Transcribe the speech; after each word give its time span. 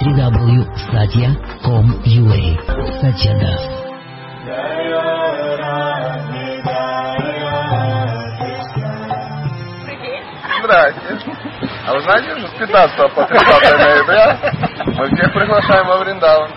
www.satya.com.ua 0.00 2.42
Satyadas. 3.00 3.62
Здрасте. 10.62 11.18
А 11.86 11.92
вы 11.94 12.00
знаете, 12.02 12.38
что 12.38 12.48
с 12.48 12.54
15 12.58 13.14
по 13.14 13.24
30 13.24 13.78
ноября 13.78 14.38
мы 14.86 15.06
всех 15.06 15.32
приглашаем 15.32 15.86
во 15.86 15.98
Вриндаван. 15.98 16.50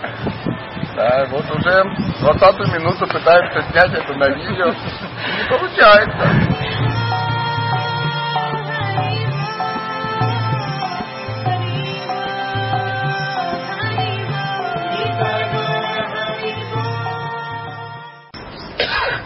Да, 0.94 1.26
вот 1.30 1.44
уже 1.50 1.84
20 2.20 2.74
минуту 2.74 3.06
пытаемся 3.06 3.62
снять 3.70 3.92
это 3.92 4.14
на 4.14 4.28
видео. 4.28 4.66
Не 4.68 5.48
получается. 5.48 6.51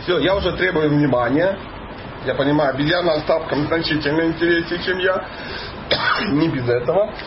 Все, 0.07 0.21
я 0.21 0.37
уже 0.37 0.53
требую 0.53 0.89
внимания. 0.91 1.59
Я 2.25 2.37
понимаю, 2.37 2.71
обезьяна 2.71 3.15
оставкам 3.15 3.67
значительно 3.67 4.23
интереснее, 4.23 4.81
чем 4.85 4.99
я. 4.99 5.25
Не 6.31 6.49
без 6.49 6.69
этого. 6.69 7.11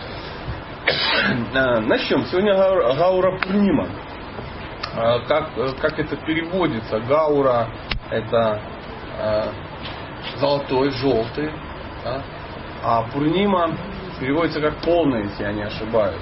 А, 1.54 1.82
начнем. 1.82 2.26
Сегодня 2.28 2.56
Гаура 2.56 3.38
Пурнима. 3.40 3.90
А, 4.96 5.20
как, 5.28 5.50
как 5.82 6.00
это 6.00 6.16
переводится? 6.16 7.02
Гаура 7.02 7.68
это 8.10 8.62
золотой, 10.38 10.92
желтый. 10.92 11.52
Да? 12.06 12.22
А 12.82 13.04
Пурнима 13.12 13.76
переводится 14.22 14.62
как 14.62 14.78
полный, 14.78 15.24
если 15.26 15.44
я 15.44 15.52
не 15.52 15.64
ошибаюсь. 15.64 16.16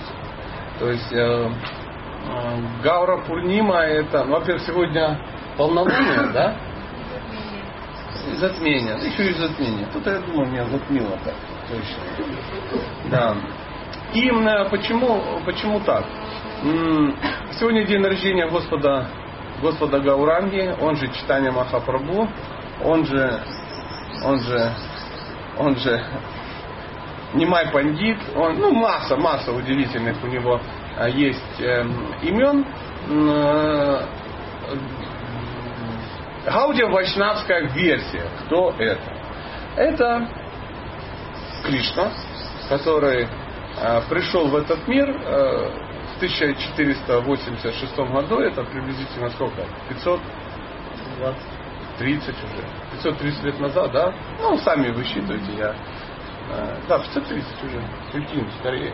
То 0.80 0.90
есть 0.90 1.14
э, 1.14 1.18
э, 1.18 2.58
Гаура 2.84 3.18
Пурнима 3.18 3.78
это, 3.82 4.24
ну, 4.24 4.34
во-первых, 4.34 4.64
сегодня 4.66 5.20
полнолуние, 5.58 6.32
да? 6.34 6.56
Затмение. 8.36 8.98
Еще 9.04 9.30
и 9.30 9.34
затмение. 9.34 9.88
Тут 9.94 10.06
я 10.06 10.20
думаю, 10.20 10.50
меня 10.50 10.66
затмило 10.66 11.18
так. 11.24 11.36
Точно. 11.70 13.10
Да. 13.10 13.36
И 14.14 14.30
почему, 14.70 15.22
почему 15.46 15.80
так? 15.82 16.06
Сегодня 17.60 17.86
день 17.86 18.04
рождения 18.04 18.48
Господа, 18.48 19.08
Господа 19.62 20.00
Гауранги, 20.00 20.76
он 20.82 20.96
же 20.96 21.08
Читание 21.10 21.52
Махапрабху, 21.52 22.28
он 22.84 23.06
же, 23.06 23.40
он 24.24 24.40
же, 24.40 24.72
он 25.58 25.76
же 25.78 26.04
Нимай 27.34 27.68
Пандит, 27.72 28.18
он, 28.36 28.58
ну 28.60 28.72
масса, 28.74 29.18
масса 29.18 29.52
удивительных 29.52 30.16
у 30.24 30.28
него 30.28 30.60
а, 30.98 31.10
есть 31.10 31.60
э, 31.60 31.86
имен. 32.24 32.66
Э, 33.10 34.02
Гаудия 36.48 36.88
Вайшнавская 36.88 37.68
версия. 37.74 38.24
Кто 38.46 38.74
это? 38.80 39.14
Это 39.76 40.30
Кришна, 41.66 42.14
который 42.70 43.28
э, 43.28 44.02
пришел 44.10 44.48
в 44.48 44.56
этот 44.56 44.88
мир 44.88 45.10
э, 45.10 45.72
в 46.14 46.16
1486 46.16 47.98
году. 47.98 48.40
Это 48.40 48.64
приблизительно 48.64 49.30
сколько? 49.32 49.66
500? 49.90 50.22
30 52.00 52.30
уже. 52.30 52.64
530 52.94 53.44
лет 53.44 53.60
назад, 53.60 53.92
да? 53.92 54.14
Ну, 54.40 54.58
сами 54.60 54.92
высчитывайте, 54.92 55.52
я. 55.58 55.76
Э, 56.50 56.78
да, 56.88 57.00
530 57.00 57.64
уже. 57.66 57.82
Прикинь, 58.14 58.50
скорее. 58.62 58.94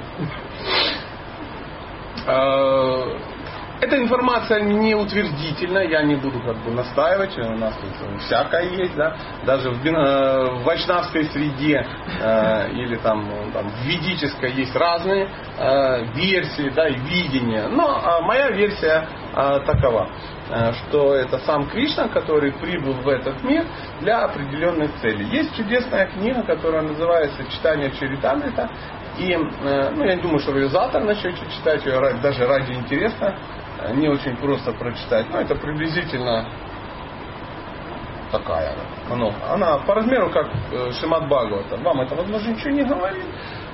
Эта 3.83 3.97
информация 3.97 4.61
не 4.61 4.95
утвердительная, 4.95 5.83
я 5.89 6.03
не 6.03 6.15
буду 6.15 6.39
как 6.39 6.55
бы 6.63 6.71
настаивать, 6.71 7.37
у 7.37 7.57
нас 7.57 7.73
тут 7.75 8.21
всякое 8.21 8.69
есть, 8.69 8.95
да, 8.95 9.13
даже 9.45 9.71
в, 9.71 9.85
э, 9.85 10.51
в 10.51 10.63
вайшнавской 10.63 11.25
среде 11.25 11.85
э, 12.21 12.69
или 12.75 12.95
там, 12.95 13.27
там 13.51 13.67
в 13.67 13.85
ведической 13.85 14.53
есть 14.53 14.73
разные 14.73 15.27
э, 15.57 16.05
версии, 16.15 16.69
да, 16.69 16.87
и 16.87 16.95
видения. 16.95 17.67
Но 17.67 17.99
э, 17.99 18.21
моя 18.25 18.51
версия 18.51 19.05
э, 19.35 19.59
такова, 19.65 20.07
э, 20.49 20.71
что 20.73 21.15
это 21.15 21.39
сам 21.39 21.67
Кришна, 21.67 22.07
который 22.07 22.53
прибыл 22.53 22.93
в 22.93 23.09
этот 23.09 23.43
мир 23.43 23.65
для 23.99 24.23
определенной 24.23 24.91
цели. 25.01 25.25
Есть 25.25 25.57
чудесная 25.57 26.05
книга, 26.05 26.41
которая 26.43 26.83
называется 26.83 27.43
«Читание 27.51 27.91
Чаритамрита», 27.99 28.69
и 29.17 29.33
э, 29.33 29.89
ну, 29.89 30.05
я 30.05 30.15
думаю, 30.15 30.39
что 30.39 30.53
вы 30.53 30.61
ее 30.61 30.69
завтра 30.69 31.01
начнете 31.01 31.41
читать, 31.57 31.85
ее 31.85 31.99
даже 32.21 32.47
ради 32.47 32.71
интереса 32.71 33.35
не 33.91 34.07
очень 34.07 34.35
просто 34.37 34.71
прочитать. 34.73 35.29
Но 35.29 35.39
это 35.39 35.55
приблизительно 35.55 36.45
такая 38.31 38.73
она. 39.09 39.33
Она 39.49 39.77
по 39.79 39.93
размеру 39.93 40.29
как 40.29 40.47
э, 40.71 40.91
Шимат 40.99 41.27
Бхагавата. 41.27 41.77
Вам 41.77 42.01
это, 42.01 42.15
возможно, 42.15 42.49
ничего 42.49 42.71
не 42.71 42.83
говорит, 42.83 43.25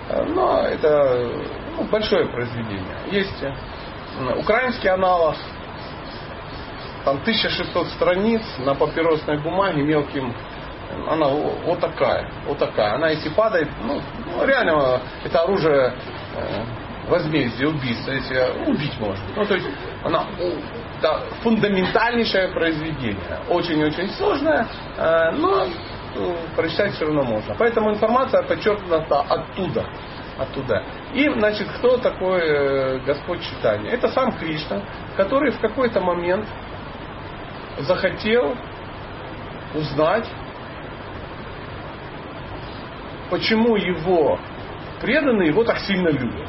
э, 0.09 0.23
но 0.23 0.61
это 0.61 1.29
ну, 1.77 1.83
большое 1.85 2.25
произведение. 2.27 2.97
Есть 3.11 3.41
э, 3.41 3.53
украинский 4.37 4.89
аналог, 4.89 5.35
там 7.05 7.17
1600 7.21 7.87
страниц 7.87 8.41
на 8.59 8.75
папиросной 8.75 9.37
бумаге 9.37 9.81
мелким 9.81 10.33
она 11.07 11.27
вот 11.27 11.79
такая, 11.79 12.29
вот 12.45 12.57
такая. 12.57 12.95
Она 12.95 13.09
если 13.09 13.29
падает, 13.29 13.69
ну, 13.83 14.01
ну 14.25 14.45
реально 14.45 15.01
это 15.23 15.41
оружие 15.41 15.93
возмездие, 17.09 17.67
убийство, 17.67 18.11
если 18.11 18.69
убить 18.69 18.97
можно. 18.99 19.23
Ну, 19.35 19.45
то 19.45 19.55
есть 19.55 19.67
она 20.03 20.25
да, 21.01 21.21
фундаментальнейшее 21.41 22.49
произведение. 22.49 23.39
Очень-очень 23.49 24.09
сложное, 24.11 24.67
э, 24.97 25.31
но 25.31 25.65
ну, 26.15 26.35
прочитать 26.55 26.93
все 26.93 27.05
равно 27.05 27.23
можно. 27.23 27.55
Поэтому 27.57 27.91
информация 27.91 28.43
подчеркнута 28.43 29.21
оттуда. 29.21 29.85
оттуда. 30.37 30.83
И, 31.13 31.29
значит, 31.29 31.67
кто 31.77 31.97
такой 31.97 32.41
э, 32.41 32.99
Господь 33.05 33.41
читания? 33.41 33.91
Это 33.91 34.09
сам 34.09 34.31
Кришна, 34.33 34.81
который 35.15 35.51
в 35.51 35.59
какой-то 35.59 36.01
момент 36.01 36.47
захотел 37.79 38.55
узнать, 39.73 40.27
почему 43.29 43.75
его 43.75 44.39
преданные 45.01 45.49
его 45.49 45.63
так 45.63 45.79
сильно 45.79 46.09
любят. 46.09 46.48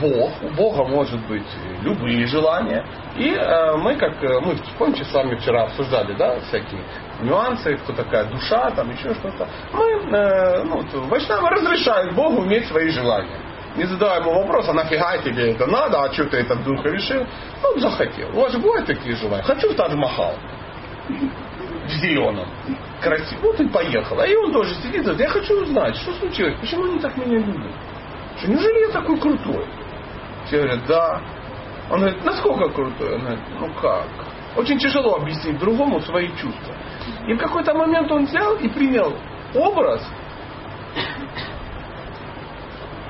Бог, 0.00 0.42
у 0.42 0.48
Бога 0.50 0.84
может 0.84 1.20
быть 1.26 1.46
любые 1.82 2.26
желания. 2.26 2.84
И 3.16 3.30
э, 3.30 3.76
мы, 3.76 3.96
как 3.96 4.22
э, 4.22 4.40
мы, 4.40 4.56
помните, 4.78 5.04
с 5.04 5.12
вами 5.12 5.36
вчера 5.36 5.64
обсуждали, 5.64 6.14
да, 6.14 6.38
всякие 6.40 6.82
нюансы, 7.20 7.76
кто 7.76 7.92
такая 7.92 8.24
душа, 8.24 8.70
там 8.70 8.90
еще 8.90 9.14
что-то. 9.14 9.48
Мы, 9.72 10.16
э, 10.16 10.62
ну, 10.64 10.82
Вайшнавы 11.08 11.50
разрешают 11.50 12.14
Богу 12.14 12.44
иметь 12.44 12.66
свои 12.68 12.88
желания. 12.88 13.38
Не 13.76 13.84
задавая 13.84 14.20
ему 14.20 14.34
вопрос, 14.34 14.68
а 14.68 14.72
нафига 14.72 15.18
тебе 15.18 15.50
это 15.50 15.66
надо, 15.66 16.02
а 16.02 16.12
что 16.12 16.24
ты 16.26 16.38
это 16.38 16.54
вдруг 16.54 16.84
решил? 16.84 17.26
Ну, 17.62 17.78
захотел. 17.80 18.28
У 18.30 18.40
вас 18.40 18.52
же 18.52 18.58
бывают 18.58 18.86
такие 18.86 19.16
желания. 19.16 19.42
Хочу 19.42 19.72
в 19.72 19.76
Тадж-Махал. 19.76 20.34
В 21.08 21.90
зеленом. 22.00 22.48
Красиво. 23.00 23.40
Вот 23.42 23.60
и 23.60 23.68
поехал. 23.68 24.20
А 24.20 24.26
и 24.26 24.36
он 24.36 24.52
тоже 24.52 24.74
сидит, 24.76 25.02
говорит, 25.02 25.20
я 25.20 25.28
хочу 25.28 25.60
узнать, 25.60 25.96
что 25.96 26.12
случилось, 26.14 26.58
почему 26.60 26.84
они 26.84 26.98
так 27.00 27.16
меня 27.16 27.38
любят. 27.38 27.72
Что, 28.38 28.48
неужели 28.48 28.86
я 28.86 28.92
такой 28.92 29.18
крутой? 29.18 29.66
Все 30.46 30.58
говорят, 30.58 30.86
да. 30.86 31.20
Он 31.90 32.00
говорит, 32.00 32.24
насколько 32.24 32.68
крутой? 32.70 33.14
Он 33.14 33.20
говорит, 33.20 33.40
ну 33.60 33.72
как? 33.80 34.06
Очень 34.56 34.78
тяжело 34.78 35.16
объяснить 35.16 35.58
другому 35.58 36.00
свои 36.00 36.28
чувства. 36.36 36.74
И 37.26 37.34
в 37.34 37.38
какой-то 37.38 37.74
момент 37.74 38.10
он 38.10 38.24
взял 38.24 38.56
и 38.56 38.68
принял 38.68 39.14
образ, 39.54 40.06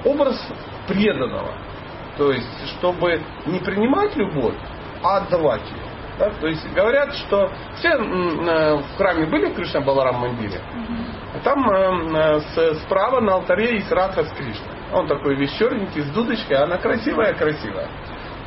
образ 0.05 0.41
преданного. 0.87 1.55
То 2.17 2.31
есть, 2.33 2.69
чтобы 2.79 3.21
не 3.47 3.59
принимать 3.59 4.17
любовь, 4.17 4.55
а 5.03 5.19
отдавать 5.19 5.63
ее. 5.71 5.85
Да? 6.19 6.31
То 6.31 6.47
есть 6.47 6.73
говорят, 6.73 7.13
что 7.15 7.51
все 7.77 7.89
э, 7.89 8.77
в 8.77 8.97
храме 8.97 9.27
были 9.27 9.47
в 9.47 9.55
Кришна 9.55 9.81
Баларам 9.81 10.17
Мандире. 10.17 10.61
Там 11.45 11.71
э, 11.71 12.41
э, 12.57 12.75
справа 12.87 13.21
на 13.21 13.35
алтаре 13.35 13.77
есть 13.77 13.93
Радха 13.93 14.25
с 14.25 14.33
Кришной. 14.33 14.75
Он 14.93 15.07
такой 15.07 15.35
весь 15.37 15.53
черненький, 15.53 16.01
с 16.01 16.11
дудочкой, 16.11 16.57
она 16.57 16.79
красивая-красивая. 16.79 17.89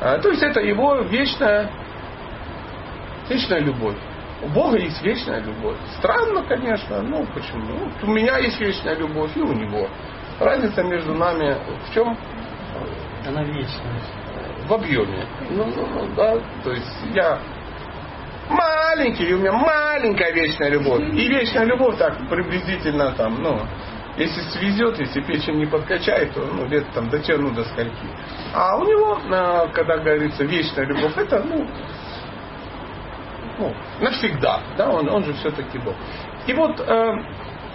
А, 0.00 0.18
то 0.18 0.30
есть 0.30 0.42
это 0.42 0.60
его 0.60 0.96
вечная, 1.02 1.70
вечная 3.28 3.60
любовь. 3.60 3.96
У 4.42 4.48
Бога 4.48 4.78
есть 4.78 5.00
вечная 5.02 5.40
любовь. 5.40 5.76
Странно, 5.98 6.42
конечно, 6.42 7.02
ну 7.02 7.24
почему? 7.34 7.62
Ну, 7.66 7.90
у 8.02 8.10
меня 8.10 8.38
есть 8.38 8.60
вечная 8.60 8.96
любовь, 8.96 9.30
и 9.36 9.40
у 9.40 9.52
него. 9.52 9.88
Разница 10.40 10.82
между 10.82 11.14
нами 11.14 11.56
в 11.88 11.94
чем? 11.94 12.16
Она 13.26 13.44
вечная. 13.44 14.00
В 14.66 14.72
объеме. 14.72 15.24
Ну, 15.50 15.64
ну, 15.66 15.86
ну, 15.86 16.14
да, 16.14 16.36
то 16.62 16.72
есть 16.72 17.00
я 17.14 17.38
маленький, 18.50 19.24
и 19.24 19.32
у 19.34 19.38
меня 19.38 19.52
маленькая 19.52 20.32
вечная 20.32 20.70
любовь. 20.70 21.02
И 21.12 21.28
вечная 21.28 21.64
любовь 21.64 21.98
так 21.98 22.28
приблизительно 22.28 23.12
там, 23.12 23.42
ну, 23.42 23.60
Если 24.16 24.40
свезет, 24.50 24.98
если 24.98 25.20
печень 25.20 25.58
не 25.58 25.66
подкачает, 25.66 26.34
то 26.34 26.40
ну, 26.40 26.66
лет 26.66 26.84
там 26.92 27.08
дотяну 27.08 27.50
до 27.52 27.64
скольки. 27.64 28.06
А 28.52 28.76
у 28.76 28.84
него, 28.84 29.18
э, 29.18 29.68
когда 29.72 29.98
говорится, 29.98 30.44
вечная 30.44 30.86
любовь, 30.86 31.16
это 31.16 31.40
ну, 31.44 31.66
ну, 33.58 33.74
навсегда. 34.00 34.60
Да, 34.76 34.90
он, 34.90 35.08
он 35.08 35.24
же 35.24 35.32
все-таки 35.34 35.78
Бог. 35.78 35.94
И 36.46 36.52
вот 36.52 36.80
э, 36.80 37.12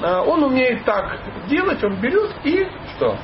э, 0.02 0.18
он 0.20 0.44
умеет 0.44 0.84
так 0.84 1.20
делать, 1.48 1.84
он 1.84 1.96
берет 2.02 2.32
и 2.44 2.68
что? 2.96 3.16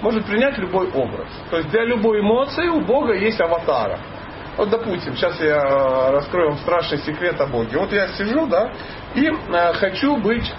Может 0.00 0.24
принять 0.24 0.56
любой 0.56 0.90
образ. 0.92 1.28
То 1.50 1.58
есть 1.58 1.70
для 1.70 1.84
любой 1.84 2.20
эмоции 2.20 2.68
у 2.68 2.80
Бога 2.80 3.14
есть 3.14 3.40
аватара. 3.40 3.98
Вот, 4.60 4.68
допустим, 4.68 5.16
сейчас 5.16 5.40
я 5.40 5.56
э, 5.56 6.10
раскрою 6.10 6.50
вам 6.50 6.58
страшный 6.58 6.98
секрет 6.98 7.40
о 7.40 7.46
Боге. 7.46 7.78
Вот 7.78 7.90
я 7.92 8.08
сижу, 8.08 8.46
да, 8.46 8.70
и 9.14 9.26
э, 9.26 9.72
хочу 9.72 10.18
быть 10.18 10.52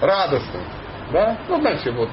радостным. 0.00 0.62
Да? 1.12 1.36
Ну, 1.46 1.60
знаете, 1.60 1.90
вот, 1.90 2.08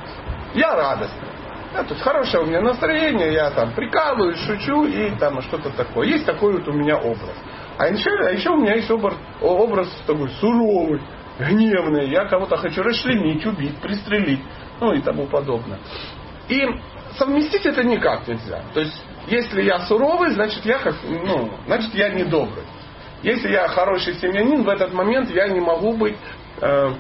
я 0.56 0.76
радостный. 0.76 1.30
Да, 1.74 1.84
то 1.86 1.94
есть 1.94 2.02
хорошее 2.02 2.44
у 2.44 2.48
меня 2.48 2.60
настроение, 2.60 3.32
я 3.32 3.50
там 3.52 3.72
прикалываюсь, 3.72 4.40
шучу 4.40 4.88
и 4.88 5.12
там 5.12 5.42
что-то 5.44 5.70
такое. 5.70 6.06
Есть 6.06 6.26
такой 6.26 6.58
вот 6.58 6.68
у 6.68 6.74
меня 6.74 6.98
образ. 6.98 7.38
А 7.78 7.88
еще, 7.88 8.10
а 8.10 8.32
еще 8.32 8.50
у 8.50 8.58
меня 8.58 8.74
есть 8.76 8.92
образ, 8.92 9.16
образ 9.42 9.88
такой 10.06 10.30
суровый, 10.42 11.02
гневный. 11.40 12.10
Я 12.10 12.26
кого-то 12.26 12.58
хочу 12.58 12.84
расчленить, 12.84 13.46
убить, 13.46 13.78
пристрелить, 13.78 14.42
ну 14.82 14.92
и 14.92 15.00
тому 15.00 15.28
подобное. 15.28 15.80
И 16.50 16.68
совместить 17.18 17.66
это 17.66 17.84
никак 17.84 18.28
нельзя. 18.28 18.62
То 18.74 18.82
есть, 18.82 19.04
если 19.28 19.62
я 19.62 19.80
суровый, 19.82 20.32
значит 20.32 20.66
я 20.66 20.80
ну, 21.04 21.52
значит 21.66 21.94
я 21.94 22.10
недобрый. 22.10 22.64
Если 23.24 23.50
я 23.50 23.68
хороший 23.68 24.16
семьянин, 24.16 24.64
в 24.64 24.70
этот 24.70 24.94
момент 24.94 25.30
я 25.32 25.48
не 25.48 25.60
могу 25.60 25.94
быть 25.94 26.18
э, 26.62 26.94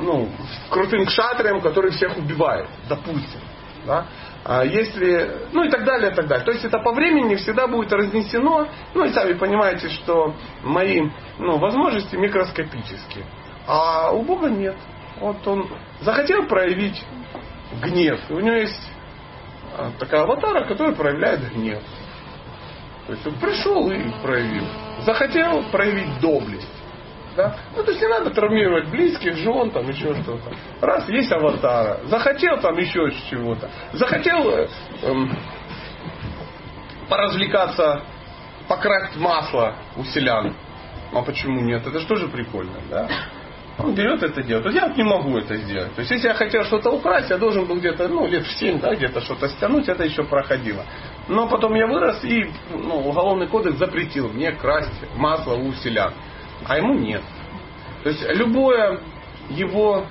ну, 0.00 0.28
крутым 0.70 1.06
кшатрием, 1.06 1.60
который 1.60 1.92
всех 1.92 2.16
убивает, 2.16 2.68
допустим. 2.88 3.40
Да? 3.86 4.06
А 4.44 4.64
если, 4.64 5.48
ну 5.52 5.64
и 5.64 5.70
так 5.70 5.84
далее, 5.84 6.10
и 6.10 6.14
так 6.14 6.26
далее. 6.26 6.44
То 6.44 6.52
есть 6.52 6.64
это 6.64 6.78
по 6.78 6.92
времени 6.92 7.36
всегда 7.36 7.66
будет 7.66 7.92
разнесено. 7.92 8.68
Ну 8.94 9.04
и 9.04 9.10
сами 9.10 9.34
понимаете, 9.34 9.88
что 9.88 10.34
мои 10.62 11.02
ну, 11.38 11.58
возможности 11.58 12.16
микроскопические. 12.16 13.24
А 13.66 14.10
у 14.12 14.22
Бога 14.22 14.48
нет. 14.48 14.76
Вот 15.20 15.46
он 15.46 15.68
захотел 16.00 16.46
проявить 16.46 17.04
гнев. 17.82 18.20
У 18.30 18.40
него 18.40 18.56
есть 18.56 18.90
такая 19.98 20.22
аватара, 20.22 20.64
которая 20.64 20.94
проявляет 20.94 21.52
гнев. 21.52 21.82
То 23.06 23.12
есть 23.12 23.26
он 23.26 23.34
пришел 23.34 23.90
и 23.90 24.10
проявил. 24.22 24.64
Захотел 25.00 25.62
проявить 25.70 26.20
доблесть. 26.20 26.68
Да? 27.36 27.56
Ну, 27.76 27.84
то 27.84 27.90
есть 27.92 28.02
не 28.02 28.08
надо 28.08 28.30
травмировать 28.30 28.88
близких, 28.88 29.36
жен, 29.36 29.70
там 29.70 29.88
еще 29.88 30.14
что-то. 30.22 30.50
Раз, 30.80 31.08
есть 31.08 31.30
аватара. 31.30 32.00
Захотел 32.06 32.58
там 32.60 32.76
еще 32.76 33.10
чего-то. 33.30 33.70
Захотел 33.92 34.50
э, 34.50 34.68
эм, 35.02 35.38
поразвлекаться, 37.08 38.02
покрасть 38.66 39.16
масло 39.16 39.74
у 39.96 40.04
селян. 40.04 40.54
А 41.12 41.22
почему 41.22 41.60
нет? 41.60 41.86
Это 41.86 42.00
же 42.00 42.06
тоже 42.06 42.28
прикольно, 42.28 42.80
да? 42.90 43.08
Он 43.78 43.94
берет 43.94 44.22
это 44.22 44.42
делает. 44.42 44.64
Вот 44.66 44.74
я 44.74 44.88
вот 44.88 44.96
не 44.96 45.04
могу 45.04 45.38
это 45.38 45.56
сделать. 45.56 45.94
То 45.94 46.00
есть, 46.00 46.10
если 46.10 46.28
я 46.28 46.34
хотел 46.34 46.64
что-то 46.64 46.90
украсть, 46.90 47.30
я 47.30 47.38
должен 47.38 47.64
был 47.64 47.76
где-то, 47.76 48.08
ну, 48.08 48.26
лет 48.26 48.44
в 48.44 48.52
7, 48.58 48.80
да, 48.80 48.94
где-то 48.94 49.20
что-то 49.20 49.48
стянуть, 49.48 49.88
это 49.88 50.04
еще 50.04 50.24
проходило. 50.24 50.84
Но 51.28 51.48
потом 51.48 51.74
я 51.74 51.86
вырос, 51.86 52.24
и 52.24 52.50
ну, 52.70 52.96
уголовный 53.08 53.46
кодекс 53.46 53.78
запретил 53.78 54.30
мне 54.30 54.50
красть 54.52 54.90
масло 55.16 55.54
у 55.54 55.72
селян 55.74 56.12
а 56.64 56.76
ему 56.76 56.94
нет. 56.94 57.22
То 58.02 58.10
есть 58.10 58.22
любое 58.30 59.00
его 59.50 60.06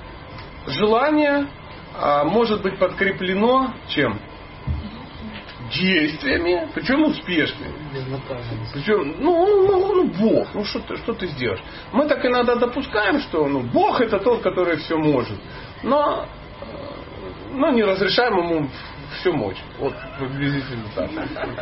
желание 0.66 1.46
а, 1.96 2.24
может 2.24 2.62
быть 2.62 2.78
подкреплено 2.78 3.72
чем? 3.88 4.18
Действиями, 5.72 6.68
причем 6.74 7.04
успешными. 7.04 7.72
Причем, 8.72 9.16
ну, 9.20 9.66
ну, 9.66 9.78
ну, 9.78 9.94
ну 9.94 10.04
Бог, 10.18 10.48
ну 10.54 10.64
что 10.64 10.80
ты, 10.80 10.96
что 10.96 11.12
ты 11.14 11.26
сделаешь? 11.26 11.62
Мы 11.92 12.06
так 12.06 12.24
иногда 12.24 12.56
допускаем, 12.56 13.20
что 13.20 13.46
ну, 13.46 13.60
Бог 13.60 14.00
это 14.00 14.18
тот, 14.18 14.42
который 14.42 14.76
все 14.78 14.96
может. 14.96 15.38
Но, 15.82 16.26
но 17.52 17.70
не 17.70 17.82
разрешаем 17.82 18.38
ему 18.38 18.68
все 19.20 19.32
мочь. 19.32 19.58
Вот 19.78 19.94
приблизительно 20.18 20.84
так. 20.94 21.10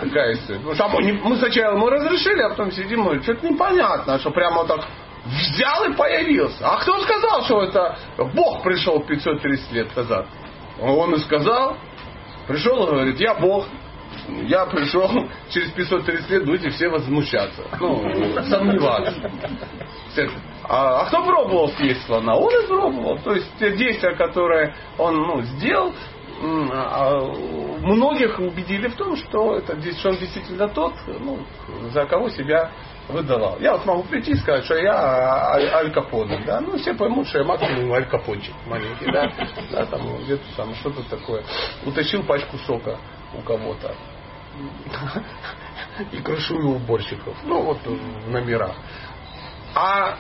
Такая 0.01 0.35
история. 0.35 0.61
Потому 0.61 0.75
что 0.75 0.89
мы, 0.89 1.13
мы 1.13 1.37
сначала 1.37 1.75
ему 1.75 1.89
разрешили, 1.89 2.43
а 2.43 2.51
потом 2.51 2.71
сидим 2.73 3.11
и 3.11 3.23
что-то 3.23 3.49
непонятно, 3.49 4.19
что 4.19 4.31
прямо 4.31 4.65
так 4.67 4.85
взял 5.25 5.85
и 5.85 5.95
появился. 5.95 6.69
А 6.69 6.79
кто 6.79 7.01
сказал, 7.03 7.45
что 7.45 7.63
это 7.63 7.99
Бог 8.35 8.63
пришел 8.63 9.01
530 9.01 9.73
лет 9.73 9.97
назад? 9.97 10.27
Он 10.81 11.15
и 11.15 11.19
сказал, 11.19 11.77
пришел 12.47 12.85
и 12.85 12.91
говорит, 12.91 13.21
я 13.21 13.35
Бог, 13.35 13.67
я 14.29 14.67
пришел, 14.67 15.09
через 15.51 15.71
530 15.73 16.31
лет 16.31 16.45
будете 16.45 16.71
все 16.71 16.89
возмущаться. 16.89 17.63
Ну, 17.81 18.03
сомневаться. 18.45 19.31
А, 20.65 21.03
а 21.03 21.07
кто 21.07 21.25
пробовал 21.25 21.69
съесть 21.71 22.05
слона? 22.07 22.37
Он 22.37 22.53
и 22.53 22.67
пробовал. 22.67 23.19
То 23.19 23.35
есть 23.35 23.47
те 23.59 23.77
действия, 23.77 24.15
которые 24.17 24.75
он 24.99 25.17
ну, 25.17 25.43
сделал, 25.43 25.93
а, 26.43 27.21
многих 27.81 28.39
убедили 28.39 28.89
в 28.89 28.97
том, 28.97 29.17
что, 29.17 29.57
это, 29.57 29.81
что 29.93 30.11
он 30.11 30.17
действительно 30.17 30.69
тот, 30.69 30.95
ну, 31.07 31.39
за 31.93 32.05
кого 32.07 32.29
себя 32.29 32.71
выдавал. 33.09 33.59
Я 33.61 33.73
вот 33.73 33.87
могу 33.87 34.03
прийти 34.05 34.33
и 34.33 34.37
сказать, 34.37 34.65
что 34.65 34.77
я 34.77 35.55
Аль 35.55 35.93
Капоне, 35.93 36.43
да, 36.45 36.61
ну 36.61 36.77
все 36.77 36.95
поймут, 36.95 37.29
что 37.29 37.39
я 37.39 37.45
максимум 37.45 37.93
Аль 37.93 38.07
Капончик 38.07 38.55
маленький, 38.67 39.11
да, 39.11 39.31
да, 39.71 39.87
там 39.87 40.01
где-то 40.25 40.45
там 40.57 40.75
что-то 40.75 41.03
такое. 41.09 41.45
Утащил 41.85 42.23
пачку 42.25 42.59
сока 42.59 42.99
у 43.35 43.43
кого-то 43.43 43.95
и 46.13 46.21
крышую 46.21 46.77
уборщиков, 46.77 47.37
ну 47.45 47.63
вот 47.63 47.79
в 47.85 48.31
номерах. 48.31 48.77
А 49.75 50.17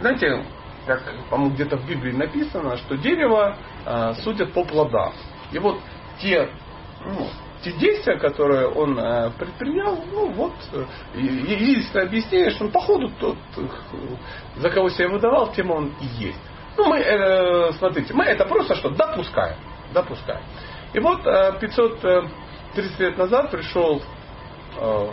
знаете, 0.00 0.44
как, 0.86 1.02
по-моему, 1.28 1.54
где-то 1.54 1.76
в 1.76 1.86
Библии 1.86 2.12
написано, 2.12 2.76
что 2.78 2.96
дерево 2.96 3.56
э, 3.84 4.14
судят 4.22 4.52
по 4.52 4.64
плодам. 4.64 5.12
И 5.52 5.58
вот 5.58 5.80
те, 6.20 6.48
ну, 7.04 7.28
те 7.62 7.72
действия, 7.72 8.16
которые 8.16 8.68
он 8.68 8.98
э, 8.98 9.30
предпринял, 9.38 10.02
ну 10.12 10.30
вот, 10.30 10.54
э, 10.72 10.84
единственное 11.14 12.06
объяснение, 12.06 12.50
что 12.50 12.66
он 12.66 12.70
походу 12.70 13.10
тот, 13.20 13.36
э, 13.56 13.66
за 14.56 14.70
кого 14.70 14.88
себя 14.90 15.08
выдавал, 15.08 15.52
тем 15.52 15.70
он 15.70 15.92
и 16.00 16.06
есть. 16.24 16.40
Ну, 16.76 16.86
мы, 16.86 16.98
э, 16.98 17.72
смотрите, 17.72 18.14
мы 18.14 18.24
это 18.24 18.44
просто 18.44 18.76
что, 18.76 18.90
допускаем. 18.90 19.56
Допускаем. 19.92 20.42
И 20.92 21.00
вот 21.00 21.26
э, 21.26 21.58
530 21.60 23.00
лет 23.00 23.18
назад 23.18 23.50
пришел 23.50 24.02
э, 24.78 25.08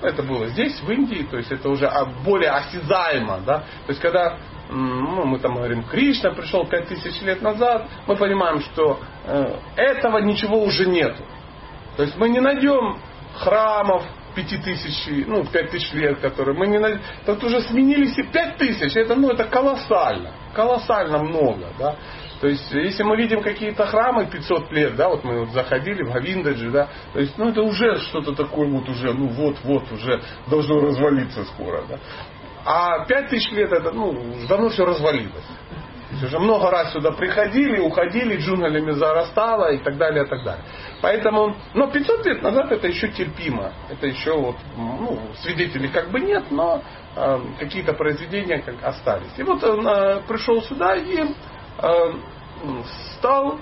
это 0.00 0.22
было 0.22 0.48
здесь, 0.48 0.80
в 0.80 0.90
Индии, 0.90 1.26
то 1.30 1.36
есть 1.36 1.52
это 1.52 1.68
уже 1.68 1.90
более 2.24 2.50
осязаемо, 2.50 3.40
да, 3.44 3.58
то 3.58 3.88
есть 3.88 4.00
когда 4.00 4.38
ну, 4.70 5.24
мы 5.26 5.38
там 5.38 5.54
говорим, 5.54 5.84
Кришна 5.84 6.30
пришел 6.30 6.66
пять 6.66 6.88
тысяч 6.88 7.20
лет 7.20 7.42
назад, 7.42 7.88
мы 8.06 8.16
понимаем, 8.16 8.60
что 8.60 9.00
э, 9.26 9.56
этого 9.76 10.18
ничего 10.18 10.62
уже 10.62 10.86
нету. 10.86 11.22
То 11.96 12.04
есть 12.04 12.16
мы 12.16 12.30
не 12.30 12.40
найдем 12.40 12.98
храмов 13.36 14.02
пяти 14.34 14.56
тысяч, 14.56 15.26
ну, 15.26 15.44
пять 15.44 15.70
тысяч 15.70 15.92
лет, 15.92 16.20
которые 16.20 16.56
мы 16.56 16.66
не 16.68 16.78
найдем. 16.78 17.00
Тут 17.26 17.44
уже 17.44 17.60
сменились 17.62 18.16
и 18.16 18.22
пять 18.22 18.56
тысяч. 18.56 18.96
Это, 18.96 19.14
ну, 19.14 19.30
это 19.30 19.44
колоссально. 19.44 20.32
Колоссально 20.54 21.18
много, 21.18 21.66
да. 21.78 21.96
То 22.42 22.48
есть, 22.48 22.72
если 22.72 23.04
мы 23.04 23.16
видим 23.16 23.40
какие-то 23.40 23.86
храмы 23.86 24.26
500 24.26 24.72
лет, 24.72 24.96
да, 24.96 25.08
вот 25.08 25.22
мы 25.22 25.44
вот 25.44 25.50
заходили 25.50 26.02
в 26.02 26.12
Гавиндаджи, 26.12 26.70
да, 26.70 26.88
то 27.12 27.20
есть, 27.20 27.38
ну, 27.38 27.50
это 27.50 27.62
уже 27.62 28.00
что-то 28.00 28.34
такое 28.34 28.68
вот 28.68 28.88
уже, 28.88 29.12
ну, 29.12 29.28
вот-вот 29.28 29.92
уже 29.92 30.20
должно 30.48 30.80
развалиться 30.80 31.44
скоро, 31.44 31.84
да. 31.88 32.00
А 32.64 33.04
пять 33.06 33.28
тысяч 33.28 33.48
лет 33.52 33.72
это, 33.72 33.92
ну, 33.92 34.34
давно 34.48 34.70
все 34.70 34.84
развалилось. 34.84 35.44
Уже 36.20 36.40
много 36.40 36.68
раз 36.68 36.92
сюда 36.92 37.12
приходили, 37.12 37.78
уходили, 37.78 38.36
джунглями 38.38 38.90
зарастало 38.90 39.72
и 39.72 39.78
так 39.78 39.96
далее, 39.96 40.24
и 40.24 40.28
так 40.28 40.42
далее. 40.44 40.64
Поэтому, 41.00 41.54
но 41.74 41.92
500 41.92 42.26
лет 42.26 42.42
назад 42.42 42.72
это 42.72 42.88
еще 42.88 43.06
терпимо. 43.08 43.72
Это 43.88 44.08
еще 44.08 44.36
вот, 44.36 44.56
ну, 44.76 45.20
свидетелей 45.42 45.88
как 45.88 46.10
бы 46.10 46.18
нет, 46.18 46.50
но 46.50 46.82
э, 47.14 47.40
какие-то 47.60 47.92
произведения 47.92 48.58
как 48.58 48.82
остались. 48.82 49.32
И 49.36 49.44
вот 49.44 49.62
он 49.62 49.86
э, 49.86 50.22
пришел 50.26 50.60
сюда 50.62 50.96
и 50.96 51.24
стал 53.18 53.58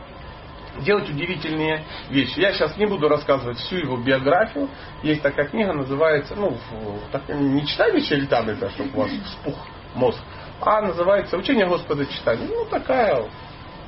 делать 0.79 1.09
удивительные 1.09 1.85
вещи. 2.11 2.39
Я 2.39 2.53
сейчас 2.53 2.77
не 2.77 2.87
буду 2.87 3.09
рассказывать 3.09 3.59
всю 3.59 3.77
его 3.77 3.97
биографию. 3.97 4.69
Есть 5.03 5.23
такая 5.23 5.49
книга, 5.49 5.73
называется, 5.73 6.35
ну, 6.37 6.57
так, 7.11 7.29
не 7.29 7.67
читай 7.67 7.93
вечерь 7.93 8.27
там 8.27 8.49
это, 8.49 8.71
чтобы 8.71 8.91
у 8.95 9.03
вас 9.03 9.11
вспух 9.11 9.57
мозг, 9.95 10.19
а 10.61 10.83
называется 10.83 11.37
«Учение 11.37 11.67
Господа 11.67 12.07
читания». 12.07 12.47
Ну, 12.47 12.65
такая 12.67 13.29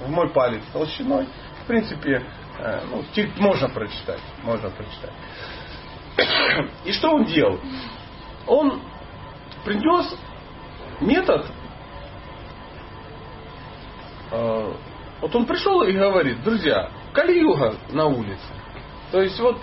в 0.00 0.10
мой 0.10 0.28
палец 0.30 0.62
толщиной. 0.72 1.28
В 1.62 1.66
принципе, 1.66 2.24
э, 2.58 2.80
ну, 2.90 3.04
можно 3.36 3.68
прочитать. 3.68 4.20
Можно 4.42 4.70
прочитать. 4.70 5.12
И 6.84 6.92
что 6.92 7.10
он 7.12 7.24
делал? 7.24 7.60
Он 8.46 8.82
принес 9.64 10.16
метод 11.00 11.46
вот 15.20 15.34
он 15.34 15.46
пришел 15.46 15.82
и 15.82 15.92
говорит, 15.92 16.42
друзья, 16.42 16.90
Кали-юга 17.12 17.74
на 17.90 18.06
улице. 18.06 18.40
То 19.10 19.20
есть 19.20 19.38
вот 19.38 19.58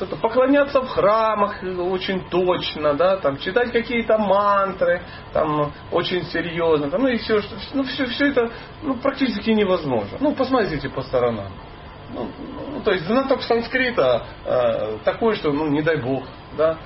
это 0.00 0.16
поклоняться 0.16 0.80
в 0.80 0.88
храмах 0.88 1.62
очень 1.62 2.28
точно, 2.28 2.94
да, 2.94 3.16
там 3.16 3.38
читать 3.38 3.72
какие-то 3.72 4.16
мантры, 4.16 5.02
там 5.32 5.72
очень 5.90 6.24
серьезно, 6.26 6.88
там, 6.88 7.02
ну 7.02 7.08
и 7.08 7.16
все, 7.16 7.40
ну 7.74 7.82
все, 7.82 8.06
все 8.06 8.28
это 8.28 8.50
ну, 8.82 8.94
практически 8.94 9.50
невозможно. 9.50 10.18
Ну 10.20 10.34
посмотрите 10.34 10.88
по 10.88 11.02
сторонам. 11.02 11.52
Ну, 12.14 12.28
ну, 12.72 12.80
то 12.80 12.92
есть 12.92 13.06
знаток 13.06 13.42
санскрита 13.42 14.24
э, 14.46 14.98
такой, 15.04 15.34
что, 15.34 15.52
ну, 15.52 15.66
не 15.66 15.82
дай 15.82 15.96
бог, 15.96 16.24
да, 16.56 16.78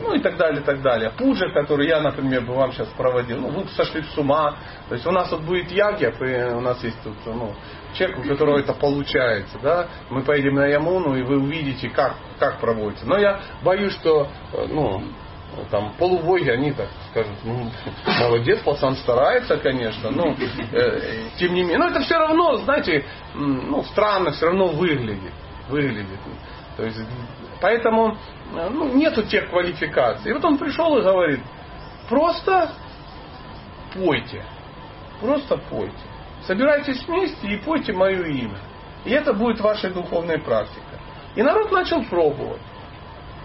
ну 0.00 0.14
и 0.14 0.20
так 0.20 0.36
далее, 0.36 0.62
так 0.62 0.82
далее. 0.82 1.10
Пуджа, 1.16 1.48
который 1.50 1.88
я, 1.88 2.00
например, 2.00 2.42
бы 2.42 2.54
вам 2.54 2.72
сейчас 2.72 2.88
проводил, 2.96 3.40
ну, 3.40 3.48
вы 3.48 3.68
сошли 3.68 4.02
с 4.02 4.16
ума. 4.18 4.56
То 4.88 4.94
есть 4.94 5.06
у 5.06 5.10
нас 5.10 5.28
тут 5.28 5.42
будет 5.42 5.70
ягьев, 5.70 6.20
и 6.20 6.54
у 6.54 6.60
нас 6.60 6.82
есть 6.82 7.00
тут, 7.02 7.16
ну, 7.26 7.54
человек, 7.94 8.18
у 8.18 8.22
которого 8.22 8.58
это 8.58 8.74
получается, 8.74 9.58
да, 9.62 9.88
мы 10.10 10.22
поедем 10.22 10.54
на 10.54 10.66
Ямуну, 10.66 11.16
и 11.16 11.22
вы 11.22 11.38
увидите, 11.38 11.88
как, 11.88 12.16
как 12.38 12.60
проводится. 12.60 13.06
Но 13.06 13.16
я 13.18 13.40
боюсь, 13.62 13.92
что, 13.94 14.28
э, 14.52 14.66
ну, 14.68 15.02
там 15.70 15.92
полувоги, 15.98 16.48
они 16.48 16.72
так 16.72 16.88
скажут, 17.10 17.36
ну, 17.44 17.70
молодец, 18.20 18.58
пацан 18.60 18.96
старается, 18.96 19.56
конечно, 19.58 20.10
но 20.10 20.34
э, 20.72 21.28
тем 21.38 21.54
не 21.54 21.62
менее, 21.62 21.78
но 21.78 21.88
это 21.88 22.00
все 22.00 22.18
равно, 22.18 22.56
знаете, 22.58 23.04
ну, 23.34 23.82
странно 23.84 24.32
все 24.32 24.46
равно 24.46 24.68
выглядит, 24.68 25.32
выглядит. 25.68 26.18
То 26.76 26.84
есть, 26.84 26.98
поэтому 27.60 28.16
э, 28.54 28.68
ну, 28.70 28.94
нету 28.94 29.22
тех 29.22 29.50
квалификаций. 29.50 30.30
И 30.30 30.34
вот 30.34 30.44
он 30.44 30.58
пришел 30.58 30.96
и 30.98 31.02
говорит, 31.02 31.40
просто 32.08 32.72
пойте, 33.94 34.44
просто 35.20 35.56
пойте. 35.70 35.94
Собирайтесь 36.46 37.06
вместе 37.06 37.46
и 37.48 37.56
пойте 37.56 37.92
мое 37.92 38.24
имя. 38.24 38.58
И 39.04 39.10
это 39.10 39.32
будет 39.32 39.60
вашей 39.60 39.90
духовной 39.90 40.38
практикой. 40.38 40.98
И 41.36 41.42
народ 41.42 41.72
начал 41.72 42.02
пробовать. 42.04 42.60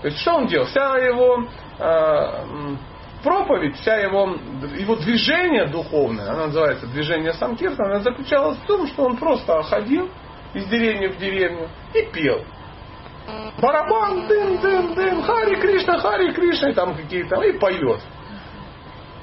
То 0.01 0.08
есть 0.08 0.20
что 0.20 0.36
он 0.36 0.48
делал? 0.48 0.66
Вся 0.66 0.98
его 0.98 1.46
э, 1.80 2.75
проповедь, 3.24 3.75
вся 3.78 3.96
его, 3.98 4.38
его 4.78 4.96
движение 4.96 5.66
духовное, 5.68 6.30
она 6.30 6.48
называется 6.48 6.88
движение 6.88 7.34
Самкиртана, 7.34 7.96
она 7.96 8.00
заключалась 8.04 8.58
в 8.60 8.66
том, 8.66 8.88
что 8.88 9.04
он 9.04 9.18
просто 9.18 9.62
ходил 9.63 10.10
из 10.54 10.66
деревни 10.68 11.08
в 11.08 11.18
деревню 11.18 11.70
и 11.94 12.04
пел. 12.13 12.44
Барабан, 13.62 14.28
дым, 14.28 14.58
дым, 14.62 14.94
дым, 14.94 15.22
Хари 15.24 15.56
Кришна, 15.56 16.00
Хари 16.00 16.32
Кришна, 16.32 16.70
и 16.70 16.74
там 16.74 16.96
какие-то, 16.96 17.42
и 17.42 17.58
поет. 17.60 18.02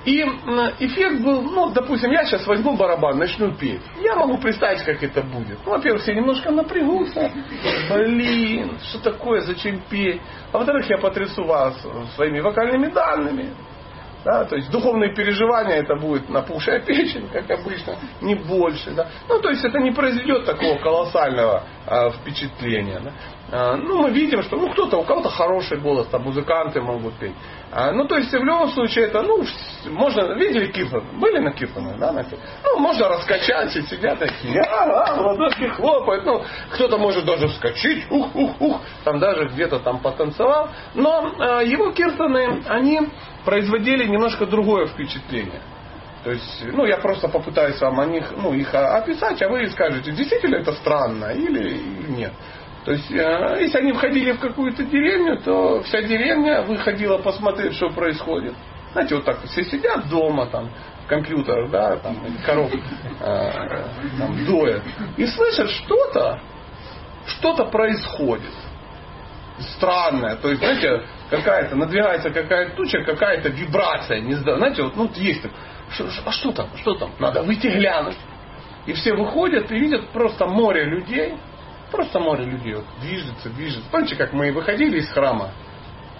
И 0.06 0.20
эффект 0.20 1.20
был, 1.20 1.42
ну, 1.42 1.70
допустим, 1.70 2.12
я 2.12 2.24
сейчас 2.24 2.46
возьму 2.46 2.76
барабан, 2.76 3.18
начну 3.18 3.52
петь. 3.52 3.82
Я 4.00 4.14
могу 4.14 4.38
представить, 4.38 4.84
как 4.84 5.02
это 5.02 5.20
будет. 5.22 5.58
Ну, 5.64 5.72
во-первых, 5.72 6.02
все 6.02 6.14
немножко 6.14 6.52
напрягутся. 6.52 7.32
Блин, 7.90 8.78
что 8.84 9.00
такое, 9.00 9.40
зачем 9.40 9.80
петь? 9.90 10.20
А 10.52 10.58
во-вторых, 10.58 10.88
я 10.88 10.98
потрясу 10.98 11.42
вас 11.44 11.74
своими 12.14 12.38
вокальными 12.38 12.86
данными. 12.86 13.52
Да, 14.24 14.44
то 14.44 14.56
есть 14.56 14.70
духовные 14.70 15.14
переживания 15.14 15.76
это 15.76 15.94
будет 15.94 16.28
напухшая 16.28 16.80
печень, 16.80 17.28
как 17.32 17.48
обычно, 17.48 17.96
не 18.20 18.34
больше. 18.34 18.90
Да. 18.90 19.08
Ну, 19.28 19.40
то 19.40 19.50
есть 19.50 19.64
это 19.64 19.78
не 19.78 19.92
произведет 19.92 20.44
такого 20.44 20.78
колоссального 20.78 21.62
а, 21.86 22.10
впечатления. 22.10 23.00
Да. 23.04 23.12
А, 23.52 23.76
ну, 23.76 24.02
мы 24.02 24.10
видим, 24.10 24.42
что 24.42 24.56
ну, 24.56 24.70
кто-то, 24.70 24.96
у 24.96 25.04
кого-то 25.04 25.30
хороший 25.30 25.78
голос, 25.78 26.08
там 26.08 26.22
музыканты 26.22 26.80
могут 26.80 27.14
петь. 27.14 27.34
А, 27.70 27.92
ну, 27.92 28.04
то 28.06 28.16
есть 28.16 28.32
в 28.32 28.42
любом 28.42 28.70
случае 28.70 29.06
это, 29.06 29.22
ну, 29.22 29.44
можно, 29.86 30.34
видели 30.34 30.66
Киртон? 30.72 31.04
Были 31.20 31.38
на 31.38 31.52
Киртоне, 31.52 31.96
да, 31.96 32.10
на 32.10 32.24
Ну, 32.64 32.78
можно 32.80 33.08
раскачать, 33.08 33.76
и 33.76 33.82
сидят 33.82 34.18
такие, 34.18 34.60
а, 34.62 34.84
а, 34.84 35.20
ладошки 35.20 35.68
хлопают. 35.68 36.24
Ну, 36.24 36.42
кто-то 36.72 36.98
может 36.98 37.24
даже 37.24 37.46
вскочить, 37.46 38.10
ух, 38.10 38.34
ух, 38.34 38.60
ух, 38.60 38.80
там 39.04 39.20
даже 39.20 39.48
где-то 39.48 39.78
там 39.78 40.00
потанцевал. 40.00 40.70
Но 40.94 41.32
а, 41.38 41.62
его 41.62 41.92
Киртоны, 41.92 42.64
они 42.66 43.00
производили 43.44 44.06
немножко 44.06 44.46
другое 44.46 44.86
впечатление. 44.86 45.60
То 46.24 46.32
есть, 46.32 46.64
ну, 46.72 46.84
я 46.84 46.96
просто 46.96 47.28
попытаюсь 47.28 47.80
вам 47.80 48.00
о 48.00 48.06
них, 48.06 48.32
ну, 48.36 48.52
их 48.52 48.74
описать, 48.74 49.40
а 49.42 49.48
вы 49.48 49.68
скажете, 49.68 50.10
действительно 50.10 50.56
это 50.56 50.72
странно 50.72 51.26
или 51.26 51.80
нет. 52.08 52.32
То 52.86 52.92
есть, 52.92 53.10
э, 53.10 53.58
если 53.62 53.78
они 53.78 53.92
входили 53.92 54.30
в 54.30 54.38
какую-то 54.38 54.84
деревню, 54.84 55.38
то 55.42 55.82
вся 55.82 56.02
деревня 56.02 56.62
выходила 56.62 57.18
посмотреть, 57.18 57.74
что 57.74 57.90
происходит. 57.90 58.54
Знаете, 58.92 59.16
вот 59.16 59.24
так 59.24 59.42
все 59.46 59.64
сидят 59.64 60.08
дома, 60.08 60.46
там, 60.46 60.70
в 61.04 61.08
компьютерах, 61.08 61.68
да, 61.72 61.96
там, 61.96 62.16
коров 62.46 62.70
э, 62.72 63.84
там, 64.20 64.46
доят, 64.46 64.84
и 65.16 65.26
слышат 65.26 65.68
что-то, 65.68 66.40
что-то 67.26 67.64
происходит 67.64 68.54
странное. 69.74 70.36
То 70.36 70.50
есть, 70.50 70.60
знаете, 70.60 71.02
какая-то, 71.28 71.74
надвигается 71.74 72.30
какая-то 72.30 72.76
туча, 72.76 73.02
какая-то 73.02 73.48
вибрация, 73.48 74.20
не 74.20 74.34
знаю, 74.34 74.58
знаете, 74.58 74.84
вот 74.84 74.94
ну, 74.94 75.10
есть 75.16 75.42
так, 75.42 75.50
а 76.24 76.30
что 76.30 76.52
там, 76.52 76.68
что 76.76 76.94
там, 76.94 77.10
надо 77.18 77.42
выйти 77.42 77.66
глянуть. 77.66 78.16
И 78.86 78.92
все 78.92 79.12
выходят 79.12 79.72
и 79.72 79.74
видят 79.76 80.10
просто 80.10 80.46
море 80.46 80.84
людей, 80.84 81.34
просто 81.90 82.20
море 82.20 82.44
людей, 82.44 82.74
вот, 82.74 82.84
движется, 83.00 83.48
движется. 83.50 83.88
Помните, 83.90 84.16
как 84.16 84.32
мы 84.32 84.52
выходили 84.52 84.98
из 84.98 85.08
храма 85.10 85.50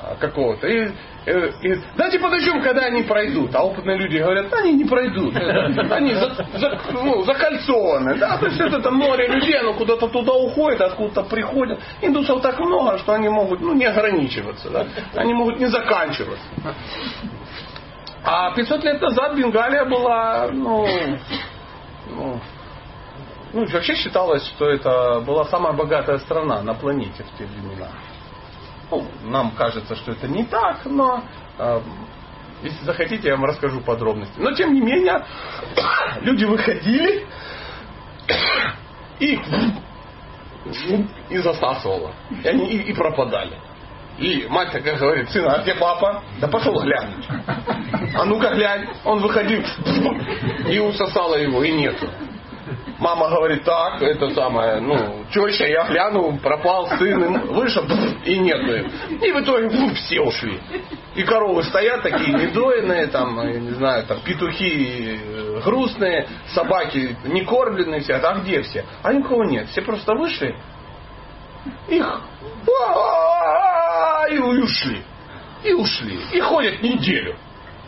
а, 0.00 0.16
какого-то, 0.16 0.66
и 0.66 0.90
Э, 1.26 1.50
и, 1.61 1.75
давайте 1.96 2.20
подождем, 2.20 2.62
когда 2.62 2.82
они 2.82 3.02
пройдут. 3.02 3.52
А 3.54 3.64
опытные 3.64 3.99
люди 3.99 4.18
говорят, 4.18 4.52
они 4.52 4.75
не 4.75 4.85
пройдут. 4.85 5.35
Они 5.90 6.14
за, 6.14 6.46
за, 6.54 6.80
ну, 6.92 7.25
закольцованы. 7.25 8.14
Да? 8.14 8.38
То 8.38 8.46
есть 8.46 8.61
это, 8.61 8.76
это 8.76 8.90
море 8.92 9.26
людей, 9.26 9.58
оно 9.58 9.75
куда-то 9.75 10.06
туда 10.06 10.32
уходит, 10.32 10.80
откуда-то 10.80 11.25
приходят. 11.25 11.80
Индусов 12.00 12.42
так 12.42 12.61
много, 12.61 12.99
что 12.99 13.14
они 13.14 13.28
могут 13.28 13.61
ну, 13.61 13.75
не 13.75 13.87
ограничиваться. 13.87 14.70
Да? 14.70 14.87
Они 15.16 15.35
могут 15.35 15.58
не 15.58 15.66
заканчиваться. 15.66 16.46
А 18.23 18.52
500 18.54 18.85
лет 18.85 19.00
назад 19.00 19.35
Бенгалия 19.37 19.85
была, 19.85 20.49
ну, 20.52 20.87
ну, 22.08 22.40
ну, 23.52 23.66
вообще 23.66 23.94
считалось, 23.94 24.46
что 24.48 24.68
это 24.68 25.20
была 25.20 25.44
самая 25.46 25.72
богатая 25.72 26.18
страна 26.18 26.62
на 26.62 26.74
планете 26.74 27.24
в 27.24 27.38
те 27.38 27.46
времена. 27.46 27.88
Ну, 28.90 29.06
нам 29.24 29.52
кажется, 29.52 29.96
что 29.96 30.12
это 30.12 30.28
не 30.28 30.44
так, 30.44 30.84
но 30.84 31.22
э, 31.58 31.80
если 32.62 32.84
захотите, 32.84 33.28
я 33.28 33.36
вам 33.36 33.44
расскажу 33.46 33.80
подробности. 33.80 34.34
Но 34.38 34.52
тем 34.52 34.72
не 34.72 34.80
менее, 34.80 35.24
люди 36.20 36.44
выходили 36.44 37.26
и, 39.20 39.38
и 41.30 41.38
засасывало. 41.38 42.12
И 42.42 42.48
они 42.48 42.66
и, 42.66 42.90
и 42.90 42.92
пропадали. 42.92 43.58
И 44.18 44.46
мать 44.48 44.72
такая 44.72 44.96
говорит, 44.96 45.28
сын, 45.30 45.46
а 45.46 45.58
где 45.58 45.74
папа? 45.74 46.22
Да 46.40 46.48
пошел 46.48 46.80
глянь. 46.80 47.22
А 48.14 48.24
ну-ка 48.24 48.54
глянь. 48.54 48.88
Он 49.04 49.20
выходил 49.20 49.62
и 50.68 50.78
усосала 50.78 51.34
его, 51.34 51.62
и 51.62 51.72
нету. 51.72 52.08
Мама 52.98 53.28
говорит, 53.28 53.62
так, 53.64 54.00
это 54.00 54.30
самое, 54.30 54.80
ну, 54.80 55.24
теща, 55.30 55.66
я 55.66 55.84
гляну, 55.86 56.38
пропал 56.38 56.88
сын, 56.98 57.46
вышел, 57.48 57.84
и 58.24 58.38
нету 58.38 58.88
И 59.22 59.32
в 59.32 59.40
итоге 59.42 59.68
ну, 59.70 59.94
все 59.94 60.20
ушли. 60.20 60.58
И 61.14 61.22
коровы 61.22 61.62
стоят 61.64 62.02
такие 62.02 62.32
недоенные, 62.32 63.08
там, 63.08 63.38
я 63.46 63.60
не 63.60 63.70
знаю, 63.72 64.06
там, 64.06 64.20
петухи 64.20 65.20
э, 65.22 65.60
грустные, 65.62 66.26
собаки 66.54 67.16
не 67.24 67.44
кормленные 67.44 68.00
все. 68.00 68.14
А 68.14 68.38
где 68.38 68.62
все? 68.62 68.84
А 69.02 69.12
никого 69.12 69.44
нет. 69.44 69.68
Все 69.68 69.82
просто 69.82 70.14
вышли, 70.14 70.56
их 71.88 72.20
и 74.30 74.38
ушли. 74.38 75.02
И 75.62 75.72
ушли. 75.72 76.20
И 76.32 76.40
ходят 76.40 76.82
неделю. 76.82 77.36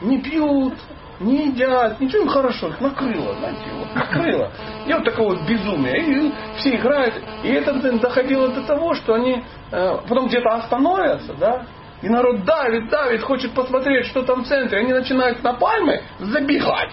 Не 0.01 0.21
пьют, 0.21 0.75
не 1.21 1.47
едят, 1.49 2.01
ничего 2.01 2.23
им 2.23 2.29
хорошо, 2.29 2.69
их 2.69 2.81
накрыло, 2.81 3.35
знаете, 3.39 3.63
вот, 3.77 3.95
накрыло. 3.95 4.53
И 4.87 4.93
вот 4.93 5.05
такое 5.05 5.27
вот 5.27 5.49
безумие. 5.49 5.99
И 5.99 6.33
все 6.57 6.77
играют. 6.77 7.15
И 7.43 7.49
это 7.49 7.75
доходило 7.99 8.49
до 8.49 8.63
того, 8.63 8.95
что 8.95 9.15
они 9.15 9.43
э, 9.73 9.99
потом 10.09 10.29
где-то 10.29 10.49
остановятся, 10.51 11.35
да, 11.35 11.67
и 12.01 12.09
народ 12.09 12.45
давит, 12.45 12.89
давит, 12.91 13.23
хочет 13.23 13.53
посмотреть, 13.53 14.07
что 14.07 14.23
там 14.23 14.45
в 14.45 14.47
центре. 14.47 14.79
Они 14.79 14.93
начинают 14.93 15.43
на 15.43 15.55
пальмы 15.55 16.03
забегать 16.21 16.93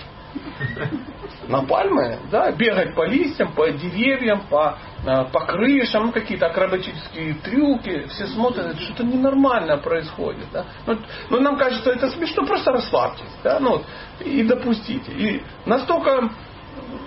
на 1.48 1.64
пальмы, 1.64 2.20
да, 2.32 2.52
бегать 2.52 2.96
по 2.96 3.06
листьям, 3.06 3.54
по 3.54 3.70
деревьям, 3.70 4.42
по, 4.50 4.78
э, 5.06 5.26
по 5.32 5.42
крышам, 5.42 6.08
ну, 6.08 6.12
какие-то 6.12 6.48
акробатические 6.48 7.36
трюки, 7.36 8.08
все 8.10 8.28
смотрят, 8.28 8.80
что-то 8.80 9.04
ненормально 9.04 9.78
происходит. 9.78 10.48
Да? 10.52 10.66
Ну, 10.86 10.98
ну, 11.30 11.40
нам 11.40 11.58
кажется, 11.58 11.92
это 11.92 12.10
смешно, 12.10 12.46
просто 12.46 12.72
расслабьтесь, 12.72 13.30
да, 13.44 13.60
ну, 13.60 13.84
и 14.20 14.44
допустите. 14.44 15.12
И 15.12 15.44
настолько 15.66 16.30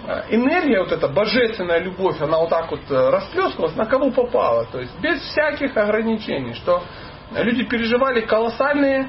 э, 0.07 0.23
энергия, 0.31 0.81
вот 0.81 0.93
эта 0.93 1.09
божественная 1.09 1.81
любовь, 1.81 2.21
она 2.21 2.39
вот 2.39 2.51
так 2.51 2.71
вот 2.71 2.81
э, 2.91 3.11
расплескалась, 3.11 3.75
на 3.77 3.87
кого 3.87 4.11
попала, 4.11 4.67
то 4.67 4.81
есть 4.81 4.99
без 5.01 5.21
всяких 5.21 5.77
ограничений, 5.77 6.55
что 6.55 6.83
люди 7.35 7.65
переживали 7.65 8.23
колоссальные 8.23 9.09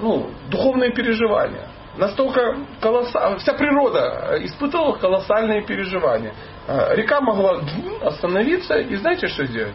ну, 0.00 0.30
духовные 0.48 0.92
переживания. 0.92 1.68
Настолько 1.96 2.66
колоссальные, 2.80 3.38
вся 3.38 3.54
природа 3.54 4.38
испытывала 4.42 4.96
колоссальные 4.96 5.62
переживания. 5.62 6.34
А, 6.66 6.94
река 6.94 7.20
могла 7.20 7.60
остановиться 8.02 8.76
и 8.78 8.96
знаете, 8.96 9.28
что 9.28 9.44
сделать? 9.46 9.74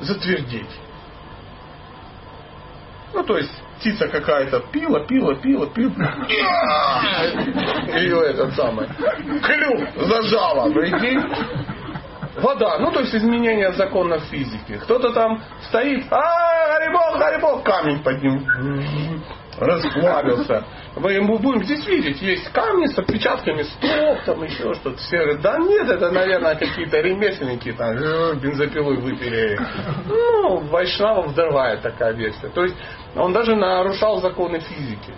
Затвердеть. 0.00 0.80
Ну, 3.14 3.24
то 3.24 3.38
есть, 3.38 3.50
птица 3.78 4.08
какая-то 4.08 4.60
пила, 4.72 5.00
пила, 5.00 5.34
пила, 5.36 5.66
пила. 5.66 5.94
Ее 7.98 8.20
этот 8.22 8.54
самый 8.54 8.86
клюв 8.86 9.88
зажала, 9.96 10.72
прикинь. 10.72 11.22
Вода, 12.36 12.78
ну 12.78 12.92
то 12.92 13.00
есть 13.00 13.14
изменение 13.14 13.72
законов 13.72 14.22
физики. 14.24 14.78
Кто-то 14.82 15.12
там 15.12 15.42
стоит, 15.68 16.06
а, 16.12 16.78
Гарибок, 16.78 17.18
Гарибок, 17.18 17.64
камень 17.64 18.02
под 18.02 18.22
ним 18.22 18.46
расплавился. 19.58 20.64
Мы, 20.96 21.20
будем 21.38 21.64
здесь 21.64 21.86
видеть, 21.86 22.20
есть 22.22 22.48
камни 22.52 22.86
с 22.86 22.98
отпечатками 22.98 23.62
стоп, 23.62 24.24
там 24.24 24.42
еще 24.42 24.74
что-то. 24.74 24.96
Все 24.96 25.18
говорят, 25.18 25.40
да 25.42 25.58
нет, 25.58 25.88
это, 25.88 26.10
наверное, 26.10 26.54
какие-то 26.54 27.00
ремесленники 27.00 27.72
там 27.72 27.90
э, 27.96 28.34
бензопилой 28.36 28.96
выпили. 28.96 29.58
Ну, 30.06 30.58
Вайшнава 30.68 31.22
взрывает 31.22 31.82
такая 31.82 32.12
версия. 32.12 32.48
То 32.48 32.64
есть 32.64 32.76
он 33.16 33.32
даже 33.32 33.54
нарушал 33.56 34.20
законы 34.20 34.60
физики. 34.60 35.12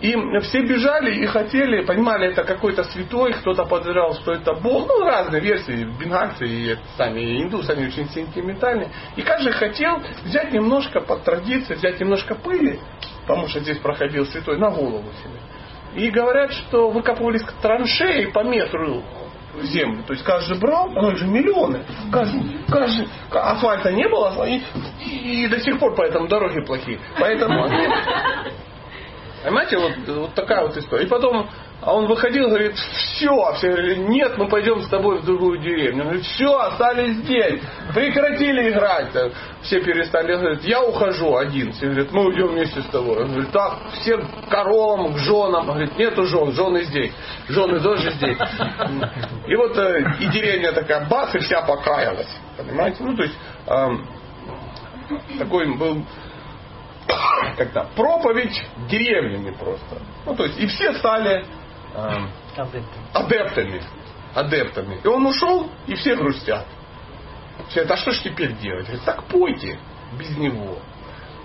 И 0.00 0.16
все 0.40 0.62
бежали 0.62 1.14
и 1.14 1.26
хотели, 1.26 1.84
понимали, 1.84 2.28
это 2.28 2.42
какой-то 2.42 2.84
святой, 2.84 3.34
кто-то 3.34 3.66
подозревал, 3.66 4.14
что 4.14 4.32
это 4.32 4.54
Бог. 4.54 4.88
Ну, 4.88 5.04
разные 5.04 5.42
версии, 5.42 5.84
бенгальцы 5.98 6.46
и 6.46 6.76
сами 6.96 7.42
индусы, 7.42 7.70
они 7.70 7.86
очень 7.86 8.08
сентиментальные. 8.08 8.90
И 9.16 9.22
каждый 9.22 9.52
хотел 9.52 10.00
взять 10.24 10.52
немножко 10.52 11.02
по 11.02 11.16
традиции, 11.16 11.74
взять 11.74 12.00
немножко 12.00 12.34
пыли, 12.34 12.80
потому 13.30 13.46
что 13.46 13.60
здесь 13.60 13.78
проходил 13.78 14.26
святой, 14.26 14.58
на 14.58 14.70
голову 14.70 15.04
себе. 15.22 15.38
И 15.94 16.10
говорят, 16.10 16.52
что 16.52 16.90
выкапывались 16.90 17.42
траншеи 17.62 18.26
по 18.26 18.42
метру 18.42 19.04
землю. 19.62 20.02
То 20.04 20.14
есть 20.14 20.24
каждый 20.24 20.58
брал, 20.58 20.90
оно 20.90 21.14
же 21.14 21.26
миллионы. 21.26 21.84
Каждый, 22.10 22.58
каждый, 22.68 23.08
асфальта 23.30 23.92
не 23.92 24.08
было, 24.08 24.44
и, 24.46 24.60
и, 25.04 25.44
и 25.44 25.48
до 25.48 25.60
сих 25.60 25.78
пор 25.78 25.94
поэтому 25.94 26.26
дороги 26.26 26.60
плохие. 26.64 26.98
Поэтому 27.20 27.68
Понимаете, 29.44 29.78
вот, 29.78 29.92
вот 30.06 30.34
такая 30.34 30.66
вот 30.66 30.76
история. 30.76 31.04
И 31.04 31.08
потом 31.08 31.48
а 31.82 31.94
он 31.94 32.06
выходил, 32.06 32.48
говорит, 32.48 32.76
все, 32.76 33.52
все 33.54 33.68
говорили, 33.68 33.94
нет, 34.00 34.36
мы 34.36 34.48
пойдем 34.48 34.82
с 34.82 34.88
тобой 34.88 35.20
в 35.20 35.24
другую 35.24 35.60
деревню. 35.60 36.02
Он 36.02 36.08
говорит, 36.08 36.26
все, 36.26 36.54
остались 36.58 37.16
здесь, 37.18 37.62
прекратили 37.94 38.70
играть. 38.70 39.12
Все 39.62 39.80
перестали, 39.80 40.34
говорит, 40.34 40.64
я 40.64 40.82
ухожу 40.82 41.36
один. 41.36 41.72
Все 41.72 41.86
говорят, 41.86 42.12
мы 42.12 42.26
уйдем 42.26 42.48
вместе 42.48 42.82
с 42.82 42.86
тобой. 42.86 43.22
Он 43.22 43.28
говорит, 43.28 43.50
так, 43.50 43.78
все 44.00 44.18
коровам, 44.50 45.14
к 45.14 45.18
женам. 45.18 45.68
Он 45.70 45.76
говорит, 45.76 45.96
нету 45.96 46.24
жен, 46.24 46.52
жены 46.52 46.82
здесь. 46.82 47.12
Жены 47.48 47.80
тоже 47.80 48.10
здесь. 48.10 48.38
И 49.46 49.56
вот 49.56 49.76
э, 49.78 50.16
и 50.20 50.26
деревня 50.26 50.72
такая, 50.72 51.08
бац, 51.08 51.34
и 51.34 51.38
вся 51.38 51.62
покаялась. 51.62 52.28
Понимаете? 52.58 53.02
Ну, 53.02 53.16
то 53.16 53.22
есть, 53.22 53.38
эм, 53.66 54.06
такой 55.38 55.74
был 55.76 56.04
как-то 57.56 57.88
проповедь 57.96 58.62
деревнями 58.88 59.50
просто. 59.52 59.98
Ну, 60.26 60.36
то 60.36 60.44
есть, 60.44 60.60
и 60.60 60.66
все 60.66 60.92
стали 60.94 61.44
э, 61.94 62.60
адептами. 63.14 63.82
Адептами. 64.34 65.00
И 65.02 65.06
он 65.06 65.26
ушел, 65.26 65.70
и 65.86 65.94
все 65.94 66.16
грустят. 66.16 66.66
Все 67.68 67.82
а 67.82 67.96
что 67.96 68.12
ж 68.12 68.20
теперь 68.22 68.52
делать? 68.56 68.86
Говорит, 68.86 69.04
так 69.04 69.24
пойте 69.24 69.78
без 70.18 70.36
него. 70.36 70.78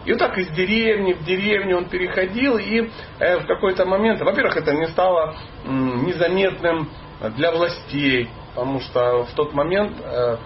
И 0.05 0.11
вот 0.11 0.19
так 0.19 0.37
из 0.37 0.49
деревни 0.49 1.13
в 1.13 1.23
деревню 1.23 1.77
он 1.77 1.85
переходил, 1.85 2.57
и 2.57 2.89
э, 3.19 3.39
в 3.39 3.47
какой-то 3.47 3.85
момент, 3.85 4.21
во-первых, 4.21 4.55
это 4.55 4.73
не 4.73 4.87
стало 4.87 5.35
э, 5.63 5.69
незаметным 5.69 6.89
для 7.35 7.51
властей, 7.51 8.29
потому 8.49 8.79
что 8.81 9.23
в 9.23 9.31
тот 9.33 9.53
момент 9.53 9.97
э 10.01 10.37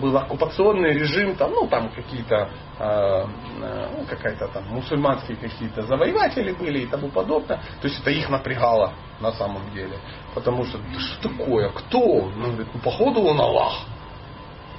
был 0.00 0.16
оккупационный 0.16 0.92
режим, 0.94 1.34
там, 1.36 1.50
ну, 1.50 1.66
там 1.66 1.90
какие-то 1.90 2.48
Э, 2.76 3.24
э, 3.62 3.88
ну, 3.96 4.04
какая-то 4.04 4.48
там 4.48 4.64
мусульманские 4.64 5.36
какие-то 5.36 5.82
завоеватели 5.82 6.50
были 6.52 6.80
и 6.80 6.86
тому 6.86 7.08
подобное. 7.08 7.58
То 7.80 7.86
есть 7.86 8.00
это 8.00 8.10
их 8.10 8.28
напрягало 8.28 8.94
на 9.20 9.30
самом 9.32 9.70
деле. 9.72 9.96
Потому 10.34 10.64
что, 10.64 10.78
да 10.78 10.98
что 10.98 11.28
такое, 11.28 11.68
кто? 11.68 11.98
Ну, 12.00 12.48
говорит, 12.48 12.66
ну, 12.74 12.80
походу 12.80 13.22
он 13.22 13.40
Аллах. 13.40 13.74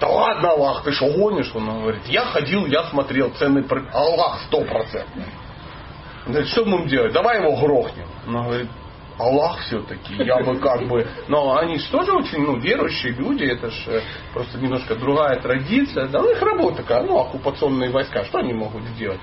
Да 0.01 0.10
ладно, 0.10 0.49
Аллах, 0.51 0.84
ты 0.84 0.91
что 0.91 1.10
гонишь? 1.10 1.55
Он 1.55 1.84
говорит, 1.84 2.05
я 2.08 2.25
ходил, 2.25 2.65
я 2.65 2.84
смотрел, 2.84 3.31
цены 3.31 3.65
Аллах 3.93 4.41
сто 4.47 4.65
процентов. 4.65 5.23
Говорит, 6.25 6.49
что 6.49 6.65
будем 6.65 6.88
делать? 6.88 7.13
Давай 7.13 7.41
его 7.41 7.55
грохнем. 7.55 8.08
Он 8.27 8.43
говорит, 8.43 8.69
Аллах 9.17 9.62
все-таки, 9.62 10.13
я 10.23 10.39
бы 10.39 10.60
как 10.60 10.88
бы... 10.88 11.08
Но 11.30 11.58
они 11.58 11.78
же 11.78 11.89
тоже 11.89 12.12
очень 12.12 12.39
ну, 12.39 12.58
верующие 12.58 13.13
люди, 13.13 13.45
это 13.45 13.69
же 13.69 14.01
просто 14.34 14.58
немножко 14.60 14.95
другая 14.95 15.39
традиция. 15.39 16.08
Да, 16.08 16.21
у 16.21 16.28
них 16.28 16.41
работа 16.41 16.78
такая, 16.78 17.04
ну, 17.04 17.17
оккупационные 17.19 17.91
войска, 17.91 18.25
что 18.25 18.39
они 18.39 18.54
могут 18.54 18.84
сделать? 18.89 19.21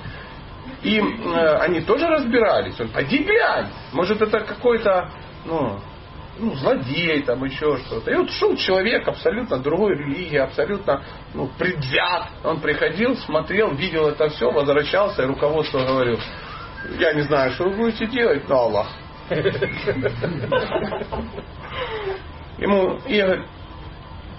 И 0.83 0.99
э, 0.99 1.57
они 1.59 1.83
тоже 1.83 2.07
разбирались. 2.07 2.81
Он, 2.81 2.89
поди 2.89 3.19
глянь, 3.19 3.69
может 3.93 4.23
это 4.23 4.41
какой-то, 4.41 5.11
ну, 5.45 5.79
ну, 6.39 6.55
злодей, 6.55 7.23
там 7.23 7.45
еще 7.45 7.77
что-то. 7.77 8.11
И 8.11 8.15
вот 8.15 8.31
шел 8.31 8.57
человек 8.57 9.07
абсолютно 9.07 9.59
другой 9.59 9.95
религии, 9.95 10.39
абсолютно 10.39 11.03
ну, 11.35 11.51
предвзят. 11.59 12.29
Он 12.45 12.61
приходил, 12.61 13.15
смотрел, 13.17 13.73
видел 13.75 14.09
это 14.09 14.31
все, 14.31 14.51
возвращался, 14.51 15.23
и 15.23 15.27
руководство 15.27 15.81
говорил, 15.81 16.19
я 16.99 17.13
не 17.13 17.23
знаю, 17.23 17.53
что 17.53 17.65
вы 17.65 17.77
будете 17.77 18.07
делать, 18.07 18.49
но 18.49 18.57
Аллах 18.57 18.89
Ему, 22.59 22.99
я 23.07 23.27
говорю, 23.27 23.45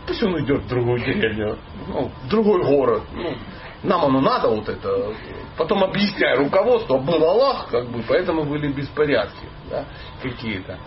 пусть 0.08 0.24
он 0.24 0.34
уйдет 0.36 0.64
в 0.64 0.68
другую 0.68 1.00
деревню, 1.00 1.58
ну, 1.88 2.12
в 2.24 2.28
другой 2.30 2.64
город. 2.64 3.04
Ну, 3.14 3.36
нам 3.84 4.06
оно 4.06 4.22
надо 4.22 4.50
вот 4.50 4.70
это. 4.70 5.14
Потом 5.58 5.84
объясняю 5.84 6.40
руководство, 6.40 6.98
был 6.98 7.24
Аллах, 7.24 7.68
как 7.70 7.90
бы, 7.90 8.02
поэтому 8.08 8.46
были 8.46 8.72
беспорядки 8.72 9.46
да, 9.70 9.86
какие-то. 10.22 10.80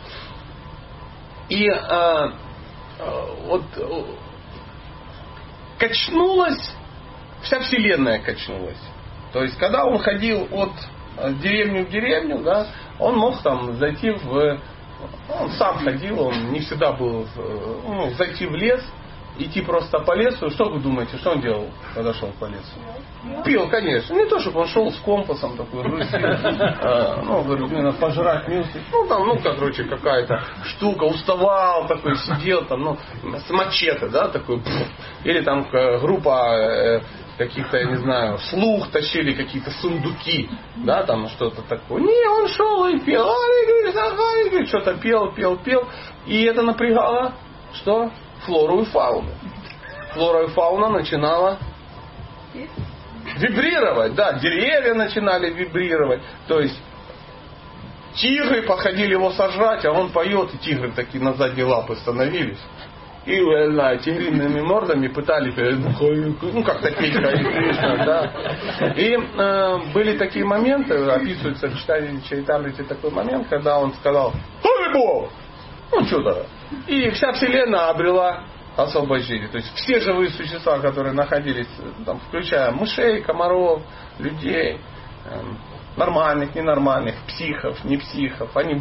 И 1.48 1.68
а, 1.68 2.32
а, 2.98 3.26
вот 3.46 3.62
качнулась, 5.78 6.72
вся 7.42 7.60
вселенная 7.60 8.18
качнулась. 8.20 8.80
То 9.32 9.42
есть, 9.42 9.58
когда 9.58 9.84
он 9.84 9.98
ходил 9.98 10.48
от 10.50 10.72
деревни 11.40 11.82
в 11.82 11.90
деревню, 11.90 12.42
да, 12.42 12.66
он 12.98 13.16
мог 13.16 13.42
там 13.42 13.74
зайти 13.74 14.10
в... 14.10 14.58
Он 15.28 15.50
сам 15.52 15.78
ходил, 15.78 16.20
он 16.20 16.52
не 16.52 16.60
всегда 16.60 16.92
был... 16.92 17.26
Ну, 17.86 18.10
зайти 18.16 18.46
в 18.46 18.54
лес, 18.54 18.82
идти 19.38 19.60
просто 19.60 19.98
по 20.00 20.12
лесу. 20.12 20.50
Что 20.50 20.70
вы 20.70 20.80
думаете, 20.80 21.16
что 21.18 21.32
он 21.32 21.40
делал, 21.40 21.68
когда 21.94 22.14
шел 22.14 22.30
по 22.40 22.46
лесу? 22.46 23.44
Пил, 23.44 23.68
конечно. 23.68 24.14
Не 24.14 24.26
то, 24.26 24.38
чтобы 24.38 24.60
он 24.60 24.68
шел 24.68 24.90
с 24.90 24.96
компасом 24.98 25.56
такой, 25.56 25.82
грустил. 25.82 26.20
А, 26.22 27.22
ну, 27.24 27.42
говорю, 27.42 27.68
надо 27.68 27.92
пожрать 27.98 28.48
милости. 28.48 28.80
Ну, 28.92 29.06
там, 29.06 29.26
ну, 29.26 29.38
короче, 29.38 29.84
какая-то 29.84 30.42
штука. 30.64 31.04
Уставал 31.04 31.86
такой, 31.86 32.16
сидел 32.16 32.64
там, 32.64 32.82
ну, 32.82 32.98
с 33.22 33.50
мачете, 33.50 34.08
да, 34.08 34.28
такой. 34.28 34.62
Или 35.24 35.42
там 35.42 35.66
э, 35.72 35.98
группа 35.98 36.54
э, 36.54 37.00
каких-то, 37.36 37.76
я 37.76 37.84
не 37.84 37.96
знаю, 37.96 38.38
слух 38.38 38.90
тащили, 38.90 39.34
какие-то 39.34 39.70
сундуки, 39.70 40.48
да, 40.76 41.02
там 41.04 41.28
что-то 41.28 41.62
такое. 41.62 42.02
Не, 42.02 42.28
он 42.28 42.48
шел 42.48 42.86
и 42.86 42.98
пел, 43.00 43.26
что-то 44.66 44.94
пел, 44.94 45.32
пел, 45.32 45.56
пел. 45.58 45.88
И 46.26 46.42
это 46.44 46.62
напрягало, 46.62 47.34
что? 47.74 48.10
Флору 48.44 48.82
и 48.82 48.84
фауну. 48.86 49.30
Флора 50.14 50.44
и 50.44 50.48
фауна 50.48 50.88
начинала 50.88 51.58
вибрировать, 53.38 54.14
да, 54.14 54.34
деревья 54.34 54.94
начинали 54.94 55.50
вибрировать. 55.50 56.22
То 56.46 56.60
есть 56.60 56.80
тигры 58.14 58.62
подходили 58.62 59.12
его 59.12 59.30
сожрать, 59.32 59.84
а 59.84 59.92
он 59.92 60.10
поет, 60.10 60.54
и 60.54 60.58
тигры 60.58 60.92
такие 60.92 61.22
на 61.22 61.34
задние 61.34 61.66
лапы 61.66 61.96
становились 61.96 62.60
и 63.26 63.40
на 63.70 63.96
тигриными 63.96 64.60
мордами 64.60 65.08
пытались, 65.08 65.54
ну 65.56 66.62
как-то 66.62 66.90
петь 66.92 67.12
Кришна, 67.12 68.04
да. 68.04 68.92
И 68.96 69.16
э, 69.16 69.92
были 69.92 70.16
такие 70.16 70.44
моменты, 70.44 70.94
описывается 70.94 71.68
в 71.68 71.76
Чайтамрите 72.28 72.84
такой 72.84 73.10
момент, 73.10 73.48
когда 73.48 73.78
он 73.78 73.92
сказал, 73.94 74.32
Хари 74.62 74.92
Бог! 74.92 75.30
Ну 75.92 76.04
что-то. 76.04 76.46
И 76.86 77.10
вся 77.10 77.32
вселенная 77.32 77.90
обрела 77.90 78.44
освобождение. 78.76 79.48
То 79.48 79.58
есть 79.58 79.74
все 79.74 80.00
живые 80.00 80.30
существа, 80.30 80.78
которые 80.78 81.12
находились, 81.12 81.68
там, 82.04 82.20
включая 82.28 82.70
мышей, 82.70 83.22
комаров, 83.22 83.82
людей, 84.18 84.78
э, 85.24 85.40
нормальных, 85.96 86.54
ненормальных, 86.54 87.16
психов, 87.26 87.82
не 87.84 87.96
психов, 87.96 88.56
они 88.56 88.80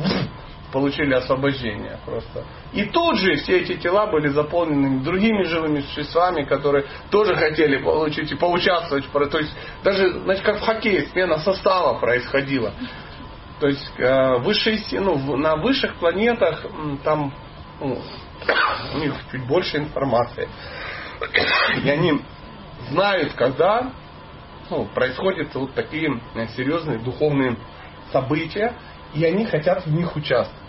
получили 0.76 1.14
освобождение 1.14 1.98
просто. 2.06 2.44
И 2.74 2.84
тут 2.84 3.18
же 3.18 3.36
все 3.36 3.62
эти 3.62 3.78
тела 3.78 4.08
были 4.08 4.28
заполнены 4.28 5.02
другими 5.06 5.44
живыми 5.44 5.80
существами, 5.80 6.44
которые 6.44 6.84
тоже 7.10 7.34
хотели 7.34 7.82
получить 7.82 8.30
и 8.30 8.36
поучаствовать. 8.36 9.06
То 9.10 9.38
есть 9.38 9.56
даже, 9.86 10.20
значит, 10.20 10.44
как 10.44 10.58
в 10.58 10.66
хоккее, 10.66 11.08
смена 11.14 11.38
состава 11.38 11.98
происходила. 11.98 12.74
То 13.62 13.68
есть 13.68 13.90
э, 13.98 14.40
высшие, 14.40 14.78
ну, 15.00 15.38
на 15.38 15.56
высших 15.56 15.96
планетах 15.96 16.66
там 17.06 17.34
ну, 17.80 17.98
у 18.96 18.98
них 18.98 19.14
чуть 19.32 19.48
больше 19.48 19.78
информации. 19.78 20.50
И 21.86 21.90
они 21.90 22.20
знают, 22.90 23.32
когда 23.32 23.94
ну, 24.70 24.84
происходят 24.94 25.56
вот 25.56 25.74
такие 25.74 26.20
серьезные 26.58 26.98
духовные 26.98 27.56
события, 28.12 28.74
и 29.14 29.24
они 29.24 29.46
хотят 29.46 29.86
в 29.86 29.94
них 29.94 30.14
участвовать. 30.18 30.65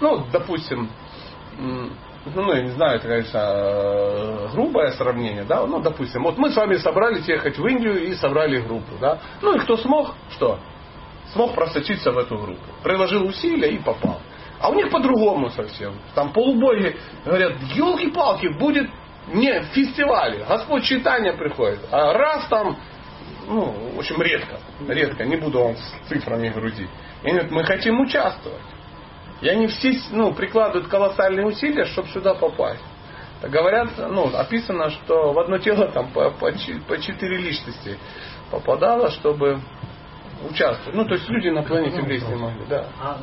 Ну, 0.00 0.24
допустим, 0.32 0.88
ну, 1.58 2.52
я 2.52 2.62
не 2.62 2.70
знаю, 2.70 2.98
это, 2.98 3.08
конечно, 3.08 3.38
э, 3.38 4.48
грубое 4.52 4.90
сравнение, 4.92 5.44
да, 5.44 5.66
ну, 5.66 5.80
допустим, 5.80 6.22
вот 6.22 6.38
мы 6.38 6.50
с 6.50 6.56
вами 6.56 6.76
собрались 6.76 7.26
ехать 7.26 7.58
в 7.58 7.66
Индию 7.66 8.06
и 8.08 8.14
собрали 8.14 8.60
группу, 8.60 8.92
да, 9.00 9.18
ну, 9.42 9.56
и 9.56 9.58
кто 9.60 9.76
смог, 9.76 10.14
что? 10.30 10.58
Смог 11.32 11.54
просочиться 11.54 12.10
в 12.10 12.18
эту 12.18 12.38
группу. 12.38 12.64
Приложил 12.82 13.26
усилия 13.26 13.70
и 13.70 13.78
попал. 13.78 14.20
А 14.60 14.70
у 14.70 14.74
них 14.74 14.90
по-другому 14.90 15.50
совсем. 15.50 15.94
Там 16.14 16.32
полубоги 16.32 16.96
говорят, 17.24 17.52
елки-палки, 17.74 18.48
будет 18.58 18.88
не 19.32 19.62
фестивале, 19.74 20.44
Господь 20.48 20.84
читания 20.84 21.34
приходит. 21.34 21.80
А 21.90 22.14
раз 22.14 22.46
там, 22.46 22.76
ну, 23.46 23.74
в 23.94 23.98
общем, 23.98 24.20
редко, 24.22 24.58
редко, 24.86 25.24
не 25.24 25.36
буду 25.36 25.62
вам 25.62 25.76
с 25.76 26.08
цифрами 26.08 26.48
грузить. 26.48 26.88
И 27.22 27.28
они 27.28 27.40
мы 27.50 27.62
хотим 27.64 28.00
участвовать. 28.00 28.62
И 29.40 29.48
они 29.48 29.68
все 29.68 29.92
ну, 30.10 30.34
прикладывают 30.34 30.88
колоссальные 30.88 31.46
усилия, 31.46 31.84
чтобы 31.86 32.08
сюда 32.08 32.34
попасть. 32.34 32.82
Говорят, 33.42 33.90
ну, 33.96 34.34
описано, 34.34 34.90
что 34.90 35.32
в 35.32 35.38
одно 35.38 35.58
тело 35.58 35.88
там 35.88 36.10
по, 36.10 36.30
по, 36.30 36.50
по 36.50 36.98
четыре 36.98 37.36
личности 37.36 37.96
попадало, 38.50 39.10
чтобы 39.12 39.60
участвовать. 40.48 40.94
Ну, 40.94 41.04
то 41.04 41.14
есть 41.14 41.28
люди 41.28 41.48
на 41.48 41.62
планете 41.62 42.02
влезть 42.02 42.28
не 42.28 42.34
могли, 42.34 42.66
да. 42.66 42.86
А 43.00 43.18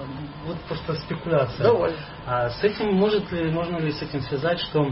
вот 0.45 0.58
просто 0.67 0.95
спекуляция. 0.95 1.63
Давай. 1.63 1.93
А 2.25 2.49
с 2.49 2.63
этим 2.63 2.93
может 2.93 3.30
ли, 3.32 3.51
можно 3.51 3.78
ли 3.78 3.91
с 3.91 4.01
этим 4.01 4.21
связать, 4.21 4.60
что 4.60 4.89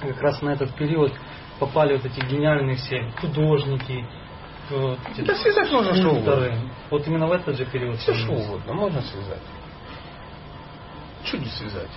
как 0.00 0.20
раз 0.20 0.40
на 0.42 0.50
этот 0.50 0.74
период 0.76 1.12
попали 1.58 1.94
вот 1.96 2.04
эти 2.04 2.24
гениальные 2.24 2.76
все 2.76 3.12
художники, 3.20 4.06
вот, 4.70 4.98
да 5.18 5.34
связать 5.34 5.70
можно 5.70 5.94
что 5.94 6.10
угодно. 6.10 6.70
Вот 6.90 7.06
именно 7.06 7.26
в 7.26 7.32
этот 7.32 7.56
же 7.56 7.64
период. 7.66 7.98
Все 7.98 8.14
что 8.14 8.32
угодно, 8.32 8.72
можно 8.74 9.02
связать. 9.02 9.42
Что 11.24 11.38
не 11.38 11.46
связать? 11.46 11.90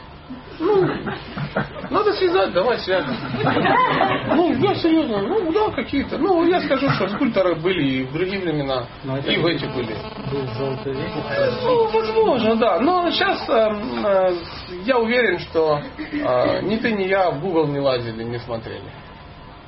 Ну, 0.57 0.87
надо 1.91 2.13
связать, 2.13 2.51
давай 2.53 2.79
связывать. 2.79 3.19
Ну, 4.27 4.53
я 4.55 4.73
серьезно, 4.75 5.21
ну 5.21 5.51
да, 5.51 5.69
какие-то. 5.71 6.17
Ну, 6.17 6.47
я 6.47 6.61
скажу, 6.61 6.89
что 6.91 7.09
скульпторы 7.09 7.55
были 7.55 7.83
и 7.83 8.03
в 8.03 8.13
другие 8.13 8.39
времена, 8.39 8.87
Но 9.03 9.17
и 9.17 9.35
в 9.37 9.45
эти 9.45 9.65
были. 9.65 9.97
Был 10.31 10.47
золотой 10.53 10.93
век. 10.93 11.11
Ну, 11.61 11.91
возможно, 11.91 12.55
да. 12.55 12.79
Но 12.79 13.11
сейчас 13.11 13.43
э, 13.49 13.53
э, 13.53 14.33
я 14.85 14.97
уверен, 14.97 15.39
что 15.39 15.81
э, 15.97 16.61
ни 16.61 16.77
ты, 16.77 16.93
ни 16.93 17.03
я 17.03 17.31
в 17.31 17.41
Google 17.41 17.67
не 17.67 17.79
лазили, 17.79 18.23
не 18.23 18.39
смотрели. 18.39 18.89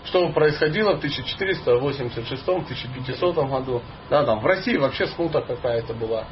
Что 0.05 0.29
происходило 0.29 0.95
в 0.95 1.03
1486-1500 1.03 3.49
году. 3.49 3.81
Да, 4.09 4.23
там 4.23 4.39
в 4.39 4.45
России 4.45 4.77
вообще 4.77 5.07
смута 5.07 5.41
какая-то 5.41 5.93
была. 5.93 6.23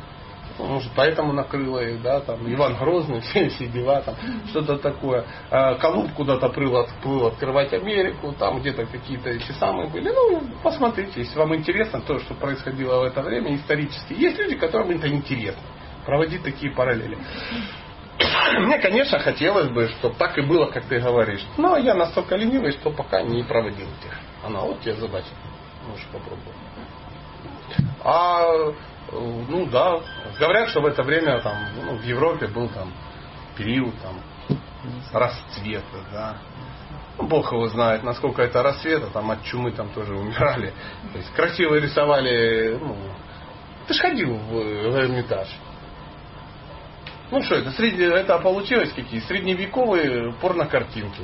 Может, 0.57 0.91
поэтому 0.95 1.33
накрыло 1.33 1.79
их, 1.79 2.01
да, 2.01 2.21
там, 2.21 2.39
Иван 2.51 2.75
Грозный, 2.75 3.19
все 3.21 3.47
эти 3.47 3.65
дела, 3.67 4.01
там, 4.01 4.15
что-то 4.49 4.77
такое. 4.77 5.25
А, 5.51 5.75
Колумб 5.75 6.13
куда-то 6.13 6.49
плыл, 6.49 6.77
отплыл 6.77 7.27
открывать 7.27 7.73
Америку, 7.73 8.33
там 8.33 8.59
где-то 8.59 8.85
какие-то 8.85 9.29
эти 9.29 9.51
самые 9.53 9.89
были. 9.89 10.09
Ну, 10.09 10.41
посмотрите, 10.63 11.21
если 11.21 11.37
вам 11.37 11.55
интересно 11.55 12.01
то, 12.01 12.19
что 12.19 12.33
происходило 12.35 13.01
в 13.01 13.03
это 13.03 13.21
время 13.21 13.55
исторически. 13.55 14.13
Есть 14.13 14.37
люди, 14.39 14.55
которым 14.55 14.91
это 14.91 15.07
интересно, 15.07 15.61
проводить 16.05 16.43
такие 16.43 16.71
параллели. 16.71 17.17
Мне, 18.59 18.79
конечно, 18.79 19.19
хотелось 19.19 19.69
бы, 19.69 19.89
чтобы 19.99 20.15
так 20.15 20.37
и 20.37 20.41
было, 20.41 20.67
как 20.67 20.85
ты 20.85 20.99
говоришь. 20.99 21.45
Но 21.57 21.77
я 21.77 21.95
настолько 21.95 22.35
ленивый, 22.35 22.71
что 22.71 22.91
пока 22.91 23.21
не 23.21 23.43
проводил 23.43 23.87
этих. 23.87 24.17
Она, 24.43 24.61
вот 24.61 24.79
тебе 24.79 24.93
задача. 24.93 25.27
Можешь 25.87 26.07
попробовать. 26.07 26.55
А 28.03 28.73
ну 29.19 29.65
да, 29.67 29.99
говорят, 30.39 30.69
что 30.69 30.82
в 30.82 30.86
это 30.86 31.04
время 31.04 31.39
там, 31.41 31.58
ну, 31.86 31.97
в 31.97 32.04
Европе 32.04 32.47
был 32.47 32.69
там 32.69 32.91
период 33.58 33.93
там 34.01 34.19
расцвета, 35.13 35.97
да. 36.12 36.38
Ну, 37.17 37.28
Бог 37.28 37.51
его 37.51 37.67
знает, 37.69 38.04
насколько 38.04 38.41
это 38.41 38.62
рассвета, 38.62 39.08
там 39.08 39.32
от 39.32 39.43
чумы 39.43 39.71
там 39.71 39.89
тоже 39.89 40.15
умирали. 40.15 40.73
То 41.13 41.17
есть 41.17 41.32
красиво 41.34 41.75
рисовали, 41.75 42.78
ну, 42.82 42.95
ты 43.88 43.93
ж 43.93 43.99
ходил 43.99 44.34
в, 44.36 44.51
в 44.51 44.97
Эрмитаж. 44.97 45.47
Ну 47.32 47.41
что 47.41 47.56
это, 47.56 47.71
средне, 47.71 48.06
это 48.06 48.38
получилось 48.38 48.91
какие? 48.93 49.19
Средневековые 49.21 50.34
порнокартинки. 50.34 51.23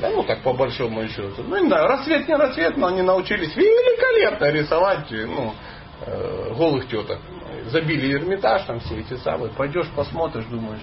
Да, 0.00 0.10
ну 0.10 0.22
так 0.22 0.42
по 0.42 0.52
большому 0.52 1.06
счету. 1.08 1.42
Ну 1.46 1.56
не 1.60 1.68
знаю, 1.68 1.88
рассвет 1.88 2.28
не 2.28 2.36
рассвет, 2.36 2.76
но 2.76 2.86
они 2.86 3.02
научились 3.02 3.54
великолепно 3.56 4.50
рисовать, 4.50 5.10
ну, 5.10 5.54
Э, 6.06 6.52
голых 6.54 6.88
теток. 6.88 7.18
Забили 7.66 8.12
Эрмитаж, 8.12 8.64
там 8.64 8.80
все 8.80 9.00
эти 9.00 9.14
самые. 9.16 9.50
Пойдешь, 9.52 9.88
посмотришь, 9.96 10.44
думаешь, 10.46 10.82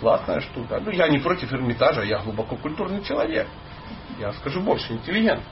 классная 0.00 0.40
штука. 0.40 0.80
Ну, 0.82 0.90
я 0.90 1.08
не 1.08 1.18
против 1.18 1.52
Эрмитажа, 1.52 2.02
я 2.02 2.20
глубоко 2.20 2.56
культурный 2.56 3.04
человек. 3.04 3.46
Я 4.18 4.32
скажу 4.34 4.62
больше, 4.62 4.94
интеллигент. 4.94 5.42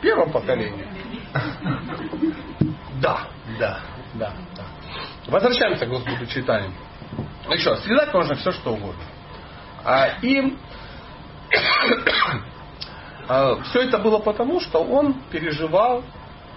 Первого 0.00 0.30
поколения. 0.30 0.86
Да, 3.00 3.26
да, 3.58 3.80
да, 4.14 4.32
да. 4.54 4.62
Возвращаемся 5.26 5.86
к 5.86 5.88
Господу 5.88 6.24
читанию. 6.26 6.70
Еще 7.50 7.70
раз, 7.70 7.82
связать 7.82 8.14
можно 8.14 8.36
все, 8.36 8.52
что 8.52 8.74
угодно. 8.74 9.02
А, 9.82 10.18
и 10.22 10.56
а, 13.28 13.56
все 13.62 13.80
это 13.80 13.98
было 13.98 14.18
потому, 14.18 14.60
что 14.60 14.84
он 14.84 15.14
переживал 15.32 16.04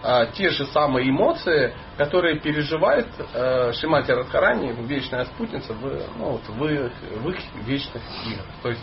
а, 0.05 0.27
те 0.27 0.49
же 0.49 0.65
самые 0.67 1.09
эмоции, 1.09 1.73
которые 1.97 2.39
переживает 2.39 3.07
э, 3.33 3.73
Шимати 3.73 4.11
Радхарани, 4.11 4.71
вечная 4.85 5.25
спутница, 5.25 5.73
в, 5.73 5.81
ну, 6.17 6.31
вот, 6.33 6.41
в, 6.47 6.59
в 6.59 7.29
их 7.29 7.39
вечных 7.65 8.03
играх. 8.27 8.45
То 8.61 8.69
есть 8.69 8.81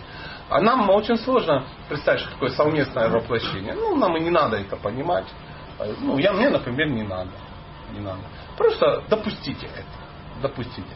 а 0.49 0.61
нам 0.61 0.91
очень 0.91 1.17
сложно 1.17 1.65
представить, 1.89 2.21
что 2.21 2.33
такое 2.33 2.51
совместное 2.51 3.09
воплощение. 3.09 3.75
Ну, 3.75 3.97
нам 3.97 4.17
и 4.17 4.21
не 4.21 4.31
надо 4.31 4.59
это 4.59 4.77
понимать. 4.77 5.27
А, 5.79 5.87
ну, 6.01 6.19
я, 6.19 6.33
мне, 6.33 6.51
например, 6.51 6.89
не 6.89 7.05
надо. 7.05 7.31
Не 7.93 8.01
надо. 8.01 8.23
Просто 8.59 9.03
допустите 9.09 9.67
это. 9.67 10.43
Допустите. 10.43 10.91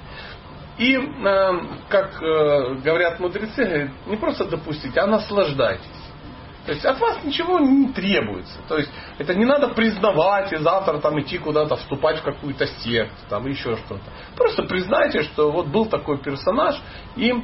И, 0.77 0.95
э, 0.95 1.53
как 1.89 2.21
э, 2.21 2.75
говорят 2.85 3.19
мудрецы, 3.19 3.91
не 4.07 4.17
просто 4.17 4.45
допустите, 4.45 5.01
а 5.01 5.07
наслаждайтесь. 5.07 6.06
То 6.67 6.73
есть 6.73 6.85
от 6.85 6.99
вас 6.99 7.23
ничего 7.23 7.61
не 7.61 7.93
требуется. 7.93 8.59
То 8.69 8.77
есть 8.79 8.91
это 9.19 9.35
не 9.35 9.45
надо 9.45 9.69
признавать 9.69 10.53
и 10.53 10.57
завтра 10.57 10.99
там 10.99 11.21
идти 11.21 11.39
куда-то 11.39 11.77
вступать 11.77 12.19
в 12.19 12.23
какую-то 12.23 12.67
секту, 12.67 13.15
там 13.29 13.47
еще 13.47 13.77
что-то. 13.77 14.03
Просто 14.37 14.65
признайте, 14.65 15.23
что 15.23 15.53
вот 15.53 15.69
был 15.69 15.87
такой 15.87 16.19
персонаж, 16.19 16.81
и 17.15 17.31
э, 17.31 17.35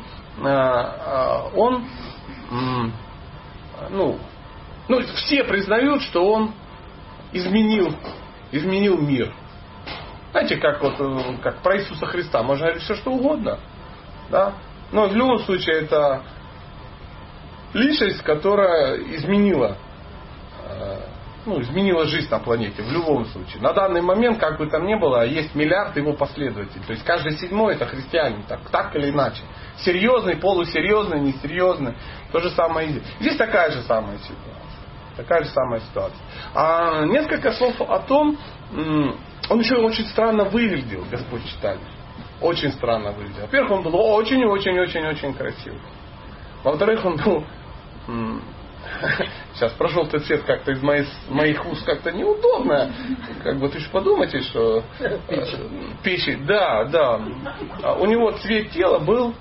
э, 0.45 1.51
он, 1.55 1.85
э, 2.51 2.91
ну, 3.91 4.19
ну, 4.89 5.01
все 5.15 5.45
признают, 5.45 6.03
что 6.03 6.25
он 6.25 6.53
изменил, 7.33 7.95
изменил 8.51 8.99
мир. 8.99 9.33
Знаете, 10.33 10.57
как 10.57 10.83
вот 10.83 10.95
э, 10.99 11.37
как 11.45 11.63
про 11.63 11.79
Иисуса 11.79 12.07
Христа, 12.07 12.43
можно 12.43 12.67
говорить 12.67 12.83
все 12.83 12.97
что 12.97 13.13
угодно. 13.13 13.61
Да? 14.31 14.55
Но 14.91 15.07
в 15.07 15.15
любом 15.15 15.39
случае 15.41 15.83
это 15.83 16.23
личность, 17.75 18.23
которая 18.23 18.97
изменила, 19.17 19.77
э, 20.69 20.99
ну, 21.47 21.61
изменила 21.61 22.05
жизнь 22.07 22.31
на 22.31 22.39
планете 22.39 22.83
в 22.83 22.93
любом 22.93 23.27
случае. 23.27 23.63
На 23.63 23.73
данный 23.73 24.03
момент, 24.03 24.39
как 24.39 24.59
бы 24.59 24.67
там 24.67 24.87
ни 24.87 24.95
было, 24.95 25.27
есть 25.27 25.55
миллиард 25.55 25.97
его 25.97 26.13
последователей. 26.13 26.85
То 26.87 26.93
есть 26.93 27.05
каждый 27.05 27.33
седьмой 27.37 27.75
это 27.75 27.87
христианин, 27.87 28.43
так, 28.45 28.61
так 28.71 28.95
или 28.97 29.11
иначе. 29.11 29.43
Серьезный, 29.79 30.37
полусерьезный, 30.37 31.21
несерьезный. 31.21 31.95
То 32.31 32.41
же 32.41 32.51
самое 32.51 32.89
здесь. 32.89 33.03
Здесь 33.21 33.37
такая 33.37 33.71
же 33.71 33.83
самая 33.83 34.19
ситуация. 34.19 34.63
Такая 35.17 35.45
же 35.45 35.51
самая 35.51 35.81
ситуация. 35.81 36.21
А 36.55 37.05
несколько 37.05 37.53
слов 37.53 37.81
о 37.81 37.99
том, 38.01 38.39
он 39.51 39.59
еще 39.59 39.77
очень 39.77 40.07
странно 40.07 40.45
выглядел, 40.45 41.05
Господь 41.11 41.45
читали. 41.47 41.81
Очень 42.41 42.73
странно 42.73 43.13
выглядел. 43.13 43.43
Во-первых, 43.43 43.71
он 43.73 43.83
был 43.83 43.95
очень-очень-очень-очень 43.95 45.35
красивый. 45.35 45.81
Во-вторых, 46.65 47.05
он 47.05 47.17
был 47.17 47.45
Сейчас 49.55 49.73
про 49.73 49.89
желтый 49.89 50.21
цвет 50.21 50.43
как-то 50.45 50.73
из 50.73 50.83
моих, 50.83 51.07
моих 51.29 51.65
уст 51.67 51.85
как-то 51.85 52.13
неудобно. 52.13 52.91
Как 53.43 53.59
бы 53.59 53.69
ты 53.69 53.79
же 53.79 53.89
подумайте, 53.91 54.41
что 54.43 54.83
печень. 55.29 55.97
печень. 56.03 56.47
Да, 56.47 56.85
да. 56.85 57.21
А 57.83 57.95
у 57.95 58.07
него 58.07 58.33
цвет 58.33 58.71
тела 58.71 58.99
был 58.99 59.35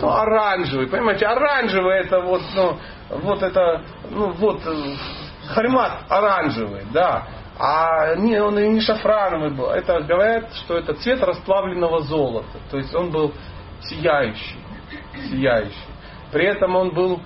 ну, 0.00 0.08
оранжевый. 0.08 0.88
Понимаете, 0.88 1.26
оранжевый 1.26 1.98
это 1.98 2.20
вот, 2.20 2.42
ну, 2.54 2.78
вот 3.10 3.42
это, 3.42 3.82
ну 4.10 4.32
вот, 4.32 4.60
э, 4.66 4.94
хальмат 5.48 6.04
оранжевый, 6.08 6.84
да. 6.92 7.26
А 7.58 8.14
не, 8.14 8.40
он 8.40 8.58
и 8.58 8.68
не 8.68 8.80
шафрановый 8.80 9.50
был. 9.50 9.70
Это 9.70 10.00
говорят, 10.00 10.54
что 10.54 10.76
это 10.76 10.94
цвет 10.94 11.22
расплавленного 11.22 12.00
золота. 12.02 12.58
То 12.70 12.78
есть 12.78 12.94
он 12.94 13.10
был 13.10 13.32
сияющий. 13.82 14.58
Сияющий. 15.28 15.87
При 16.32 16.44
этом 16.44 16.76
он 16.76 16.90
был, 16.90 17.20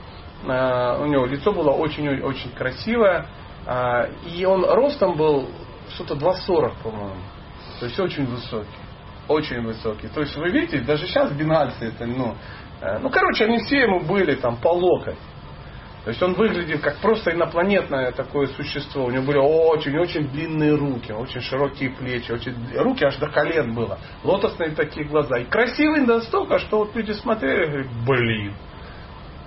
э, 0.45 1.03
у 1.03 1.07
него 1.07 1.27
лицо 1.27 1.53
было 1.53 1.71
очень-очень 1.71 2.53
красивое. 2.53 3.27
Э, 3.67 4.11
и 4.27 4.45
он 4.45 4.65
ростом 4.65 5.17
был 5.17 5.49
что-то 5.95 6.15
2,40, 6.15 6.75
по-моему. 6.83 7.23
То 7.81 7.87
есть 7.87 7.99
очень 7.99 8.27
высокий. 8.27 8.69
Очень 9.29 9.62
высокий. 9.62 10.09
То 10.09 10.21
есть 10.21 10.37
вы 10.37 10.51
видите, 10.51 10.81
даже 10.81 11.07
сейчас 11.07 11.33
бенгальцы 11.33 11.87
это, 11.87 12.07
ну, 12.07 12.35
э, 12.81 12.99
ну, 12.99 13.11
короче, 13.11 13.45
они 13.45 13.59
все 13.59 13.83
ему 13.83 14.01
были 14.01 14.35
там 14.35 14.57
по 14.57 14.69
локоть. 14.69 15.19
То 16.05 16.11
есть 16.11 16.21
он 16.21 16.35
выглядел 16.35 16.81
как 16.81 16.97
просто 16.97 17.31
инопланетное 17.31 18.11
такое 18.11 18.49
существо. 18.49 19.05
У 19.05 19.11
него 19.11 19.25
были 19.25 19.38
очень-очень 19.38 20.29
длинные 20.31 20.75
руки, 20.75 21.12
очень 21.12 21.41
широкие 21.41 21.91
плечи, 21.91 22.33
очень... 22.33 22.57
руки 22.77 23.05
аж 23.05 23.17
до 23.19 23.29
колен 23.29 23.73
было. 23.73 24.01
Лотосные 24.25 24.71
такие 24.71 25.07
глаза. 25.07 25.38
И 25.38 25.45
красивый 25.45 26.01
настолько, 26.01 26.59
что 26.59 26.79
вот 26.79 26.97
люди 26.97 27.12
смотрели 27.12 27.65
и 27.65 27.69
говорят, 27.69 27.93
блин, 28.05 28.55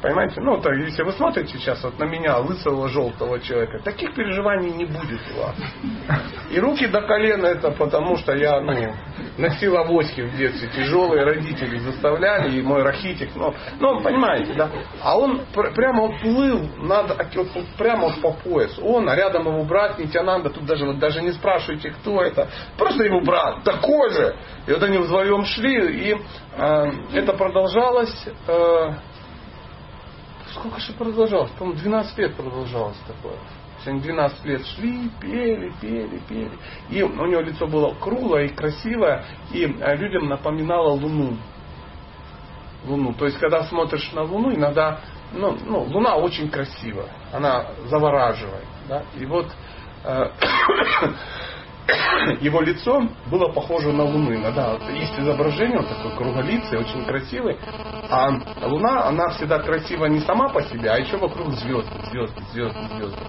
Понимаете? 0.06 0.40
Ну, 0.40 0.62
так, 0.62 0.76
если 0.76 1.02
вы 1.02 1.14
смотрите 1.14 1.58
сейчас 1.58 1.84
вот 1.84 1.98
на 1.98 2.04
меня, 2.04 2.38
лысого 2.38 2.88
желтого 2.90 3.40
человека, 3.40 3.80
таких 3.84 4.14
переживаний 4.14 4.70
не 4.70 4.86
будет 4.86 5.20
у 5.36 5.42
вас. 5.42 5.56
И 6.52 6.60
руки 6.60 6.86
до 6.86 7.02
колена 7.02 7.48
это 7.48 7.72
потому, 7.72 8.16
что 8.18 8.36
я 8.36 8.62
ну, 8.62 8.94
носил 9.40 9.76
авоськи 9.78 10.22
в 10.22 10.38
детстве. 10.38 10.70
Тяжелые 10.76 11.24
родители 11.24 11.80
заставляли, 11.80 12.60
и 12.60 12.62
мой 12.62 12.84
рахитик. 12.84 13.32
Ну, 13.36 13.56
ну 13.80 14.02
понимаете, 14.02 14.54
да? 14.54 14.70
А 15.02 15.18
он 15.18 15.42
пр- 15.52 15.74
прямо 15.74 16.04
вот 16.04 16.20
плыл 16.22 16.70
надо, 16.78 17.18
вот, 17.34 17.66
прямо 17.76 18.10
вот 18.10 18.22
по 18.22 18.32
пояс. 18.34 18.78
Он, 18.84 19.10
а 19.10 19.16
рядом 19.16 19.48
его 19.48 19.64
брат 19.64 19.98
Нитянанда, 19.98 20.52
тут 20.52 20.66
даже, 20.68 20.86
вот, 20.86 21.00
даже 21.00 21.24
не 21.24 21.32
спрашивайте, 21.32 21.90
кто 21.90 22.22
это. 22.22 22.48
Просто 22.78 23.06
его 23.06 23.22
брат, 23.22 23.64
такой 23.64 24.12
же. 24.12 24.36
И 24.68 24.72
вот 24.72 24.84
они 24.84 25.00
вдвоем 25.00 25.46
шли, 25.46 26.10
и 26.10 26.18
э, 26.58 26.92
это 27.14 27.34
продолжалось... 27.34 28.28
Э, 28.48 28.92
сколько 30.56 30.80
же 30.80 30.94
продолжалось? 30.94 31.52
По-моему, 31.52 31.80
12 31.80 32.18
лет 32.18 32.36
продолжалось 32.36 32.98
такое. 33.08 33.38
Они 33.86 34.00
12 34.00 34.46
лет 34.46 34.66
шли, 34.66 35.12
пели, 35.22 35.72
пели, 35.80 36.20
пели. 36.28 36.52
И 36.90 37.04
у 37.04 37.26
него 37.28 37.42
лицо 37.42 37.68
было 37.68 37.94
круглое 37.94 38.46
и 38.46 38.50
красивое, 38.50 39.24
и 39.52 39.64
э, 39.64 39.96
людям 39.96 40.28
напоминало 40.28 40.90
Луну. 40.90 41.38
Луну. 42.86 43.14
То 43.14 43.26
есть, 43.26 43.38
когда 43.38 43.64
смотришь 43.66 44.12
на 44.14 44.24
Луну, 44.24 44.56
иногда, 44.56 45.02
ну, 45.34 45.56
ну 45.66 45.84
Луна 45.84 46.16
очень 46.16 46.50
красивая, 46.50 47.10
она 47.32 47.68
завораживает. 47.86 48.66
Да? 48.88 49.04
И 49.16 49.26
вот 49.26 49.52
э, 50.04 50.30
его 52.42 52.62
лицо 52.62 53.08
было 53.30 53.52
похоже 53.52 53.92
на 53.92 54.04
Луны. 54.04 54.42
Да, 54.56 54.74
вот 54.74 54.90
есть 54.90 55.18
изображение, 55.20 55.80
он 55.80 55.86
такой 55.86 56.16
круголицый, 56.16 56.80
очень 56.80 57.06
красивый. 57.06 57.58
А 58.10 58.30
Луна, 58.64 59.08
она 59.08 59.30
всегда 59.30 59.60
красива 59.60 60.06
не 60.06 60.20
сама 60.22 60.50
по 60.50 60.62
себе, 60.64 60.90
а 60.90 60.98
еще 60.98 61.18
вокруг 61.18 61.52
звезды, 61.54 61.94
звезды, 62.10 62.42
звезды, 62.54 62.80
звезды. 62.96 63.22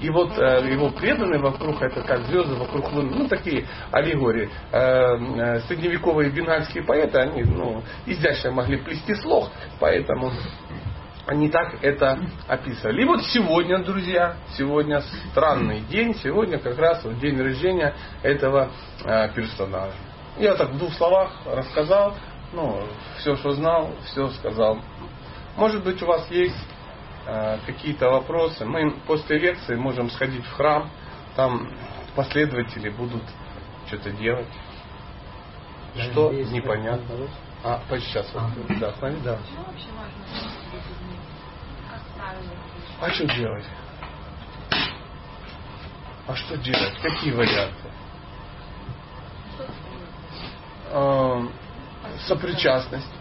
И 0.00 0.10
вот 0.10 0.36
э, 0.36 0.68
его 0.70 0.90
преданные 0.90 1.40
вокруг, 1.40 1.80
это 1.80 2.02
как 2.02 2.26
звезды 2.26 2.54
вокруг 2.54 2.92
Луны, 2.92 3.12
ну 3.14 3.28
такие 3.28 3.66
аллегории. 3.90 4.50
Э, 4.72 5.16
э, 5.16 5.60
средневековые 5.68 6.30
бенгальские 6.30 6.84
поэты, 6.84 7.18
они 7.18 7.42
ну, 7.44 7.82
изящно 8.06 8.50
могли 8.50 8.78
плести 8.78 9.14
слог, 9.14 9.48
поэтому 9.80 10.32
они 11.26 11.48
так 11.48 11.82
это 11.82 12.18
описывали. 12.48 13.02
И 13.02 13.04
вот 13.04 13.22
сегодня, 13.24 13.78
друзья, 13.78 14.36
сегодня 14.56 15.02
странный 15.30 15.80
день, 15.80 16.14
сегодня 16.16 16.58
как 16.58 16.78
раз 16.78 17.04
вот 17.04 17.18
день 17.18 17.40
рождения 17.40 17.94
этого 18.22 18.70
э, 19.04 19.28
персонажа. 19.34 19.94
Я 20.38 20.54
так 20.54 20.70
в 20.70 20.78
двух 20.78 20.92
словах 20.94 21.30
рассказал, 21.46 22.16
ну, 22.52 22.82
все, 23.18 23.36
что 23.36 23.52
знал, 23.52 23.92
все 24.06 24.28
сказал. 24.30 24.80
Может 25.56 25.84
быть, 25.84 26.02
у 26.02 26.06
вас 26.06 26.28
есть 26.30 26.56
э, 27.26 27.58
какие-то 27.66 28.10
вопросы. 28.10 28.64
Мы 28.64 28.90
после 29.06 29.38
лекции 29.38 29.76
можем 29.76 30.10
сходить 30.10 30.44
в 30.44 30.52
храм, 30.52 30.90
там 31.36 31.68
последователи 32.16 32.88
будут 32.90 33.22
что-то 33.86 34.10
делать. 34.10 34.48
Что? 35.96 36.32
Непонятно. 36.32 37.28
А, 37.62 37.80
сейчас. 37.90 38.28
А. 38.34 38.50
Да, 38.80 38.92
с 38.92 39.00
нами, 39.00 39.20
да. 39.22 39.38
А 43.02 43.10
что 43.10 43.26
делать? 43.26 43.64
А 46.28 46.36
что 46.36 46.56
делать? 46.56 46.94
Какие 47.02 47.32
варианты? 47.32 47.90
А, 50.92 51.42
сопричастность. 52.28 53.12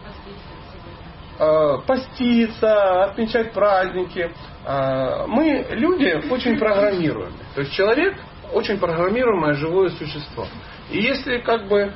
А, 1.40 1.80
поститься, 1.80 3.06
отмечать 3.06 3.54
праздники. 3.54 4.32
А, 4.68 5.26
мы, 5.26 5.66
люди, 5.72 6.30
очень 6.32 6.60
программируемы. 6.60 7.40
То 7.56 7.62
есть 7.62 7.74
человек 7.74 8.20
очень 8.54 8.78
программируемое 8.78 9.56
живое 9.56 9.90
существо. 9.90 10.46
И 10.92 11.02
если 11.02 11.40
как 11.40 11.68
бы 11.68 11.92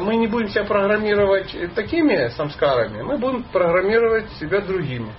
мы 0.00 0.16
не 0.16 0.26
будем 0.26 0.48
себя 0.48 0.64
программировать 0.64 1.54
такими 1.74 2.28
самскарами, 2.28 3.02
мы 3.02 3.18
будем 3.18 3.42
программировать 3.42 4.32
себя 4.38 4.62
другими. 4.62 5.12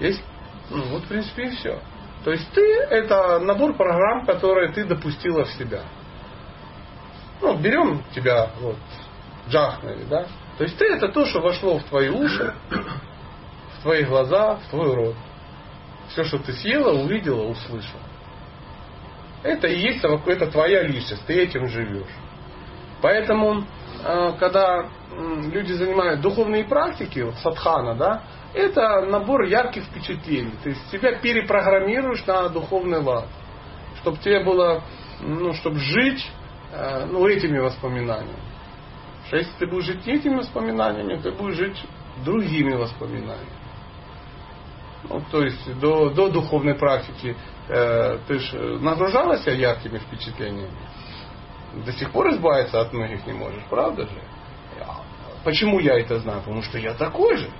Есть 0.00 0.20
ну, 0.70 0.82
вот, 0.84 1.04
в 1.04 1.08
принципе, 1.08 1.44
и 1.44 1.50
все. 1.50 1.80
То 2.24 2.30
есть 2.30 2.50
ты 2.52 2.62
это 2.90 3.38
набор 3.38 3.74
программ, 3.74 4.24
которые 4.24 4.72
ты 4.72 4.84
допустила 4.84 5.44
в 5.44 5.50
себя. 5.52 5.82
Ну, 7.42 7.56
берем 7.58 8.02
тебя, 8.14 8.50
вот, 8.60 8.78
джахнули, 9.48 10.04
да? 10.04 10.26
То 10.56 10.64
есть 10.64 10.78
ты 10.78 10.86
это 10.86 11.08
то, 11.08 11.26
что 11.26 11.40
вошло 11.40 11.78
в 11.78 11.84
твои 11.84 12.08
уши, 12.08 12.54
в 13.78 13.82
твои 13.82 14.04
глаза, 14.04 14.56
в 14.56 14.70
твой 14.70 14.94
рот. 14.94 15.16
Все, 16.08 16.24
что 16.24 16.38
ты 16.38 16.52
съела, 16.52 16.92
увидела, 16.92 17.42
услышала. 17.42 18.02
Это 19.42 19.66
и 19.66 19.78
есть 19.78 20.02
это 20.02 20.50
твоя 20.50 20.82
личность, 20.82 21.24
ты 21.26 21.34
этим 21.34 21.68
живешь. 21.68 22.08
Поэтому, 23.02 23.66
э, 24.02 24.32
когда 24.38 24.88
люди 25.52 25.72
занимают 25.72 26.22
духовные 26.22 26.64
практики, 26.64 27.20
вот 27.20 27.34
садхана, 27.42 27.94
да, 27.94 28.22
это 28.54 29.02
набор 29.02 29.42
ярких 29.44 29.84
впечатлений. 29.84 30.54
То 30.62 30.68
есть 30.70 30.90
себя 30.90 31.18
перепрограммируешь 31.18 32.24
на 32.26 32.48
духовный 32.48 33.00
лад. 33.00 33.28
Чтобы 34.00 34.18
тебе 34.18 34.44
было, 34.44 34.82
ну, 35.20 35.52
чтобы 35.54 35.78
жить 35.78 36.24
э, 36.72 37.06
ну, 37.06 37.26
этими 37.26 37.58
воспоминаниями. 37.58 38.38
Что 39.26 39.36
если 39.36 39.52
ты 39.58 39.66
будешь 39.66 39.86
жить 39.86 40.06
этими 40.06 40.36
воспоминаниями, 40.36 41.16
ты 41.16 41.32
будешь 41.32 41.56
жить 41.56 41.84
другими 42.24 42.74
воспоминаниями. 42.74 43.64
Ну, 45.08 45.22
то 45.30 45.42
есть 45.42 45.78
до, 45.80 46.10
до 46.10 46.28
духовной 46.28 46.74
практики 46.74 47.36
э, 47.68 48.18
ты 48.26 48.38
же 48.38 48.78
нагружалась 48.78 49.46
яркими 49.46 49.98
впечатлениями. 49.98 50.70
До 51.84 51.92
сих 51.92 52.12
пор 52.12 52.30
избавиться 52.30 52.80
от 52.80 52.92
многих 52.92 53.26
не 53.26 53.32
можешь, 53.32 53.62
правда 53.68 54.04
же? 54.06 54.22
Почему 55.44 55.78
я 55.78 55.98
это 55.98 56.18
знаю? 56.20 56.40
Потому 56.40 56.62
что 56.62 56.78
я 56.78 56.94
такой 56.94 57.36
же. 57.36 57.50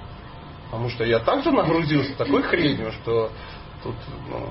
Потому 0.75 0.91
что 0.91 1.05
я 1.05 1.21
также 1.21 1.53
нагрузился 1.53 2.17
такой 2.17 2.43
хренью, 2.43 2.91
что 2.91 3.31
тут 3.85 3.95
ну, 4.29 4.51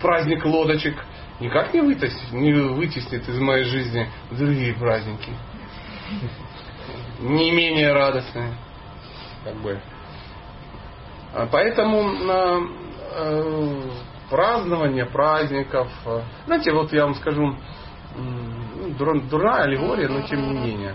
праздник 0.00 0.42
лодочек 0.46 0.96
никак 1.38 1.74
не 1.74 1.82
вытеснит, 1.82 2.32
не 2.32 2.54
вытеснит 2.54 3.28
из 3.28 3.38
моей 3.38 3.64
жизни 3.64 4.08
другие 4.30 4.72
праздники. 4.72 5.30
Не 7.20 7.50
менее 7.50 7.92
радостные. 7.92 8.54
Как 9.44 9.56
бы. 9.56 9.78
А 11.34 11.46
поэтому 11.52 12.12
на 12.12 12.60
э, 13.14 13.90
празднование 14.30 15.04
праздников, 15.04 15.88
э, 16.06 16.22
знаете, 16.46 16.72
вот 16.72 16.90
я 16.94 17.04
вам 17.04 17.14
скажу, 17.16 17.58
э, 18.16 18.90
дурная 18.98 19.64
аллегория, 19.64 20.08
но 20.08 20.22
тем 20.22 20.48
не 20.48 20.58
менее. 20.58 20.94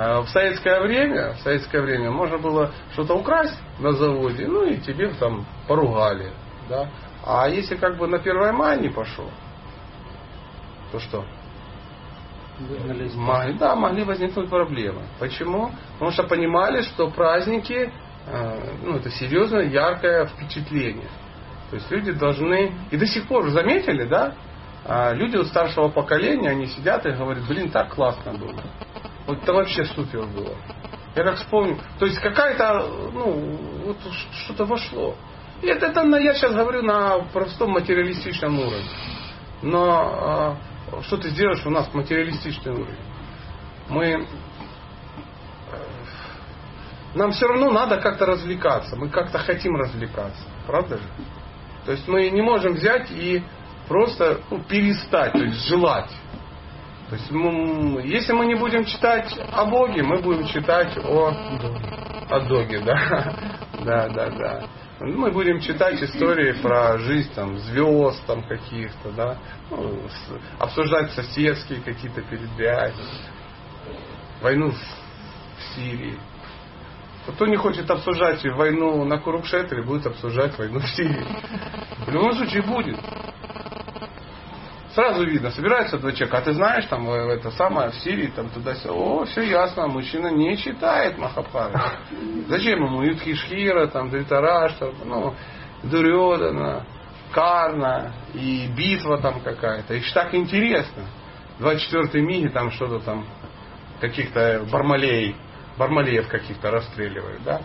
А 0.00 0.22
в 0.22 0.28
советское 0.28 0.80
время, 0.80 1.32
в 1.32 1.40
советское 1.40 1.82
время 1.82 2.12
можно 2.12 2.38
было 2.38 2.70
что-то 2.92 3.14
украсть 3.14 3.58
на 3.80 3.90
заводе, 3.90 4.46
ну 4.46 4.64
и 4.64 4.76
тебе 4.76 5.08
там 5.14 5.44
поругали. 5.66 6.30
Да? 6.68 6.88
А 7.26 7.48
если 7.48 7.74
как 7.74 7.98
бы 7.98 8.06
на 8.06 8.18
1 8.18 8.54
мая 8.54 8.78
не 8.78 8.90
пошел, 8.90 9.28
то 10.92 11.00
что? 11.00 11.24
Могли, 13.16 13.54
да, 13.54 13.74
могли 13.74 14.04
возникнуть 14.04 14.48
проблемы. 14.48 15.02
Почему? 15.18 15.72
Потому 15.94 16.12
что 16.12 16.22
понимали, 16.22 16.82
что 16.82 17.10
праздники, 17.10 17.92
э, 18.28 18.74
ну, 18.84 18.96
это 18.98 19.10
серьезное, 19.10 19.64
яркое 19.64 20.26
впечатление. 20.26 21.08
То 21.70 21.76
есть 21.76 21.90
люди 21.90 22.12
должны, 22.12 22.72
и 22.92 22.96
до 22.96 23.06
сих 23.06 23.26
пор 23.26 23.50
заметили, 23.50 24.04
да, 24.04 24.34
а 24.84 25.12
люди 25.12 25.36
от 25.36 25.48
старшего 25.48 25.88
поколения, 25.88 26.50
они 26.50 26.66
сидят 26.66 27.04
и 27.04 27.10
говорят, 27.10 27.42
блин, 27.48 27.68
так 27.70 27.94
классно 27.94 28.32
было. 28.34 28.62
Вот 29.28 29.42
это 29.42 29.52
вообще 29.52 29.84
супер 29.84 30.24
было. 30.24 30.56
Я 31.14 31.22
как 31.22 31.36
вспомню. 31.36 31.78
То 31.98 32.06
есть 32.06 32.18
какая-то, 32.18 33.10
ну, 33.12 33.58
вот 33.84 33.98
что-то 34.32 34.64
вошло. 34.64 35.16
Это, 35.62 35.86
это 35.88 36.00
я 36.16 36.32
сейчас 36.32 36.54
говорю 36.54 36.82
на 36.82 37.18
простом 37.34 37.72
материалистичном 37.72 38.58
уровне. 38.58 38.88
Но 39.60 40.56
э, 40.92 41.02
что 41.02 41.18
ты 41.18 41.28
сделаешь 41.28 41.64
у 41.66 41.70
нас 41.70 41.92
материалистичный 41.92 42.72
уровень? 42.72 42.96
Мы 43.90 44.06
э, 44.06 44.26
нам 47.14 47.32
все 47.32 47.48
равно 47.48 47.70
надо 47.70 47.98
как-то 47.98 48.24
развлекаться. 48.24 48.96
Мы 48.96 49.10
как-то 49.10 49.38
хотим 49.40 49.76
развлекаться. 49.76 50.42
Правда 50.66 50.96
же? 50.96 51.04
То 51.84 51.92
есть 51.92 52.08
мы 52.08 52.30
не 52.30 52.40
можем 52.40 52.72
взять 52.72 53.10
и 53.10 53.42
просто 53.88 54.40
ну, 54.50 54.62
перестать, 54.62 55.32
то 55.32 55.44
есть 55.44 55.68
желать. 55.68 56.10
То 57.08 57.16
есть, 57.16 57.30
мы, 57.30 58.02
если 58.02 58.32
мы 58.32 58.46
не 58.46 58.54
будем 58.54 58.84
читать 58.84 59.34
о 59.52 59.64
Боге, 59.64 60.02
мы 60.02 60.18
будем 60.20 60.46
читать 60.46 60.96
о, 60.98 61.32
о 62.28 62.40
Доге, 62.40 62.80
да. 62.84 63.34
Да, 63.84 64.08
да, 64.08 64.30
да. 64.30 64.64
Мы 65.00 65.30
будем 65.30 65.60
читать 65.60 66.02
истории 66.02 66.52
про 66.60 66.98
жизнь 66.98 67.32
там, 67.32 67.56
звезд 67.58 68.20
там 68.26 68.42
каких-то, 68.42 69.10
да, 69.12 69.38
ну, 69.70 70.02
с, 70.08 70.60
обсуждать 70.60 71.12
соседские 71.12 71.80
какие-то 71.80 72.20
передряги, 72.22 72.94
войну 74.42 74.72
в, 74.72 74.74
в 74.74 75.74
Сирии. 75.74 76.18
Кто 77.28 77.46
не 77.46 77.56
хочет 77.56 77.88
обсуждать 77.90 78.44
войну 78.44 79.04
на 79.04 79.18
Курукшетре, 79.18 79.82
будет 79.82 80.06
обсуждать 80.06 80.58
войну 80.58 80.80
в 80.80 80.88
Сирии. 80.88 81.26
В 82.06 82.10
любом 82.10 82.32
случае 82.32 82.62
будет. 82.62 82.98
Сразу 84.94 85.24
видно, 85.24 85.50
собираются 85.50 85.98
два 85.98 86.12
человека, 86.12 86.38
а 86.38 86.40
ты 86.40 86.54
знаешь, 86.54 86.86
там, 86.86 87.08
это 87.10 87.50
самое, 87.52 87.90
в 87.90 87.94
Сирии, 87.96 88.28
там, 88.28 88.48
туда-сюда. 88.48 88.94
О, 88.94 89.24
все 89.26 89.42
ясно, 89.42 89.86
мужчина 89.86 90.28
не 90.28 90.56
читает 90.56 91.18
Махабхару. 91.18 91.78
Зачем 92.48 92.84
ему 92.84 93.02
Юдхишхира, 93.02 93.86
там, 93.88 94.10
Дритараш, 94.10 94.72
там, 94.74 94.94
ну, 95.04 95.34
Дурьодана, 95.82 96.86
Карна 97.32 98.12
и 98.32 98.66
битва 98.74 99.18
там 99.18 99.40
какая-то. 99.40 99.94
И 99.94 100.00
так 100.12 100.34
интересно. 100.34 101.04
24-й 101.60 102.22
миги 102.22 102.48
там 102.48 102.70
что-то 102.70 103.00
там, 103.00 103.26
каких-то 104.00 104.66
бармалей, 104.72 105.36
бармалеев 105.76 106.28
каких-то 106.28 106.70
расстреливают, 106.70 107.42
да? 107.42 107.60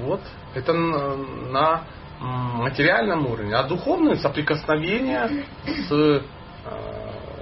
Вот. 0.00 0.22
Это 0.54 0.72
на 0.72 1.84
материальном 2.24 3.26
уровне, 3.26 3.54
а 3.54 3.64
духовное 3.64 4.16
соприкосновение 4.16 5.44
с, 5.66 5.92
э, 5.92 6.20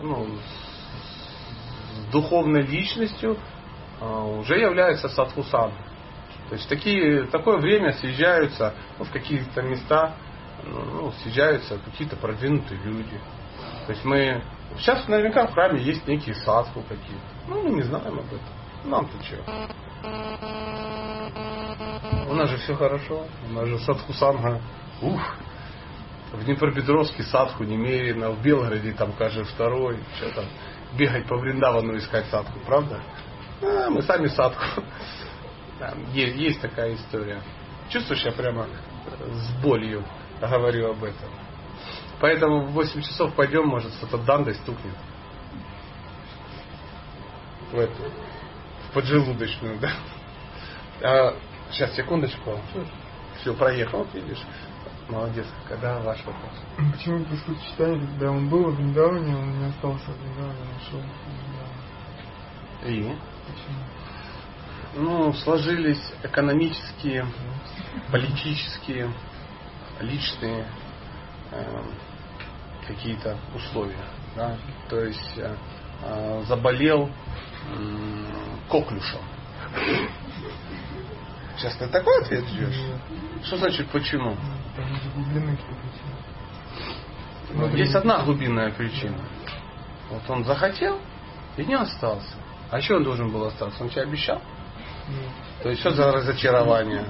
ну, 0.03 0.27
с 0.27 2.13
духовной 2.13 2.63
личностью 2.63 3.37
э, 4.01 4.39
уже 4.41 4.59
является 4.59 5.09
садхусаном. 5.09 5.77
То 6.49 6.57
есть 6.57 6.69
такие, 6.69 7.25
такое 7.25 7.59
время 7.59 7.93
съезжаются 7.93 8.75
ну, 8.99 9.05
в 9.05 9.11
какие-то 9.11 9.63
места, 9.63 10.17
ну, 10.65 11.13
съезжаются 11.23 11.79
какие-то 11.79 12.17
продвинутые 12.17 12.81
люди. 12.83 13.19
То 13.87 13.93
есть 13.93 14.05
мы 14.05 14.43
сейчас 14.77 15.07
наверняка 15.09 15.47
в 15.47 15.55
храме 15.55 15.81
есть 15.81 16.07
некие 16.07 16.35
садху 16.35 16.83
какие-то. 16.83 17.25
Ну, 17.49 17.63
мы 17.63 17.71
не 17.71 17.83
знаем 17.83 18.19
об 18.19 18.27
этом. 18.27 18.41
Нам-то 18.85 19.23
что? 19.25 19.37
У 22.33 22.35
нас 22.35 22.49
же 22.49 22.57
все 22.57 22.75
хорошо. 22.75 23.27
У 23.47 23.53
нас 23.53 23.69
же 23.69 23.79
садху 23.81 24.11
санга. 24.15 24.59
Ух. 25.03 25.21
В 26.33 26.43
Днепропетровске 26.47 27.25
садху 27.25 27.63
немерено, 27.63 28.31
в 28.31 28.41
Белгороде 28.41 28.93
там 28.93 29.13
каждый 29.13 29.45
второй. 29.45 29.99
Что 30.17 30.31
там, 30.37 30.47
бегать 30.97 31.27
по 31.27 31.37
Вриндавану 31.37 31.95
искать 31.99 32.25
садху, 32.31 32.59
правда? 32.61 33.03
А, 33.61 33.91
мы 33.91 34.01
сами 34.01 34.29
садху. 34.29 34.83
Есть, 36.15 36.37
есть 36.37 36.61
такая 36.63 36.95
история. 36.95 37.43
Чувствуешь, 37.91 38.25
я 38.25 38.33
прямо 38.33 38.67
с 39.31 39.63
болью 39.63 40.03
говорю 40.41 40.93
об 40.93 41.05
этом. 41.05 41.29
Поэтому 42.19 42.65
в 42.65 42.73
8 42.73 43.03
часов 43.03 43.35
пойдем, 43.35 43.67
может, 43.67 43.93
что-то 43.93 44.17
дандой 44.17 44.55
стукнет. 44.55 44.97
В 47.73 47.79
эту, 47.79 48.03
в 48.89 48.95
поджелудочную, 48.95 49.79
да? 51.03 51.35
Сейчас, 51.73 51.95
секундочку. 51.95 52.59
Все, 53.41 53.55
проехал, 53.55 54.07
видишь. 54.13 54.43
Молодец. 55.09 55.47
Когда 55.67 56.01
ваш 56.01 56.19
вопрос? 56.25 56.53
Почему 56.93 57.25
вы 57.25 57.57
читали, 57.71 57.99
когда 57.99 58.31
он 58.31 58.51
был 58.51 58.71
в 58.71 58.77
Вриндаване, 58.77 59.35
он 59.35 59.59
не 59.59 59.67
остался 59.71 60.11
в 60.11 60.21
Вриндаване, 60.21 60.61
ушел 60.79 61.01
в 62.83 62.89
И? 62.89 63.17
Почему? 63.47 63.85
Ну, 64.95 65.33
сложились 65.33 66.13
экономические, 66.23 67.27
политические, 68.11 69.11
личные 70.01 70.67
э, 71.53 71.83
какие-то 72.87 73.39
условия. 73.55 74.05
Да? 74.37 74.59
То 74.91 75.01
есть 75.01 75.39
э, 75.39 75.57
э 76.03 76.43
заболел 76.47 77.09
э, 77.09 77.11
коклюшем. 78.69 79.23
Сейчас 81.63 81.77
ты 81.77 81.87
такой 81.87 82.23
ответ 82.23 82.45
ждешь? 82.49 82.75
Что 83.45 83.57
значит 83.57 83.87
почему? 83.91 84.37
Ну, 87.53 87.69
есть 87.77 87.95
одна 87.95 88.25
глубинная 88.25 88.73
причина. 88.73 89.19
Вот 90.11 90.23
он 90.29 90.45
захотел 90.45 90.99
и 91.57 91.65
не 91.65 91.75
остался. 91.75 92.35
А 92.69 92.79
еще 92.79 92.97
он 92.97 93.05
должен 93.05 93.31
был 93.31 93.45
остаться? 93.45 93.81
Он 93.81 93.91
тебе 93.91 94.03
обещал? 94.03 94.43
То 95.63 95.69
есть 95.69 95.81
что 95.83 95.93
за 95.93 96.11
разочарование? 96.11 97.05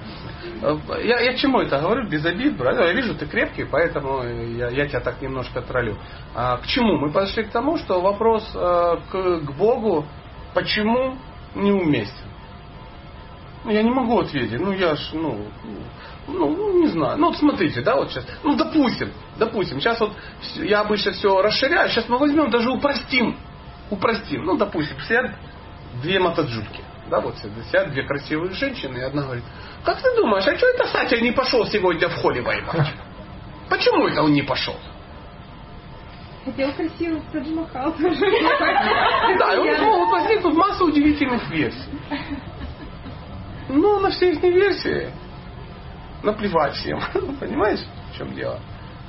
Я, 1.02 1.20
я 1.20 1.34
чему 1.38 1.62
это 1.62 1.80
говорю? 1.80 2.06
Без 2.10 2.22
обид, 2.26 2.54
брат. 2.54 2.76
Я 2.76 2.92
вижу, 2.92 3.14
ты 3.14 3.24
крепкий, 3.24 3.64
поэтому 3.64 4.22
я, 4.22 4.68
я 4.68 4.86
тебя 4.86 5.00
так 5.00 5.22
немножко 5.22 5.62
троллю. 5.62 5.96
А 6.34 6.58
к 6.58 6.66
чему? 6.66 6.98
Мы 6.98 7.10
подошли 7.10 7.44
к 7.44 7.50
тому, 7.50 7.78
что 7.78 8.02
вопрос 8.02 8.46
э, 8.54 8.96
к, 9.10 9.46
к 9.46 9.50
Богу, 9.56 10.04
почему 10.52 11.16
неуместен. 11.54 12.21
Ну, 13.64 13.70
я 13.70 13.82
не 13.82 13.90
могу 13.90 14.20
ответить. 14.20 14.58
Ну, 14.60 14.72
я 14.72 14.96
ж, 14.96 15.10
ну, 15.12 15.46
ну, 16.26 16.80
не 16.80 16.88
знаю. 16.88 17.18
Ну, 17.18 17.28
вот 17.28 17.36
смотрите, 17.36 17.80
да, 17.80 17.96
вот 17.96 18.10
сейчас. 18.10 18.26
Ну, 18.42 18.56
допустим, 18.56 19.12
допустим. 19.38 19.80
Сейчас 19.80 20.00
вот 20.00 20.12
я 20.56 20.80
обычно 20.80 21.12
все 21.12 21.40
расширяю. 21.40 21.88
Сейчас 21.88 22.08
мы 22.08 22.18
возьмем, 22.18 22.50
даже 22.50 22.70
упростим. 22.70 23.36
Упростим. 23.90 24.44
Ну, 24.44 24.56
допустим, 24.56 24.98
сидят 25.00 25.32
две 26.02 26.18
мотоджутки. 26.18 26.82
Да, 27.08 27.20
вот 27.20 27.36
сидят 27.38 27.90
две 27.90 28.04
красивые 28.04 28.52
женщины, 28.52 28.98
и 28.98 29.02
одна 29.02 29.22
говорит, 29.22 29.44
как 29.84 30.00
ты 30.00 30.16
думаешь, 30.16 30.46
а 30.46 30.56
что 30.56 30.66
это 30.66 30.86
Сатя 30.86 31.20
не 31.20 31.32
пошел 31.32 31.66
сегодня 31.66 32.08
в 32.08 32.14
холле 32.14 32.40
воевать? 32.40 32.94
Почему 33.68 34.06
это 34.06 34.22
он 34.22 34.32
не 34.32 34.42
пошел? 34.42 34.76
Хотел 36.44 36.72
красиво 36.72 37.20
Тадж 37.32 37.48
Махал 37.50 37.94
Да, 37.98 39.54
и 39.54 39.84
вот 39.84 40.10
возникнут 40.10 40.54
масса 40.54 40.84
удивительных 40.84 41.48
версий. 41.50 41.88
Ну, 43.72 44.00
на 44.00 44.10
все 44.10 44.32
их 44.32 44.42
версии 44.42 45.10
наплевать 46.22 46.74
всем. 46.74 47.00
Понимаешь, 47.40 47.80
в 48.12 48.18
чем 48.18 48.34
дело? 48.34 48.60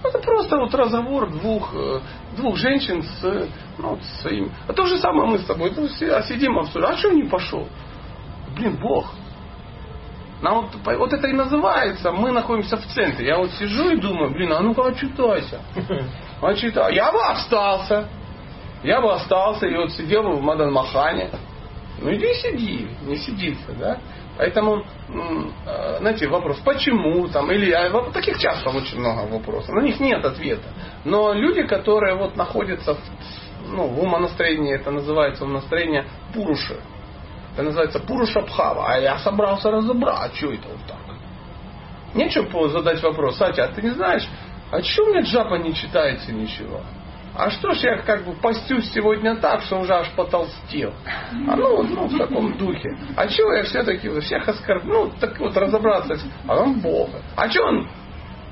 Это 0.03 0.19
просто 0.19 0.57
вот 0.57 0.73
разговор 0.73 1.29
двух, 1.29 1.73
э, 1.73 1.99
двух 2.35 2.57
женщин 2.57 3.03
с 3.03 3.49
ну, 3.77 3.89
вот 3.89 4.03
своим. 4.21 4.51
А 4.67 4.73
то 4.73 4.85
же 4.85 4.97
самое 4.97 5.29
мы 5.29 5.39
с 5.39 5.45
тобой. 5.45 5.71
Ну, 5.75 5.87
сидим 5.87 6.57
обсуждаем. 6.57 6.95
А 6.95 6.97
что 6.97 7.11
не 7.11 7.23
пошел? 7.23 7.67
Блин, 8.55 8.77
Бог. 8.81 9.13
Нам 10.41 10.69
вот, 10.83 10.97
вот 10.97 11.13
это 11.13 11.27
и 11.27 11.33
называется, 11.33 12.11
мы 12.11 12.31
находимся 12.31 12.75
в 12.75 12.85
центре. 12.87 13.27
Я 13.27 13.37
вот 13.37 13.51
сижу 13.51 13.91
и 13.91 13.95
думаю, 13.95 14.31
блин, 14.31 14.51
а 14.51 14.59
ну-ка 14.59 14.87
отчитайся. 14.87 15.61
Отчитай. 16.41 16.95
Я 16.95 17.11
бы 17.13 17.19
остался. 17.21 18.09
Я 18.83 19.01
бы 19.01 19.13
остался 19.13 19.67
и 19.67 19.75
вот 19.75 19.91
сидел 19.93 20.23
бы 20.23 20.35
в 20.35 20.41
Мадан 20.41 20.73
Махане. 20.73 21.29
Ну 22.01 22.13
иди 22.13 22.33
сиди, 22.33 22.89
не 23.03 23.15
сидится, 23.15 23.71
да? 23.71 23.97
Поэтому, 24.37 24.83
э, 25.09 25.97
знаете, 25.99 26.27
вопрос, 26.27 26.57
почему 26.65 27.27
там, 27.27 27.51
или 27.51 27.71
а, 27.71 28.11
таких 28.11 28.39
часто 28.39 28.69
очень 28.69 28.99
много 28.99 29.27
вопросов, 29.31 29.69
на 29.75 29.81
них 29.81 29.99
нет 29.99 30.25
ответа. 30.25 30.69
Но 31.05 31.33
люди, 31.33 31.63
которые 31.63 32.15
вот 32.15 32.35
находятся 32.35 32.95
в, 32.95 32.99
ну, 33.67 33.87
в 33.87 33.99
умонастроении, 33.99 34.73
это 34.73 34.89
называется 34.89 35.43
умонастроение 35.43 36.05
пуруши. 36.33 36.79
Это 37.53 37.63
называется 37.63 37.99
пуруша 37.99 38.41
пхава. 38.41 38.87
А 38.87 38.97
я 38.97 39.19
собрался 39.19 39.69
разобрать, 39.69 40.31
а 40.33 40.35
что 40.35 40.51
это 40.51 40.67
вот 40.67 40.81
так. 40.87 40.97
Нечего 42.15 42.69
задать 42.69 43.01
вопрос, 43.01 43.37
Сатя, 43.37 43.65
а 43.65 43.67
ты 43.67 43.81
не 43.81 43.89
знаешь, 43.89 44.27
а 44.71 44.81
что 44.81 45.05
мне 45.05 45.21
джапа 45.21 45.55
не 45.55 45.73
читается 45.73 46.31
ничего? 46.31 46.81
А 47.35 47.49
что 47.49 47.71
ж 47.73 47.79
я 47.79 47.97
как 47.97 48.25
бы 48.25 48.33
постюсь 48.33 48.91
сегодня 48.91 49.35
так, 49.35 49.61
что 49.63 49.79
уже 49.79 49.93
аж 49.93 50.09
потолстел. 50.11 50.93
А 51.47 51.55
ну, 51.55 51.83
ну 51.83 52.07
в 52.07 52.17
таком 52.17 52.57
духе. 52.57 52.95
А 53.15 53.27
чего 53.27 53.53
я 53.53 53.63
все-таки 53.63 54.07
всех 54.19 54.47
оскорбил? 54.47 55.05
Ну, 55.05 55.11
так 55.19 55.39
вот 55.39 55.57
разобраться. 55.57 56.19
А 56.47 56.55
он 56.55 56.79
Бога. 56.79 57.21
А 57.35 57.49
что 57.49 57.63
он 57.63 57.89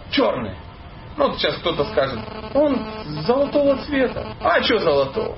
черный? 0.10 0.56
Ну, 1.18 1.28
вот 1.28 1.38
сейчас 1.38 1.58
кто-то 1.58 1.84
скажет, 1.86 2.20
он 2.54 2.80
золотого 3.28 3.78
цвета. 3.84 4.26
А 4.42 4.62
что 4.64 4.80
золотого? 4.80 5.38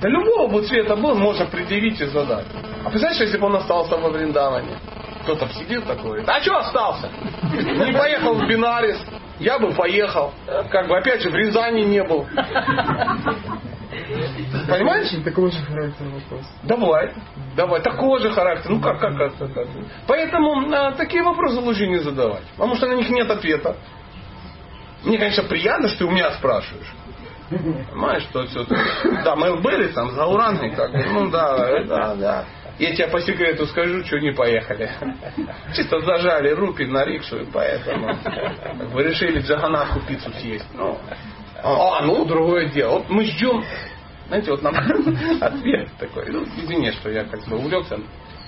Да 0.00 0.08
любого 0.08 0.48
бы 0.48 0.62
цвета 0.62 0.96
был, 0.96 1.14
можно 1.14 1.46
предъявить 1.46 2.00
и 2.00 2.06
задать. 2.06 2.46
А 2.84 2.88
представляешь, 2.88 3.20
если 3.20 3.38
бы 3.38 3.46
он 3.46 3.56
остался 3.56 3.96
во 3.96 4.08
Вриндаване? 4.08 4.78
Кто 5.22 5.34
там 5.34 5.50
сидит 5.50 5.84
такой, 5.86 6.24
а 6.24 6.40
что 6.40 6.56
остался? 6.56 7.10
Не 7.52 7.92
поехал 7.92 8.34
в 8.34 8.48
Бинарис, 8.48 8.98
я 9.40 9.58
бы 9.58 9.72
поехал. 9.72 10.32
Как 10.70 10.86
бы 10.86 10.96
опять 10.96 11.22
же 11.22 11.30
в 11.30 11.34
Рязани 11.34 11.82
не 11.82 12.04
был. 12.04 12.26
Понимаете? 14.68 15.20
Такого 15.22 15.50
же 15.50 15.58
характера 15.64 16.08
вопрос. 16.08 16.46
Давай, 16.62 17.12
давай, 17.56 17.80
такого 17.80 18.20
же 18.20 18.30
характера. 18.30 18.72
Ну 18.72 18.80
как, 18.80 19.00
как, 19.00 19.16
как, 19.16 19.36
как? 19.36 19.66
Поэтому 20.06 20.72
а, 20.72 20.92
такие 20.92 21.22
вопросы 21.22 21.58
лучше 21.60 21.86
не 21.86 21.98
задавать, 21.98 22.44
потому 22.56 22.76
что 22.76 22.86
на 22.86 22.94
них 22.94 23.10
нет 23.10 23.30
ответа. 23.30 23.76
Мне, 25.04 25.18
конечно, 25.18 25.44
приятно, 25.44 25.88
что 25.88 25.98
ты 25.98 26.04
у 26.04 26.10
меня 26.10 26.32
спрашиваешь. 26.32 26.92
Понимаешь, 27.48 28.22
что 28.24 28.44
все 28.46 28.64
Да, 29.24 29.34
мы 29.34 29.60
были 29.60 29.88
там 29.88 30.12
за 30.12 30.24
Ураной, 30.26 30.70
как 30.70 30.92
бы, 30.92 31.04
ну 31.12 31.30
да, 31.30 31.82
да, 31.84 32.14
да. 32.14 32.44
Я 32.80 32.94
тебе 32.94 33.08
по 33.08 33.20
секрету 33.20 33.66
скажу, 33.66 34.02
что 34.06 34.18
не 34.18 34.32
поехали. 34.32 34.90
Чисто 35.76 36.00
зажали 36.00 36.48
руки 36.48 36.86
на 36.86 37.04
рикшу, 37.04 37.46
поэтому 37.52 38.18
бы 38.94 39.02
решили 39.02 39.40
в 39.40 39.44
Джаганаху 39.44 40.00
пиццу 40.08 40.30
съесть. 40.40 40.64
Ну, 40.72 40.98
а, 41.62 42.02
ну, 42.02 42.24
другое 42.24 42.70
дело. 42.70 43.00
Вот 43.00 43.10
мы 43.10 43.26
ждем, 43.26 43.62
знаете, 44.28 44.50
вот 44.52 44.62
нам 44.62 44.74
ответ 45.42 45.90
такой. 45.98 46.30
Ну, 46.30 46.44
извини, 46.56 46.90
что 46.92 47.10
я 47.10 47.24
как 47.24 47.46
бы 47.46 47.58
увлекся. 47.58 47.98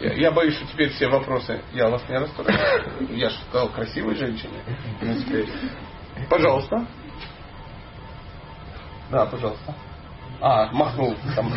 Я, 0.01 0.15
я 0.15 0.31
боюсь, 0.31 0.55
что 0.55 0.67
теперь 0.67 0.89
все 0.89 1.09
вопросы 1.09 1.61
я 1.75 1.91
вас 1.91 2.03
не 2.09 2.19
расстрою. 2.19 2.59
Я 3.11 3.29
же 3.29 3.37
сказал 3.51 3.69
красивой 3.69 4.15
женщине. 4.15 4.63
Принципе. 4.99 5.47
Пожалуйста. 6.31 6.87
Да, 9.11 9.27
пожалуйста. 9.27 9.75
А, 10.43 10.73
махнул 10.73 11.15
там. 11.37 11.53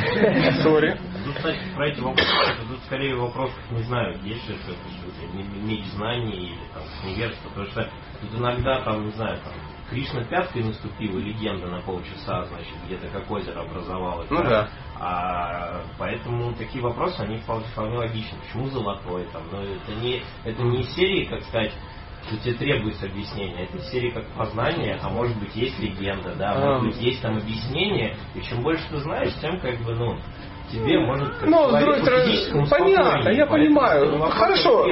Сори. 0.62 0.98
Тут, 1.26 1.36
кстати, 1.38 1.60
про 1.76 1.88
эти 1.88 2.00
вопросы, 2.00 2.68
тут 2.70 2.80
скорее 2.86 3.16
вопрос, 3.16 3.50
не 3.72 3.82
знаю, 3.84 4.16
есть 4.24 4.48
ли 4.48 4.56
это 4.56 5.58
меч 5.64 5.84
знаний 5.96 6.50
или 6.50 6.60
там 6.72 6.84
невежество, 7.04 7.50
потому 7.50 7.68
что 7.68 7.90
тут 8.22 8.40
иногда 8.40 8.82
там, 8.82 9.06
не 9.06 9.12
знаю, 9.14 9.40
там 9.44 9.54
Кришна 9.90 10.24
пяткой 10.24 10.64
наступил, 10.64 11.20
и 11.20 11.22
легенда 11.22 11.68
на 11.68 11.80
полчаса, 11.82 12.46
значит, 12.46 12.74
где-то 12.86 13.08
как 13.10 13.30
озеро 13.30 13.62
образовалось. 13.62 14.28
Ну 14.32 14.44
да. 14.44 14.70
А, 15.00 15.84
поэтому 16.00 16.54
такие 16.56 16.84
вопросы, 16.84 17.20
они 17.20 17.38
вполне, 17.38 17.66
вполне 17.66 17.98
логичны. 17.98 18.38
Почему 18.40 18.68
золотой 18.70 19.26
там? 19.32 19.44
Но 19.52 19.62
это 19.62 19.94
не, 20.02 20.24
это 20.44 20.64
не 20.64 20.82
из 20.82 20.96
серии, 20.96 21.26
как 21.26 21.44
сказать, 21.44 21.72
что 22.28 22.38
тебе 22.38 22.54
требуется 22.56 23.06
объяснение. 23.06 23.66
Это 23.66 23.80
серии 23.84 24.10
как 24.12 24.26
познание, 24.38 25.00
а 25.02 25.10
может 25.10 25.38
быть 25.40 25.56
есть 25.56 25.80
легенда, 25.80 26.36
да, 26.36 26.54
а 26.54 26.60
может 26.60 26.84
быть 26.88 27.02
есть 27.02 27.22
там 27.22 27.38
объяснение. 27.38 28.16
И 28.34 28.42
чем 28.42 28.62
больше 28.62 28.84
ты 28.90 28.98
знаешь, 28.98 29.34
тем 29.42 29.60
как 29.60 29.78
бы, 29.82 29.94
ну, 29.94 30.18
тебе 30.72 31.00
может 31.00 31.36
как 31.38 31.50
Ну, 31.50 31.70
с 31.70 31.80
другой 31.80 32.00
стороны, 32.02 32.68
понятно, 32.70 33.30
я 33.30 33.46
понимаю. 33.46 34.20
Хорошо, 34.30 34.86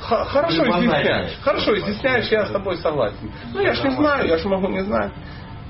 хорошо 0.00 0.68
изъясняешь. 0.68 1.38
Хорошо 1.42 1.76
изъясняешь, 1.76 2.28
я 2.28 2.46
с 2.46 2.50
тобой 2.50 2.76
согласен. 2.76 3.32
Ну, 3.52 3.60
я 3.60 3.74
ж 3.74 3.82
не 3.84 3.90
знаю, 3.90 4.28
я 4.28 4.38
ж 4.38 4.44
могу 4.44 4.68
не 4.68 4.80
знать. 4.84 5.12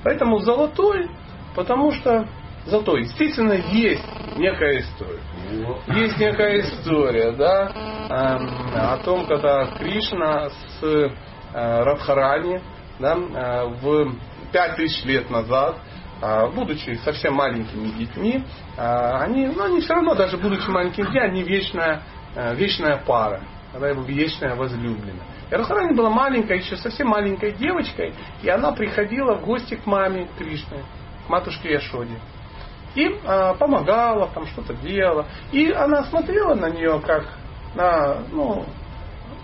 Поэтому 0.04 0.38
золотой, 0.40 1.08
потому 1.54 1.92
что 1.92 2.28
золотой, 2.68 3.02
естественно, 3.02 3.52
есть 3.52 4.04
некая 4.36 4.78
история. 4.80 5.20
Есть 5.88 6.18
некая 6.18 6.60
история, 6.60 7.32
да, 7.32 7.72
эм, 8.08 8.50
о 8.74 8.96
том, 8.98 9.26
когда 9.26 9.66
Кришна 9.78 10.50
с 10.50 10.82
э, 10.82 11.10
Радхарани, 11.52 12.60
да, 12.98 13.16
э, 13.16 13.66
в 13.80 14.14
пять 14.52 14.76
тысяч 14.76 15.04
лет 15.04 15.30
назад, 15.30 15.76
э, 16.20 16.50
будучи 16.54 16.98
совсем 17.04 17.34
маленькими 17.34 17.88
детьми, 17.98 18.44
они, 18.76 19.46
ну, 19.46 19.64
они 19.64 19.80
все 19.80 19.94
равно, 19.94 20.14
даже 20.14 20.36
будучи 20.36 20.68
маленькими 20.68 21.06
детьми, 21.06 21.20
они 21.20 21.42
вечная, 21.42 22.02
вечная 22.54 22.98
пара, 22.98 23.40
она 23.74 23.88
его 23.88 24.02
вечная 24.02 24.54
возлюбленная. 24.54 25.24
И 25.50 25.54
Радхарани 25.54 25.96
была 25.96 26.10
маленькая, 26.10 26.58
еще 26.58 26.76
совсем 26.76 27.08
маленькой 27.08 27.52
девочкой, 27.52 28.14
и 28.42 28.48
она 28.48 28.72
приходила 28.72 29.34
в 29.36 29.44
гости 29.44 29.74
к 29.74 29.86
маме 29.86 30.28
Кришны, 30.38 30.84
к 31.26 31.28
матушке 31.28 31.72
Яшоде 31.72 32.18
и 32.98 33.06
э, 33.06 33.54
помогала, 33.58 34.28
там 34.34 34.44
что-то 34.48 34.74
делала. 34.74 35.26
И 35.52 35.70
она 35.70 36.02
смотрела 36.04 36.54
на 36.54 36.68
нее 36.68 37.00
как 37.00 37.28
на, 37.76 38.22
ну, 38.32 38.64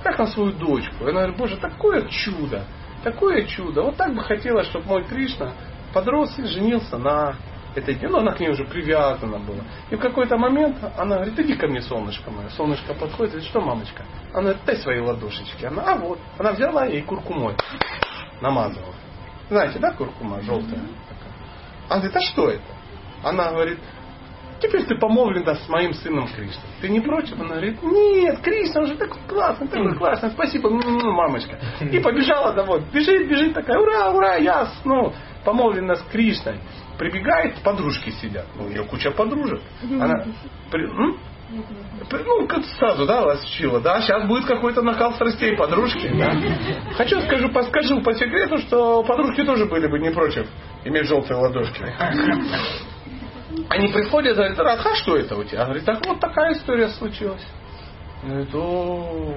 как 0.02 0.18
на 0.18 0.26
свою 0.26 0.52
дочку. 0.52 1.06
И 1.06 1.10
она 1.10 1.20
говорит, 1.20 1.36
боже, 1.36 1.56
такое 1.58 2.08
чудо, 2.08 2.64
такое 3.04 3.44
чудо. 3.44 3.82
Вот 3.82 3.96
так 3.96 4.12
бы 4.12 4.24
хотела, 4.24 4.64
чтобы 4.64 4.86
мой 4.86 5.04
Кришна 5.04 5.52
подрос 5.92 6.36
и 6.36 6.44
женился 6.46 6.98
на 6.98 7.36
этой 7.76 7.94
девушке. 7.94 8.08
Ну, 8.08 8.18
она 8.18 8.32
к 8.32 8.40
ней 8.40 8.50
уже 8.50 8.64
привязана 8.64 9.38
была. 9.38 9.62
И 9.90 9.94
в 9.94 10.00
какой-то 10.00 10.36
момент 10.36 10.78
она 10.98 11.16
говорит, 11.18 11.38
иди 11.38 11.54
ко 11.54 11.68
мне, 11.68 11.80
солнышко 11.80 12.32
мое. 12.32 12.48
Солнышко 12.48 12.92
подходит, 12.94 13.34
говорит, 13.34 13.48
что, 13.48 13.60
мамочка? 13.60 14.04
Она 14.32 14.42
говорит, 14.42 14.62
дай 14.66 14.76
свои 14.78 14.98
ладошечки. 14.98 15.64
Она, 15.64 15.92
а 15.92 15.94
вот. 15.94 16.18
Она 16.38 16.52
взяла 16.52 16.88
и 16.88 17.00
куркумой 17.02 17.54
намазывала. 18.40 18.94
Знаете, 19.48 19.78
да, 19.78 19.92
куркума 19.92 20.40
желтая? 20.42 20.80
Она 21.88 22.00
говорит, 22.00 22.16
а 22.16 22.20
что 22.20 22.48
это? 22.48 22.73
Она 23.24 23.50
говорит, 23.52 23.78
теперь 24.60 24.84
ты 24.84 24.96
помолвлена 24.96 25.54
с 25.54 25.68
моим 25.68 25.92
сыном 25.94 26.28
Кришной. 26.28 26.64
Ты 26.80 26.88
не 26.88 27.00
против? 27.00 27.38
Она 27.40 27.50
говорит, 27.50 27.82
нет, 27.82 28.40
Кришна 28.40 28.82
уже 28.82 28.96
такой 28.96 29.18
классный, 29.28 29.68
такой 29.68 29.94
классный, 29.96 30.30
спасибо, 30.30 30.68
м-м, 30.70 31.12
мамочка. 31.14 31.58
И 31.80 31.98
побежала 32.00 32.52
домой. 32.52 32.82
Бежит, 32.92 33.28
бежит 33.28 33.54
такая, 33.54 33.78
ура, 33.78 34.10
ура, 34.10 34.36
я, 34.36 34.68
ну, 34.84 35.12
помолвлена 35.44 35.96
с 35.96 36.02
Кришной. 36.12 36.58
Прибегает, 36.98 37.56
подружки 37.62 38.10
сидят. 38.10 38.46
Ну, 38.56 38.66
у 38.66 38.68
нее 38.68 38.84
куча 38.84 39.10
подружек. 39.10 39.60
Она, 40.00 40.24
при- 40.70 40.84
м? 40.88 41.16
При- 42.08 42.22
ну, 42.24 42.46
как 42.48 42.64
сразу, 42.64 43.04
да, 43.06 43.22
вас 43.22 43.44
учила, 43.44 43.80
да, 43.80 44.00
сейчас 44.00 44.26
будет 44.26 44.44
какой-то 44.46 44.80
накал 44.82 45.12
страстей 45.14 45.56
подружки, 45.56 46.08
да. 46.18 46.32
Хочу 46.96 47.20
скажу, 47.22 47.48
подскажу 47.50 48.00
по 48.00 48.14
секрету, 48.14 48.58
что 48.58 49.02
подружки 49.04 49.44
тоже 49.44 49.66
были 49.66 49.86
бы 49.88 49.98
не 49.98 50.10
против 50.10 50.46
иметь 50.84 51.06
желтые 51.06 51.36
ладошки. 51.38 51.84
Они 53.68 53.88
приходят, 53.88 54.36
говорят, 54.36 54.58
Радха, 54.58 54.94
что 54.96 55.16
это 55.16 55.36
у 55.36 55.44
тебя? 55.44 55.64
Говорит, 55.64 55.84
так 55.84 56.04
вот 56.06 56.20
такая 56.20 56.54
история 56.54 56.88
случилась. 56.88 57.44
Говорит, 58.22 58.54
о, 58.54 59.34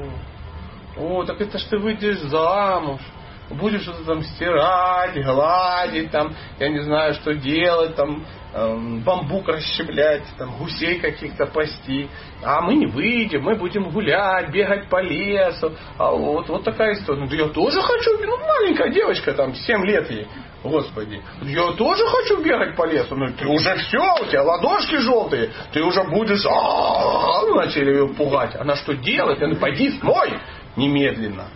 о, 0.97 1.24
так 1.24 1.39
это 1.41 1.57
ж 1.57 1.63
ты 1.63 1.78
выйдешь 1.78 2.20
замуж, 2.22 3.01
будешь 3.49 3.82
что-то 3.82 4.03
там 4.05 4.24
стирать, 4.24 5.24
гладить, 5.24 6.11
там, 6.11 6.34
я 6.59 6.70
не 6.70 6.80
знаю, 6.80 7.13
что 7.13 7.34
делать, 7.34 7.95
там, 7.95 8.26
эм, 8.53 9.01
бамбук 9.03 9.47
расщеплять, 9.47 10.24
там, 10.38 10.57
гусей 10.57 10.99
каких-то 10.99 11.45
пасти. 11.45 12.09
А 12.43 12.61
мы 12.61 12.76
не 12.76 12.88
выйдем, 12.88 13.43
мы 13.43 13.55
будем 13.55 13.89
гулять, 13.89 14.51
бегать 14.51 14.89
по 14.89 15.01
лесу. 15.01 15.74
А 15.97 16.11
вот, 16.11 16.49
вот 16.49 16.63
такая 16.63 16.93
история. 16.93 17.28
Да 17.28 17.36
я 17.36 17.47
тоже 17.49 17.82
хочу, 17.82 18.18
ну, 18.20 18.38
маленькая 18.38 18.89
девочка, 18.91 19.34
там, 19.34 19.53
7 19.53 19.86
лет 19.86 20.09
ей. 20.09 20.28
Господи, 20.64 21.22
я 21.43 21.72
тоже 21.74 22.03
хочу 22.08 22.41
бегать 22.43 22.76
по 22.76 22.86
лесу. 22.86 23.16
Ну, 23.16 23.32
ты 23.34 23.45
уже 23.47 23.76
все, 23.76 23.99
у 24.22 24.26
тебя 24.26 24.43
ладошки 24.43 24.95
желтые, 24.95 25.51
ты 25.72 25.84
уже 25.84 26.03
будешь... 26.03 26.45
«А-а-а!» 26.45 27.55
Начали 27.55 27.91
ее 27.91 28.08
пугать. 28.10 28.55
Она 28.55 28.76
что 28.76 28.93
делает? 28.93 29.41
Она, 29.41 29.55
пойди 29.55 29.91
смой 29.91 30.39
немедленно. 30.76 31.47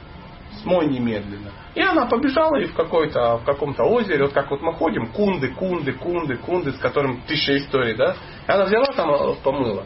Смой 0.62 0.88
немедленно. 0.88 1.52
И 1.74 1.82
она 1.82 2.06
побежала 2.06 2.58
и 2.58 2.66
в, 2.66 2.74
какой-то, 2.74 3.38
в 3.38 3.45
каком-то 3.45 3.84
озере, 3.84 4.24
вот 4.24 4.34
как 4.34 4.52
вот 4.52 4.62
мы 4.62 4.74
ходим, 4.74 5.08
кунды, 5.08 5.49
кунды, 5.49 5.93
кунды, 5.93 6.38
кунды, 6.38 6.74
с 6.74 6.78
которым 6.78 7.22
тысяча 7.22 7.58
историй, 7.58 7.95
да? 7.95 8.16
И 8.47 8.52
она 8.52 8.66
взяла 8.66 8.86
там, 8.95 9.10
э, 9.12 9.36
помыла. 9.43 9.86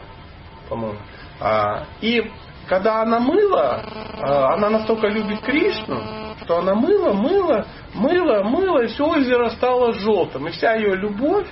помыла. 0.68 0.96
А, 1.40 1.84
и 2.00 2.30
когда 2.68 3.02
она 3.02 3.20
мыла, 3.20 3.84
а, 4.20 4.54
она 4.54 4.70
настолько 4.70 5.08
любит 5.08 5.40
Кришну, 5.40 6.02
что 6.42 6.58
она 6.58 6.74
мыла, 6.74 7.12
мыла, 7.12 7.66
мыла, 7.94 8.42
мыла, 8.42 8.84
и 8.84 8.86
все 8.88 9.06
озеро 9.06 9.50
стало 9.50 9.92
желтым. 9.92 10.48
И 10.48 10.50
вся 10.50 10.74
ее 10.74 10.94
любовь, 10.96 11.46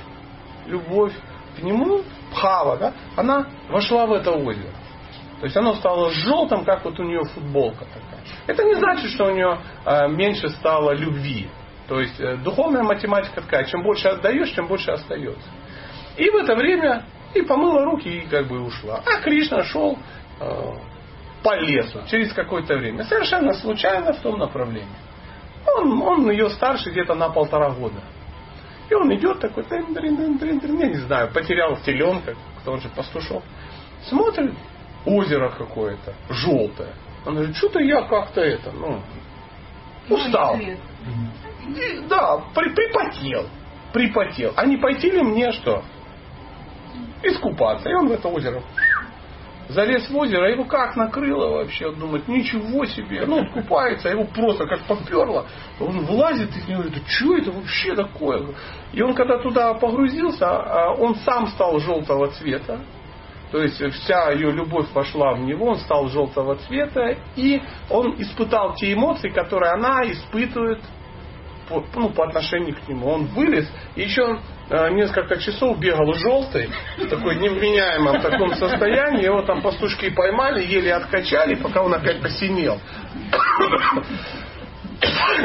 любовь 0.67 1.13
к 1.57 1.63
нему, 1.63 2.03
пхава, 2.33 2.77
да, 2.77 2.93
она 3.17 3.47
вошла 3.69 4.07
в 4.07 4.13
это 4.13 4.33
озеро. 4.33 4.73
То 5.41 5.47
есть 5.47 5.57
оно 5.57 5.75
стало 5.75 6.11
желтым, 6.11 6.65
как 6.65 6.85
вот 6.85 6.99
у 6.99 7.03
нее 7.03 7.23
футболка 7.35 7.85
такая. 7.85 8.23
Это 8.47 8.65
не 8.65 8.75
значит, 8.75 9.11
что 9.11 9.27
у 9.27 9.31
нее 9.31 9.59
э, 9.85 10.09
меньше 10.09 10.49
стало 10.51 10.93
любви. 10.93 11.49
То 11.89 12.01
есть 12.01 12.19
э, 12.19 12.37
духовная 12.37 12.83
математика 12.83 13.43
такая, 13.43 13.65
чем 13.65 13.83
больше 13.83 14.09
отдаешь, 14.09 14.55
тем 14.55 14.69
больше 14.69 14.93
остается. 14.93 15.47
И 16.17 16.31
в 16.31 16.37
это 16.37 16.55
время 16.55 17.05
и 17.35 17.43
помыла 17.43 17.85
руки 17.85 18.09
и 18.09 18.27
как 18.27 18.47
бы 18.47 18.61
ушла. 18.61 19.03
А 19.05 19.21
Кришна 19.21 19.65
шел 19.65 19.99
э, 20.41 20.75
по 21.45 21.55
лесу 21.57 22.01
через 22.09 22.33
какое-то 22.33 22.77
время. 22.77 23.05
Совершенно 23.05 23.53
случайно 23.53 24.15
в 24.15 24.21
том 24.21 24.39
направлении. 24.39 24.89
Он, 25.77 26.03
он 26.03 26.31
ее 26.31 26.49
старше 26.49 26.91
где-то 26.91 27.15
на 27.15 27.29
полтора 27.29 27.71
года. 27.71 28.01
И 28.89 28.95
он 28.95 29.15
идет 29.15 29.41
такой, 29.41 29.65
дрин, 29.65 29.93
дрин, 29.93 30.17
дрин, 30.17 30.39
дрин, 30.39 30.59
дрин, 30.59 30.79
я 30.79 30.87
не 30.89 30.97
знаю, 30.97 31.31
потерял 31.33 31.77
теленка, 31.77 32.35
кто 32.61 32.77
же 32.79 32.89
пастушок. 32.89 33.43
Смотрит, 34.09 34.55
озеро 35.05 35.51
какое-то, 35.51 36.15
желтое. 36.31 36.95
Он 37.27 37.35
говорит, 37.35 37.57
что-то 37.57 37.81
я 37.81 38.03
как-то 38.03 38.41
это, 38.41 38.73
ну, 38.73 39.01
устал. 40.09 40.59
И, 40.59 40.77
да, 42.09 42.43
при, 42.55 42.75
припотел. 42.75 43.47
Припотел. 43.93 44.53
А 44.57 44.67
не 44.67 44.77
пойти 44.77 45.11
ли 45.11 45.23
мне 45.23 45.53
что? 45.53 45.83
Искупаться. 47.23 47.89
И 47.89 47.95
он 47.95 48.09
в 48.09 48.13
это 48.13 48.29
озеро 48.29 48.63
залез 49.69 50.09
в 50.09 50.17
озеро, 50.17 50.51
его 50.51 50.65
как 50.65 50.97
накрыло 50.97 51.59
вообще, 51.59 51.89
он 51.89 51.99
думает, 51.99 52.29
ничего 52.29 52.85
себе, 52.85 53.25
ну 53.27 53.39
он 53.39 53.51
купается, 53.51 54.09
его 54.09 54.25
просто 54.25 54.67
как 54.67 54.81
поперло, 54.87 55.47
он 55.81 56.05
вылазит 56.05 56.55
из 56.57 56.69
него, 56.69 56.83
говорит, 56.83 57.07
что 57.07 57.37
это 57.37 57.51
вообще 57.51 57.95
такое? 57.95 58.55
И 58.93 59.03
он 59.03 59.15
когда 59.15 59.39
туда 59.39 59.75
погрузился, 59.75 60.47
а, 60.47 60.95
он 60.95 61.15
сам 61.17 61.47
стал 61.49 61.79
желтого 61.79 62.29
цвета, 62.29 62.81
то 63.51 63.63
есть 63.63 63.81
вся 63.95 64.33
ее 64.33 64.51
любовь 64.51 64.89
пошла 64.89 65.35
в 65.35 65.41
него, 65.41 65.69
он 65.69 65.77
стал 65.77 66.09
желтого 66.09 66.57
цвета, 66.57 67.17
и 67.37 67.63
он 67.89 68.21
испытал 68.21 68.75
те 68.75 68.93
эмоции, 68.93 69.29
которые 69.29 69.73
она 69.73 70.03
испытывает 70.11 70.81
по, 71.69 71.85
ну, 71.95 72.11
по 72.11 72.27
отношению 72.27 72.77
к 72.77 72.89
нему. 72.89 73.09
Он 73.09 73.27
вылез, 73.27 73.69
и 73.97 74.03
еще 74.03 74.39
э, 74.71 74.91
несколько 74.91 75.39
часов 75.39 75.79
бегал 75.79 76.13
желтый, 76.15 76.71
в 76.99 77.09
такой 77.09 77.37
невменяемом 77.37 78.21
таком 78.21 78.55
состоянии, 78.55 79.25
его 79.25 79.43
там 79.43 79.63
пастушки 79.63 80.11
поймали, 80.11 80.65
еле 80.65 80.95
откачали, 80.95 81.55
пока 81.55 81.83
он 81.83 81.95
опять 81.95 82.21
посинел. 82.21 82.79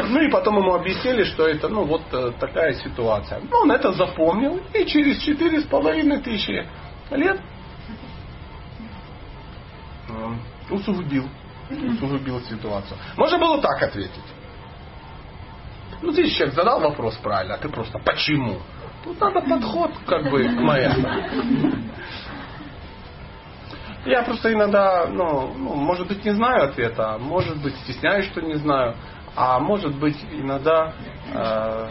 Ну 0.10 0.22
и 0.22 0.30
потом 0.30 0.58
ему 0.58 0.74
объяснили, 0.74 1.24
что 1.24 1.46
это 1.46 1.68
ну 1.68 1.84
вот 1.84 2.04
э, 2.14 2.32
такая 2.40 2.74
ситуация. 2.76 3.42
Ну, 3.42 3.58
он 3.64 3.72
это 3.72 3.92
запомнил 3.92 4.62
и 4.74 4.86
через 4.86 5.22
четыре 5.22 5.60
с 5.60 5.66
половиной 5.66 6.22
тысячи 6.22 6.66
лет 7.12 7.42
э, 10.08 10.30
усугубил, 10.70 11.28
усугубил 11.70 12.40
ситуацию. 12.42 12.98
Можно 13.18 13.38
было 13.40 13.62
так 13.62 13.82
ответить. 13.84 14.24
Ну, 16.02 16.12
здесь 16.12 16.34
человек 16.34 16.56
задал 16.56 16.80
вопрос 16.80 17.16
правильно, 17.18 17.56
а 17.56 17.58
ты 17.58 17.70
просто 17.70 18.00
почему? 18.00 18.60
Тут 19.04 19.20
надо 19.20 19.42
подход 19.42 19.92
как 20.06 20.30
бы 20.30 20.44
моему. 20.48 21.08
Я 24.06 24.24
просто 24.24 24.54
иногда, 24.54 25.08
ну, 25.08 25.54
ну, 25.58 25.76
может 25.76 26.08
быть, 26.08 26.24
не 26.24 26.32
знаю 26.32 26.70
ответа, 26.70 27.18
может 27.20 27.62
быть, 27.62 27.76
стесняюсь, 27.80 28.26
что 28.28 28.42
не 28.42 28.56
знаю, 28.56 28.96
а 29.36 29.60
может 29.60 29.94
быть, 29.96 30.18
иногда 30.32 30.94
э, 31.34 31.90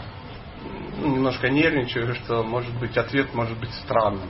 ну, 0.99 1.09
немножко 1.09 1.51
нервничаю, 1.51 2.15
что, 2.15 2.43
может 2.43 2.75
быть, 2.79 2.97
ответ 2.97 3.35
может 3.35 3.59
быть 3.59 3.73
странным. 3.85 4.29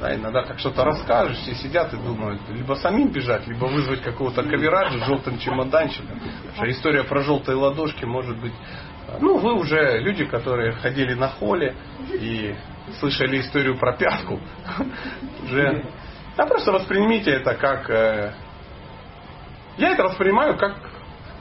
Да, 0.00 0.14
иногда 0.14 0.42
как 0.42 0.58
что-то 0.58 0.84
расскажешь, 0.84 1.38
все 1.38 1.54
сидят 1.54 1.92
и 1.94 1.96
думают, 1.96 2.40
либо 2.50 2.74
самим 2.74 3.08
бежать, 3.08 3.46
либо 3.46 3.66
вызвать 3.66 4.02
какого-то 4.02 4.42
кавераджа 4.42 4.98
с 4.98 5.06
желтым 5.06 5.38
чемоданчиком. 5.38 6.20
Что 6.56 6.70
история 6.70 7.04
про 7.04 7.22
желтые 7.22 7.56
ладошки 7.56 8.04
может 8.04 8.36
быть... 8.40 8.52
Ну, 9.20 9.38
вы 9.38 9.54
уже 9.54 9.98
люди, 10.00 10.24
которые 10.24 10.72
ходили 10.72 11.14
на 11.14 11.28
холле 11.28 11.76
и 12.12 12.54
слышали 12.98 13.40
историю 13.40 13.78
про 13.78 13.92
пятку. 13.92 14.40
Уже... 15.44 15.84
Да 16.36 16.46
просто 16.46 16.72
воспримите 16.72 17.30
это 17.30 17.54
как... 17.54 17.88
Э, 17.88 18.34
я 19.76 19.90
это 19.90 20.02
воспринимаю 20.02 20.56
как 20.56 20.74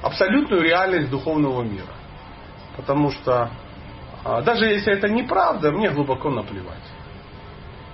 абсолютную 0.03 0.61
реальность 0.61 1.09
духовного 1.09 1.63
мира. 1.63 1.93
Потому 2.75 3.09
что 3.09 3.49
а, 4.23 4.41
даже 4.41 4.65
если 4.65 4.93
это 4.93 5.09
неправда, 5.09 5.71
мне 5.71 5.89
глубоко 5.89 6.29
наплевать. 6.29 6.92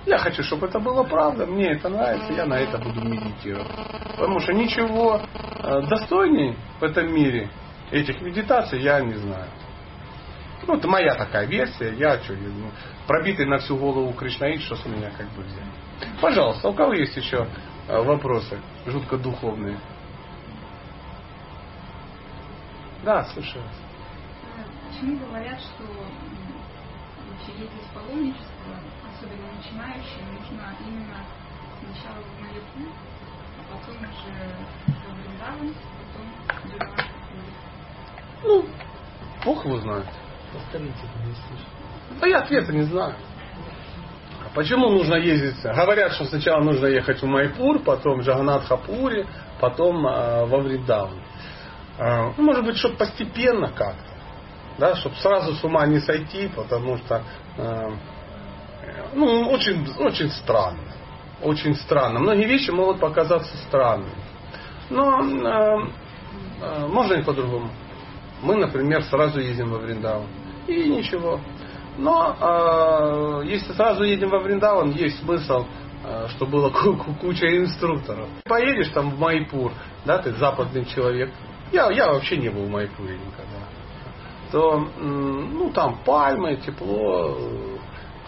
Я 0.06 0.18
хочу, 0.18 0.42
чтобы 0.42 0.66
это 0.66 0.80
было 0.80 1.02
правда, 1.02 1.46
мне 1.46 1.72
это 1.72 1.88
нравится, 1.88 2.32
я 2.32 2.46
на 2.46 2.54
это 2.54 2.78
буду 2.78 3.02
медитировать. 3.02 3.68
Потому 4.16 4.40
что 4.40 4.52
ничего 4.54 5.20
э, 5.62 5.82
достойней 5.88 6.56
в 6.80 6.84
этом 6.84 7.12
мире 7.12 7.50
этих 7.90 8.20
медитаций 8.22 8.80
я 8.80 9.00
не 9.00 9.14
знаю. 9.14 9.50
Ну, 10.66 10.76
это 10.76 10.88
моя 10.88 11.14
такая 11.14 11.46
версия, 11.46 11.94
я 11.94 12.18
что, 12.20 12.34
ну, 12.34 12.70
пробитый 13.06 13.46
на 13.46 13.58
всю 13.58 13.76
голову 13.76 14.12
Кришнаит, 14.12 14.62
что 14.62 14.76
с 14.76 14.84
меня 14.86 15.10
как 15.10 15.28
бы 15.30 15.42
взять. 15.42 16.20
Пожалуйста, 16.20 16.68
у 16.68 16.74
кого 16.74 16.94
есть 16.94 17.16
еще 17.16 17.46
э, 17.88 18.02
вопросы, 18.02 18.58
жутко 18.86 19.18
духовные? 19.18 19.78
Да, 23.04 23.24
слушаю 23.24 23.64
вас. 23.64 23.74
Почему 24.88 25.18
говорят, 25.18 25.58
что 25.60 25.84
вообще 25.84 27.62
есть 27.62 27.90
паломничество, 27.94 28.49
начинающим, 29.80 30.34
нужно 30.34 30.74
именно 30.86 31.16
сначала 31.80 32.18
в 32.22 32.40
молитву, 32.40 32.92
а 33.58 33.72
потом 33.72 33.96
уже 33.96 34.30
в 34.86 35.22
Вриндаван, 35.22 35.74
потом 35.98 36.26
Дживан. 36.70 37.06
Ну, 38.42 38.66
Бог 39.44 39.64
его 39.64 39.78
знает. 39.78 40.06
Повторите, 40.52 40.94
если 41.26 42.20
Да 42.20 42.26
я 42.26 42.38
ответа 42.38 42.72
не 42.72 42.82
знаю. 42.82 43.14
А 44.44 44.48
Почему 44.54 44.88
нужно 44.88 45.14
ездить? 45.14 45.62
Говорят, 45.62 46.12
что 46.12 46.24
сначала 46.24 46.62
нужно 46.62 46.86
ехать 46.86 47.22
в 47.22 47.26
Майпур, 47.26 47.78
потом 47.80 48.20
в 48.20 48.22
Джаганатхапуре, 48.22 49.26
потом 49.60 50.06
э, 50.06 50.46
во 50.46 50.58
Вриндаван. 50.58 51.20
Э, 51.98 52.32
ну, 52.36 52.44
может 52.44 52.64
быть, 52.64 52.76
чтобы 52.76 52.96
постепенно 52.96 53.68
как-то. 53.68 54.10
Да, 54.78 54.96
чтобы 54.96 55.14
сразу 55.16 55.54
с 55.54 55.62
ума 55.62 55.86
не 55.86 56.00
сойти, 56.00 56.48
потому 56.48 56.96
что 56.96 57.22
э, 57.58 57.90
ну, 59.14 59.50
очень, 59.50 59.86
очень 59.98 60.30
странно. 60.30 60.78
Очень 61.42 61.74
странно. 61.74 62.20
Многие 62.20 62.46
вещи 62.46 62.70
могут 62.70 63.00
показаться 63.00 63.56
странными. 63.68 64.12
Но 64.90 65.20
э, 65.22 65.86
э, 66.62 66.86
можно 66.88 67.14
и 67.14 67.22
по-другому. 67.22 67.70
Мы, 68.42 68.56
например, 68.56 69.02
сразу 69.04 69.40
едем 69.40 69.70
во 69.70 69.78
Вриндаван. 69.78 70.26
И 70.66 70.88
ничего. 70.88 71.40
Но 71.96 72.36
э, 73.42 73.46
если 73.46 73.72
сразу 73.72 74.04
едем 74.04 74.30
во 74.30 74.38
Вриндаван, 74.38 74.90
есть 74.92 75.18
смысл, 75.20 75.66
э, 76.04 76.26
что 76.30 76.46
было 76.46 76.70
ку- 76.70 76.96
ку- 76.96 77.14
куча 77.14 77.56
инструкторов. 77.58 78.28
Поедешь 78.44 78.88
там 78.88 79.10
в 79.10 79.18
Майпур, 79.18 79.72
да, 80.04 80.18
ты 80.18 80.32
западный 80.32 80.84
человек. 80.84 81.32
Я, 81.72 81.90
я 81.90 82.12
вообще 82.12 82.36
не 82.36 82.48
был 82.48 82.64
в 82.64 82.70
Майпуре 82.70 83.14
никогда. 83.14 83.60
То, 84.50 84.88
м, 84.98 85.54
ну, 85.54 85.70
там 85.70 85.98
пальмы, 86.04 86.56
тепло, 86.56 87.36
э, 87.38 87.69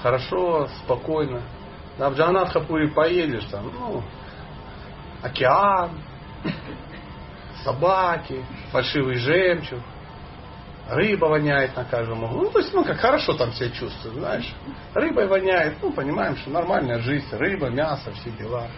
хорошо, 0.02 0.68
спокойно. 0.84 1.42
Да, 1.98 2.10
в 2.10 2.14
Джаганатхапуре 2.14 2.88
поедешь, 2.88 3.44
там, 3.44 3.70
ну, 3.72 4.02
океан, 5.22 5.90
собаки, 7.64 8.44
фальшивый 8.70 9.16
жемчуг, 9.16 9.78
рыба 10.88 11.26
воняет 11.26 11.76
на 11.76 11.84
каждом 11.84 12.24
углу. 12.24 12.42
Ну, 12.44 12.50
то 12.50 12.58
есть, 12.58 12.72
ну, 12.74 12.84
как 12.84 12.98
хорошо 12.98 13.34
там 13.34 13.52
себя 13.52 13.70
чувствуешь, 13.70 14.16
знаешь. 14.16 14.54
Рыбой 14.94 15.26
воняет, 15.26 15.76
ну, 15.82 15.92
понимаем, 15.92 16.36
что 16.36 16.50
нормальная 16.50 16.98
жизнь, 17.00 17.28
рыба, 17.32 17.68
мясо, 17.68 18.10
все 18.12 18.30
дела. 18.30 18.68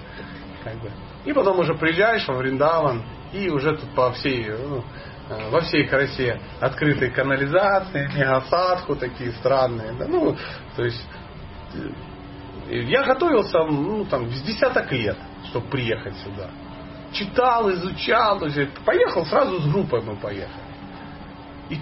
Как 0.63 0.75
бы. 0.77 0.91
И 1.25 1.33
потом 1.33 1.59
уже 1.59 1.75
приезжаешь 1.75 2.27
во 2.29 2.35
Вриндаван, 2.35 3.03
и 3.33 3.49
уже 3.49 3.77
тут 3.77 3.91
по 3.95 4.13
всей, 4.13 4.49
ну, 4.51 4.85
во 5.29 5.61
всей 5.63 5.87
красе 5.87 6.41
открытые 6.61 7.11
канализации, 7.11 8.11
мегасадху 8.15 8.97
такие 8.97 9.33
странные. 9.33 9.93
Да, 9.93 10.07
ну, 10.07 10.37
то 10.77 10.85
есть, 10.85 11.03
э, 12.69 12.81
я 12.83 13.05
готовился, 13.05 13.59
ну, 13.65 14.05
там, 14.05 14.31
с 14.31 14.43
десяток 14.43 14.91
лет, 14.93 15.17
чтобы 15.49 15.69
приехать 15.69 16.17
сюда. 16.19 16.51
Читал, 17.13 17.71
изучал, 17.71 18.39
то 18.39 18.47
есть, 18.47 18.71
поехал, 18.85 19.25
сразу 19.27 19.61
с 19.61 19.67
группой 19.67 20.03
мы 20.03 20.17
поехали. 20.17 20.65
И 21.71 21.79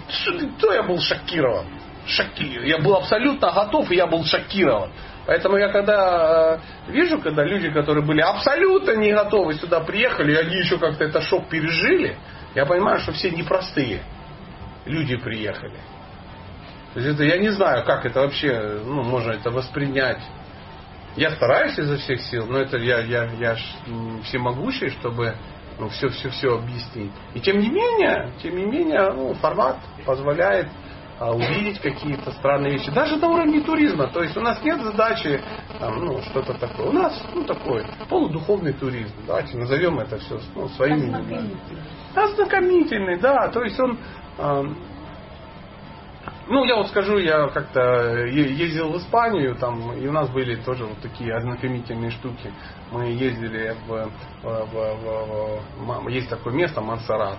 то 0.59 0.73
я 0.73 0.83
был 0.83 0.99
шокирован. 0.99 1.65
Шоки... 2.05 2.43
Я 2.65 2.79
был 2.79 2.95
абсолютно 2.95 3.51
готов, 3.51 3.89
и 3.91 3.95
я 3.95 4.07
был 4.07 4.23
шокирован. 4.23 4.91
Поэтому 5.25 5.57
я 5.57 5.69
когда 5.69 6.59
э, 6.87 6.91
вижу, 6.91 7.19
когда 7.19 7.43
люди, 7.43 7.71
которые 7.71 8.05
были 8.05 8.19
абсолютно 8.21 8.91
не 8.95 9.13
готовы 9.13 9.53
сюда 9.55 9.79
приехали, 9.79 10.33
и 10.33 10.35
они 10.35 10.57
еще 10.57 10.77
как-то 10.77 11.05
это 11.05 11.21
шок 11.21 11.47
пережили, 11.47 12.17
я 12.55 12.65
понимаю, 12.65 12.99
что 12.99 13.11
все 13.13 13.31
непростые 13.31 14.03
люди 14.85 15.15
приехали. 15.15 15.77
То 16.93 16.99
есть 16.99 17.15
это, 17.15 17.23
я 17.23 17.37
не 17.37 17.49
знаю, 17.49 17.83
как 17.85 18.05
это 18.05 18.21
вообще, 18.21 18.81
ну, 18.85 19.03
можно 19.03 19.31
это 19.31 19.49
воспринять. 19.49 20.21
Я 21.15 21.31
стараюсь 21.31 21.77
изо 21.77 21.97
всех 21.97 22.21
сил, 22.21 22.45
но 22.47 22.59
это 22.59 22.77
я, 22.77 22.99
я, 22.99 23.25
я 23.39 23.55
ж 23.55 23.61
всемогущий, 24.23 24.89
чтобы 24.89 25.35
ну, 25.79 25.89
все, 25.89 26.09
все, 26.09 26.29
все 26.29 26.55
объяснить. 26.55 27.11
И 27.33 27.39
тем 27.39 27.59
не 27.59 27.69
менее, 27.69 28.31
тем 28.41 28.55
не 28.55 28.65
менее, 28.65 29.11
ну, 29.11 29.33
формат 29.35 29.77
позволяет 30.05 30.67
увидеть 31.19 31.79
какие-то 31.79 32.31
странные 32.31 32.73
вещи. 32.73 32.91
Даже 32.91 33.17
на 33.17 33.29
уровне 33.29 33.61
туризма. 33.61 34.07
То 34.07 34.23
есть 34.23 34.35
у 34.37 34.41
нас 34.41 34.61
нет 34.63 34.81
задачи 34.81 35.41
там, 35.79 36.03
ну, 36.03 36.21
что-то 36.23 36.53
такое. 36.55 36.87
У 36.87 36.91
нас 36.91 37.21
ну, 37.33 37.43
такой 37.43 37.85
полудуховный 38.09 38.73
туризм. 38.73 39.13
Давайте 39.27 39.57
назовем 39.57 39.99
это 39.99 40.17
все 40.17 40.39
ну, 40.55 40.67
своими 40.69 41.05
именами. 41.05 41.51
Ознакомительный, 42.15 43.19
да. 43.19 43.49
То 43.49 43.63
есть 43.63 43.79
он 43.79 43.97
а, 44.37 44.63
ну, 46.47 46.65
я 46.65 46.75
вот 46.75 46.87
скажу, 46.87 47.17
я 47.19 47.47
как-то 47.47 48.25
ездил 48.25 48.91
в 48.91 48.97
Испанию, 48.97 49.55
там, 49.55 49.93
и 49.93 50.05
у 50.07 50.11
нас 50.11 50.29
были 50.29 50.55
тоже 50.55 50.85
вот 50.85 50.97
такие 51.01 51.33
ознакомительные 51.33 52.11
штуки. 52.11 52.51
Мы 52.91 53.05
ездили 53.11 53.75
в, 53.87 54.09
в- 54.43 54.65
в- 54.65 55.61
в- 55.77 56.03
в- 56.03 56.07
есть 56.09 56.29
такое 56.29 56.53
место, 56.53 56.81
Монсеррат. 56.81 57.37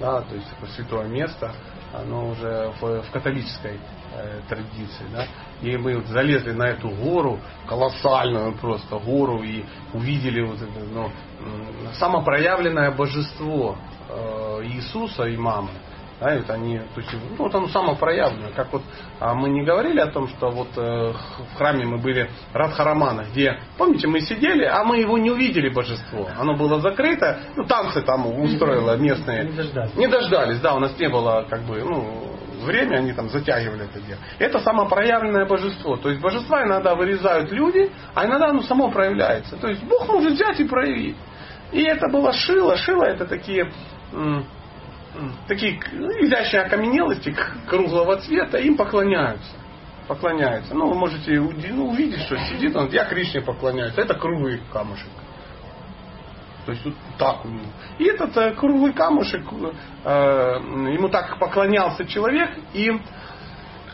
да, 0.00 0.22
то 0.22 0.34
есть 0.34 0.50
такое 0.50 0.68
святое 0.70 1.06
место, 1.06 1.52
оно 1.94 2.30
уже 2.30 2.72
в, 2.80 3.02
в 3.02 3.10
католической 3.10 3.78
э, 4.12 4.40
традиции, 4.48 5.04
да, 5.12 5.26
и 5.62 5.76
мы 5.76 5.96
вот 5.96 6.06
залезли 6.06 6.52
на 6.52 6.68
эту 6.68 6.88
гору, 6.90 7.40
колоссальную 7.66 8.54
просто 8.56 8.98
гору, 8.98 9.42
и 9.42 9.64
увидели 9.92 10.42
вот 10.42 10.60
это, 10.60 10.80
ну, 10.92 11.10
самопроявленное 11.94 12.90
божество 12.90 13.76
э, 14.08 14.60
Иисуса 14.64 15.24
и 15.24 15.36
мамы. 15.36 15.70
Да, 16.20 16.34
и 16.34 16.38
вот 16.38 16.50
они, 16.50 16.78
то 16.78 17.00
есть, 17.00 17.12
ну, 17.12 17.44
вот 17.44 17.54
оно 17.54 17.68
самопроявленное. 17.68 18.52
Как 18.52 18.72
вот 18.72 18.82
а 19.20 19.34
мы 19.34 19.48
не 19.48 19.64
говорили 19.64 20.00
о 20.00 20.06
том, 20.06 20.28
что 20.28 20.50
вот 20.50 20.68
э, 20.76 21.12
в 21.12 21.56
храме 21.56 21.84
мы 21.84 21.98
были 21.98 22.30
Радхарамана, 22.52 23.26
где, 23.32 23.58
помните, 23.76 24.06
мы 24.06 24.20
сидели, 24.20 24.64
а 24.64 24.84
мы 24.84 24.98
его 24.98 25.18
не 25.18 25.30
увидели 25.30 25.68
божество. 25.68 26.28
Оно 26.38 26.56
было 26.56 26.80
закрыто, 26.80 27.40
ну 27.56 27.64
танцы 27.64 28.02
там 28.02 28.26
устроило 28.26 28.96
местные. 28.96 29.44
Не 29.44 29.52
дождались. 29.52 29.94
Не 29.96 30.06
дождались, 30.06 30.60
да, 30.60 30.74
у 30.74 30.78
нас 30.78 30.98
не 30.98 31.08
было 31.08 31.46
как 31.48 31.62
бы, 31.62 31.82
ну, 31.82 32.34
время, 32.64 32.96
они 32.96 33.12
там 33.12 33.28
затягивали 33.28 33.84
это 33.84 34.00
дело. 34.00 34.18
Это 34.38 34.58
самопроявленное 34.60 35.46
божество. 35.46 35.96
То 35.96 36.10
есть 36.10 36.20
божества 36.20 36.64
иногда 36.64 36.94
вырезают 36.94 37.50
люди, 37.52 37.90
а 38.14 38.24
иногда 38.26 38.48
оно 38.48 38.62
само 38.62 38.90
проявляется. 38.90 39.56
То 39.56 39.68
есть 39.68 39.82
Бог 39.84 40.08
может 40.08 40.32
взять 40.32 40.60
и 40.60 40.64
проявить. 40.64 41.16
И 41.72 41.82
это 41.82 42.08
было 42.08 42.32
шило. 42.32 42.76
Шило 42.76 43.04
это 43.04 43.26
такие 43.26 43.70
такие 45.46 45.80
ну, 45.92 46.10
изящные 46.10 46.62
окаменелости 46.62 47.34
круглого 47.68 48.16
цвета, 48.18 48.58
им 48.58 48.76
поклоняются. 48.76 49.50
Поклоняются. 50.08 50.74
Ну, 50.74 50.88
вы 50.88 50.94
можете 50.94 51.40
ну, 51.40 51.88
увидеть, 51.88 52.20
что 52.22 52.36
сидит 52.36 52.76
он, 52.76 52.90
я 52.90 53.04
Кришне 53.04 53.40
поклоняюсь. 53.40 53.94
Это 53.96 54.14
круглый 54.14 54.60
камушек. 54.72 55.08
То 56.66 56.72
есть 56.72 56.84
вот 56.84 56.94
так 57.18 57.44
у 57.44 57.48
него. 57.48 57.66
И 57.98 58.04
этот 58.04 58.36
э, 58.36 58.52
круглый 58.52 58.92
камушек, 58.92 59.42
э, 60.04 60.60
ему 60.94 61.08
так 61.08 61.38
поклонялся 61.38 62.06
человек 62.06 62.50
и 62.72 62.90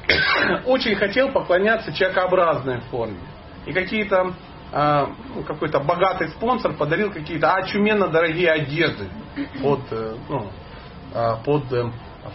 очень 0.66 0.94
хотел 0.96 1.30
поклоняться 1.30 1.92
человекообразной 1.92 2.80
форме. 2.82 3.18
И 3.66 3.72
какие-то 3.72 4.34
э, 4.72 5.06
ну, 5.34 5.42
какой-то 5.42 5.80
богатый 5.80 6.28
спонсор 6.30 6.74
подарил 6.74 7.12
какие-то 7.12 7.54
очуменно 7.54 8.08
дорогие 8.08 8.50
одежды 8.52 9.08
э, 9.36 9.46
ну, 9.60 9.80
э, 9.90 10.16
под 11.44 11.72
э, 11.72 11.90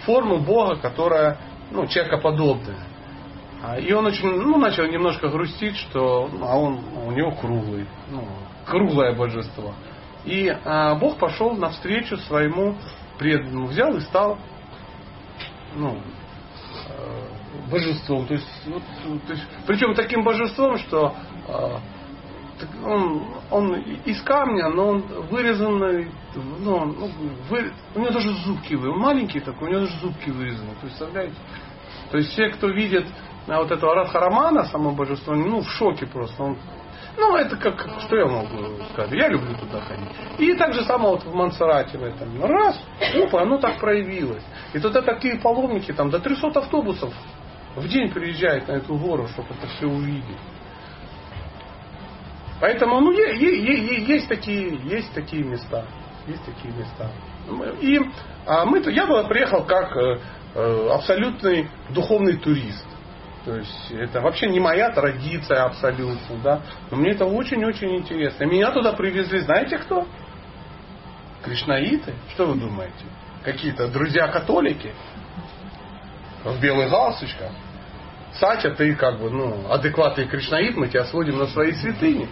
форму 0.05 0.39
Бога, 0.39 0.75
которая 0.77 1.37
ну, 1.71 1.87
человекоподобная. 1.87 2.83
А, 3.63 3.79
И 3.79 3.91
он 3.93 4.05
очень, 4.05 4.27
ну, 4.27 4.57
начал 4.57 4.85
немножко 4.85 5.29
грустить, 5.29 5.77
что 5.77 6.29
ну, 6.31 6.45
а 6.45 6.57
он, 6.57 6.79
у 7.05 7.11
него 7.11 7.31
круглый, 7.31 7.87
ну, 8.09 8.27
круглое 8.65 9.15
божество. 9.15 9.73
И 10.25 10.55
а, 10.65 10.95
Бог 10.95 11.17
пошел 11.17 11.55
навстречу 11.55 12.17
своему 12.17 12.75
преданному, 13.17 13.67
взял 13.67 13.95
и 13.95 14.01
стал 14.01 14.37
ну, 15.75 15.99
э, 16.89 17.69
божеством. 17.69 18.25
То 18.27 18.33
есть, 18.33 18.47
вот, 18.65 18.83
то 19.27 19.33
есть, 19.33 19.45
причем 19.67 19.93
таким 19.93 20.23
божеством, 20.23 20.77
что 20.77 21.15
так 21.47 21.81
он, 22.85 23.23
он 23.51 23.73
из 24.05 24.21
камня, 24.21 24.69
но 24.69 24.87
он 24.89 25.01
вырезанный, 25.29 26.09
ну, 26.35 26.85
ну, 26.85 27.09
вы- 27.49 27.71
у 27.95 27.99
него 27.99 28.11
даже 28.11 28.31
зубки, 28.45 28.75
вы- 28.75 28.91
он 28.91 28.99
маленький 28.99 29.39
такой, 29.39 29.69
у 29.69 29.71
него 29.71 29.81
даже 29.85 29.99
зубки 29.99 30.29
вырезаны, 30.29 30.71
представляете? 30.81 31.35
То 32.11 32.17
есть 32.17 32.31
все, 32.31 32.49
кто 32.49 32.67
видит 32.67 33.05
а, 33.47 33.59
вот 33.59 33.71
этого 33.71 33.93
Радхарамана, 33.95 34.65
само 34.65 34.91
божество, 34.91 35.35
ну, 35.35 35.61
в 35.61 35.69
шоке 35.69 36.07
просто. 36.07 36.41
Он, 36.41 36.57
ну, 37.17 37.35
это 37.35 37.55
как, 37.57 37.79
что 38.01 38.15
я 38.15 38.25
могу 38.25 38.57
сказать, 38.93 39.11
я 39.11 39.27
люблю 39.27 39.55
туда 39.57 39.81
ходить. 39.81 40.09
И 40.39 40.53
так 40.55 40.73
же 40.73 40.83
само 40.83 41.11
вот 41.11 41.23
в 41.23 41.33
Мансарате 41.33 41.97
в 41.97 42.03
этом. 42.03 42.43
Раз, 42.43 42.79
опа, 43.15 43.41
оно 43.43 43.57
так 43.57 43.79
проявилось. 43.79 44.43
И 44.73 44.79
туда 44.79 45.01
такие 45.01 45.39
паломники, 45.39 45.91
там 45.93 46.09
до 46.09 46.19
300 46.19 46.59
автобусов 46.59 47.13
в 47.75 47.87
день 47.87 48.09
приезжают 48.11 48.67
на 48.67 48.73
эту 48.73 48.95
гору, 48.97 49.27
чтобы 49.27 49.49
это 49.49 49.67
все 49.67 49.85
увидеть. 49.85 50.37
Поэтому 52.59 52.99
ну, 53.01 53.11
е- 53.11 53.35
е- 53.35 53.63
е- 53.63 54.05
есть, 54.05 54.27
такие, 54.27 54.79
есть 54.83 55.13
такие 55.13 55.43
места. 55.43 55.85
Есть 56.27 56.43
такие 56.45 56.73
места. 56.73 57.11
И 57.81 57.99
а, 58.45 58.65
мы, 58.65 58.79
я 58.91 59.05
туда 59.05 59.23
приехал 59.23 59.63
как 59.65 59.95
э, 59.95 60.19
э, 60.55 60.89
абсолютный 60.91 61.69
духовный 61.89 62.37
турист. 62.37 62.85
То 63.43 63.55
есть 63.57 63.91
это 63.91 64.21
вообще 64.21 64.47
не 64.47 64.59
моя 64.59 64.89
традиция 64.89 65.65
абсолютно, 65.65 66.37
да. 66.43 66.61
Но 66.89 66.97
мне 66.97 67.11
это 67.11 67.25
очень-очень 67.25 67.95
интересно. 67.97 68.45
Меня 68.45 68.71
туда 68.71 68.93
привезли, 68.93 69.39
знаете 69.39 69.77
кто? 69.77 70.07
Кришнаиты. 71.43 72.13
Что 72.33 72.47
вы 72.47 72.55
думаете? 72.55 73.05
Какие-то 73.43 73.87
друзья-католики 73.87 74.91
в 76.43 76.59
белых 76.59 76.89
галстучках. 76.89 77.51
Сатя, 78.39 78.71
ты 78.71 78.95
как 78.95 79.19
бы, 79.19 79.29
ну, 79.29 79.71
адекватный 79.71 80.27
кришнаит, 80.27 80.75
мы 80.75 80.87
тебя 80.87 81.05
сводим 81.05 81.37
на 81.37 81.47
свои 81.47 81.71
святыни. 81.73 82.27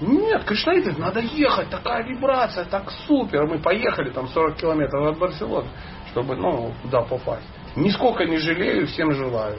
Нет, 0.00 0.44
кришнаиты, 0.44 0.94
надо 0.96 1.20
ехать, 1.20 1.70
такая 1.70 2.04
вибрация, 2.04 2.64
так 2.64 2.90
супер. 3.06 3.46
Мы 3.46 3.58
поехали 3.58 4.10
там 4.10 4.28
40 4.28 4.56
километров 4.56 5.08
от 5.08 5.18
Барселоны, 5.18 5.68
чтобы, 6.10 6.36
ну, 6.36 6.72
туда 6.82 7.02
попасть. 7.02 7.46
Нисколько 7.74 8.24
не 8.24 8.38
жалею, 8.38 8.86
всем 8.86 9.12
желаю. 9.12 9.58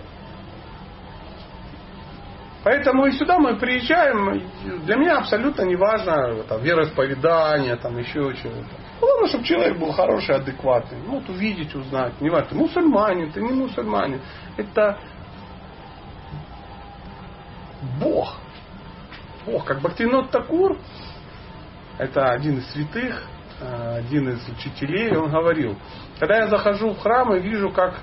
Поэтому 2.64 3.06
и 3.06 3.12
сюда 3.12 3.40
мы 3.40 3.56
приезжаем, 3.56 4.44
для 4.84 4.96
меня 4.96 5.20
абсолютно 5.20 5.64
не 5.64 5.76
важно 5.76 6.44
там, 6.44 6.62
вероисповедание, 6.62 7.78
там 7.78 7.98
еще 7.98 8.34
чего-то. 8.34 8.68
Главное, 9.00 9.30
чтобы 9.30 9.46
человек 9.46 9.78
был 9.78 9.92
хороший, 9.94 10.36
адекватный. 10.36 10.98
Ну, 11.06 11.20
вот 11.20 11.30
увидеть, 11.30 11.74
узнать. 11.74 12.20
Не 12.20 12.30
важно, 12.30 12.50
ты 12.50 12.56
мусульманин, 12.56 13.32
ты 13.32 13.42
не 13.42 13.54
мусульманин. 13.54 14.22
Это 14.58 15.00
Бог. 18.00 18.36
Бог, 19.46 19.66
как 19.66 19.82
Бхактинот 19.82 20.32
Такур, 20.32 20.78
это 21.98 22.32
один 22.32 22.58
из 22.60 22.70
святых, 22.72 23.26
э, 23.62 23.98
один 24.00 24.30
из 24.30 24.48
учителей, 24.50 25.16
он 25.16 25.30
говорил, 25.32 25.78
когда 26.20 26.38
я 26.38 26.48
захожу 26.48 26.92
в 26.92 27.00
храм 27.00 27.34
и 27.36 27.40
вижу, 27.40 27.70
как 27.72 28.00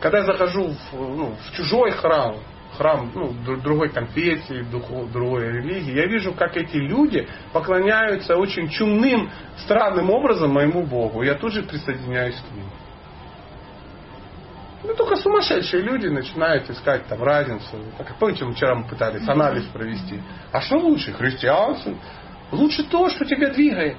когда 0.00 0.18
я 0.18 0.24
захожу 0.24 0.68
в, 0.68 0.92
ну, 0.92 1.34
в 1.34 1.56
чужой 1.56 1.90
храм, 1.90 2.36
храм 2.78 3.10
ну, 3.14 3.32
дру- 3.44 3.60
другой 3.60 3.88
конфессии, 3.88 4.62
духов- 4.62 5.10
другой 5.10 5.48
религии, 5.48 5.92
я 5.92 6.06
вижу, 6.06 6.32
как 6.32 6.56
эти 6.56 6.76
люди 6.76 7.26
поклоняются 7.52 8.36
очень 8.36 8.68
чумным, 8.68 9.30
странным 9.56 10.10
образом 10.10 10.52
моему 10.52 10.84
Богу. 10.84 11.22
Я 11.22 11.34
тут 11.34 11.52
же 11.52 11.64
присоединяюсь 11.64 12.36
к 12.36 12.54
ним. 12.54 12.66
Ну, 14.86 14.94
только 14.94 15.16
сумасшедшие 15.16 15.82
люди 15.82 16.08
начинают 16.08 16.68
искать 16.68 17.06
там 17.06 17.22
разницу. 17.22 17.78
Так, 17.96 18.14
помните, 18.18 18.44
мы 18.44 18.52
вчера 18.52 18.74
мы 18.74 18.86
пытались 18.86 19.26
анализ 19.26 19.64
провести. 19.66 20.20
А 20.52 20.60
что 20.60 20.76
лучше? 20.76 21.12
Христианство? 21.12 21.94
Лучше 22.52 22.84
то, 22.84 23.08
что 23.08 23.24
тебя 23.24 23.48
двигает. 23.48 23.96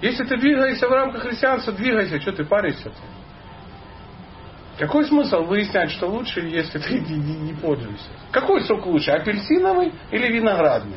Если 0.00 0.24
ты 0.24 0.38
двигаешься 0.38 0.88
в 0.88 0.92
рамках 0.92 1.22
христианства, 1.22 1.74
двигайся, 1.74 2.18
что 2.20 2.32
ты 2.32 2.44
паришься-то? 2.44 2.96
Какой 4.78 5.04
смысл 5.04 5.42
выяснять, 5.42 5.90
что 5.90 6.06
лучше, 6.06 6.40
если 6.40 6.78
ты 6.78 6.98
не, 7.00 7.16
не- 7.16 7.36
не 7.50 7.52
пользуешься? 7.52 8.08
Какой 8.30 8.62
сок 8.62 8.86
лучше, 8.86 9.10
апельсиновый 9.10 9.92
или 10.10 10.32
виноградный? 10.32 10.96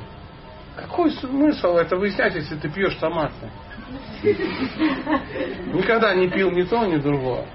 Какой 0.78 1.12
смысл 1.12 1.76
это 1.76 1.98
выяснять, 1.98 2.34
если 2.34 2.56
ты 2.56 2.70
пьешь 2.70 2.96
томатный? 2.96 3.50
Никогда 5.74 6.16
не 6.16 6.30
пил 6.30 6.50
ни 6.52 6.64
то, 6.64 6.86
ни 6.86 6.96
другое. 6.96 7.46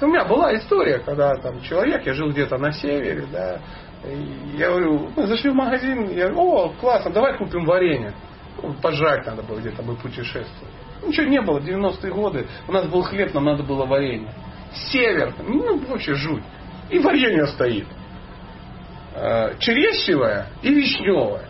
У 0.00 0.06
меня 0.06 0.24
была 0.24 0.56
история, 0.56 0.98
когда 0.98 1.34
там 1.36 1.60
человек, 1.62 2.06
я 2.06 2.14
жил 2.14 2.30
где-то 2.30 2.56
на 2.56 2.72
севере, 2.72 3.26
да, 3.30 3.60
я 4.56 4.70
говорю, 4.70 5.10
мы 5.14 5.26
зашли 5.26 5.50
в 5.50 5.54
магазин, 5.54 6.08
я 6.10 6.28
говорю, 6.28 6.40
о, 6.40 6.68
классно, 6.80 7.10
давай 7.10 7.36
купим 7.36 7.66
варенье. 7.66 8.14
Ну, 8.62 8.74
Пожрать 8.80 9.26
надо 9.26 9.42
было 9.42 9.58
где-то, 9.58 9.82
мы 9.82 9.96
путешествовали. 9.96 10.72
Ничего 11.02 11.26
не 11.26 11.40
было, 11.40 11.58
90-е 11.58 12.12
годы, 12.12 12.46
у 12.66 12.72
нас 12.72 12.86
был 12.86 13.02
хлеб, 13.02 13.34
нам 13.34 13.44
надо 13.44 13.62
было 13.62 13.84
варенье. 13.84 14.32
Север, 14.90 15.34
ну 15.46 15.78
вообще 15.86 16.14
жуть. 16.14 16.44
И 16.88 16.98
варенье 16.98 17.46
стоит. 17.48 17.86
Э, 19.14 19.54
Черешневое 19.58 20.46
и 20.62 20.72
вишневое. 20.72 21.42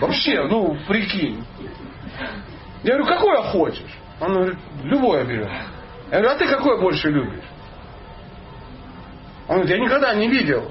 Вообще, 0.00 0.42
ну, 0.44 0.76
прикинь. 0.88 1.44
Я 2.82 2.96
говорю, 2.96 3.06
какое 3.06 3.42
хочешь? 3.42 3.98
Он 4.20 4.34
говорит, 4.34 4.58
любое 4.82 5.24
берем. 5.24 5.50
Я 6.10 6.20
говорю, 6.20 6.28
а 6.30 6.34
ты 6.38 6.48
какое 6.48 6.80
больше 6.80 7.10
любишь? 7.10 7.44
Он 9.46 9.56
говорит, 9.56 9.76
я 9.76 9.84
никогда 9.84 10.14
не 10.14 10.28
видел 10.28 10.70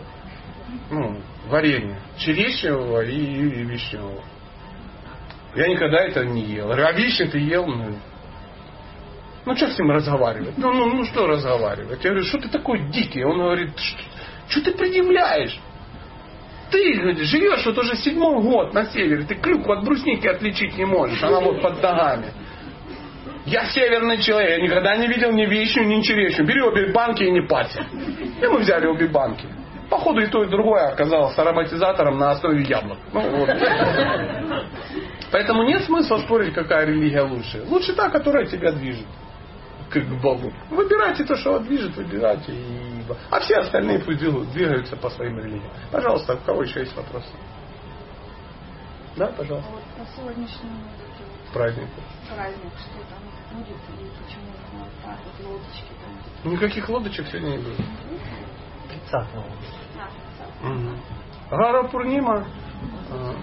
ну, 0.90 1.18
варенье 1.48 2.00
черешневого 2.18 3.04
и, 3.04 3.64
вишневого. 3.64 4.24
Я 5.56 5.68
никогда 5.68 6.00
это 6.00 6.26
не 6.26 6.42
ел. 6.42 6.72
А 6.72 6.92
вишни 6.92 7.26
ты 7.26 7.40
ел? 7.40 7.66
Ну, 7.66 7.96
ну 9.46 9.56
что 9.56 9.70
с 9.70 9.80
ним 9.80 9.92
разговаривать? 9.92 10.58
Ну, 10.58 10.72
ну, 10.72 10.86
ну 10.88 11.04
что 11.06 11.26
разговаривать? 11.26 12.04
Я 12.04 12.12
говорю, 12.12 12.26
что 12.26 12.40
ты 12.40 12.50
такой 12.50 12.90
дикий? 12.90 13.24
Он 13.24 13.40
говорит, 13.40 13.78
что, 13.78 14.02
что 14.50 14.62
ты 14.62 14.78
предъявляешь? 14.78 15.60
Ты 16.70 16.96
говорит, 16.96 17.20
живешь 17.20 17.66
вот 17.66 17.78
уже 17.78 17.96
седьмой 17.96 18.42
год 18.42 18.74
на 18.74 18.86
севере, 18.88 19.24
ты 19.24 19.36
клюкву 19.36 19.72
от 19.72 19.86
брусники 19.86 20.28
отличить 20.28 20.78
не 20.78 20.86
можешь, 20.86 21.24
она 21.24 21.40
вот 21.40 21.62
под 21.62 21.82
ногами. 21.82 22.34
Я 23.48 23.66
северный 23.68 24.22
человек, 24.22 24.60
я 24.60 24.62
никогда 24.62 24.98
не 24.98 25.08
видел 25.08 25.32
ни 25.32 25.46
вещью, 25.46 25.88
ни 25.88 26.02
черешню. 26.02 26.46
Бери 26.46 26.62
обе 26.62 26.92
банки 26.92 27.24
и 27.24 27.32
не 27.32 27.42
парься. 27.42 27.82
И 27.82 28.46
мы 28.46 28.60
взяли 28.60 28.88
обе 28.88 29.08
банки. 29.08 29.48
Походу 29.90 30.20
и 30.20 30.28
то, 30.28 30.44
и 30.44 30.50
другое 30.50 30.90
оказалось 30.90 31.38
ароматизатором 31.38 32.18
на 32.18 32.32
основе 32.32 32.62
яблок. 32.64 32.98
Ну, 33.14 33.22
вот. 33.38 33.50
Поэтому 35.32 35.64
нет 35.64 35.84
смысла 35.84 36.18
спорить, 36.18 36.54
какая 36.54 36.86
религия 36.88 37.22
лучше. 37.22 37.64
Лучше 37.68 37.94
та, 37.94 38.10
которая 38.10 38.46
тебя 38.46 38.74
движет 38.74 39.08
к 39.90 39.98
Богу. 40.22 40.52
Выбирайте 40.70 41.24
то, 41.24 41.38
что 41.38 41.54
вас 41.54 41.64
движет, 41.64 41.96
выбирайте. 41.96 42.52
И... 42.52 43.04
А 43.30 43.40
все 43.40 43.60
остальные 43.60 44.00
пусть 44.00 44.20
двигаются 44.20 44.98
по 44.98 45.10
своим 45.10 45.40
религиям. 45.40 45.72
Пожалуйста, 45.90 46.34
у 46.34 46.46
кого 46.46 46.64
еще 46.64 46.82
есть 46.82 46.96
вопросы? 46.98 47.30
Да, 49.16 49.28
пожалуйста. 49.28 49.72
Вот 49.72 49.84
по 49.98 50.06
сегодняшнему 50.16 50.84
Праздник. 51.54 51.88
праздник, 52.30 52.72
что 52.78 53.00
там 53.10 53.20
будет 53.58 53.68
и 53.68 54.24
почему 54.24 54.52
вот 54.74 54.90
так 55.04 55.18
вот 55.26 55.48
лодочки 55.48 55.92
там. 56.02 56.52
Никаких 56.52 56.90
лодочек 56.90 57.28
сегодня 57.28 57.50
не 57.52 57.58
будет. 57.58 57.78
30 58.90 59.14
А, 59.14 59.26
Мгм. 60.62 61.00
Гара 61.52 61.84
Пурнима, 61.84 62.48
э, 63.10 63.34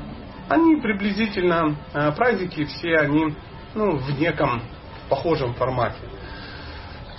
они 0.48 0.76
приблизительно, 0.76 1.76
э, 1.92 2.12
праздники 2.12 2.64
все, 2.66 2.98
они 2.98 3.34
ну, 3.74 3.96
в 3.96 4.20
неком 4.20 4.62
похожем 5.08 5.54
формате. 5.54 5.98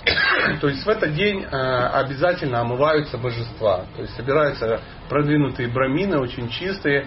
То 0.60 0.68
есть 0.68 0.84
в 0.84 0.88
этот 0.88 1.14
день 1.14 1.42
э, 1.42 1.46
обязательно 1.48 2.60
омываются 2.60 3.18
божества. 3.18 3.84
То 3.96 4.02
есть 4.02 4.14
собираются 4.16 4.80
продвинутые 5.08 5.68
брамины, 5.68 6.18
очень 6.18 6.48
чистые. 6.50 7.06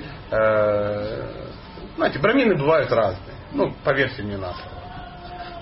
Знаете, 1.96 2.20
брамины 2.20 2.56
бывают 2.56 2.92
разные. 2.92 3.36
Ну, 3.52 3.74
поверьте 3.84 4.24
мне 4.24 4.38
на 4.38 4.54
слово. 4.54 4.79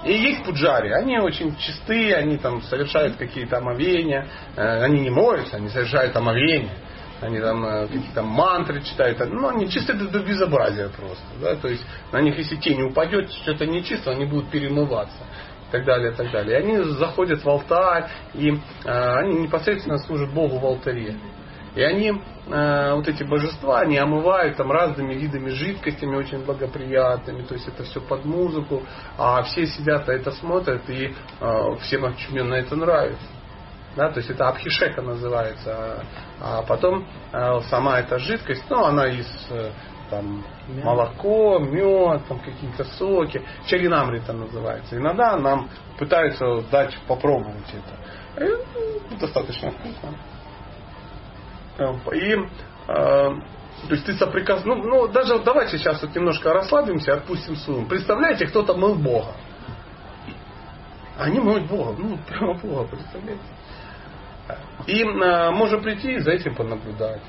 И 0.06 0.14
есть 0.14 0.44
пуджари, 0.44 0.92
они 0.92 1.18
очень 1.18 1.56
чистые, 1.58 2.16
они 2.16 2.38
там 2.38 2.62
совершают 2.64 3.18
какие-то 3.18 3.58
омовения, 3.58 4.28
э, 4.56 4.84
они 4.84 5.02
не 5.02 5.10
моются, 5.10 5.58
они 5.58 5.70
совершают 5.70 6.16
омовения, 6.16 6.76
они 7.20 7.40
там 7.40 7.66
э, 7.66 7.88
какие-то 7.88 8.22
мантры 8.22 8.82
читают, 8.84 9.20
ну 9.20 9.48
они 9.48 9.70
чистые 9.70 9.98
до, 9.98 10.08
до 10.08 10.20
безобразия 10.20 10.90
просто, 10.90 11.26
да, 11.42 11.56
то 11.56 11.68
есть 11.68 11.84
на 12.12 12.22
них 12.22 12.38
если 12.38 12.58
тень 12.58 12.82
упадет, 12.84 13.32
что-то 13.32 13.66
нечисто, 13.66 14.12
они 14.12 14.26
будут 14.26 14.50
перемываться 14.52 15.24
и 15.68 15.72
так 15.72 15.84
далее, 15.84 16.12
и 16.12 16.16
так 16.16 16.32
далее. 16.32 16.60
И 16.60 16.64
они 16.64 16.78
заходят 16.94 17.44
в 17.44 17.50
алтарь, 17.50 18.06
и 18.34 18.52
э, 18.52 18.58
они 18.86 19.40
непосредственно 19.40 19.98
служат 19.98 20.32
Богу 20.32 20.60
в 20.60 20.66
алтаре. 20.66 21.16
И 21.78 21.84
они, 21.84 22.12
э, 22.48 22.94
вот 22.96 23.08
эти 23.08 23.22
божества, 23.22 23.82
они 23.82 24.00
омывают 24.00 24.58
там 24.58 24.72
разными 24.72 25.14
видами 25.14 25.50
жидкостями, 25.50 26.16
очень 26.16 26.44
благоприятными, 26.44 27.44
то 27.44 27.54
есть 27.54 27.68
это 27.68 27.84
все 27.84 28.02
под 28.02 28.26
музыку, 28.26 28.82
а 29.16 29.44
все 29.44 29.68
сидят 29.68 30.10
это 30.10 30.32
смотрят, 30.32 30.90
и 30.90 31.14
э, 31.40 31.76
всем 31.82 32.06
очуменно 32.06 32.56
это 32.56 32.76
нравится. 32.76 33.28
Да, 33.96 34.10
то 34.10 34.18
есть 34.18 34.32
это 34.32 34.48
абхишека 34.48 35.04
называется. 35.04 36.04
А 36.42 36.64
потом 36.64 37.06
э, 37.32 37.62
сама 37.70 38.00
эта 38.00 38.18
жидкость, 38.18 38.64
ну, 38.72 38.84
она 38.84 39.08
из 39.10 39.28
э, 39.52 39.70
там, 40.10 40.44
молоко, 40.84 41.60
мед, 41.60 42.26
там 42.28 42.40
какие-то 42.40 42.86
соки. 42.86 43.40
Чаринамри 43.68 44.18
это 44.18 44.34
называется. 44.34 44.98
Иногда 44.98 45.38
нам 45.38 45.70
пытаются 46.00 46.64
дать 46.72 46.98
попробовать 47.08 47.72
это. 47.72 48.46
И, 48.46 48.50
ну, 49.12 49.18
достаточно 49.20 49.70
вкусно. 49.70 50.18
И 52.14 52.36
э, 52.88 53.36
то 53.88 53.94
есть 53.94 54.06
ты 54.06 54.14
соприкос... 54.16 54.66
Ну, 54.66 54.76
ну, 54.76 55.08
даже 55.08 55.40
давайте 55.40 55.78
сейчас 55.78 56.02
вот 56.02 56.16
немножко 56.16 56.52
расслабимся, 56.52 57.14
отпустим 57.14 57.56
сумму. 57.56 57.86
Представляете, 57.88 58.48
кто-то 58.48 58.74
мыл 58.74 58.96
Бога. 58.96 59.34
Они 61.18 61.40
моют 61.40 61.68
Бога. 61.68 61.96
Ну, 61.98 62.18
прямо 62.28 62.56
Бога, 62.56 62.88
представляете? 62.88 63.42
И 64.88 65.04
э, 65.04 65.52
можно 65.52 65.78
прийти 65.80 66.14
и 66.14 66.20
за 66.20 66.32
этим 66.32 66.56
понаблюдать. 66.56 67.22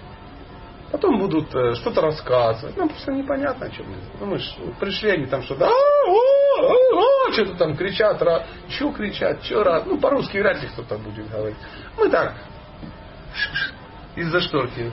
Потом 0.90 1.18
будут 1.18 1.54
э, 1.54 1.74
что-то 1.74 2.00
рассказывать. 2.00 2.76
Ну, 2.76 2.88
просто 2.88 3.12
непонятно, 3.12 3.66
о 3.66 3.70
чем. 3.70 3.86
Ну, 4.18 4.26
мы 4.26 4.38
ж 4.38 4.54
пришли, 4.80 5.10
они 5.10 5.26
там 5.26 5.42
что-то, 5.42 5.66
«А, 5.66 5.70
о, 5.70 6.62
о, 6.62 7.28
о», 7.28 7.32
что-то 7.32 7.56
там 7.56 7.76
кричат, 7.76 8.22
ра... 8.22 8.46
что 8.70 8.90
кричат, 8.92 9.44
что 9.44 9.62
рад. 9.64 9.86
Ну, 9.86 9.98
по-русски 9.98 10.38
вряд 10.38 10.62
ли 10.62 10.68
кто-то 10.68 10.96
будет 10.96 11.28
говорить. 11.30 11.56
Мы 11.98 12.08
так, 12.08 12.36
из-за 14.20 14.40
шторки, 14.40 14.92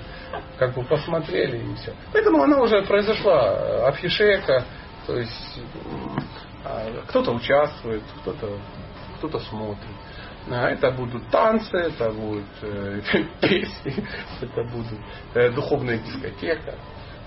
как 0.57 0.73
бы 0.73 0.83
посмотрели 0.83 1.57
и 1.57 1.75
все. 1.75 1.93
Поэтому 2.13 2.41
она 2.43 2.61
уже 2.61 2.81
произошла, 2.83 3.53
э, 3.53 3.87
афишека, 3.87 4.65
то 5.05 5.17
есть 5.17 5.59
а, 6.63 7.03
кто-то 7.07 7.31
участвует, 7.31 8.03
кто-то 8.21 8.57
кто 9.17 9.39
смотрит. 9.39 9.79
А 10.49 10.69
Это 10.69 10.91
будут 10.91 11.27
танцы, 11.31 11.75
это 11.75 12.11
будут 12.11 12.45
э, 12.61 13.01
песни, 13.41 14.05
это 14.41 14.63
будут 14.63 14.99
э, 15.33 15.49
духовная 15.49 15.97
дискотека. 15.97 16.75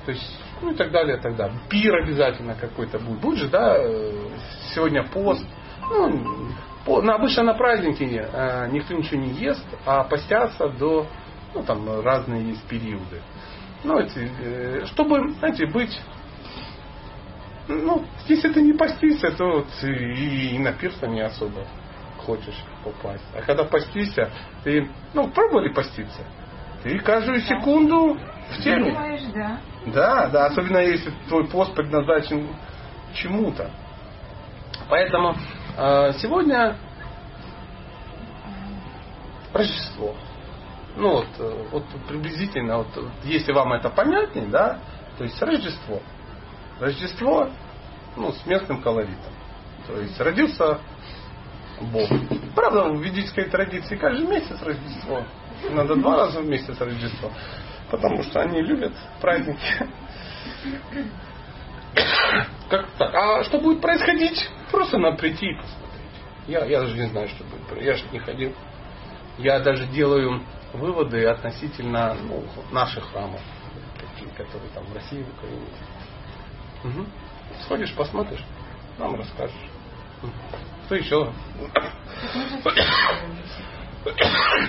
То 0.07 0.13
есть, 0.13 0.41
ну 0.63 0.71
и 0.71 0.75
так 0.75 0.93
далее, 0.93 1.19
и 1.19 1.21
так 1.21 1.35
далее. 1.35 1.59
Пир 1.69 1.95
обязательно 1.97 2.55
какой-то 2.55 2.99
будет. 3.01 3.21
Будет 3.21 3.39
же, 3.41 3.49
да, 3.49 3.77
сегодня 4.73 5.03
пост. 5.03 5.45
Ну, 5.91 6.49
по, 6.85 7.03
на, 7.03 7.17
обычно 7.17 7.43
на 7.43 7.55
праздники 7.55 8.05
э, 8.05 8.69
никто 8.71 8.95
ничего 8.95 9.21
не 9.21 9.31
ест, 9.31 9.67
а 9.85 10.05
постятся 10.05 10.69
до, 10.69 11.07
ну 11.59 11.65
там 11.65 12.01
разные 12.01 12.51
есть 12.51 12.63
периоды. 12.65 13.21
Ну, 13.85 13.99
эти, 13.99 14.31
э, 14.41 14.87
чтобы, 14.87 15.33
знаете, 15.35 15.67
быть 15.67 15.99
ну, 17.69 18.03
если 18.27 18.51
ты 18.51 18.63
не 18.63 18.73
постишься, 18.73 19.31
то 19.33 19.45
вот 19.45 19.67
и, 19.83 20.55
и 20.55 20.59
на 20.59 20.73
пирство 20.73 21.05
не 21.05 21.21
особо 21.21 21.67
хочешь 22.25 22.65
попасть. 22.83 23.25
А 23.37 23.43
когда 23.43 23.65
постишься, 23.65 24.31
ты, 24.65 24.91
ну, 25.13 25.29
пробовали 25.29 25.71
поститься? 25.73 26.23
Ты 26.83 26.99
каждую 27.01 27.41
секунду 27.41 28.17
в 28.51 28.63
теме. 28.63 28.93
Бываешь, 28.93 29.23
да. 29.35 29.61
Да, 29.87 30.29
да, 30.29 30.47
особенно 30.47 30.79
если 30.79 31.13
твой 31.29 31.47
пост 31.47 31.75
предназначен 31.75 32.49
чему-то. 33.13 33.71
Поэтому 34.89 35.37
э, 35.77 36.13
сегодня 36.15 36.75
Рождество. 39.53 40.15
Ну 40.99 41.13
вот, 41.13 41.29
э, 41.39 41.65
вот 41.71 41.85
приблизительно, 42.09 42.79
вот, 42.79 42.89
вот, 42.97 43.13
если 43.23 43.53
вам 43.53 43.73
это 43.73 43.89
понятнее, 43.89 44.47
да, 44.47 44.81
то 45.17 45.23
есть 45.23 45.41
Рождество. 45.41 46.03
Рождество, 46.81 47.51
ну, 48.17 48.33
с 48.33 48.45
местным 48.47 48.83
колоритом. 48.83 49.33
То 49.87 49.97
есть 50.01 50.19
родился 50.21 50.81
Бог. 51.93 52.09
Правда, 52.57 52.89
в 52.89 53.01
ведической 53.01 53.45
традиции 53.45 53.97
каждый 53.97 54.27
месяц 54.27 54.61
Рождество. 54.61 55.23
Надо 55.71 55.95
два 55.95 56.17
раза 56.17 56.41
в 56.41 56.49
месяц 56.49 56.77
Рождество. 56.81 57.31
Потому 57.93 58.25
что 58.25 58.41
они 58.41 58.61
любят 58.61 58.93
праздники. 59.21 59.89
Как 62.69 62.91
так? 62.99 63.15
А 63.15 63.45
что 63.45 63.61
будет 63.61 63.81
происходить? 63.81 64.51
Просто 64.73 64.99
надо 64.99 65.17
прийти 65.17 65.47
и 65.47 65.55
посмотреть. 65.55 65.89
Я, 66.49 66.65
я 66.65 66.81
даже 66.81 66.97
не 66.97 67.09
знаю, 67.09 67.29
что 67.29 67.45
будет. 67.45 67.83
Я 67.83 67.95
же 67.95 68.05
не 68.11 68.19
ходил. 68.19 68.53
Я 69.39 69.61
даже 69.61 69.87
делаю 69.87 70.43
выводы 70.73 71.25
относительно 71.27 72.14
ну, 72.14 72.45
наших 72.73 73.11
храмов, 73.11 73.41
такие, 73.97 74.31
которые 74.33 74.71
там 74.71 74.85
в 74.85 74.95
России, 74.95 75.23
в 75.23 75.39
Украине. 75.39 75.66
Угу. 76.85 77.07
Сходишь, 77.64 77.95
посмотришь, 77.95 78.45
нам 78.99 79.14
расскажешь. 79.14 79.57
Что 80.87 80.95
еще? 80.95 81.33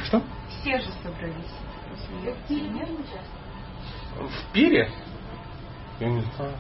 Что? 0.06 0.22
Все 0.50 0.80
же 0.80 0.92
собрались. 1.04 1.54
В 4.16 4.54
пире? 4.54 4.92
Я 6.00 6.10
не 6.10 6.22
знаю. 6.22 6.54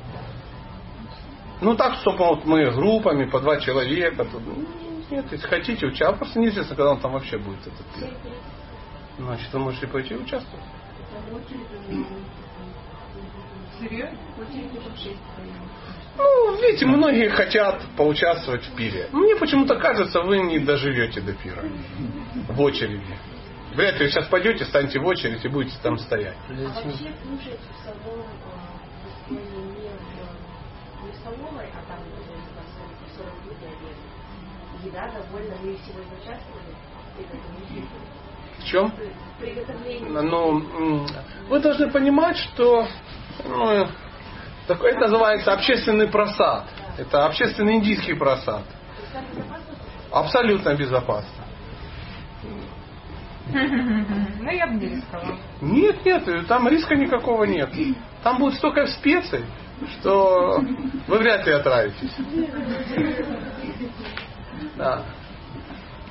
Ну 1.61 1.75
так, 1.75 1.95
чтобы 1.95 2.19
вот 2.19 2.45
мы 2.45 2.71
группами 2.71 3.25
по 3.29 3.39
два 3.39 3.59
человека. 3.59 4.25
Тут, 4.25 4.41
ну, 4.45 4.65
нет, 5.11 5.25
если 5.31 5.47
хотите 5.47 5.87
участвовать, 5.87 6.19
просто 6.19 6.39
неизвестно, 6.39 6.75
когда 6.75 6.91
он 6.91 6.99
там 6.99 7.13
вообще 7.13 7.37
будет 7.37 7.59
этот 7.61 7.85
пир. 7.97 8.13
Значит, 9.19 9.51
вы 9.51 9.59
можете 9.59 9.85
пойти 9.87 10.15
участвовать. 10.15 10.63
Ну, 16.17 16.61
видите, 16.61 16.85
многие 16.85 17.29
хотят 17.29 17.81
поучаствовать 17.97 18.63
в 18.63 18.75
пире. 18.75 19.09
Мне 19.11 19.35
почему-то 19.35 19.75
кажется, 19.75 20.21
вы 20.21 20.39
не 20.39 20.59
доживете 20.59 21.19
до 21.19 21.33
пира. 21.33 21.63
В 22.47 22.61
очереди. 22.61 23.17
Вряд 23.75 23.99
ли 23.99 24.05
вы 24.05 24.11
сейчас 24.11 24.25
пойдете, 24.27 24.65
станете 24.65 24.99
в 24.99 25.05
очередь 25.05 25.43
и 25.43 25.47
будете 25.49 25.75
там 25.83 25.97
стоять. 25.99 26.35
А 26.49 26.53
вообще 26.53 26.89
кушать 26.89 27.59
в 28.03 28.09
э, 29.29 29.35
не, 29.35 31.13
столовой, 31.13 31.67
а 31.67 31.83
там 31.87 31.99
где 32.07 32.35
по 32.55 32.63
40 33.15 33.33
людей 33.45 33.69
обед. 33.69 33.95
Еда 34.83 35.11
довольно, 35.11 35.55
мы 35.61 35.77
сегодня 35.85 36.13
участвовали 36.13 36.73
чем? 38.69 38.93
Ну, 40.09 41.07
вы 41.49 41.59
должны 41.59 41.89
понимать, 41.89 42.37
что 42.37 42.87
ну, 43.45 43.87
такое 44.67 44.91
это 44.91 45.01
называется 45.01 45.53
общественный 45.53 46.07
просад. 46.07 46.65
Это 46.97 47.25
общественный 47.25 47.75
индийский 47.75 48.13
просад. 48.13 48.63
Абсолютно 50.11 50.75
безопасно. 50.75 51.45
Ну, 54.41 54.51
я 54.51 54.67
бы 54.67 54.75
не 54.75 54.95
рисковала. 54.95 55.37
Нет, 55.61 56.05
нет, 56.05 56.47
там 56.47 56.67
риска 56.67 56.95
никакого 56.95 57.45
нет. 57.45 57.69
Там 58.23 58.37
будет 58.37 58.55
столько 58.55 58.85
специй, 58.87 59.43
что 59.99 60.63
вы 61.07 61.17
вряд 61.17 61.45
ли 61.47 61.53
отравитесь. 61.53 62.13
Да. 64.75 65.03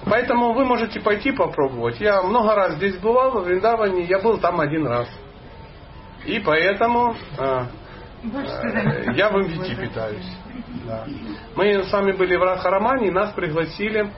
Поэтому 0.05 0.53
вы 0.53 0.65
можете 0.65 1.01
пойти 1.01 1.33
попробовать. 1.33 2.01
Я 2.01 2.23
много 2.23 2.55
раз 2.55 2.75
здесь 2.75 2.97
бывал, 2.99 3.41
в 3.41 3.45
Вриндаване, 3.45 4.05
я 4.05 4.21
был 4.21 4.39
там 4.39 4.61
один 4.61 4.87
раз. 4.87 5.09
И 6.25 6.39
поэтому 6.41 7.15
э, 7.39 7.63
э, 8.23 9.13
я 9.15 9.31
в 9.31 9.37
МВТ 9.37 9.79
питаюсь. 9.79 10.31
Да. 10.87 11.05
Мы 11.57 11.83
с 11.83 11.93
вами 11.93 12.13
были 12.13 12.37
в 12.37 12.43
Радхарамане, 12.43 13.09
и 13.09 13.11
нас 13.11 13.33
пригласили 13.33 14.11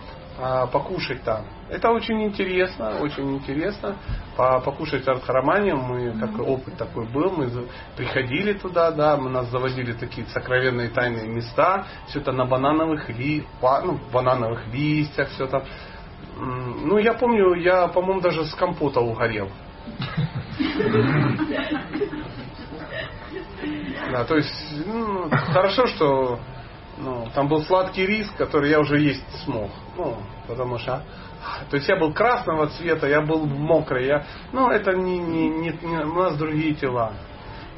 покушать 0.72 1.22
там. 1.22 1.44
Это 1.68 1.90
очень 1.90 2.22
интересно, 2.24 2.98
очень 3.00 3.36
интересно. 3.36 3.96
По- 4.36 4.60
Покушать 4.60 5.04
в 5.04 5.08
Радхарамане, 5.08 5.74
мы 5.74 6.18
как 6.18 6.38
опыт 6.40 6.76
такой 6.76 7.06
был, 7.06 7.30
мы 7.30 7.48
приходили 7.96 8.54
туда, 8.54 8.90
да, 8.90 9.16
мы 9.16 9.30
нас 9.30 9.48
заводили 9.50 9.92
в 9.92 9.98
такие 9.98 10.26
сокровенные 10.28 10.88
тайные 10.88 11.26
места, 11.28 11.86
все 12.08 12.20
это 12.20 12.32
на 12.32 12.44
банановых 12.46 13.08
ли, 13.10 13.44
ну, 13.62 13.98
банановых 14.12 14.66
листьях, 14.72 15.28
все 15.30 15.46
там. 15.46 15.62
Ну, 16.38 16.98
я 16.98 17.14
помню, 17.14 17.54
я, 17.54 17.88
по-моему, 17.88 18.20
даже 18.20 18.44
с 18.46 18.54
компота 18.54 19.00
угорел. 19.00 19.50
Да, 24.10 24.24
то 24.24 24.36
есть, 24.36 24.52
ну, 24.86 25.28
хорошо, 25.30 25.86
что 25.86 26.40
ну, 27.00 27.28
там 27.34 27.48
был 27.48 27.62
сладкий 27.64 28.06
рис, 28.06 28.30
который 28.36 28.70
я 28.70 28.80
уже 28.80 29.00
есть 29.00 29.24
смог. 29.44 29.70
Ну, 29.96 30.16
потому 30.46 30.78
что 30.78 31.02
то 31.70 31.76
есть 31.76 31.88
я 31.88 31.96
был 31.96 32.12
красного 32.12 32.68
цвета, 32.68 33.06
я 33.08 33.22
был 33.22 33.46
мокрый. 33.46 34.06
Я, 34.06 34.24
ну, 34.52 34.70
это 34.70 34.92
не, 34.92 35.18
не, 35.18 35.48
не, 35.48 35.78
не- 35.82 36.04
у 36.04 36.14
нас 36.14 36.36
другие 36.36 36.74
тела. 36.74 37.12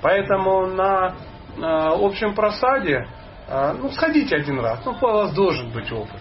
Поэтому 0.01 0.67
на 0.67 1.15
э, 1.57 1.61
общем 1.61 2.35
просаде, 2.35 3.07
э, 3.49 3.73
ну, 3.79 3.91
сходите 3.93 4.37
один 4.37 4.59
раз. 4.61 4.81
Ну, 4.85 4.93
у 5.01 5.07
вас 5.07 5.33
должен 5.33 5.71
быть 5.71 5.91
опыт, 5.93 6.21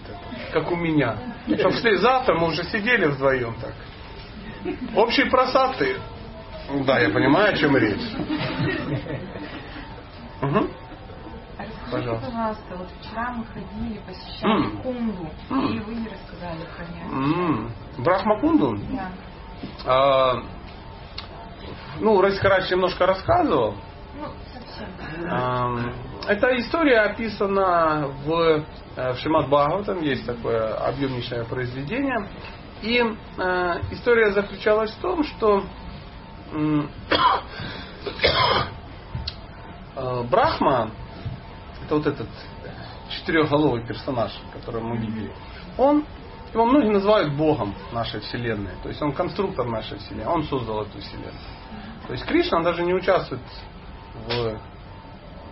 как 0.53 0.71
у 0.71 0.75
меня. 0.75 1.17
Чтобы 1.47 1.97
завтра 1.97 2.35
мы 2.35 2.47
уже 2.49 2.63
сидели 2.65 3.07
вдвоем 3.07 3.55
так. 3.59 3.73
Общий 4.95 5.23
просад 5.25 5.77
ты. 5.77 5.97
Да, 6.85 6.99
я 6.99 7.09
понимаю, 7.09 7.53
о 7.53 7.57
чем 7.57 7.75
речь. 7.75 8.01
Мгм. 10.41 10.69
Пожалуйста. 11.91 12.25
пожалуйста, 12.25 12.75
вот 12.77 12.87
вчера 13.01 13.31
мы 13.31 13.45
ходили, 13.45 13.99
посещали 13.99 14.63
М. 14.63 14.77
Кунду, 14.81 15.29
М. 15.49 15.65
и 15.67 15.79
вы 15.79 15.95
не 15.95 16.07
рассказали 16.07 16.65
про 16.75 16.85
нее. 16.85 17.03
М, 17.11 17.71
Брахмакунду? 17.97 18.77
Да. 18.91 19.11
А, 19.85 20.43
ну, 21.99 22.21
Райскарач 22.21 22.69
немножко 22.71 23.05
рассказывал. 23.05 23.75
Ну, 24.15 24.27
совсем. 24.53 24.87
Эта 26.27 26.57
история 26.59 27.01
описана 27.01 28.07
в, 28.23 28.63
э, 28.95 29.13
в 29.13 29.17
Шимат 29.17 29.47
Бхагаватам, 29.47 30.01
есть 30.01 30.25
такое 30.25 30.73
объемнейшее 30.75 31.43
произведение. 31.45 32.27
И 32.81 32.97
э, 32.97 33.79
история 33.91 34.31
заключалась 34.31 34.91
в 34.91 35.01
том, 35.01 35.23
что 35.23 35.63
э, 39.95 40.23
Брахма, 40.29 40.91
это 41.91 41.95
вот 41.95 42.07
этот 42.07 42.27
четырехголовый 43.09 43.85
персонаж, 43.85 44.31
которого 44.53 44.83
мы 44.83 44.97
видели, 44.97 45.31
он, 45.77 46.05
его 46.53 46.65
многие 46.65 46.89
называют 46.89 47.33
Богом 47.33 47.75
нашей 47.91 48.21
Вселенной. 48.21 48.71
То 48.81 48.89
есть 48.89 49.01
он 49.01 49.11
конструктор 49.11 49.65
нашей 49.65 49.97
Вселенной, 49.99 50.27
он 50.27 50.43
создал 50.45 50.83
эту 50.83 50.99
Вселенную. 50.99 51.33
То 52.07 52.13
есть 52.13 52.25
Кришна 52.25 52.59
он 52.59 52.63
даже 52.63 52.83
не 52.83 52.93
участвует 52.93 53.41
в 54.27 54.59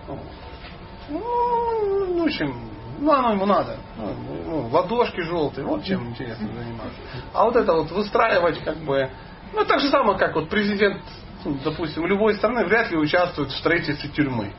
ну, 0.07 0.19
ну, 1.09 2.21
в 2.21 2.23
общем, 2.23 2.55
ну, 2.99 3.11
оно 3.11 3.31
ему 3.31 3.45
надо. 3.45 3.77
Ну, 3.97 4.15
ну, 4.45 4.67
ладошки 4.71 5.21
желтые, 5.21 5.65
вот 5.65 5.83
чем 5.83 6.09
интересно 6.09 6.47
заниматься. 6.47 6.99
А 7.33 7.45
вот 7.45 7.55
это 7.55 7.73
вот 7.73 7.91
выстраивать 7.91 8.63
как 8.63 8.77
бы, 8.77 9.09
ну, 9.53 9.65
так 9.65 9.79
же 9.79 9.89
самое, 9.89 10.17
как 10.17 10.35
вот 10.35 10.49
президент, 10.49 11.01
допустим, 11.63 12.05
любой 12.05 12.35
страны 12.35 12.65
вряд 12.65 12.91
ли 12.91 12.97
участвует 12.97 13.51
в 13.51 13.57
строительстве 13.57 14.09
тюрьмы. 14.09 14.53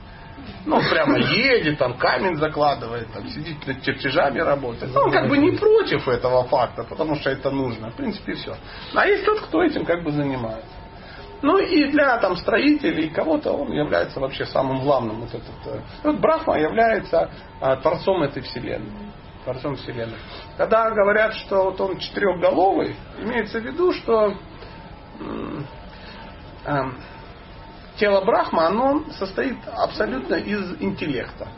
Ну, 0.67 0.81
прямо 0.91 1.19
едет, 1.19 1.79
там 1.79 1.97
камень 1.97 2.37
закладывает, 2.37 3.11
там 3.13 3.27
сидит 3.29 3.67
над 3.67 3.83
чертежами 3.83 4.39
работает. 4.41 4.93
Ну, 4.95 5.01
он 5.03 5.11
как 5.11 5.29
бы 5.29 5.39
не 5.39 5.53
против 5.53 6.07
этого 6.07 6.45
факта, 6.45 6.85
потому 6.85 7.17
что 7.17 7.31
это 7.31 7.51
нужно. 7.51 7.91
В 7.91 7.95
принципе, 7.95 8.35
все. 8.35 8.57
А 8.95 9.07
есть 9.07 9.25
тот, 9.25 9.41
кто 9.41 9.63
этим 9.63 9.85
как 9.85 10.03
бы 10.03 10.13
занимается. 10.13 10.81
Ну 11.43 11.59
и 11.59 11.91
для 11.91 12.19
там 12.19 12.37
строителей 12.37 13.09
кого-то 13.09 13.53
он 13.53 13.73
является 13.73 14.21
вообще 14.21 14.45
самым 14.45 14.81
главным. 14.81 15.21
Вот 15.21 15.31
этот, 15.31 15.67
э, 15.67 15.81
вот 16.05 16.21
Брахма 16.21 16.59
является 16.59 17.31
а, 17.61 17.77
творцом 17.77 18.23
этой 18.23 18.43
вселенной. 18.43 18.93
Творцом 19.45 19.77
вселенной. 19.77 20.19
Когда 20.59 20.91
говорят, 20.91 21.35
что 21.35 21.65
вот 21.65 21.81
он 21.81 21.99
четырехголовый, 21.99 22.95
имеется 23.23 23.59
в 23.59 23.65
виду, 23.65 23.93
что 23.93 24.35
м, 25.19 25.67
эм, 26.67 26.99
тело 28.01 28.25
Брахма, 28.25 28.67
оно 28.67 29.05
состоит 29.19 29.59
абсолютно 29.77 30.37
из 30.37 30.81
интеллекта. 30.81 31.49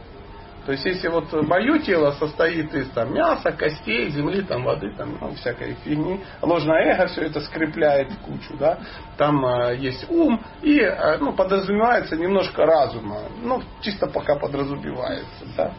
То 0.66 0.72
есть, 0.72 0.84
если 0.84 1.08
вот 1.08 1.32
мое 1.32 1.80
тело 1.80 2.12
состоит 2.12 2.72
из 2.72 2.88
там, 2.90 3.12
мяса, 3.12 3.50
костей, 3.50 4.10
земли, 4.10 4.42
там, 4.42 4.62
воды, 4.62 4.94
там, 4.96 5.18
ну, 5.20 5.34
всякой 5.34 5.74
фигни, 5.84 6.20
ложное 6.40 6.94
эго 6.94 7.06
все 7.06 7.22
это 7.22 7.40
скрепляет 7.40 8.12
в 8.12 8.18
кучу, 8.18 8.56
да, 8.58 8.78
там 9.16 9.44
э, 9.44 9.76
есть 9.78 10.08
ум 10.08 10.40
и 10.62 10.78
э, 10.78 11.18
ну, 11.18 11.32
подразумевается 11.32 12.16
немножко 12.16 12.64
разума, 12.64 13.22
ну, 13.42 13.60
чисто 13.80 14.06
пока 14.06 14.36
подразумевается, 14.36 15.44
да, 15.56 15.72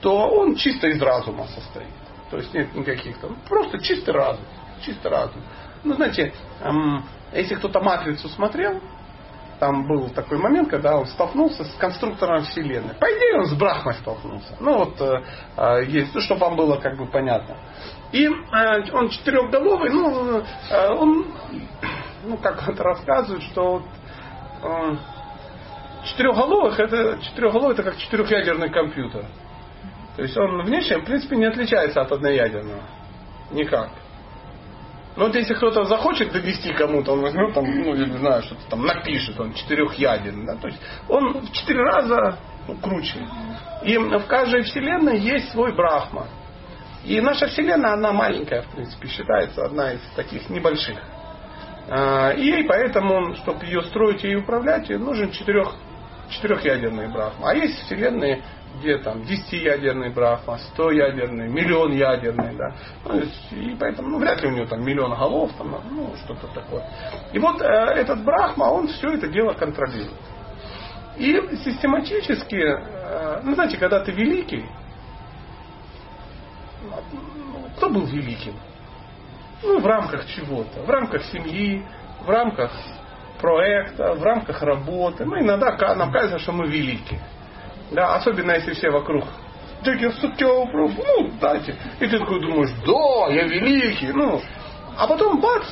то 0.00 0.14
он 0.28 0.54
чисто 0.54 0.86
из 0.86 1.02
разума 1.02 1.46
состоит. 1.48 1.88
То 2.30 2.36
есть 2.36 2.54
нет 2.54 2.72
никаких 2.76 3.18
там, 3.18 3.36
просто 3.48 3.80
чистый 3.80 4.10
разум, 4.10 4.44
чистый 4.84 5.10
разум. 5.10 5.42
Ну, 5.82 5.94
знаете, 5.94 6.32
эм, 6.60 7.04
если 7.32 7.56
кто-то 7.56 7.80
матрицу 7.80 8.28
смотрел, 8.28 8.80
там 9.62 9.86
был 9.86 10.08
такой 10.08 10.38
момент, 10.38 10.68
когда 10.68 10.96
он 10.96 11.06
столкнулся 11.06 11.62
с 11.62 11.72
конструктором 11.76 12.42
Вселенной. 12.42 12.96
По 12.96 13.04
идее, 13.04 13.38
он 13.38 13.46
с 13.46 13.54
Брахмой 13.54 13.94
столкнулся. 13.94 14.56
Ну 14.58 14.78
вот, 14.78 15.00
э, 15.00 15.22
э, 15.56 15.84
есть, 15.86 16.12
ну, 16.12 16.20
чтобы 16.20 16.40
вам 16.40 16.56
было 16.56 16.78
как 16.78 16.96
бы 16.96 17.06
понятно. 17.06 17.56
И 18.10 18.26
э, 18.26 18.92
он 18.92 19.08
четырехголовый, 19.10 19.90
ну, 19.90 20.42
э, 20.68 20.88
он, 20.94 21.26
ну, 22.24 22.38
как 22.38 22.68
это 22.68 22.82
рассказывают, 22.82 23.44
что 23.44 23.74
вот, 23.74 23.84
э, 24.64 24.96
четырехголовых, 26.06 26.80
это, 26.80 27.20
четырехголовый 27.22 27.74
это 27.74 27.84
как 27.84 27.98
четырехъядерный 27.98 28.70
компьютер. 28.70 29.26
То 30.16 30.22
есть 30.22 30.36
он 30.36 30.60
внешне, 30.64 30.98
в 30.98 31.04
принципе, 31.04 31.36
не 31.36 31.44
отличается 31.44 32.00
от 32.00 32.10
одноядерного. 32.10 32.82
Никак. 33.52 33.90
Ну 35.14 35.26
вот 35.26 35.34
если 35.34 35.54
кто-то 35.54 35.84
захочет 35.84 36.32
довести 36.32 36.72
кому-то, 36.72 37.12
он 37.12 37.20
возьмет 37.20 37.52
там, 37.52 37.64
ну, 37.64 37.94
я 37.94 38.06
не 38.06 38.16
знаю, 38.16 38.42
что-то 38.42 38.62
там 38.70 38.86
напишет, 38.86 39.38
он 39.38 39.52
четырехъядерный. 39.52 40.46
Да? 40.46 40.56
То 40.56 40.68
есть 40.68 40.80
он 41.08 41.42
в 41.42 41.52
четыре 41.52 41.82
раза 41.82 42.38
ну, 42.66 42.76
круче. 42.76 43.18
И 43.84 43.98
в 43.98 44.26
каждой 44.26 44.62
вселенной 44.62 45.18
есть 45.18 45.50
свой 45.50 45.74
Брахма. 45.74 46.28
И 47.04 47.20
наша 47.20 47.48
вселенная, 47.48 47.94
она 47.94 48.12
маленькая, 48.12 48.62
в 48.62 48.68
принципе, 48.68 49.08
считается 49.08 49.64
одна 49.64 49.92
из 49.92 50.00
таких 50.14 50.48
небольших. 50.48 50.98
А, 51.88 52.30
И 52.30 52.62
поэтому, 52.62 53.34
чтобы 53.36 53.66
ее 53.66 53.82
строить 53.82 54.24
и 54.24 54.36
управлять, 54.36 54.88
нужен 54.88 55.30
четырех, 55.32 55.74
четырехъядерный 56.30 57.08
Брахма. 57.08 57.50
А 57.50 57.54
есть 57.54 57.78
вселенные, 57.84 58.42
где 58.78 58.98
там 58.98 59.22
10-ядерный 59.22 60.10
Брахма, 60.10 60.58
100-ядерный, 60.76 61.48
миллион 61.48 61.92
ядерный, 61.92 62.56
да. 62.56 62.74
Ну, 63.04 63.20
и 63.52 63.76
поэтому, 63.78 64.08
ну, 64.08 64.18
вряд 64.18 64.42
ли 64.42 64.48
у 64.48 64.52
него 64.52 64.66
там 64.66 64.84
миллион 64.84 65.14
голов, 65.14 65.52
там, 65.56 65.80
ну, 65.90 66.14
что-то 66.24 66.48
такое. 66.48 66.84
И 67.32 67.38
вот 67.38 67.60
э, 67.60 67.64
этот 67.64 68.24
Брахма, 68.24 68.64
он 68.64 68.88
все 68.88 69.12
это 69.12 69.28
дело 69.28 69.52
контролирует. 69.52 70.12
И 71.16 71.40
систематически, 71.64 72.56
э, 72.56 73.40
ну, 73.42 73.54
знаете, 73.54 73.76
когда 73.76 74.00
ты 74.00 74.12
великий, 74.12 74.64
кто 77.76 77.88
был 77.88 78.06
великим? 78.06 78.54
Ну, 79.62 79.80
в 79.80 79.86
рамках 79.86 80.26
чего-то. 80.26 80.82
В 80.82 80.90
рамках 80.90 81.24
семьи, 81.26 81.84
в 82.24 82.30
рамках 82.30 82.72
проекта, 83.40 84.14
в 84.14 84.22
рамках 84.22 84.62
работы. 84.62 85.24
Ну, 85.24 85.38
иногда 85.38 85.94
нам 85.94 86.12
кажется, 86.12 86.38
что 86.38 86.52
мы 86.52 86.66
велики. 86.66 87.18
Да, 87.92 88.16
особенно 88.16 88.52
если 88.52 88.72
все 88.72 88.90
вокруг. 88.90 89.24
Так 89.84 90.00
я 90.00 90.12
сутел, 90.12 90.68
ну, 90.72 91.30
дайте. 91.40 91.74
И 92.00 92.06
ты 92.06 92.18
такой 92.18 92.40
думаешь, 92.40 92.70
да, 92.86 93.34
я 93.34 93.48
великий. 93.48 94.12
Ну, 94.12 94.40
а 94.96 95.06
потом 95.06 95.40
бац, 95.40 95.64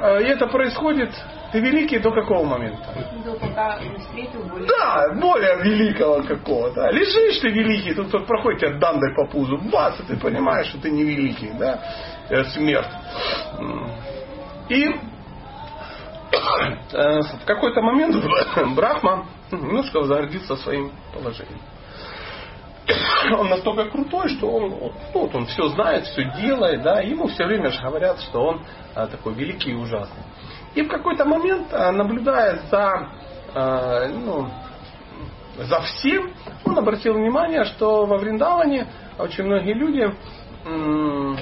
э, 0.00 0.22
и 0.22 0.26
это 0.26 0.46
происходит 0.46 1.10
Ты 1.52 1.60
великий 1.60 1.98
до 1.98 2.12
какого 2.12 2.44
момента? 2.44 2.86
До 3.24 3.32
пока 3.32 3.80
не 3.80 3.98
встретил 3.98 4.42
более. 4.44 4.68
Да, 4.68 5.08
более 5.14 5.56
великого 5.62 6.22
какого-то. 6.22 6.90
Лежишь 6.90 7.40
ты 7.40 7.48
великий, 7.48 7.94
тут 7.94 8.08
кто 8.08 8.20
проходит 8.20 8.60
тебя 8.60 8.78
дандой 8.78 9.14
по 9.14 9.26
пузу, 9.26 9.58
бац, 9.72 9.98
и 9.98 10.02
ты 10.04 10.16
понимаешь, 10.18 10.68
что 10.68 10.80
ты 10.80 10.90
не 10.90 11.02
великий, 11.02 11.50
да, 11.58 11.80
Это 12.28 12.48
смерть. 12.50 12.86
И 14.68 14.84
э, 16.92 17.20
в 17.20 17.44
какой-то 17.46 17.80
момент 17.80 18.16
Брахма 18.76 19.26
немножко 19.50 19.98
возгордился 19.98 20.56
своим 20.56 20.92
положением. 21.12 21.60
Он 23.38 23.48
настолько 23.48 23.84
крутой, 23.90 24.30
что 24.30 24.48
он, 24.48 24.70
ну, 24.70 24.92
вот 25.12 25.34
он 25.34 25.46
все 25.46 25.68
знает, 25.68 26.06
все 26.06 26.24
делает, 26.40 26.82
да, 26.82 27.00
ему 27.00 27.26
все 27.28 27.44
время 27.44 27.70
же 27.70 27.82
говорят, 27.82 28.20
что 28.20 28.40
он 28.40 28.62
а, 28.94 29.06
такой 29.06 29.34
великий 29.34 29.72
и 29.72 29.74
ужасный. 29.74 30.22
И 30.74 30.82
в 30.82 30.88
какой-то 30.88 31.26
момент, 31.26 31.68
а, 31.72 31.92
наблюдая 31.92 32.62
за, 32.70 33.10
а, 33.54 34.08
ну, 34.08 34.48
за 35.58 35.80
всем, 35.80 36.32
он 36.64 36.78
обратил 36.78 37.14
внимание, 37.14 37.64
что 37.64 38.06
во 38.06 38.16
Вриндаване 38.16 38.86
очень 39.18 39.44
многие 39.44 39.74
люди, 39.74 40.14
ну, 40.64 41.36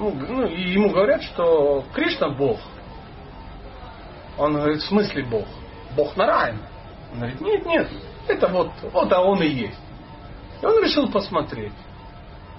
ну, 0.00 0.46
ему 0.46 0.90
говорят, 0.90 1.22
что 1.22 1.84
Кришна 1.92 2.30
Бог. 2.30 2.58
Он 4.36 4.54
говорит, 4.54 4.82
в 4.82 4.88
смысле 4.88 5.24
Бог? 5.24 5.46
Бог 5.94 6.16
Нараин. 6.16 6.58
Он 7.14 7.20
говорит, 7.20 7.40
нет, 7.40 7.66
нет, 7.66 7.88
это 8.26 8.48
вот, 8.48 8.70
вот 8.92 9.12
а 9.12 9.22
он 9.22 9.42
и 9.42 9.46
есть. 9.46 9.78
И 10.60 10.66
он 10.66 10.82
решил 10.82 11.10
посмотреть. 11.10 11.72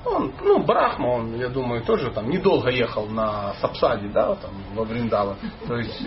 Он, 0.05 0.31
ну, 0.43 0.59
Брахма, 0.59 1.07
он, 1.07 1.35
я 1.35 1.49
думаю, 1.49 1.83
тоже 1.83 2.11
там 2.11 2.29
недолго 2.29 2.69
ехал 2.69 3.07
на 3.07 3.53
Сапсаде, 3.55 4.07
да, 4.09 4.35
там, 4.35 4.51
во 4.75 4.83
Вриндава. 4.83 5.35
То 5.67 5.77
есть, 5.77 5.99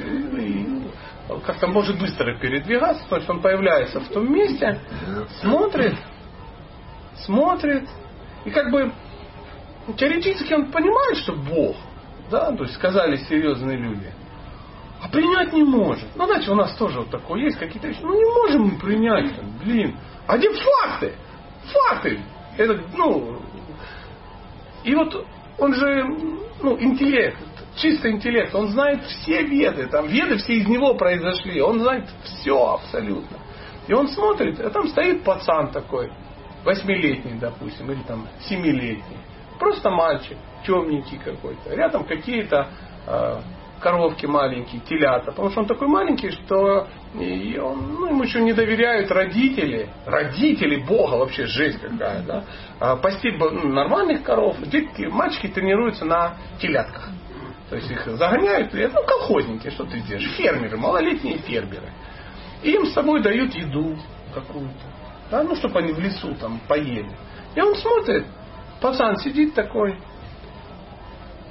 как-то 1.44 1.66
может 1.66 1.99
быстро 1.99 2.38
передвигаться, 2.38 3.05
то 3.09 3.16
есть 3.16 3.28
он 3.28 3.42
появляется 3.42 4.01
в 4.01 4.09
том 4.09 4.32
месте, 4.32 4.80
смотрит, 5.40 5.96
смотрит, 7.24 7.88
и 8.44 8.51
как 8.51 8.70
бы 8.70 8.92
теоретически 9.96 10.53
он 10.55 10.70
понимает, 10.70 11.18
что 11.18 11.32
Бог, 11.32 11.76
да, 12.30 12.53
то 12.53 12.62
есть 12.62 12.76
сказали 12.76 13.16
серьезные 13.16 13.76
люди, 13.76 14.12
а 15.01 15.09
принять 15.09 15.53
не 15.53 15.62
может. 15.62 16.09
Ну, 16.16 16.26
знаете, 16.26 16.51
у 16.51 16.55
нас 16.55 16.74
тоже 16.76 17.01
вот 17.01 17.11
такое 17.11 17.42
есть, 17.42 17.59
какие-то 17.59 17.88
вещи. 17.88 18.01
Ну, 18.03 18.14
не 18.14 18.24
можем 18.24 18.62
мы 18.62 18.78
принять, 18.78 19.32
блин. 19.62 19.96
А 20.26 20.36
где 20.36 20.51
факты? 20.51 21.14
Факты. 21.72 22.20
Это, 22.57 22.80
ну, 22.96 23.40
и 24.84 24.94
вот 24.94 25.26
он 25.59 25.74
же, 25.74 26.05
ну, 26.62 26.78
интеллект, 26.80 27.38
чисто 27.76 28.11
интеллект, 28.11 28.55
он 28.55 28.68
знает 28.68 29.05
все 29.05 29.42
веды, 29.42 29.86
там 29.86 30.07
веды 30.07 30.36
все 30.38 30.55
из 30.55 30.66
него 30.66 30.94
произошли, 30.94 31.61
он 31.61 31.80
знает 31.80 32.09
все 32.24 32.74
абсолютно. 32.74 33.38
И 33.86 33.92
он 33.92 34.09
смотрит, 34.09 34.61
а 34.61 34.70
там 34.70 34.88
стоит 34.88 35.24
пацан 35.24 35.70
такой, 35.70 36.12
восьмилетний, 36.64 37.38
допустим, 37.38 37.90
или 37.90 38.03
там 38.03 38.26
семилетний. 38.49 39.18
Просто 39.59 39.90
мальчик, 39.90 40.36
темненький 40.66 41.18
какой-то. 41.18 41.74
Рядом 41.74 42.05
какие-то 42.05 42.68
э, 43.07 43.40
коровки 43.81 44.26
маленькие, 44.26 44.81
телята. 44.83 45.26
Потому 45.26 45.51
что 45.51 45.61
он 45.61 45.66
такой 45.66 45.89
маленький, 45.89 46.31
что 46.31 46.89
он, 47.14 47.95
ну, 47.95 48.07
ему 48.07 48.22
еще 48.22 48.41
не 48.41 48.53
доверяют 48.53 49.11
родители. 49.11 49.89
Родители 50.07 50.83
Бога, 50.85 51.16
вообще 51.16 51.47
жесть 51.47 51.81
какая. 51.81 52.22
Да? 52.22 52.45
А 52.81 52.97
пасти 52.97 53.31
ну, 53.31 53.68
нормальных 53.68 54.22
коров. 54.22 54.57
Детки, 54.68 55.03
мальчики 55.03 55.49
тренируются 55.49 56.05
на 56.05 56.37
телятках. 56.61 57.09
То 57.70 57.76
есть 57.76 57.91
их 57.91 58.07
загоняют, 58.07 58.72
ну, 58.72 59.03
колхозники, 59.07 59.70
что 59.70 59.85
ты 59.85 60.01
делаешь? 60.01 60.31
Фермеры, 60.37 60.76
малолетние 60.76 61.39
фермеры. 61.39 61.93
И 62.62 62.72
им 62.72 62.87
с 62.87 62.93
собой 62.93 63.22
дают 63.22 63.55
еду 63.55 63.97
какую-то. 64.35 64.74
Да, 65.31 65.43
ну, 65.43 65.55
чтобы 65.57 65.81
они 65.81 65.93
в 65.93 65.99
лесу 65.99 66.35
там 66.37 66.61
поели. 66.66 67.11
И 67.55 67.61
он 67.61 67.74
смотрит, 67.76 68.26
пацан 68.81 69.16
сидит 69.16 69.55
такой, 69.55 69.99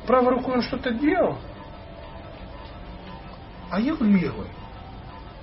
правой 0.08 0.32
рукой 0.32 0.56
он 0.56 0.62
что-то 0.64 0.92
делал, 0.92 1.38
а 3.72 3.80
ел 3.80 3.97
левой. 3.99 4.47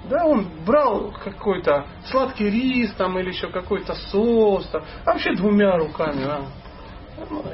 Да, 0.09 0.27
он 0.27 0.49
брал 0.67 1.13
какой-то 1.13 1.87
сладкий 2.11 2.51
рис 2.51 2.93
там 2.93 3.19
или 3.19 3.31
еще 3.31 3.49
какой-то 3.49 3.95
соус, 3.95 4.67
там, 4.69 4.83
а 5.05 5.13
вообще 5.13 5.35
двумя 5.35 5.77
руками 5.79 6.25
а, 6.25 6.41
ну, 6.41 6.47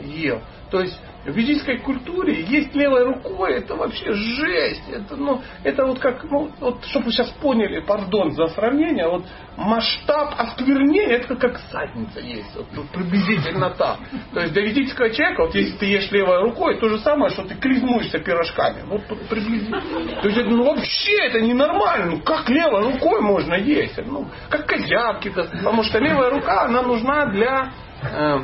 ел. 0.00 0.40
То 0.70 0.80
есть 0.80 0.98
в 1.24 1.32
ведической 1.32 1.78
культуре 1.78 2.42
есть 2.44 2.74
левой 2.74 3.04
рукой, 3.04 3.54
это 3.54 3.74
вообще 3.74 4.12
жесть. 4.12 4.88
Это, 4.90 5.16
ну, 5.16 5.42
это 5.64 5.84
вот 5.84 5.98
как, 5.98 6.24
ну, 6.24 6.50
вот, 6.60 6.84
чтобы 6.86 7.06
вы 7.06 7.12
сейчас 7.12 7.28
поняли, 7.42 7.80
пардон 7.80 8.32
за 8.32 8.48
сравнение, 8.48 9.06
вот 9.06 9.24
масштаб 9.56 10.34
осквернения, 10.38 11.16
это 11.16 11.36
как 11.36 11.60
задница 11.70 12.20
есть. 12.20 12.56
Вот, 12.56 12.66
вот 12.74 12.88
приблизительно 12.88 13.70
так. 13.70 13.98
То 14.32 14.40
есть 14.40 14.52
для 14.54 14.62
ведического 14.62 15.10
человека, 15.10 15.42
вот 15.42 15.54
если 15.54 15.76
ты 15.76 15.86
ешь 15.86 16.10
левой 16.10 16.40
рукой, 16.40 16.78
то 16.80 16.88
же 16.88 16.98
самое, 17.00 17.30
что 17.32 17.42
ты 17.42 17.54
клизмуешься 17.54 18.18
пирожками. 18.18 18.82
Вот, 18.86 19.02
вот 19.10 19.20
приблизительно. 19.28 20.22
То 20.22 20.28
есть 20.28 20.40
ну, 20.46 20.64
вообще 20.64 21.16
это 21.26 21.40
ненормально. 21.40 22.12
Ну, 22.12 22.20
как 22.22 22.48
левой 22.48 22.92
рукой 22.92 23.20
можно 23.20 23.54
есть? 23.54 23.98
Ну, 24.06 24.26
как 24.48 24.66
козявки. 24.66 25.28
Потому 25.28 25.82
что 25.82 25.98
левая 25.98 26.30
рука, 26.30 26.62
она 26.62 26.82
нужна 26.82 27.26
для 27.26 27.72
э, 28.02 28.38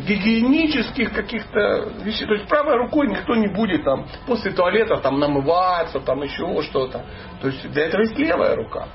гигиенических 0.00 1.12
каких-то 1.12 1.92
вещей. 2.02 2.26
То 2.26 2.34
есть 2.34 2.48
правой 2.48 2.76
рукой 2.76 3.08
никто 3.08 3.34
не 3.34 3.48
будет 3.48 3.84
там 3.84 4.06
после 4.26 4.52
туалета 4.52 4.96
там 4.98 5.18
намываться, 5.18 6.00
там 6.00 6.22
еще 6.22 6.62
что-то. 6.62 7.04
То 7.40 7.48
есть 7.48 7.70
для 7.72 7.86
этого 7.86 8.02
есть 8.02 8.18
левая 8.18 8.56
рука. 8.56 8.88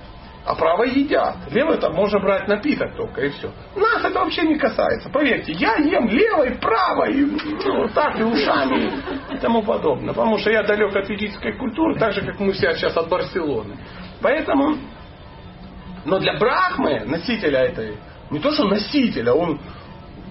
А 0.45 0.55
правой 0.55 0.91
едят. 0.91 1.35
Левой 1.51 1.77
там 1.77 1.93
можно 1.93 2.19
брать 2.19 2.47
напиток 2.47 2.95
только 2.95 3.21
и 3.25 3.29
все. 3.31 3.51
Нас 3.75 4.03
это 4.05 4.17
вообще 4.17 4.43
не 4.43 4.57
касается. 4.57 5.09
Поверьте, 5.09 5.51
я 5.51 5.75
ем 5.75 6.07
левой, 6.07 6.51
правой, 6.51 7.15
ну, 7.65 7.89
так 7.89 8.17
и 8.17 8.23
ушами 8.23 8.93
и 9.33 9.37
тому 9.39 9.61
подобное. 9.63 10.13
Потому 10.13 10.37
что 10.37 10.49
я 10.49 10.63
далек 10.63 10.95
от 10.95 11.09
ведической 11.09 11.51
культуры, 11.57 11.99
так 11.99 12.13
же, 12.13 12.21
как 12.21 12.39
мы 12.39 12.53
все 12.53 12.73
сейчас 12.75 12.95
от 12.95 13.09
Барселоны. 13.09 13.75
Поэтому, 14.21 14.77
но 16.05 16.17
для 16.19 16.37
Брахмы, 16.37 17.03
носителя 17.05 17.65
этой, 17.65 17.97
не 18.31 18.39
то 18.39 18.51
что 18.51 18.69
носителя, 18.69 19.33
он 19.33 19.59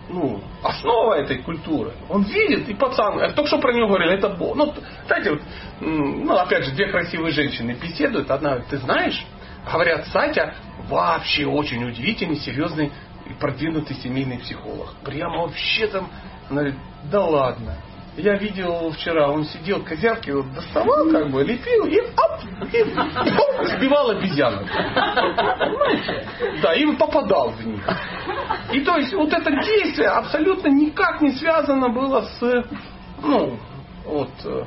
ну, 0.09 0.41
основа 0.63 1.15
этой 1.15 1.39
культуры. 1.39 1.93
Он 2.09 2.23
видит, 2.23 2.69
и 2.69 2.75
пацан, 2.75 3.19
я 3.19 3.33
только 3.33 3.49
что 3.49 3.59
про 3.59 3.73
него 3.73 3.89
говорили, 3.89 4.15
это 4.15 4.29
Бог. 4.29 4.57
Ну, 4.57 4.73
знаете, 5.07 5.31
вот, 5.31 5.41
ну, 5.81 6.37
опять 6.37 6.65
же, 6.65 6.73
две 6.73 6.89
красивые 6.89 7.33
женщины 7.33 7.73
беседуют. 7.73 8.31
Одна 8.31 8.51
говорит, 8.51 8.69
ты 8.69 8.79
знаешь, 8.79 9.25
говорят, 9.71 10.07
Сатя 10.09 10.55
вообще 10.89 11.47
очень 11.47 11.85
удивительный, 11.85 12.37
серьезный 12.37 12.93
и 13.27 13.33
продвинутый 13.35 13.97
семейный 13.97 14.39
психолог. 14.39 14.95
Прямо 15.05 15.43
вообще 15.43 15.87
там, 15.89 16.09
она 16.49 16.63
говорит, 16.63 16.81
да 17.11 17.25
ладно. 17.25 17.77
Я 18.17 18.37
видел 18.37 18.91
вчера, 18.93 19.31
он 19.31 19.45
сидел, 19.45 19.85
козявки 19.85 20.31
вот 20.31 20.51
доставал, 20.55 21.11
как 21.11 21.31
бы, 21.31 21.45
лепил, 21.45 21.85
и 21.85 22.01
оп, 22.01 22.73
и 22.73 22.83
оп, 22.83 23.67
сбивал. 23.67 24.11
Понимаете? 25.59 26.27
Да, 26.63 26.75
и 26.75 26.97
попадал 26.97 27.51
в 27.51 27.67
них. 27.67 27.87
И 28.73 28.81
то 28.81 28.97
есть 28.97 29.13
вот 29.13 29.31
это 29.33 29.51
действие 29.51 30.09
абсолютно 30.09 30.69
никак 30.69 31.21
не 31.21 31.33
связано 31.33 31.91
было 31.91 32.23
с, 32.23 32.65
ну, 33.23 33.59
вот, 34.07 34.31
э, 34.45 34.65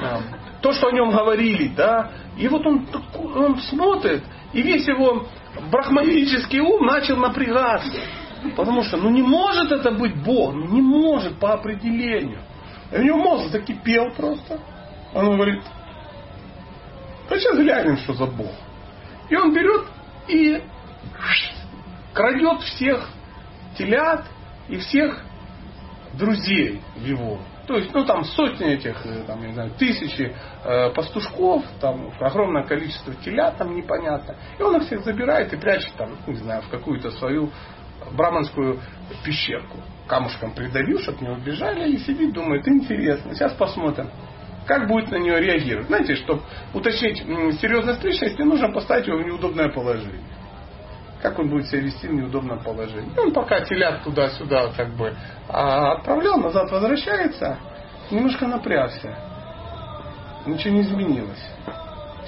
э, 0.00 0.16
то, 0.60 0.72
что 0.72 0.88
о 0.88 0.92
нем 0.92 1.10
говорили, 1.10 1.68
да. 1.68 2.10
И 2.36 2.48
вот 2.48 2.66
он, 2.66 2.84
он 3.14 3.58
смотрит, 3.60 4.24
и 4.52 4.60
весь 4.60 4.88
его 4.88 5.24
брахманический 5.70 6.58
ум 6.58 6.84
начал 6.84 7.16
напрягаться. 7.16 8.00
Потому 8.56 8.82
что, 8.82 8.96
ну 8.96 9.10
не 9.10 9.22
может 9.22 9.70
это 9.70 9.92
быть 9.92 10.16
Бог, 10.24 10.54
ну 10.54 10.66
не 10.66 10.80
может 10.80 11.38
по 11.38 11.52
определению. 11.52 12.40
И 12.92 12.96
у 12.96 13.02
него 13.02 13.18
мозг 13.18 13.50
закипел 13.50 14.10
просто. 14.12 14.60
Он 15.14 15.36
говорит, 15.36 15.62
а 17.28 17.38
сейчас 17.38 17.56
глянем, 17.56 17.96
что 17.98 18.14
за 18.14 18.26
Бог. 18.26 18.52
И 19.28 19.36
он 19.36 19.52
берет 19.52 19.86
и 20.28 20.62
крадет 22.14 22.62
всех 22.62 23.08
телят 23.76 24.24
и 24.68 24.76
всех 24.78 25.22
друзей 26.14 26.82
его. 26.96 27.38
То 27.66 27.76
есть, 27.76 27.92
ну 27.92 28.06
там 28.06 28.24
сотни 28.24 28.66
этих, 28.66 29.04
э, 29.04 29.24
там, 29.26 29.46
не 29.46 29.52
знаю, 29.52 29.70
тысячи 29.78 30.34
э, 30.64 30.90
пастушков, 30.94 31.64
там 31.82 32.10
огромное 32.18 32.64
количество 32.64 33.14
телят, 33.16 33.58
там 33.58 33.74
непонятно. 33.74 34.36
И 34.58 34.62
он 34.62 34.76
их 34.76 34.84
всех 34.84 35.04
забирает 35.04 35.52
и 35.52 35.56
прячет 35.58 35.92
там, 35.98 36.16
не 36.26 36.36
знаю, 36.36 36.62
в 36.62 36.70
какую-то 36.70 37.10
свою 37.10 37.50
браманскую 38.12 38.80
пещерку. 39.24 39.78
Камушком 40.06 40.52
придавил, 40.52 40.98
чтобы 41.00 41.24
не 41.24 41.30
убежали, 41.30 41.90
и 41.92 41.98
сидит, 41.98 42.32
думает, 42.32 42.66
интересно, 42.66 43.34
сейчас 43.34 43.52
посмотрим, 43.52 44.10
как 44.66 44.86
будет 44.88 45.10
на 45.10 45.16
нее 45.16 45.40
реагировать. 45.40 45.88
Знаете, 45.88 46.16
чтобы 46.16 46.42
уточнить 46.72 47.18
серьезность 47.60 48.02
личности, 48.02 48.42
нужно 48.42 48.72
поставить 48.72 49.06
его 49.06 49.18
в 49.18 49.26
неудобное 49.26 49.68
положение 49.68 50.20
как 51.22 51.38
он 51.38 51.48
будет 51.48 51.66
себя 51.66 51.80
вести 51.80 52.06
в 52.06 52.14
неудобном 52.14 52.60
положении. 52.60 53.10
И 53.16 53.18
он 53.18 53.32
пока 53.32 53.60
телят 53.62 54.04
туда-сюда 54.04 54.70
как 54.76 54.90
бы 54.94 55.14
а, 55.48 55.94
отправлял, 55.94 56.38
назад 56.38 56.70
возвращается, 56.70 57.58
немножко 58.10 58.46
напрягся. 58.46 59.16
Ничего 60.46 60.74
не 60.74 60.82
изменилось. 60.82 61.44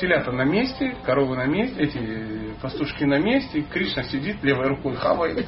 Телята 0.01 0.33
на 0.33 0.45
месте, 0.45 0.97
коровы 1.05 1.37
на 1.37 1.47
месте, 1.47 1.83
эти 1.83 2.55
пастушки 2.61 3.05
на 3.05 3.19
месте, 3.19 3.63
Кришна 3.63 4.03
сидит 4.05 4.43
левой 4.43 4.69
рукой 4.69 4.97
хавает. 4.97 5.47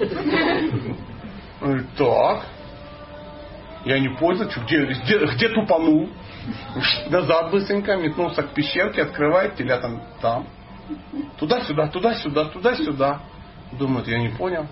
Так, 1.96 2.46
я 3.84 3.98
не 3.98 4.09
понял, 4.16 4.50
что, 4.50 4.61
где, 4.61 4.84
где, 4.84 5.18
где 5.18 5.48
тупанул? 5.48 6.09
Назад 7.09 7.50
быстренько 7.50 7.96
метнулся 7.96 8.42
к 8.42 8.55
пещерке, 8.55 9.03
открывает, 9.03 9.57
телята 9.57 10.03
там. 10.20 10.46
Туда-сюда, 11.38 11.88
туда-сюда, 11.88 12.44
туда-сюда. 12.46 13.20
Думает, 13.72 14.09
я 14.09 14.18
не 14.18 14.28
понял. 14.28 14.66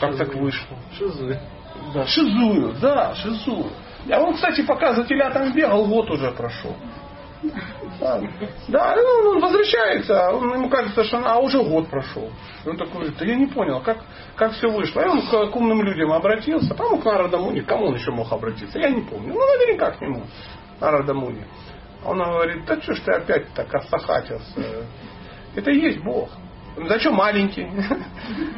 Как 0.00 0.16
так 0.16 0.34
вышло? 0.34 0.76
Шизы. 0.98 1.40
Да, 1.94 2.06
шизую, 2.06 2.74
да, 2.80 3.14
шизую. 3.14 3.70
А 4.10 4.20
он, 4.20 4.34
кстати, 4.34 4.62
пока 4.62 4.94
за 4.94 5.04
телятами 5.04 5.52
бегал, 5.52 5.86
год 5.86 6.10
уже 6.10 6.30
прошел. 6.32 6.76
Да, 8.00 8.20
да 8.68 8.96
ну, 8.96 9.30
он 9.30 9.40
возвращается, 9.40 10.30
он, 10.30 10.52
ему 10.54 10.68
кажется, 10.68 11.04
что 11.04 11.18
а 11.24 11.38
уже 11.38 11.62
год 11.62 11.88
прошел. 11.88 12.30
Он 12.66 12.76
такой, 12.76 13.10
да 13.10 13.24
я 13.24 13.36
не 13.36 13.46
понял, 13.46 13.80
как, 13.80 13.98
как 14.34 14.52
все 14.52 14.68
вышло. 14.68 15.00
И 15.00 15.06
он 15.06 15.22
к, 15.22 15.50
к 15.50 15.56
умным 15.56 15.82
людям 15.82 16.12
обратился, 16.12 16.74
по-моему, 16.74 17.00
к 17.00 17.04
Нарадамуни, 17.04 17.60
к 17.60 17.66
кому 17.66 17.86
он 17.86 17.94
еще 17.94 18.10
мог 18.10 18.32
обратиться, 18.32 18.78
я 18.78 18.90
не 18.90 19.02
помню. 19.02 19.34
Ну, 19.34 19.40
наверняка 19.40 19.92
к 19.92 20.00
нему, 20.00 20.24
Нарадамуни. 20.80 21.44
Он 22.04 22.18
говорит, 22.18 22.64
да 22.64 22.80
что 22.80 22.94
ж 22.94 23.00
ты 23.00 23.12
опять 23.12 23.52
так 23.54 23.72
осахатился? 23.74 24.86
Это 25.54 25.70
и 25.70 25.80
есть 25.80 26.02
Бог. 26.02 26.30
Зачем 26.86 27.14
маленький? 27.14 27.66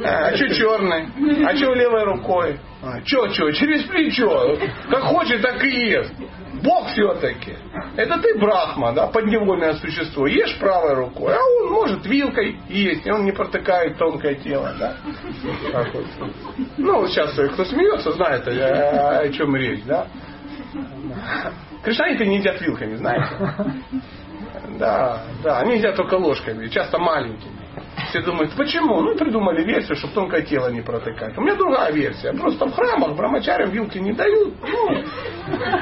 А 0.03 0.35
что 0.35 0.49
черный? 0.49 1.07
А 1.45 1.55
что 1.55 1.73
левой 1.73 2.03
рукой? 2.03 2.59
А, 2.83 2.99
что, 3.05 3.29
что? 3.29 3.51
Через 3.51 3.83
плечо. 3.83 4.57
Как 4.89 5.03
хочет, 5.03 5.41
так 5.41 5.63
и 5.63 5.89
ест. 5.89 6.13
Бог 6.63 6.89
все-таки. 6.89 7.55
Это 7.95 8.19
ты 8.19 8.37
Брахма, 8.37 8.93
да, 8.93 9.07
подневольное 9.07 9.73
существо. 9.73 10.27
Ешь 10.27 10.57
правой 10.59 10.93
рукой, 10.93 11.33
а 11.33 11.39
он 11.39 11.71
может 11.71 12.05
вилкой 12.05 12.59
есть, 12.69 13.05
и 13.05 13.11
он 13.11 13.25
не 13.25 13.31
протыкает 13.31 13.97
тонкое 13.97 14.35
тело, 14.35 14.73
да. 14.77 14.95
Вот. 15.93 16.05
Ну, 16.77 17.07
сейчас 17.07 17.31
кто 17.53 17.65
смеется, 17.65 18.11
знает, 18.11 18.47
о, 18.47 19.19
о 19.19 19.29
чем 19.29 19.55
речь, 19.55 19.83
да. 19.85 20.07
Кришнаиты 21.83 22.25
не 22.25 22.37
едят 22.37 22.61
вилками, 22.61 22.95
знаете? 22.95 23.27
Да, 24.77 25.23
да, 25.43 25.59
они 25.59 25.77
едят 25.77 25.95
только 25.95 26.15
ложками, 26.15 26.67
часто 26.67 26.97
маленькими. 26.99 27.60
Все 28.09 28.21
думают, 28.21 28.53
почему? 28.57 29.01
Ну, 29.01 29.15
придумали 29.15 29.63
версию, 29.63 29.95
чтобы 29.95 30.13
тонкое 30.13 30.41
тело 30.41 30.67
не 30.69 30.81
протыкать. 30.81 31.37
У 31.37 31.41
меня 31.41 31.55
другая 31.55 31.91
версия. 31.93 32.33
Просто 32.33 32.65
в 32.65 32.73
храмах 32.73 33.15
брамачарям 33.15 33.69
вилки 33.69 33.97
не 33.99 34.11
дают. 34.11 34.53
Ну, 34.61 35.03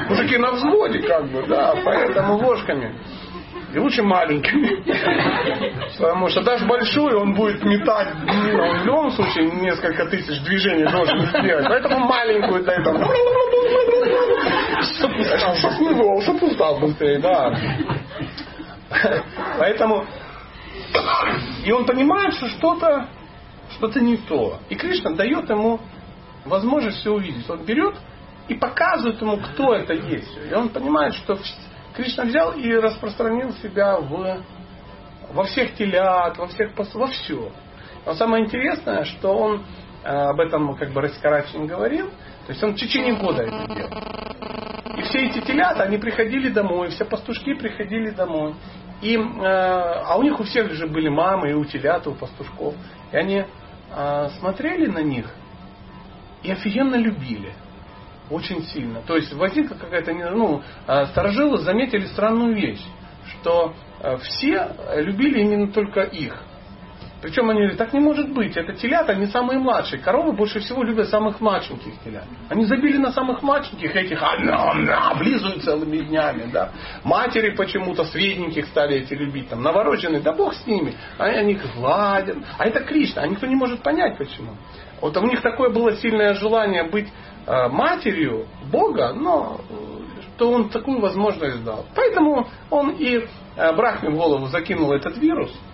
мужики 0.08 0.38
на 0.38 0.52
взводе, 0.52 1.00
как 1.00 1.26
бы, 1.26 1.44
да, 1.48 1.74
поэтому 1.84 2.36
ложками. 2.36 2.94
И 3.72 3.78
лучше 3.78 4.02
маленькими. 4.02 4.82
Потому 5.98 6.28
что 6.28 6.42
даже 6.42 6.66
большой 6.66 7.14
он 7.14 7.34
будет 7.34 7.64
метать, 7.64 8.08
он 8.28 8.80
в 8.80 8.84
любом 8.84 9.10
случае 9.12 9.46
несколько 9.46 10.06
тысяч 10.06 10.40
движений 10.42 10.84
должен 10.84 11.20
сделать. 11.20 11.66
Поэтому 11.68 11.98
маленькую 12.06 12.64
для 12.64 12.74
этого. 12.74 12.98
Чтоб 16.22 16.42
устал 16.42 16.80
быстрее, 16.80 17.18
да. 17.20 17.54
Поэтому 19.58 20.04
и 21.64 21.72
он 21.72 21.86
понимает, 21.86 22.34
что 22.34 22.48
что-то 22.48 23.08
что-то 23.72 24.00
не 24.00 24.16
то. 24.16 24.58
И 24.68 24.74
Кришна 24.74 25.12
дает 25.12 25.48
ему 25.48 25.80
возможность 26.44 26.98
все 26.98 27.12
увидеть. 27.12 27.48
Он 27.48 27.64
берет 27.64 27.94
и 28.48 28.54
показывает 28.54 29.20
ему, 29.20 29.38
кто 29.38 29.74
это 29.74 29.94
есть. 29.94 30.38
И 30.50 30.54
он 30.54 30.70
понимает, 30.70 31.14
что 31.14 31.38
Кришна 31.94 32.24
взял 32.24 32.52
и 32.52 32.72
распространил 32.74 33.52
себя 33.54 33.98
в, 33.98 34.42
во 35.32 35.44
всех 35.44 35.74
телят, 35.74 36.36
во 36.38 36.46
всех 36.48 36.72
во 36.76 37.06
все. 37.06 37.52
Но 38.06 38.14
самое 38.14 38.44
интересное, 38.44 39.04
что 39.04 39.36
он 39.36 39.64
э, 40.02 40.08
об 40.08 40.40
этом 40.40 40.74
как 40.74 40.92
бы 40.92 41.02
Раскарачин 41.02 41.66
говорил, 41.66 42.08
то 42.46 42.52
есть 42.52 42.62
он 42.62 42.72
в 42.72 42.76
течение 42.76 43.14
года 43.14 43.42
это 43.42 43.74
делал. 43.74 43.90
И 44.96 45.02
все 45.02 45.26
эти 45.26 45.40
телята, 45.40 45.84
они 45.84 45.98
приходили 45.98 46.48
домой, 46.48 46.88
все 46.88 47.04
пастушки 47.04 47.54
приходили 47.54 48.10
домой. 48.10 48.54
И, 49.00 49.16
э, 49.16 49.20
а 49.20 50.16
у 50.18 50.22
них 50.22 50.38
у 50.38 50.44
всех 50.44 50.72
же 50.72 50.86
были 50.86 51.08
мамы 51.08 51.50
и 51.50 51.54
у 51.54 51.64
телят, 51.64 52.06
и 52.06 52.10
у 52.10 52.14
пастушков. 52.14 52.74
И 53.12 53.16
они 53.16 53.44
э, 53.90 54.28
смотрели 54.38 54.86
на 54.86 55.02
них 55.02 55.26
и 56.42 56.50
офигенно 56.50 56.96
любили. 56.96 57.52
Очень 58.30 58.62
сильно. 58.64 59.02
То 59.02 59.16
есть 59.16 59.32
возникла 59.32 59.74
какая-то, 59.74 60.12
ну, 60.12 60.62
э, 60.86 61.06
сторожилы 61.06 61.58
заметили 61.58 62.06
странную 62.06 62.54
вещь, 62.54 62.84
что 63.32 63.74
все 64.22 64.70
любили 64.96 65.40
именно 65.40 65.70
только 65.70 66.00
их. 66.00 66.42
Причем 67.22 67.50
они 67.50 67.60
говорят, 67.60 67.76
так 67.76 67.92
не 67.92 68.00
может 68.00 68.32
быть, 68.32 68.56
это 68.56 68.72
телята, 68.72 69.12
они 69.12 69.26
самые 69.26 69.58
младшие. 69.58 70.00
Коровы 70.00 70.32
больше 70.32 70.60
всего 70.60 70.82
любят 70.82 71.08
самых 71.08 71.40
младшеньких 71.40 71.92
телят. 72.02 72.24
Они 72.48 72.64
забили 72.64 72.96
на 72.96 73.12
самых 73.12 73.42
младшеньких 73.42 73.94
этих, 73.94 74.22
а, 74.22 74.38
на, 74.38 74.74
на, 74.74 75.10
облизывают 75.10 75.62
целыми 75.62 75.98
днями. 75.98 76.48
Да. 76.50 76.70
Матери 77.04 77.54
почему-то 77.54 78.04
средненьких 78.04 78.66
стали 78.66 78.96
эти 78.96 79.12
любить. 79.12 79.50
Там, 79.50 79.62
новорожденные, 79.62 80.22
да 80.22 80.32
бог 80.32 80.54
с 80.54 80.66
ними. 80.66 80.94
Они, 81.18 81.36
они 81.36 81.52
их 81.52 81.74
гладят. 81.74 82.38
А 82.56 82.66
это 82.66 82.80
Кришна, 82.80 83.22
а 83.22 83.26
никто 83.26 83.46
не 83.46 83.54
может 83.54 83.82
понять 83.82 84.16
почему. 84.16 84.52
Вот 85.02 85.14
у 85.16 85.26
них 85.26 85.42
такое 85.42 85.68
было 85.68 85.92
сильное 85.96 86.34
желание 86.34 86.84
быть 86.84 87.08
э, 87.46 87.68
матерью 87.68 88.46
Бога, 88.70 89.12
но 89.12 89.60
что 90.36 90.52
он 90.52 90.70
такую 90.70 91.00
возможность 91.00 91.62
дал. 91.64 91.84
Поэтому 91.94 92.48
он 92.70 92.92
и 92.98 93.26
э, 93.56 93.72
Брахме 93.74 94.08
в 94.08 94.16
голову 94.16 94.46
закинул 94.46 94.92
этот 94.92 95.18
вирус– 95.18 95.52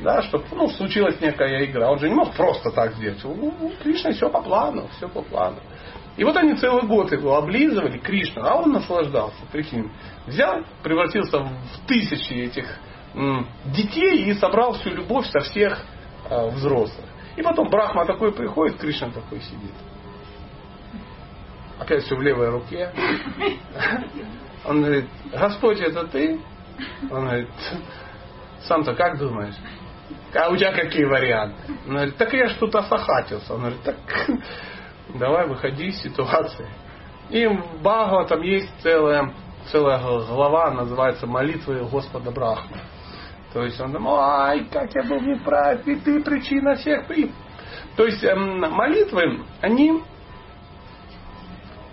да, 0.00 0.22
чтобы 0.22 0.44
ну, 0.52 0.68
случилась 0.68 1.20
некая 1.20 1.64
игра. 1.64 1.90
Он 1.90 1.98
же 1.98 2.08
не 2.08 2.14
мог 2.14 2.34
просто 2.34 2.70
так 2.70 2.94
сделать. 2.94 3.20
Ну, 3.24 3.54
ну, 3.58 3.72
Кришна 3.82 4.12
все 4.12 4.30
по 4.30 4.40
плану, 4.40 4.88
все 4.96 5.08
по 5.08 5.22
плану. 5.22 5.58
И 6.16 6.24
вот 6.24 6.36
они 6.36 6.54
целый 6.54 6.82
год 6.86 7.12
его 7.12 7.36
облизывали, 7.36 7.98
Кришна, 7.98 8.42
а 8.42 8.56
он 8.56 8.72
наслаждался, 8.72 9.38
прикинь. 9.52 9.90
Взял, 10.26 10.64
превратился 10.82 11.38
в 11.38 11.50
тысячи 11.86 12.32
этих 12.32 12.66
м, 13.14 13.46
детей 13.66 14.24
и 14.24 14.34
собрал 14.34 14.72
всю 14.72 14.90
любовь 14.90 15.26
со 15.26 15.40
всех 15.40 15.80
э, 16.28 16.48
взрослых. 16.50 17.06
И 17.36 17.42
потом 17.42 17.70
Брахма 17.70 18.04
такой 18.04 18.32
приходит, 18.32 18.78
Кришна 18.78 19.10
такой 19.10 19.40
сидит. 19.40 19.74
Опять 21.78 22.02
все 22.02 22.16
в 22.16 22.20
левой 22.20 22.48
руке. 22.50 22.92
Он 24.64 24.82
говорит, 24.82 25.08
Господь, 25.32 25.80
это 25.80 26.04
ты? 26.08 26.40
Он 27.10 27.24
говорит, 27.24 27.48
сам-то 28.64 28.94
как 28.94 29.18
думаешь? 29.18 29.54
А 30.34 30.50
у 30.50 30.56
тебя 30.56 30.72
какие 30.72 31.04
варианты? 31.04 31.56
Он 31.86 31.94
говорит, 31.94 32.16
так 32.16 32.32
я 32.34 32.48
ж 32.48 32.54
тут 32.54 32.74
осахатился. 32.74 33.54
Он 33.54 33.60
говорит, 33.60 33.82
так 33.82 33.96
давай 35.14 35.46
выходи 35.46 35.86
из 35.86 36.02
ситуации. 36.02 36.66
И 37.30 37.46
в 37.46 37.82
Бхагава 37.82 38.26
там 38.26 38.42
есть 38.42 38.70
целая, 38.82 39.32
целая 39.70 39.98
глава, 39.98 40.70
называется 40.70 41.26
«Молитвы 41.26 41.84
Господа 41.84 42.30
Брахмы». 42.30 42.78
То 43.52 43.64
есть 43.64 43.80
он 43.80 43.92
думал, 43.92 44.18
ай, 44.20 44.64
как 44.70 44.94
я 44.94 45.02
был 45.04 45.20
неправ, 45.20 45.86
и 45.86 45.96
ты 45.96 46.22
причина 46.22 46.76
всех. 46.76 47.10
И... 47.16 47.30
То 47.96 48.04
есть 48.04 48.22
эм, 48.22 48.60
молитвы, 48.60 49.44
они... 49.60 50.02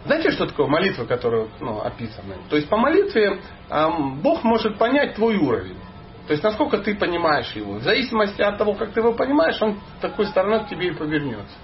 Знаете, 0.05 0.31
что 0.31 0.45
такое 0.45 0.67
молитва, 0.67 1.05
которая 1.05 1.47
ну, 1.59 1.79
описана? 1.79 2.35
То 2.49 2.57
есть 2.57 2.69
по 2.69 2.77
молитве 2.77 3.39
эм, 3.69 4.19
Бог 4.21 4.43
может 4.43 4.77
понять 4.77 5.15
твой 5.15 5.37
уровень. 5.37 5.79
То 6.27 6.33
есть 6.33 6.43
насколько 6.43 6.79
ты 6.79 6.95
понимаешь 6.95 7.51
его. 7.51 7.73
В 7.73 7.83
зависимости 7.83 8.41
от 8.41 8.57
того, 8.57 8.73
как 8.73 8.93
ты 8.93 8.99
его 8.99 9.13
понимаешь, 9.13 9.61
он 9.61 9.79
такой 10.01 10.25
стороной 10.25 10.65
к 10.65 10.69
тебе 10.69 10.87
и 10.87 10.93
повернется. 10.93 11.55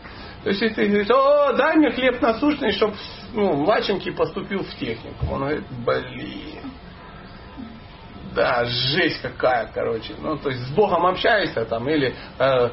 То 0.44 0.50
есть 0.50 0.62
если 0.62 0.76
ты 0.76 0.88
говоришь, 0.88 1.10
о, 1.10 1.54
дай 1.54 1.76
мне 1.78 1.92
хлеб 1.92 2.22
насущный, 2.22 2.72
чтобы 2.72 2.96
ну, 3.34 3.54
младшенький 3.54 4.12
поступил 4.12 4.64
в 4.64 4.76
технику. 4.76 5.26
Он 5.32 5.40
говорит, 5.40 5.66
блин. 5.86 6.72
Да, 8.36 8.66
жесть 8.66 9.22
какая, 9.22 9.70
короче. 9.74 10.16
Ну, 10.20 10.38
то 10.38 10.50
есть 10.50 10.62
с 10.68 10.70
Богом 10.72 11.06
общаешься 11.06 11.66
там, 11.66 11.88
или 11.90 12.16
э, 12.40 12.70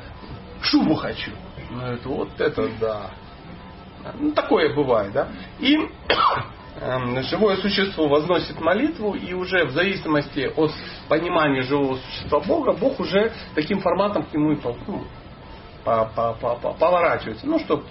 шубу 0.62 0.94
хочу. 0.94 1.32
Ну, 1.70 1.82
это 1.82 2.08
вот 2.08 2.40
это 2.40 2.68
да. 2.80 3.10
Ну, 4.18 4.32
такое 4.32 4.74
бывает, 4.74 5.12
да. 5.12 5.28
И 5.58 5.76
живое 7.22 7.56
существо 7.56 8.08
возносит 8.08 8.60
молитву, 8.60 9.14
и 9.14 9.32
уже 9.32 9.64
в 9.64 9.72
зависимости 9.72 10.50
от 10.54 10.72
понимания 11.08 11.62
живого 11.62 11.96
существа 11.96 12.40
Бога, 12.40 12.72
Бог 12.72 13.00
уже 13.00 13.32
таким 13.54 13.80
форматом 13.80 14.24
к 14.24 14.32
нему 14.32 14.52
и 14.52 14.58
ну, 14.86 15.04
поворачивается. 15.84 17.46
Ну, 17.46 17.58
чтобы 17.58 17.84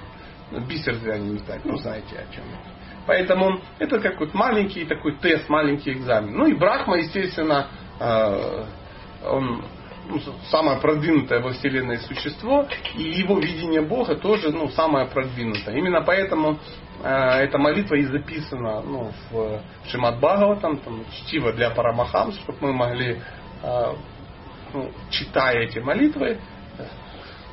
бисер 0.67 0.95
зря 0.95 1.17
не 1.17 1.31
метать, 1.31 1.65
ну, 1.65 1.77
знаете 1.77 2.15
о 2.15 2.33
чем 2.33 2.43
это. 2.45 2.77
Поэтому 3.05 3.61
это 3.79 3.99
как 3.99 4.19
вот 4.19 4.33
маленький 4.33 4.85
такой 4.85 5.15
тест, 5.17 5.47
маленький 5.49 5.93
экзамен. 5.93 6.37
Ну 6.37 6.45
и 6.47 6.53
Брахма, 6.53 6.97
естественно, 6.97 7.67
э, 7.99 8.65
он 9.25 9.63
ну, 10.07 10.19
самое 10.49 10.79
продвинутое 10.79 11.41
во 11.41 11.51
Вселенной 11.51 11.97
существо, 11.99 12.67
и 12.95 13.03
его 13.03 13.39
видение 13.39 13.81
Бога 13.81 14.15
тоже 14.15 14.51
ну, 14.51 14.69
самое 14.69 15.07
продвинутое. 15.07 15.75
Именно 15.77 16.01
поэтому 16.01 16.59
э, 17.03 17.09
эта 17.09 17.57
молитва 17.57 17.95
и 17.95 18.05
записана 18.05 18.81
ну, 18.81 19.11
в 19.31 19.61
Шимат 19.87 20.19
Бхагаватам, 20.19 20.77
там, 20.77 21.05
чтиво 21.11 21.51
для 21.53 21.71
Парамахамс, 21.71 22.35
чтобы 22.39 22.57
мы 22.61 22.73
могли 22.73 23.21
а, 23.63 23.95
ну, 24.73 24.91
читая 25.09 25.63
эти 25.63 25.79
молитвы, 25.79 26.39
э, 26.77 26.85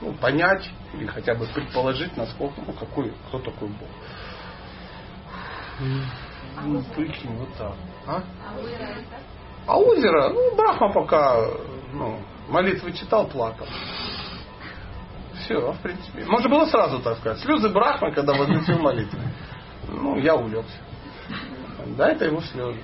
ну, 0.01 0.13
понять 0.15 0.69
или 0.95 1.07
хотя 1.07 1.35
бы 1.35 1.47
предположить, 1.47 2.17
насколько, 2.17 2.61
ну, 2.67 2.73
какой, 2.73 3.13
кто 3.29 3.39
такой 3.39 3.69
Бог. 3.69 3.89
Ну, 6.63 6.83
прикинь, 6.95 7.37
вот 7.37 7.53
так. 7.57 7.75
А? 8.07 8.23
А 9.67 9.79
озеро, 9.79 10.29
ну, 10.29 10.55
Брахма 10.55 10.93
пока, 10.93 11.37
ну, 11.93 12.21
молитвы 12.49 12.93
читал, 12.93 13.27
плакал. 13.27 13.67
Все, 15.45 15.73
в 15.73 15.79
принципе. 15.81 16.25
Можно 16.25 16.49
было 16.49 16.67
сразу 16.67 17.01
так 17.01 17.19
сказать. 17.19 17.41
Слезы 17.41 17.69
Брахмы, 17.69 18.13
когда 18.13 18.33
возносил 18.35 18.79
молитвы. 18.79 19.21
Ну, 19.89 20.17
я 20.19 20.37
улегся. 20.37 20.79
Да, 21.99 22.09
это 22.09 22.27
его 22.27 22.41
слезы. 22.41 22.81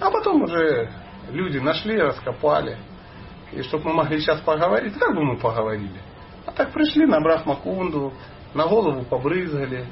А 0.00 0.10
потом 0.10 0.42
уже 0.42 0.90
люди 1.30 1.58
нашли, 1.58 1.98
раскопали. 1.98 2.78
И 3.52 3.62
чтобы 3.62 3.86
мы 3.86 3.94
могли 3.94 4.20
сейчас 4.20 4.40
поговорить, 4.40 4.98
как 4.98 5.14
бы 5.14 5.24
мы 5.24 5.38
поговорили? 5.38 6.00
А 6.44 6.52
так 6.52 6.72
пришли 6.72 7.06
на 7.06 7.20
Брахмакунду, 7.20 8.12
на 8.54 8.66
голову 8.66 9.04
побрызгали, 9.04 9.86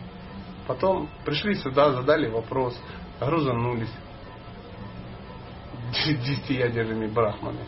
потом 0.66 1.08
пришли 1.24 1.54
сюда, 1.54 1.92
задали 1.92 2.28
вопрос, 2.28 2.78
грузанулись 3.20 3.92
десятиядерными 5.92 7.06
брахмами. 7.06 7.60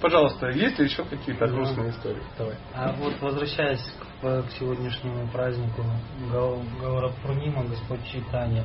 Пожалуйста, 0.00 0.48
есть 0.48 0.78
ли 0.78 0.86
еще 0.86 1.04
какие-то 1.04 1.46
Да. 1.46 1.52
грустные 1.52 1.90
истории? 1.90 2.22
Давай. 2.38 2.56
А 2.74 2.92
вот 2.92 3.20
возвращаясь 3.20 3.84
к, 4.22 4.42
к 4.42 4.50
сегодняшнему 4.58 5.28
празднику 5.28 5.84
Гау- 6.32 6.62
Гаурапурнима, 6.80 7.64
Господь 7.64 8.04
Читания, 8.06 8.64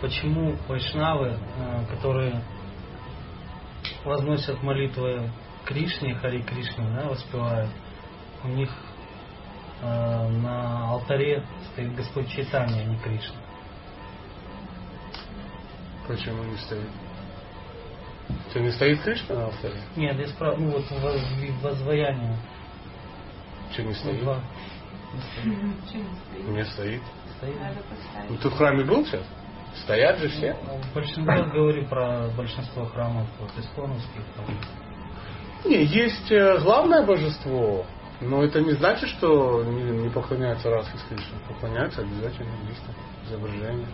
почему 0.00 0.56
вайшнавы, 0.68 1.36
э, 1.58 1.84
которые 1.90 2.42
возносят 4.04 4.62
молитвы 4.62 5.30
Кришне, 5.66 6.14
Хари 6.14 6.40
Кришне, 6.40 6.88
да, 6.96 7.08
воспевают, 7.08 7.70
у 8.42 8.48
них 8.48 8.70
э, 9.82 10.28
на 10.28 10.88
алтаре 10.90 11.44
стоит 11.72 11.94
Господь 11.94 12.28
Читания, 12.28 12.82
а 12.82 12.84
не 12.84 12.96
Кришна. 12.98 13.36
Почему 16.08 16.42
не 16.44 16.56
стоит? 16.56 16.88
Что, 18.50 18.60
не 18.60 18.70
стоит 18.72 19.00
Кришна 19.02 19.34
на 19.36 19.44
алтаре? 19.46 19.80
Нет, 19.96 20.18
я 20.18 20.28
спрашиваю, 20.28 20.68
ну 20.68 20.76
вот 20.76 20.90
воз- 20.90 21.62
воззваяние. 21.62 22.36
Что, 23.72 23.82
не 23.82 23.94
стоит? 23.94 24.20
Два. 24.20 24.40
Не 26.48 26.64
стоит. 26.64 27.02
Стоит. 27.36 27.56
Ну, 28.28 28.36
ты 28.36 28.48
в 28.48 28.56
храме 28.56 28.84
был 28.84 29.04
сейчас? 29.06 29.22
Стоят 29.82 30.18
же 30.18 30.28
все. 30.28 30.56
Большинство, 30.94 31.32
я 31.32 31.44
говорю 31.44 31.86
про 31.86 32.28
большинство 32.36 32.84
храмов 32.86 33.26
вот, 33.40 33.50
исконовских. 33.58 34.22
там. 34.36 34.44
Не, 35.64 35.84
есть 35.84 36.30
э, 36.30 36.58
главное 36.58 37.06
божество, 37.06 37.86
но 38.20 38.42
это 38.42 38.60
не 38.60 38.72
значит, 38.72 39.08
что 39.10 39.64
не, 39.64 39.82
не 40.02 40.10
поклоняются 40.10 40.70
раз 40.70 40.86
из 40.94 41.02
Кришны. 41.02 41.38
Поклоняются 41.48 42.02
обязательно 42.02 42.50
есть 42.68 42.82
изображение. 43.26 43.86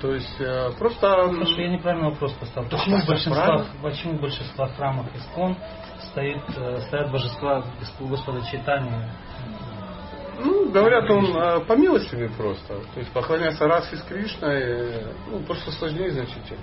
То 0.00 0.12
есть 0.12 0.40
э, 0.40 0.70
просто... 0.78 1.08
Хорошо, 1.32 1.60
я 1.60 1.68
неправильный 1.68 2.10
вопрос 2.10 2.32
поставил. 2.34 2.68
Почему 2.68 2.98
в 2.98 3.06
большинстве, 3.06 3.64
почему 3.82 4.18
в 4.18 4.20
большинстве 4.20 4.66
храмов 4.76 5.06
искон 5.16 5.56
стоит, 6.10 6.42
э, 6.56 6.80
стоят 6.82 7.10
божества 7.10 7.64
Госп- 7.80 8.08
Господа 8.10 8.42
Читания? 8.50 9.10
Ну, 10.38 10.70
говорят, 10.70 11.08
он 11.10 11.34
э, 11.34 11.60
по 11.60 11.72
милостивее 11.74 12.28
просто. 12.30 12.80
То 12.92 13.00
есть 13.00 13.10
поклоняться 13.12 13.66
раз 13.66 13.90
из 13.92 14.02
Кришны, 14.02 14.46
э, 14.46 15.12
ну, 15.30 15.40
просто 15.40 15.72
сложнее 15.72 16.10
значительно. 16.10 16.60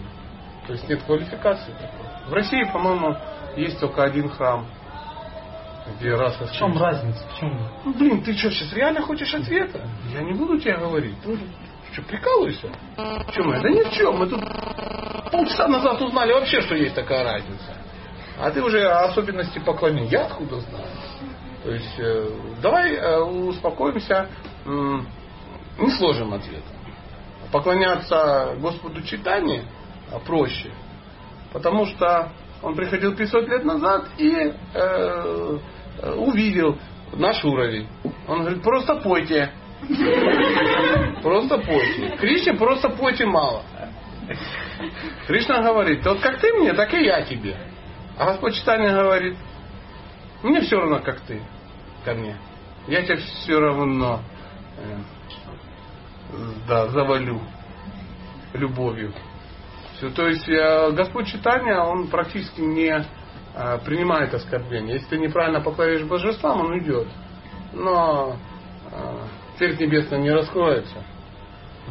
То 0.67 0.73
есть 0.73 0.87
нет 0.87 1.01
квалификации 1.03 1.71
такой. 1.71 2.29
В 2.29 2.33
России, 2.33 2.63
по-моему, 2.71 3.17
есть 3.55 3.79
только 3.79 4.03
один 4.03 4.29
храм, 4.29 4.65
где 5.99 6.15
раз 6.15 6.39
В 6.39 6.53
чем 6.53 6.77
разница? 6.77 7.27
В 7.27 7.39
чем? 7.39 7.59
Ну, 7.83 7.93
блин, 7.93 8.23
ты 8.23 8.33
что, 8.37 8.49
сейчас 8.51 8.71
реально 8.73 9.01
хочешь 9.01 9.33
ответа? 9.33 9.81
Я 10.13 10.21
не 10.21 10.33
буду 10.33 10.59
тебе 10.59 10.77
говорить. 10.77 11.17
Что, 11.93 12.01
прикалываешься? 12.01 12.69
В 12.97 13.31
чем 13.31 13.53
я? 13.53 13.61
Да 13.61 13.69
ни 13.69 13.83
в 13.83 13.91
чем. 13.91 14.17
Мы 14.17 14.27
тут 14.27 14.41
полчаса 15.31 15.67
назад 15.67 16.01
узнали 16.01 16.33
вообще, 16.33 16.61
что 16.61 16.75
есть 16.75 16.95
такая 16.95 17.23
разница. 17.23 17.77
А 18.39 18.49
ты 18.49 18.63
уже 18.63 18.83
особенности 18.87 19.59
поклонения. 19.59 20.09
Я 20.09 20.25
откуда 20.25 20.59
знаю? 20.59 20.87
То 21.63 21.71
есть, 21.71 21.99
э, 21.99 22.29
давай 22.61 22.95
э, 22.95 23.19
успокоимся, 23.21 24.27
м, 24.65 25.07
не 25.77 25.91
сложим 25.91 26.33
ответ. 26.33 26.63
Поклоняться 27.51 28.55
Господу 28.59 29.03
читания 29.03 29.63
а, 30.11 30.19
проще, 30.19 30.71
потому 31.53 31.85
что 31.85 32.31
он 32.63 32.75
приходил 32.75 33.15
500 33.15 33.47
лет 33.47 33.63
назад 33.63 34.07
и 34.17 34.31
э, 34.33 34.53
э, 34.73 36.13
увидел 36.15 36.77
наш 37.13 37.45
уровень. 37.45 37.87
Он 38.27 38.41
говорит, 38.41 38.63
просто 38.63 38.95
пойте. 38.95 39.51
Просто 41.21 41.57
пойте. 41.57 42.17
Кришне 42.17 42.53
просто 42.53 42.89
пойте 42.89 43.25
мало. 43.25 43.63
Кришна 45.27 45.61
говорит, 45.61 46.05
вот 46.05 46.19
как 46.19 46.39
ты 46.39 46.53
мне, 46.53 46.73
так 46.73 46.93
и 46.93 47.03
я 47.03 47.23
тебе. 47.23 47.57
А 48.17 48.25
Господь 48.25 48.55
читание 48.55 48.91
говорит, 48.91 49.37
мне 50.43 50.61
все 50.61 50.79
равно, 50.79 50.99
как 50.99 51.21
ты 51.21 51.41
ко 52.05 52.13
мне. 52.13 52.37
Я 52.87 53.01
тебя 53.03 53.17
все 53.17 53.59
равно 53.59 54.21
э, 54.77 54.97
да, 56.67 56.87
завалю 56.89 57.41
любовью. 58.53 59.13
Все, 59.97 60.09
то 60.09 60.27
есть 60.27 60.47
э, 60.49 60.91
Господь 60.91 61.27
читания, 61.27 61.79
он 61.79 62.07
практически 62.07 62.61
не 62.61 63.05
э, 63.55 63.79
принимает 63.85 64.33
оскорбления. 64.33 64.95
Если 64.95 65.07
ты 65.07 65.17
неправильно 65.17 65.61
поклонишь 65.61 66.03
божествам, 66.03 66.61
он 66.61 66.71
уйдет. 66.71 67.07
Но 67.71 68.37
э, 68.91 69.27
церковь 69.57 69.79
небесная 69.79 70.19
не 70.19 70.31
раскроется, 70.31 71.03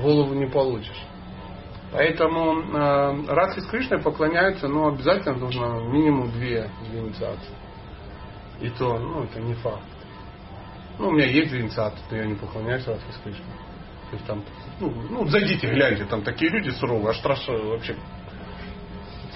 голову 0.00 0.34
не 0.34 0.46
получишь. 0.46 1.06
Поэтому 1.92 2.62
э, 2.62 3.26
Радхи 3.28 3.60
с 3.60 3.66
Кришной 3.66 4.00
поклоняются, 4.00 4.66
но 4.66 4.88
обязательно 4.88 5.36
нужно 5.36 5.80
минимум 5.90 6.30
две, 6.32 6.70
инициации. 6.90 7.54
И 8.60 8.70
то, 8.70 8.98
ну, 8.98 9.24
это 9.24 9.40
не 9.40 9.54
факт. 9.54 9.82
Ну, 10.98 11.08
у 11.08 11.10
меня 11.10 11.26
есть 11.26 11.50
две 11.50 11.60
инициации, 11.60 12.00
но 12.10 12.16
я 12.16 12.24
не 12.24 12.34
поклоняюсь 12.34 12.86
Радхи 12.86 13.10
с 13.10 13.22
Кришной. 13.22 13.46
То 14.10 14.16
есть 14.16 14.26
там, 14.26 14.44
ну, 14.80 14.90
ну, 15.10 15.26
зайдите, 15.26 15.66
гляньте, 15.68 16.04
там 16.04 16.22
такие 16.22 16.50
люди 16.50 16.70
суровые, 16.70 17.10
аж 17.10 17.18
страшно 17.18 17.54
вообще 17.56 17.96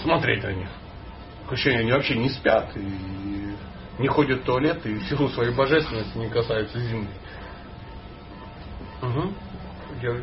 смотреть 0.02 0.42
на 0.42 0.52
них. 0.52 0.68
Ощущение, 1.50 1.80
они 1.80 1.92
вообще 1.92 2.16
не 2.16 2.28
спят 2.30 2.76
и 2.76 3.54
не 3.98 4.08
ходят 4.08 4.40
в 4.40 4.44
туалет 4.44 4.84
и 4.84 4.94
в 4.94 5.02
силу 5.04 5.28
своей 5.28 5.54
божественности 5.54 6.16
не 6.18 6.28
касаются 6.28 6.78
земли. 6.78 7.08
Угу. 9.06 9.32
Я... 10.02 10.16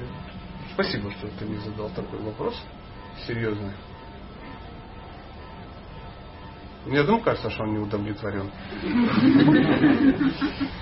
Спасибо, 0.74 1.12
что 1.12 1.28
ты 1.40 1.46
мне 1.46 1.60
задал 1.60 1.90
такой 1.90 2.20
вопрос. 2.20 2.60
Серьезный. 3.28 3.74
Мне 6.86 7.00
одному 7.00 7.22
кажется, 7.22 7.50
что 7.50 7.64
он 7.64 7.74
не 7.74 7.80
удовлетворен. 7.80 8.52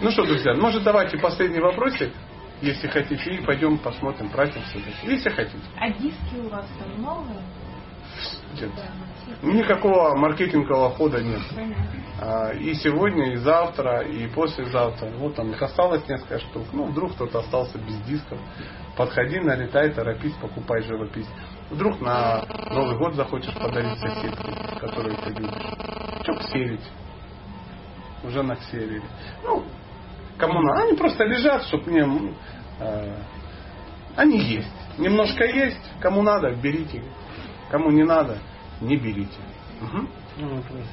Ну 0.01 0.11
что, 0.11 0.25
друзья, 0.25 0.55
может 0.55 0.83
давайте 0.83 1.17
последний 1.17 1.59
вопросик, 1.59 2.11
если 2.61 2.87
хотите, 2.87 3.35
и 3.35 3.45
пойдем 3.45 3.77
посмотрим 3.77 4.29
все-таки. 4.29 5.07
Если 5.07 5.29
хотите. 5.29 5.63
А 5.77 5.89
диски 5.91 6.35
у 6.37 6.49
вас 6.49 6.65
там 6.79 7.01
новые? 7.01 7.41
Нет. 8.59 8.71
Никакого 9.41 10.15
маркетингового 10.15 10.91
хода 10.91 11.21
нет. 11.23 11.41
А, 12.19 12.51
И 12.53 12.73
сегодня, 12.75 13.33
и 13.33 13.35
завтра, 13.37 14.01
и 14.01 14.27
послезавтра. 14.27 15.09
Вот 15.17 15.35
там 15.35 15.51
их 15.51 15.61
осталось 15.61 16.07
несколько 16.07 16.39
штук. 16.39 16.67
Ну, 16.73 16.85
вдруг 16.85 17.13
кто-то 17.13 17.39
остался 17.39 17.77
без 17.79 17.95
дисков. 18.03 18.37
Подходи, 18.95 19.39
налетай, 19.39 19.89
торопись, 19.91 20.33
покупай 20.41 20.81
живопись. 20.83 21.27
Вдруг 21.69 22.01
на 22.01 22.43
Новый 22.69 22.97
год 22.97 23.15
захочешь 23.15 23.53
подарить 23.55 23.97
соседке, 23.99 24.53
которую 24.79 25.15
ты 25.17 25.29
любишь. 25.29 25.61
Что 26.23 26.33
ксерить? 26.35 26.87
Уже 28.23 28.43
наксерили. 28.43 29.01
Ну, 29.43 29.63
кому 30.37 30.61
надо. 30.61 30.83
Они 30.83 30.97
просто 30.97 31.23
лежат, 31.23 31.63
чтобы 31.63 31.89
мне... 31.89 32.33
э, 32.79 33.15
Они 34.15 34.37
есть. 34.39 34.69
Немножко 34.97 35.45
есть. 35.45 35.81
Кому 36.01 36.21
надо, 36.21 36.51
берите. 36.51 37.01
Кому 37.71 37.89
не 37.89 38.03
надо, 38.03 38.37
не 38.81 38.97
берите. 38.97 39.39
Вопрос. 40.37 40.87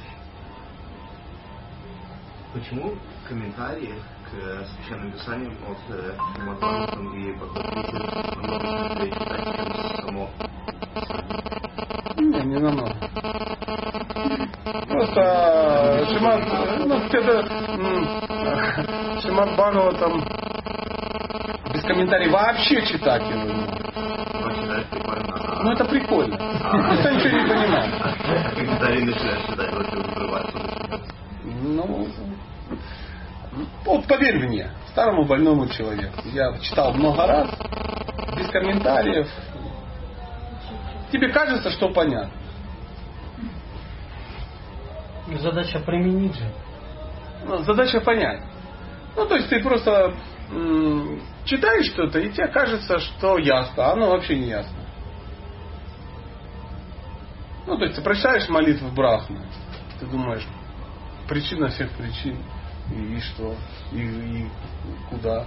Почему 2.53 2.93
комментарии 3.27 3.93
к 4.25 4.65
священным 4.65 5.11
писаниям 5.11 5.55
от 5.67 5.77
э, 5.89 6.13
Шримадбхагаватам 6.35 7.13
и 7.15 7.35
само 10.01 10.29
Не, 12.17 12.41
не 12.43 12.59
намного. 12.59 12.95
Просто 14.87 16.05
Шимат, 16.09 16.43
ну, 16.85 17.07
где-то 17.07 17.31
м, 17.77 19.21
Шимат 19.21 19.53
Бхагаватам 19.53 20.23
без 21.73 21.83
комментариев 21.83 22.31
вообще 22.31 22.85
читать 22.87 23.21
его 23.29 23.43
не 23.43 23.53
надо. 23.53 25.38
Ну 25.61 25.71
это 25.71 25.83
прикольно. 25.83 26.37
Просто 26.37 27.11
ничего 27.11 27.37
не 27.37 27.49
понимаю. 27.49 27.91
Комментарии 28.55 29.01
начинаешь 29.03 29.45
читать, 29.45 29.73
вот 29.73 29.89
ты 29.89 29.99
взрываешься. 29.99 30.59
Ну, 31.43 32.07
вот 33.83 34.07
поверь 34.07 34.39
мне, 34.39 34.69
старому 34.91 35.25
больному 35.25 35.67
человеку. 35.67 36.21
Я 36.25 36.57
читал 36.59 36.93
много 36.93 37.27
раз, 37.27 37.49
без 38.37 38.47
комментариев. 38.47 39.27
Тебе 41.11 41.29
кажется, 41.29 41.71
что 41.71 41.89
понятно. 41.89 42.31
Задача 45.39 45.79
применить 45.79 46.35
же. 46.35 46.45
Ну, 47.45 47.57
задача 47.63 47.99
понять. 47.99 48.43
Ну, 49.15 49.25
то 49.25 49.35
есть 49.35 49.49
ты 49.49 49.61
просто 49.61 50.13
м, 50.51 51.21
читаешь 51.43 51.87
что-то, 51.87 52.19
и 52.19 52.29
тебе 52.29 52.47
кажется, 52.47 52.99
что 52.99 53.37
ясно, 53.37 53.87
а 53.87 53.93
оно 53.93 54.11
вообще 54.11 54.37
не 54.37 54.47
ясно. 54.47 54.78
Ну, 57.67 57.77
то 57.77 57.83
есть 57.83 57.95
ты 57.95 58.01
прочитаешь 58.01 58.47
молитву 58.49 58.89
Брахмы, 58.89 59.41
ты 59.99 60.05
думаешь, 60.05 60.45
причина 61.27 61.69
всех 61.69 61.91
причин, 61.91 62.37
и, 62.91 63.15
и 63.15 63.19
что, 63.19 63.55
и, 63.91 63.99
и 63.99 64.49
куда. 65.09 65.45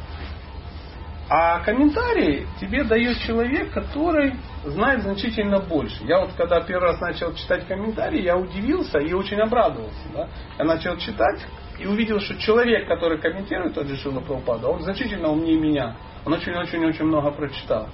А 1.28 1.60
комментарии 1.60 2.46
тебе 2.60 2.84
дает 2.84 3.16
человек, 3.20 3.72
который 3.72 4.34
знает 4.64 5.02
значительно 5.02 5.60
больше. 5.60 6.04
Я 6.04 6.20
вот 6.20 6.32
когда 6.36 6.60
первый 6.60 6.90
раз 6.90 7.00
начал 7.00 7.32
читать 7.34 7.66
комментарии, 7.66 8.22
я 8.22 8.36
удивился 8.36 8.98
и 8.98 9.12
очень 9.12 9.40
обрадовался. 9.40 10.08
Да? 10.12 10.28
Я 10.58 10.64
начал 10.64 10.96
читать 10.98 11.40
и 11.78 11.86
увидел, 11.86 12.20
что 12.20 12.36
человек, 12.38 12.86
который 12.86 13.18
комментирует 13.18 13.74
тот 13.74 13.86
же 13.86 13.96
Шила 13.96 14.20
Прабхупада, 14.20 14.68
он 14.68 14.82
значительно 14.82 15.28
умнее 15.28 15.58
меня. 15.58 15.96
Он 16.24 16.34
очень-очень-очень 16.34 17.04
много 17.04 17.30
прочитал. 17.30 17.88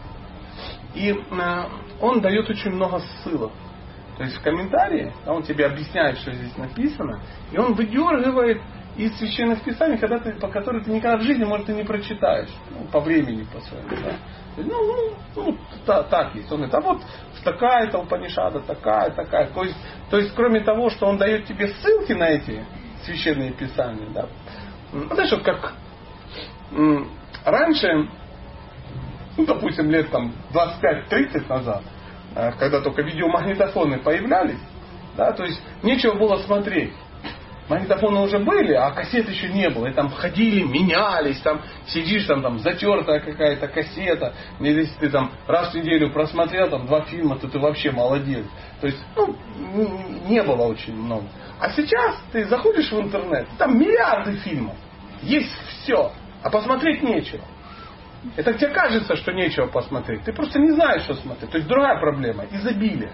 И 0.95 1.11
э, 1.11 1.65
он 2.01 2.21
дает 2.21 2.51
очень 2.51 2.71
много 2.73 3.01
ссылок. 3.01 3.53
То 4.19 4.25
есть 4.25 4.37
в 4.37 4.43
комментарии 4.43 5.13
да, 5.25 5.33
он 5.33 5.45
тебе 5.45 5.67
объясняет, 5.67 6.19
что 6.19 6.33
здесь 6.33 6.57
написано, 6.57 7.23
и 7.53 7.59
он 7.59 7.75
выдергивает 7.75 8.61
из 8.97 9.17
священных 9.17 9.63
писаний, 9.63 9.97
когда 9.97 10.19
ты, 10.19 10.33
по 10.33 10.49
которым 10.49 10.83
ты 10.83 10.91
никогда 10.91 11.19
в 11.19 11.23
жизни, 11.23 11.45
может, 11.45 11.69
и 11.71 11.73
не 11.73 11.85
прочитаешь. 11.85 12.49
Ну, 12.71 12.85
по 12.91 12.99
времени, 12.99 13.45
по 13.45 13.61
своему. 13.61 13.89
Да. 13.91 14.17
Ну, 14.57 14.65
ну, 14.65 15.15
ну 15.37 15.59
та, 15.87 16.03
так 16.03 16.35
есть. 16.35 16.51
Он 16.51 16.59
говорит, 16.59 16.75
а 16.75 16.81
вот 16.81 17.03
такая-то 17.45 18.01
Упанишада, 18.01 18.59
такая, 18.59 19.11
такая. 19.11 19.47
То 19.51 19.63
есть, 19.63 19.77
то 20.11 20.19
есть, 20.19 20.35
кроме 20.35 20.61
того, 20.61 20.91
что 20.91 21.07
он 21.07 21.17
дает 21.17 21.47
тебе 21.47 21.69
ссылки 21.69 22.13
на 22.13 22.25
эти 22.25 22.65
священные 23.05 23.53
писания, 23.53 24.09
да. 24.13 24.27
Ну, 24.93 25.15
знаешь, 25.15 25.31
вот 25.31 25.45
как 25.45 25.75
раньше, 27.45 28.09
ну, 29.37 29.47
допустим, 29.47 29.91
лет 29.93 30.11
там 30.11 30.33
25-30 30.53 31.49
назад, 31.49 31.85
когда 32.59 32.81
только 32.81 33.03
видеомагнитофоны 33.03 33.99
появлялись, 33.99 34.61
да, 35.17 35.33
то 35.33 35.45
есть 35.45 35.61
нечего 35.83 36.15
было 36.15 36.39
смотреть. 36.39 36.93
Магнитофоны 37.69 38.21
уже 38.21 38.39
были, 38.39 38.73
а 38.73 38.91
кассет 38.93 39.29
еще 39.29 39.49
не 39.49 39.69
было. 39.69 39.89
И 39.89 39.93
там 39.93 40.11
ходили, 40.11 40.63
менялись, 40.63 41.39
там 41.41 41.61
сидишь, 41.87 42.25
там, 42.25 42.41
там 42.41 42.59
затертая 42.61 43.21
какая-то 43.21 43.69
кассета. 43.69 44.33
Если 44.59 44.95
ты 44.99 45.11
там 45.11 45.33
раз 45.47 45.73
в 45.73 45.75
неделю 45.75 46.11
просмотрел 46.11 46.71
там 46.71 46.87
два 46.87 47.03
фильма, 47.03 47.37
то 47.39 47.47
ты 47.47 47.59
вообще 47.59 47.91
молодец. 47.91 48.47
То 48.81 48.87
есть, 48.87 48.99
ну, 49.17 49.37
не 50.29 50.43
было 50.43 50.63
очень 50.63 50.95
много. 50.95 51.27
А 51.61 51.71
сейчас 51.71 52.17
ты 52.33 52.47
заходишь 52.47 52.91
в 52.91 53.01
интернет, 53.01 53.47
там 53.59 53.79
миллиарды 53.79 54.37
фильмов. 54.39 54.77
Есть 55.21 55.53
все, 55.83 56.13
а 56.43 56.49
посмотреть 56.49 57.03
нечего. 57.03 57.45
Это 58.37 58.55
тебе 58.55 58.69
кажется, 58.69 59.17
что 59.17 59.33
нечего 59.33 59.67
посмотреть. 59.67 60.25
Ты 60.25 60.33
просто 60.33 60.59
не 60.59 60.73
знаешь, 60.73 61.03
что 61.03 61.15
смотреть. 61.15 61.51
То 61.51 61.59
есть 61.59 61.69
другая 61.69 61.99
проблема. 62.01 62.45
Изобилие. 62.51 63.13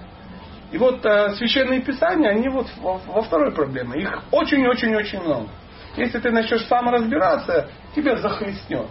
И 0.70 0.78
вот 0.78 1.04
э, 1.04 1.34
священные 1.34 1.82
писания, 1.82 2.30
они 2.30 2.48
вот 2.48 2.66
во, 2.78 2.98
во 3.06 3.22
второй 3.22 3.52
проблеме. 3.52 4.00
Их 4.00 4.22
очень-очень-очень 4.30 5.20
много. 5.20 5.48
Если 5.96 6.18
ты 6.18 6.30
начнешь 6.30 6.66
сам 6.66 6.88
разбираться, 6.88 7.68
тебя 7.94 8.16
захлестнет. 8.16 8.88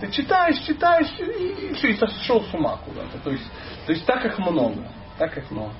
Ты 0.00 0.10
читаешь, 0.10 0.58
читаешь, 0.66 1.08
и, 1.18 1.68
и 1.68 1.74
все, 1.74 1.90
и 1.90 1.96
сошел 1.96 2.42
с 2.42 2.52
ума 2.52 2.78
куда-то. 2.84 3.18
То 3.22 3.30
есть, 3.30 3.50
то 3.86 3.92
есть 3.92 4.04
так 4.04 4.24
их 4.24 4.38
много. 4.38 4.86
Так 5.16 5.38
их 5.38 5.50
много. 5.50 5.72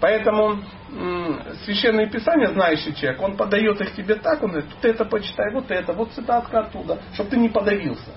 Поэтому 0.00 0.62
м, 0.90 1.42
священные 1.64 2.08
писания, 2.08 2.48
знающий 2.48 2.94
человек, 2.94 3.20
он 3.22 3.36
подает 3.36 3.80
их 3.80 3.94
тебе 3.94 4.16
так, 4.16 4.42
он 4.42 4.50
говорит, 4.50 4.70
вот 4.74 4.84
это 4.84 5.04
почитай, 5.04 5.52
вот 5.52 5.70
это, 5.70 5.92
вот 5.92 6.12
цитатка 6.12 6.60
оттуда, 6.60 6.98
чтобы 7.14 7.30
ты 7.30 7.36
не 7.36 7.48
подавился. 7.48 8.10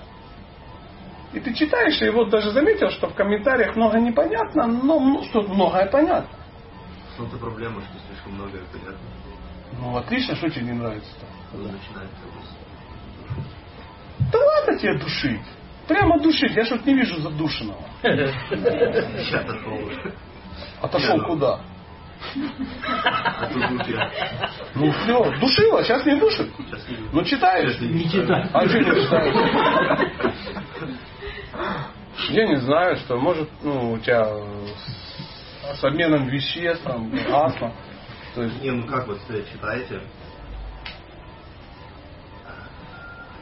И 1.32 1.38
ты 1.38 1.54
читаешь, 1.54 2.00
и 2.02 2.08
вот 2.10 2.30
даже 2.30 2.50
заметил, 2.50 2.90
что 2.90 3.08
в 3.08 3.14
комментариях 3.14 3.76
много 3.76 4.00
непонятно, 4.00 4.66
но 4.66 4.98
ну, 4.98 5.24
что 5.24 5.42
многое 5.42 5.86
понятно. 5.86 6.36
Ну, 7.18 7.26
это 7.26 7.36
проблема, 7.36 7.80
что 7.82 7.98
слишком 8.08 8.34
многое 8.34 8.62
понятно. 8.72 8.98
Ну, 9.78 9.96
отлично, 9.96 10.34
что 10.34 10.50
тебе 10.50 10.66
не 10.66 10.72
нравится-то? 10.72 11.26
Когда 11.52 11.70
начинается 11.70 12.16
Да 14.32 14.38
ладно 14.38 14.78
тебе 14.78 14.98
душить. 14.98 15.40
Прямо 15.86 16.18
душить. 16.20 16.54
Я 16.54 16.64
что-то 16.64 16.88
не 16.88 16.94
вижу 16.94 17.20
задушенного. 17.20 17.82
Я 18.02 19.40
отошел 19.40 19.74
уже. 19.74 20.14
Отошел 20.80 21.16
ну. 21.18 21.24
куда? 21.24 21.60
А. 22.84 23.48
Ну 24.74 24.92
все, 24.92 25.38
душила, 25.40 25.82
сейчас 25.82 26.04
не 26.06 26.16
душит. 26.16 26.50
Ну 27.12 27.24
читаешь? 27.24 27.80
Не 27.80 28.08
читай. 28.10 28.46
А 28.52 28.68
что 28.68 28.78
не 28.78 29.02
читаешь? 29.02 29.34
Я 32.28 32.46
не 32.46 32.56
знаю, 32.56 32.96
что 32.96 33.18
может, 33.18 33.48
ну, 33.62 33.92
у 33.92 33.98
тебя 33.98 34.26
с, 34.26 35.80
с 35.80 35.84
обменом 35.84 36.28
веществ, 36.28 36.84
там, 36.84 37.10
астма. 37.32 37.72
То 38.34 38.42
есть, 38.42 38.62
Не, 38.62 38.70
ну 38.70 38.86
как 38.86 39.06
вот 39.06 39.18
э, 39.28 39.42
читаете, 39.52 40.00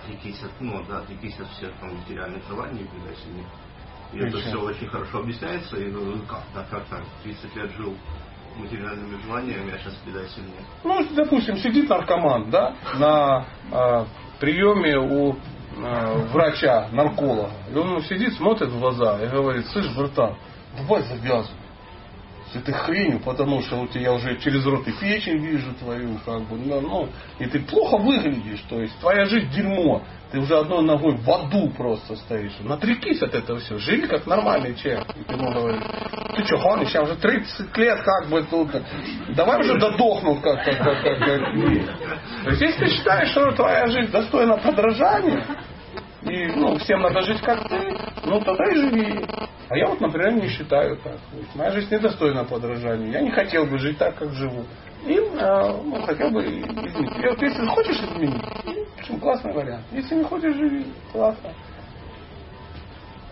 отрекись 0.09 0.43
от, 0.43 0.51
ну 0.61 0.83
да, 0.89 0.99
отрекись 0.99 1.39
от 1.39 1.49
всех 1.51 1.73
там 1.81 1.95
материальных 1.95 2.43
желаний, 2.49 2.87
когда 2.91 3.15
себе. 3.15 3.45
И 4.13 4.19
это 4.19 4.39
все 4.39 4.59
очень 4.59 4.89
хорошо 4.89 5.19
объясняется, 5.19 5.77
и 5.77 5.91
ну 5.91 6.19
как, 6.27 6.43
так 6.55 6.69
как 6.71 6.85
там, 6.87 7.05
30 7.23 7.57
лет 7.57 7.71
жил 7.77 7.95
материальными 8.57 9.21
желаниями, 9.23 9.73
а 9.75 9.79
сейчас 9.79 9.95
предайся 10.05 10.41
мне. 10.41 10.59
ну, 10.83 11.07
допустим, 11.15 11.57
сидит 11.59 11.89
наркоман, 11.89 12.51
да, 12.51 12.75
на 12.99 13.47
а, 13.71 14.07
приеме 14.41 14.99
у 14.99 15.37
врача, 16.33 16.89
нарколога. 16.93 17.51
И 17.73 17.77
он 17.77 18.03
сидит, 18.03 18.35
смотрит 18.35 18.71
в 18.71 18.79
глаза 18.79 19.23
и 19.23 19.29
говорит, 19.29 19.67
слышь, 19.69 19.95
братан, 19.95 20.37
давай 20.77 21.03
завязывай 21.03 21.68
этой 22.57 22.75
хренью, 22.75 23.21
потому 23.21 23.63
что 23.63 23.81
у 23.81 23.87
тебя 23.87 24.13
уже 24.13 24.37
через 24.39 24.65
рот 24.65 24.87
и 24.89 24.93
печень 24.93 25.39
вижу 25.39 25.73
твою, 25.75 26.19
как 26.25 26.43
бы, 26.43 26.57
ну, 26.57 26.81
ну, 26.81 27.09
и 27.39 27.47
ты 27.47 27.61
плохо 27.61 27.99
выглядишь, 27.99 28.61
то 28.69 28.81
есть 28.81 28.99
твоя 29.01 29.25
жизнь 29.27 29.51
дерьмо, 29.51 30.03
ты 30.31 30.39
уже 30.39 30.59
одной 30.59 30.83
ногой 30.83 31.17
в 31.17 31.31
аду 31.31 31.71
просто 31.71 32.17
стоишь. 32.17 32.53
Натрекись 32.61 33.23
от 33.23 33.35
этого 33.35 33.59
все, 33.61 33.79
живи 33.79 34.07
как 34.07 34.27
нормальный 34.27 34.75
человек. 34.75 35.07
И 35.17 35.25
ты 35.25 35.35
ему 35.35 35.53
говоришь, 35.53 35.83
ты 36.37 36.45
что, 36.45 36.59
гонишь, 36.59 36.91
я 36.91 37.03
уже 37.03 37.17
30 37.17 37.77
лет 37.79 37.99
как 38.03 38.29
бы 38.29 38.43
тут, 38.43 38.71
давай 39.35 39.61
уже 39.61 39.79
додохнут 39.79 40.41
как, 40.41 40.65
как, 40.65 40.79
как, 40.79 41.03
как, 41.03 41.19
как. 41.19 41.55
То 42.45 42.51
есть 42.51 42.63
если 42.63 42.85
ты 42.85 42.91
считаешь, 42.91 43.31
что 43.31 43.53
твоя 43.53 43.87
жизнь 43.87 44.11
достойна 44.11 44.59
подражания, 44.59 45.45
и 46.29 46.47
ну, 46.57 46.79
всем 46.79 47.01
надо 47.01 47.23
жить 47.23 47.41
как 47.41 47.69
ты, 47.69 47.97
ну 48.25 48.41
тогда 48.41 48.65
и 48.71 48.75
живи. 48.75 49.25
А 49.69 49.77
я 49.77 49.89
вот, 49.89 50.01
например, 50.01 50.33
не 50.33 50.49
считаю 50.49 50.97
так. 50.97 51.19
Моя 51.55 51.73
жизнь 51.73 51.95
недостойна 51.95 52.45
подражания. 52.45 53.13
Я 53.13 53.21
не 53.21 53.31
хотел 53.31 53.67
бы 53.67 53.79
жить 53.79 53.99
так, 53.99 54.17
как 54.17 54.33
живу. 54.33 54.65
И 55.07 55.15
э, 55.15 55.81
ну, 55.85 56.03
хотел 56.03 56.31
бы 56.31 56.43
изменить. 56.43 57.17
И 57.19 57.29
вот 57.29 57.43
если 57.43 57.67
хочешь 57.67 58.01
изменить, 58.01 58.43
общем, 59.09 59.21
классный 59.21 59.53
вариант. 59.53 59.85
Если 59.93 60.15
не 60.17 60.25
хочешь, 60.25 60.55
живи. 60.55 60.87
Классно. 61.13 61.51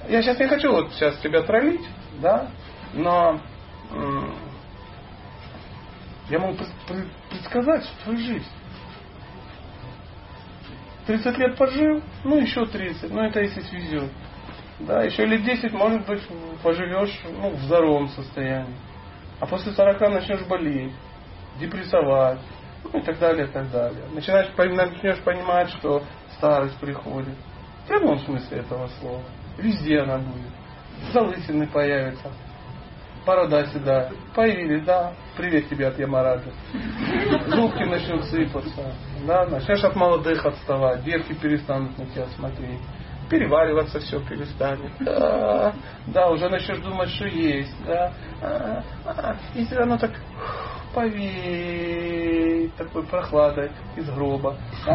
Я 0.09 0.23
сейчас 0.23 0.39
не 0.39 0.47
хочу 0.47 0.71
вот 0.71 0.93
сейчас 0.93 1.17
тебя 1.19 1.43
троллить, 1.43 1.85
да, 2.21 2.49
но 2.95 3.41
я 6.31 6.39
могу 6.39 6.55
пред- 6.55 6.73
пред- 6.87 7.13
предсказать 7.31 7.85
твою 8.05 8.19
жизнь. 8.19 8.47
30 11.07 11.39
лет 11.39 11.57
пожил, 11.57 12.03
ну 12.25 12.39
еще 12.39 12.67
30, 12.67 13.11
ну 13.11 13.23
это 13.23 13.41
если 13.41 13.61
свезет. 13.61 14.11
Да, 14.81 15.03
еще 15.03 15.25
лет 15.25 15.43
10, 15.43 15.73
может 15.73 16.07
быть, 16.07 16.23
поживешь 16.63 17.19
ну, 17.25 17.51
в 17.51 17.61
здоровом 17.61 18.09
состоянии. 18.09 18.77
А 19.41 19.47
после 19.47 19.73
40 19.73 20.01
начнешь 20.01 20.45
болеть, 20.47 20.93
депрессовать, 21.59 22.41
ну 22.93 22.99
и 22.99 23.03
так 23.03 23.19
далее, 23.19 23.47
и 23.47 23.51
так 23.51 23.71
далее. 23.71 24.03
Начинаешь, 24.13 24.51
начнешь 24.57 25.21
понимать, 25.21 25.71
что 25.71 26.03
старость 26.37 26.79
приходит. 26.79 27.37
В 27.85 27.89
прямом 27.89 28.19
смысле 28.21 28.59
этого 28.59 28.89
слова. 29.01 29.23
Везде 29.59 30.01
она 30.01 30.19
будет. 30.19 31.13
Залысины 31.13 31.67
появятся. 31.69 32.31
Борода 33.27 33.67
седая. 33.67 34.13
Появились, 34.37 34.85
да. 34.85 35.13
Привет 35.37 35.69
тебе 35.69 35.89
от 35.89 35.99
Ямараджа. 35.99 36.53
Зубки 37.49 37.83
начнут 37.83 38.25
сыпаться. 38.27 38.95
Да, 39.27 39.47
начнешь 39.47 39.83
от 39.83 39.97
молодых 39.97 40.47
отставать. 40.47 41.03
Девки 41.03 41.33
перестанут 41.35 41.99
на 41.99 42.07
тебя 42.07 42.27
смотреть. 42.37 42.79
перевариваться 43.29 43.99
все 43.99 44.21
перестанет. 44.21 44.93
Да, 45.01 45.75
да, 46.07 46.31
уже 46.31 46.49
начнешь 46.49 46.79
думать, 46.79 47.09
что 47.11 47.27
есть. 47.27 47.75
Да, 47.85 48.13
а, 48.41 48.85
а, 49.05 49.37
и 49.57 49.65
все 49.65 49.75
равно 49.75 49.99
так 49.99 50.13
повеет 50.97 52.75
такой 52.77 53.03
прохладой 53.05 53.71
из 53.97 54.09
гроба. 54.09 54.57
И 54.87 54.89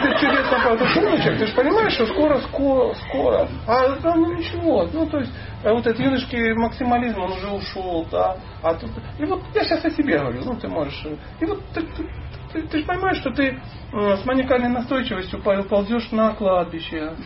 ты 0.00 0.10
чудесно 0.20 0.60
правда 0.62 0.86
сыночек, 0.94 1.38
ты 1.38 1.46
же 1.46 1.54
понимаешь, 1.54 1.92
что 1.94 2.06
скоро, 2.06 2.38
скоро, 2.42 2.94
скоро. 2.94 3.48
А 3.66 3.96
да, 3.96 4.14
ну 4.14 4.32
ничего. 4.34 4.88
Ну, 4.92 5.06
то 5.06 5.18
есть, 5.18 5.32
вот 5.64 5.84
этот 5.84 5.98
юношеский 5.98 6.52
максимализм, 6.52 7.20
он 7.20 7.32
уже 7.32 7.48
ушел, 7.48 8.06
да. 8.08 8.36
А 8.62 8.74
тут, 8.74 8.90
и 9.18 9.24
вот 9.24 9.42
я 9.54 9.64
сейчас 9.64 9.84
о 9.84 9.90
себе 9.90 10.18
говорю, 10.18 10.40
ну 10.44 10.54
ты 10.54 10.68
можешь. 10.68 11.04
И 11.40 11.44
вот 11.44 11.60
ты, 11.74 11.82
ты, 11.82 12.08
ты, 12.52 12.62
ты 12.62 12.78
же 12.78 12.84
понимаешь, 12.84 13.18
что 13.18 13.30
ты 13.30 13.60
с 13.92 14.24
маникальной 14.24 14.68
настойчивостью 14.68 15.42
ползешь 15.42 16.12
на 16.12 16.32
кладбище. 16.34 17.16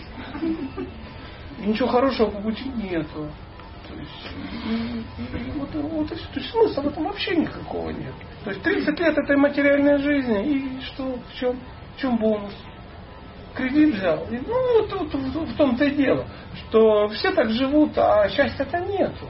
И 1.59 1.67
ничего 1.67 1.89
хорошего 1.89 2.31
по 2.31 2.41
пути 2.41 2.71
нету. 2.71 3.29
Вот, 5.57 5.75
вот 5.75 6.13
и 6.13 6.15
все. 6.15 6.27
То 6.33 6.41
есть 6.41 6.51
смысла 6.51 6.83
в 6.83 6.89
этом 6.89 7.05
вообще 7.05 7.37
никакого 7.37 7.91
нет. 7.91 8.15
То 8.45 8.51
есть 8.51 8.63
30 8.63 8.99
лет 9.01 9.19
этой 9.19 9.37
материальной 9.37 9.99
жизни, 9.99 10.47
и 10.47 10.81
что, 10.83 11.19
в 11.19 11.39
чем, 11.39 11.59
в 11.97 12.01
чем 12.01 12.17
бонус? 12.19 12.55
Кредит 13.55 13.97
взял. 13.97 14.27
И, 14.31 14.39
ну, 14.39 14.81
вот, 14.81 14.93
вот, 14.93 15.15
вот 15.15 15.49
в 15.49 15.57
том-то 15.57 15.85
и 15.85 15.91
дело, 15.97 16.27
что 16.55 17.09
все 17.09 17.33
так 17.33 17.51
живут, 17.51 17.99
а 17.99 18.29
счастья-то 18.29 18.79
нету. 18.79 19.27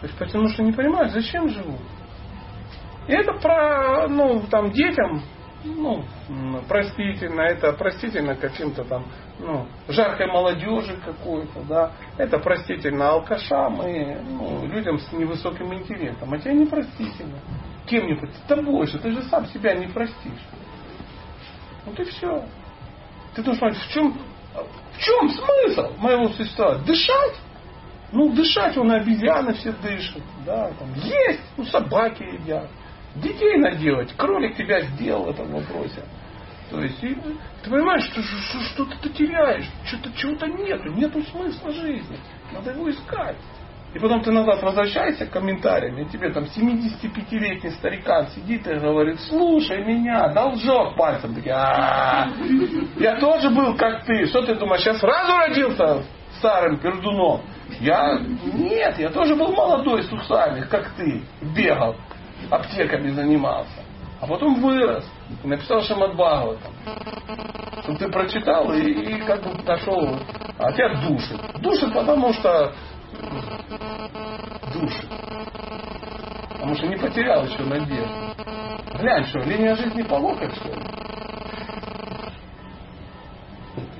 То 0.00 0.06
есть 0.06 0.18
потому 0.18 0.48
что 0.48 0.62
не 0.62 0.72
понимают, 0.72 1.12
зачем 1.12 1.48
живут. 1.48 1.80
И 3.08 3.12
это 3.12 3.32
про, 3.34 4.06
ну, 4.08 4.42
там, 4.50 4.70
детям, 4.70 5.22
ну, 5.64 6.04
простительно, 6.68 7.40
это 7.40 7.72
простительно 7.72 8.36
каким-то 8.36 8.84
там, 8.84 9.06
ну, 9.38 9.66
жаркой 9.88 10.26
молодежи 10.26 10.98
какой-то, 11.04 11.62
да, 11.68 11.92
это 12.18 12.38
простительно 12.38 13.10
алкашам 13.10 13.82
и 13.86 14.14
ну, 14.14 14.66
людям 14.66 14.98
с 14.98 15.12
невысоким 15.12 15.72
интеллектом, 15.74 16.32
а 16.32 16.38
тебе 16.38 16.54
не 16.54 16.66
простительно. 16.66 17.38
Кем 17.86 18.06
не 18.06 18.14
простительно? 18.14 18.48
Тобой 18.48 18.86
же, 18.86 18.98
ты 18.98 19.10
же 19.10 19.22
сам 19.22 19.46
себя 19.46 19.74
не 19.74 19.86
простишь. 19.86 20.44
Вот 21.86 21.98
и 21.98 22.04
все. 22.04 22.44
Ты 23.34 23.42
должен 23.42 23.60
понять, 23.60 23.78
в 23.78 23.92
чем, 23.92 24.18
в 24.54 24.98
чем 24.98 25.28
смысл 25.30 25.92
моего 25.98 26.28
существования? 26.28 26.84
Дышать? 26.84 27.40
Ну, 28.12 28.32
дышать 28.32 28.76
он 28.76 28.92
обезьяны 28.92 29.54
все 29.54 29.72
дышат, 29.72 30.22
да, 30.46 30.70
там, 30.78 30.94
есть, 30.94 31.42
ну, 31.56 31.64
собаки 31.64 32.22
едят 32.22 32.68
детей 33.16 33.56
наделать. 33.56 34.14
Кролик 34.16 34.56
тебя 34.56 34.82
сделал 34.82 35.24
в 35.24 35.30
этом 35.30 35.52
вопросе. 35.52 36.02
То 36.70 36.80
есть, 36.80 37.02
и, 37.02 37.14
ты 37.62 37.70
понимаешь, 37.70 38.04
что, 38.04 38.22
что, 38.22 38.60
что-то 38.60 38.96
ты 39.02 39.10
теряешь, 39.10 39.66
что-то 39.84 40.12
чего-то 40.16 40.46
нету, 40.46 40.90
нету 40.92 41.22
смысла 41.24 41.70
жизни. 41.72 42.18
Надо 42.52 42.70
его 42.70 42.90
искать. 42.90 43.36
И 43.94 43.98
потом 44.00 44.22
ты 44.22 44.32
назад 44.32 44.60
возвращаешься 44.60 45.26
к 45.26 45.30
комментариям, 45.30 45.96
и 45.98 46.04
тебе 46.06 46.32
там 46.32 46.44
75-летний 46.44 47.70
старикан 47.70 48.26
сидит 48.28 48.66
и 48.66 48.74
говорит, 48.74 49.20
слушай 49.28 49.84
меня, 49.84 50.28
должок 50.28 50.96
пальцем. 50.96 51.32
Такие, 51.32 51.54
я 52.98 53.16
тоже 53.20 53.50
был 53.50 53.76
как 53.76 54.04
ты. 54.04 54.26
Что 54.26 54.42
ты 54.42 54.56
думаешь, 54.56 54.82
сейчас 54.82 54.98
сразу 54.98 55.36
родился 55.36 56.02
старым 56.38 56.78
пердуном? 56.78 57.42
Я, 57.78 58.18
нет, 58.52 58.98
я 58.98 59.10
тоже 59.10 59.36
был 59.36 59.52
молодой 59.52 60.02
с 60.02 60.12
усами, 60.12 60.66
как 60.68 60.88
ты, 60.96 61.22
бегал 61.54 61.94
аптеками 62.50 63.10
занимался. 63.10 63.82
А 64.20 64.26
потом 64.26 64.60
вырос 64.60 65.04
и 65.42 65.46
написал 65.46 65.82
Шамат 65.82 66.14
Бхагаватам. 66.14 66.72
Чтобы 67.82 67.98
ты 67.98 68.08
прочитал 68.08 68.72
и, 68.72 68.80
и 68.80 69.20
как 69.26 69.42
бы 69.42 69.62
нашел, 69.64 70.18
а 70.58 70.72
тебя 70.72 70.94
душит. 71.02 71.40
Душит, 71.60 71.92
потому 71.92 72.32
что 72.32 72.72
душит. 74.72 75.06
Потому 76.52 76.76
что 76.76 76.86
не 76.86 76.96
потерял 76.96 77.44
еще 77.44 77.62
надежду. 77.64 78.08
Глянь, 78.98 79.26
что, 79.26 79.40
линия 79.40 79.74
жизни 79.74 80.02
по 80.02 80.18
что 80.18 80.68
ли? 80.68 80.82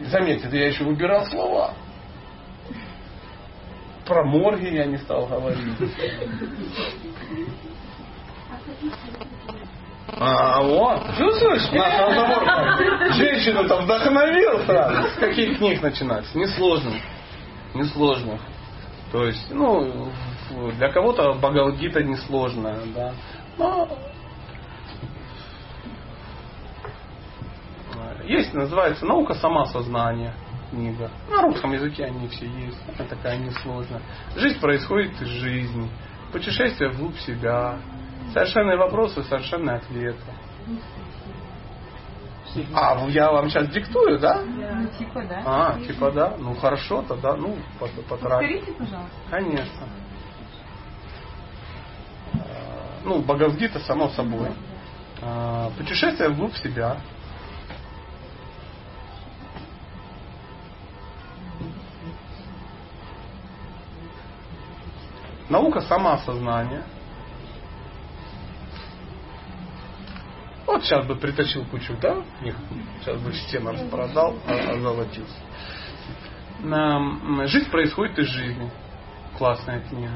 Заметьте, 0.06 0.48
я 0.56 0.68
еще 0.68 0.84
выбирал 0.84 1.26
слова. 1.26 1.74
Про 4.06 4.24
морги 4.24 4.68
я 4.68 4.86
не 4.86 4.98
стал 4.98 5.26
говорить. 5.26 5.78
А, 10.16 10.62
вот, 10.62 11.00
чувствуешь, 11.16 11.70
наш 11.72 12.00
разговор 12.00 13.12
женщину 13.14 13.68
там 13.68 13.84
вдохновил 13.84 14.60
сразу. 14.64 15.08
С 15.08 15.14
каких 15.14 15.58
книг 15.58 15.82
начинать? 15.82 16.32
Несложных. 16.34 17.02
Несложных. 17.74 18.40
То 19.10 19.24
есть, 19.24 19.50
ну, 19.50 20.10
для 20.76 20.90
кого-то 20.92 21.34
Бхагавадгита 21.34 22.02
несложная, 22.02 22.78
да. 22.94 23.12
Но 23.58 23.88
есть, 28.24 28.54
называется 28.54 29.04
«Наука 29.04 29.34
самосознания» 29.34 30.34
книга. 30.70 31.10
На 31.30 31.42
русском 31.42 31.72
языке 31.72 32.04
они 32.04 32.28
все 32.28 32.46
есть. 32.46 32.78
Это 32.88 33.04
такая 33.04 33.38
несложная. 33.38 34.02
Жизнь 34.36 34.60
происходит 34.60 35.20
из 35.20 35.28
жизни. 35.28 35.88
Путешествие 36.32 36.90
вглубь 36.90 37.16
себя. 37.18 37.78
Совершенные 38.34 38.76
вопросы, 38.76 39.22
совершенные 39.22 39.76
ответы. 39.76 40.18
А, 42.74 43.06
я 43.08 43.30
вам 43.30 43.48
сейчас 43.48 43.68
диктую, 43.68 44.18
да? 44.18 44.42
Ну, 44.44 44.88
типа, 44.98 45.22
да. 45.22 45.42
А, 45.46 45.78
типа, 45.78 46.10
да? 46.10 46.34
Ну, 46.36 46.56
хорошо 46.56 47.02
тогда, 47.02 47.36
ну, 47.36 47.56
потратить. 47.78 48.08
Повторите, 48.08 48.72
пожалуйста. 48.72 49.10
Конечно. 49.30 49.88
Ну, 53.04 53.22
Бхагавдгита, 53.22 53.78
само 53.78 54.08
собой. 54.08 54.50
А, 55.22 55.70
путешествие 55.78 56.30
вглубь 56.30 56.56
себя. 56.56 56.96
Наука 65.48 65.82
самоосознания. 65.82 66.82
Вот 70.66 70.82
сейчас 70.82 71.06
бы 71.06 71.16
притащил 71.16 71.64
кучу, 71.66 71.94
да, 72.00 72.22
них, 72.40 72.56
сейчас 73.00 73.20
бы 73.20 73.32
стену 73.34 73.72
распродал, 73.72 74.38
а, 74.46 74.72
озолотился. 74.72 75.36
Жизнь 77.48 77.70
происходит 77.70 78.18
из 78.18 78.26
жизни. 78.28 78.70
Классная 79.36 79.80
книга. 79.80 80.12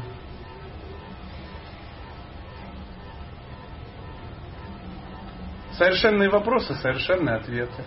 Совершенные 5.73 6.31
вопросы, 6.31 6.75
совершенные 6.75 7.37
ответы. 7.37 7.85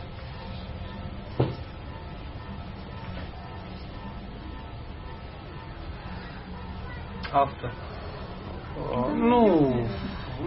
Автор. 7.33 7.71
Ну, 9.13 9.87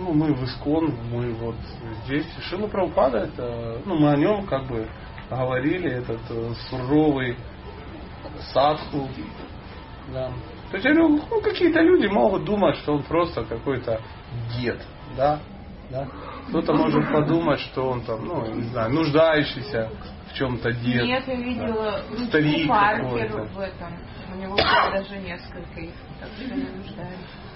ну, 0.01 0.13
мы 0.13 0.35
в 0.35 0.45
Искон, 0.45 0.95
мы 1.11 1.33
вот 1.35 1.57
здесь. 2.05 2.27
Шила 2.43 2.67
Прабхупада, 2.67 3.19
это, 3.19 3.81
ну, 3.85 3.97
мы 3.97 4.11
о 4.11 4.17
нем 4.17 4.47
как 4.47 4.67
бы 4.67 4.89
говорили, 5.31 5.91
этот 5.91 6.21
э, 6.31 6.53
суровый 6.69 7.37
садху. 8.53 9.09
Да. 10.13 10.31
То 10.71 10.77
есть, 10.77 10.89
ну, 10.99 11.41
какие-то 11.41 11.81
люди 11.81 12.07
могут 12.07 12.45
думать, 12.45 12.77
что 12.79 12.95
он 12.95 13.03
просто 13.05 13.45
какой-то 13.45 14.01
дед, 14.57 14.81
да, 15.17 15.41
да. 15.91 16.09
Кто-то 16.49 16.75
может 16.75 17.11
подумать, 17.11 17.61
что 17.61 17.89
он 17.91 18.03
там, 18.03 18.25
ну, 18.25 18.47
не 18.55 18.65
знаю, 18.65 18.93
нуждающийся 18.93 19.91
в 20.31 20.35
чем-то 20.35 20.73
дед. 20.73 21.05
Нет, 21.05 21.25
я 21.27 21.35
видела 21.35 22.03
да. 22.11 22.25
старик 22.27 22.69
Паркер 22.69 23.43
в 23.53 23.59
этом. 23.59 23.99
У 24.33 24.37
него 24.37 24.57
даже 24.57 25.17
несколько 25.19 25.81
их, 25.81 25.95
так 26.21 26.29
что 26.37 26.55
не 26.55 26.65
нуждаются. 26.65 27.54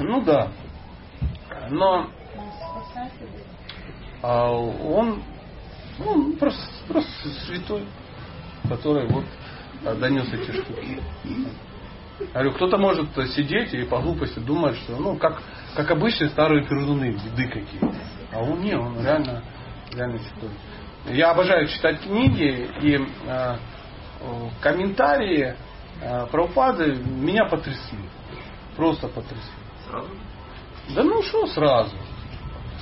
Ну 0.00 0.22
да. 0.22 0.48
Но 1.70 2.08
а 4.22 4.50
он, 4.50 5.22
ну, 5.98 6.32
просто, 6.36 6.60
просто 6.88 7.28
святой, 7.46 7.84
который 8.68 9.06
вот 9.08 9.24
донес 10.00 10.26
эти 10.32 10.50
штуки. 10.50 11.00
говорю, 12.32 12.52
кто-то 12.52 12.78
может 12.78 13.08
сидеть 13.34 13.72
и 13.74 13.84
по 13.84 14.00
глупости 14.00 14.40
думать, 14.40 14.76
что 14.78 14.96
ну 14.96 15.16
как, 15.16 15.40
как 15.74 15.90
обычные 15.92 16.30
старые 16.30 16.64
пердуны, 16.66 17.12
беды 17.12 17.46
какие-то. 17.46 17.94
А 18.32 18.42
он 18.42 18.60
не, 18.60 18.74
он 18.74 19.00
реально, 19.00 19.42
реально 19.94 20.18
святой. 20.18 20.50
Я 21.06 21.30
обожаю 21.30 21.68
читать 21.68 22.00
книги 22.00 22.68
и 22.82 22.98
э, 23.26 23.56
комментарии 24.60 25.54
э, 26.02 26.26
Прабхупады 26.26 26.96
меня 26.96 27.44
потрясли. 27.44 27.98
Просто 28.78 29.08
потрясли. 29.08 29.42
Сразу? 29.88 30.08
Да 30.94 31.02
ну 31.02 31.20
что 31.24 31.48
сразу? 31.48 31.96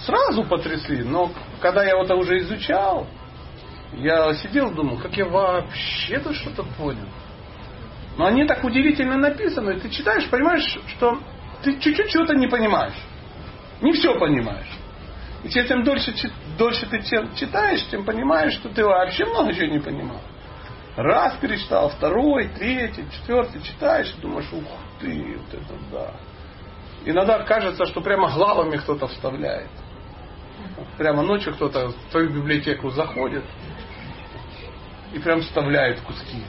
Сразу 0.04 0.44
потрясли. 0.44 1.02
Но 1.02 1.32
когда 1.60 1.84
я 1.84 1.96
вот 1.96 2.10
уже 2.10 2.40
изучал, 2.40 3.06
Я 3.94 4.34
сидел, 4.34 4.74
думал, 4.74 4.98
как 4.98 5.16
я 5.16 5.24
вообще 5.24 6.18
тут 6.18 6.36
что-то 6.36 6.64
понял. 6.76 7.08
Но 8.18 8.26
они 8.26 8.44
так 8.44 8.62
удивительно 8.62 9.16
написаны. 9.16 9.80
Ты 9.80 9.88
читаешь, 9.88 10.28
понимаешь, 10.28 10.78
что 10.88 11.18
ты 11.62 11.78
чуть-чуть 11.78 12.10
чего-то 12.10 12.34
не 12.34 12.46
понимаешь. 12.46 12.96
Не 13.80 13.92
все 13.92 14.18
понимаешь. 14.18 14.70
И 15.44 15.48
чем 15.48 15.82
дольше, 15.82 16.12
дольше 16.58 16.86
ты 16.86 17.02
читаешь, 17.36 17.86
тем 17.90 18.04
понимаешь, 18.04 18.52
что 18.54 18.68
ты 18.68 18.84
вообще 18.84 19.24
много 19.24 19.54
чего 19.54 19.66
не 19.66 19.80
понимал. 19.80 20.20
Раз 20.96 21.36
перечитал, 21.40 21.88
второй, 21.88 22.48
третий, 22.48 23.04
четвертый 23.12 23.62
читаешь 23.62 24.12
думаешь, 24.20 24.52
ух 24.52 24.64
ты, 25.00 25.36
вот 25.36 25.54
это 25.54 25.74
да. 25.92 26.10
Иногда 27.04 27.40
кажется, 27.44 27.86
что 27.86 28.00
прямо 28.00 28.30
главами 28.32 28.76
кто-то 28.76 29.06
вставляет. 29.06 29.70
Прямо 30.98 31.22
ночью 31.22 31.54
кто-то 31.54 31.88
в 31.88 32.10
твою 32.10 32.30
библиотеку 32.30 32.90
заходит 32.90 33.44
и 35.12 35.18
прям 35.18 35.40
вставляет 35.40 36.00
куски. 36.00 36.42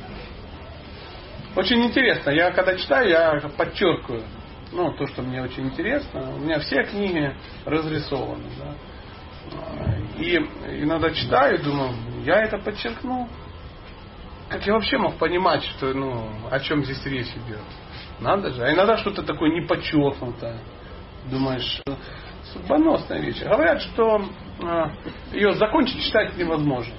Очень 1.55 1.83
интересно. 1.85 2.31
Я 2.31 2.51
когда 2.51 2.75
читаю, 2.75 3.09
я 3.09 3.49
подчеркиваю 3.57 4.23
ну, 4.71 4.91
то, 4.93 5.07
что 5.07 5.21
мне 5.21 5.41
очень 5.41 5.67
интересно. 5.67 6.35
У 6.35 6.39
меня 6.39 6.59
все 6.59 6.83
книги 6.83 7.35
разрисованы. 7.65 8.43
Да. 8.59 8.75
И 10.17 10.35
иногда 10.81 11.11
читаю, 11.11 11.61
думаю, 11.63 11.93
я 12.25 12.43
это 12.43 12.57
подчеркнул. 12.57 13.27
Как 14.49 14.65
я 14.65 14.73
вообще 14.73 14.97
мог 14.97 15.17
понимать, 15.17 15.63
что, 15.63 15.93
ну, 15.93 16.29
о 16.49 16.59
чем 16.59 16.83
здесь 16.83 17.05
речь 17.05 17.27
идет? 17.27 17.61
Надо 18.19 18.51
же. 18.51 18.63
А 18.63 18.73
иногда 18.73 18.97
что-то 18.97 19.23
такое 19.23 19.51
не 19.51 19.67
подчеркнутое. 19.67 20.59
Думаешь, 21.29 21.81
судьбоносная 22.53 23.19
вещь. 23.19 23.43
Говорят, 23.43 23.81
что 23.81 24.21
э, 24.61 24.89
ее 25.33 25.53
закончить 25.53 26.01
читать 26.03 26.35
невозможно. 26.37 26.93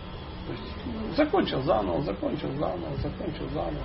То 0.46 0.52
есть, 0.52 1.16
закончил 1.16 1.62
заново, 1.62 2.02
закончил 2.02 2.52
заново, 2.54 2.94
закончил 2.96 3.48
заново. 3.50 3.84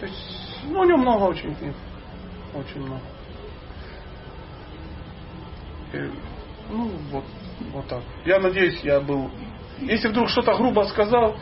То 0.00 0.06
есть, 0.06 0.60
ну, 0.64 0.80
у 0.80 0.84
него 0.84 0.98
много 0.98 1.24
очень 1.24 1.54
книг. 1.54 1.74
Очень 2.54 2.82
много. 2.82 3.02
И, 5.92 6.10
ну, 6.70 6.90
вот, 7.10 7.24
вот 7.72 7.86
так. 7.88 8.02
Я 8.24 8.38
надеюсь, 8.38 8.80
я 8.82 9.00
был... 9.00 9.30
Если 9.78 10.08
вдруг 10.08 10.28
что-то 10.28 10.54
грубо 10.54 10.82
сказал, 10.82 11.36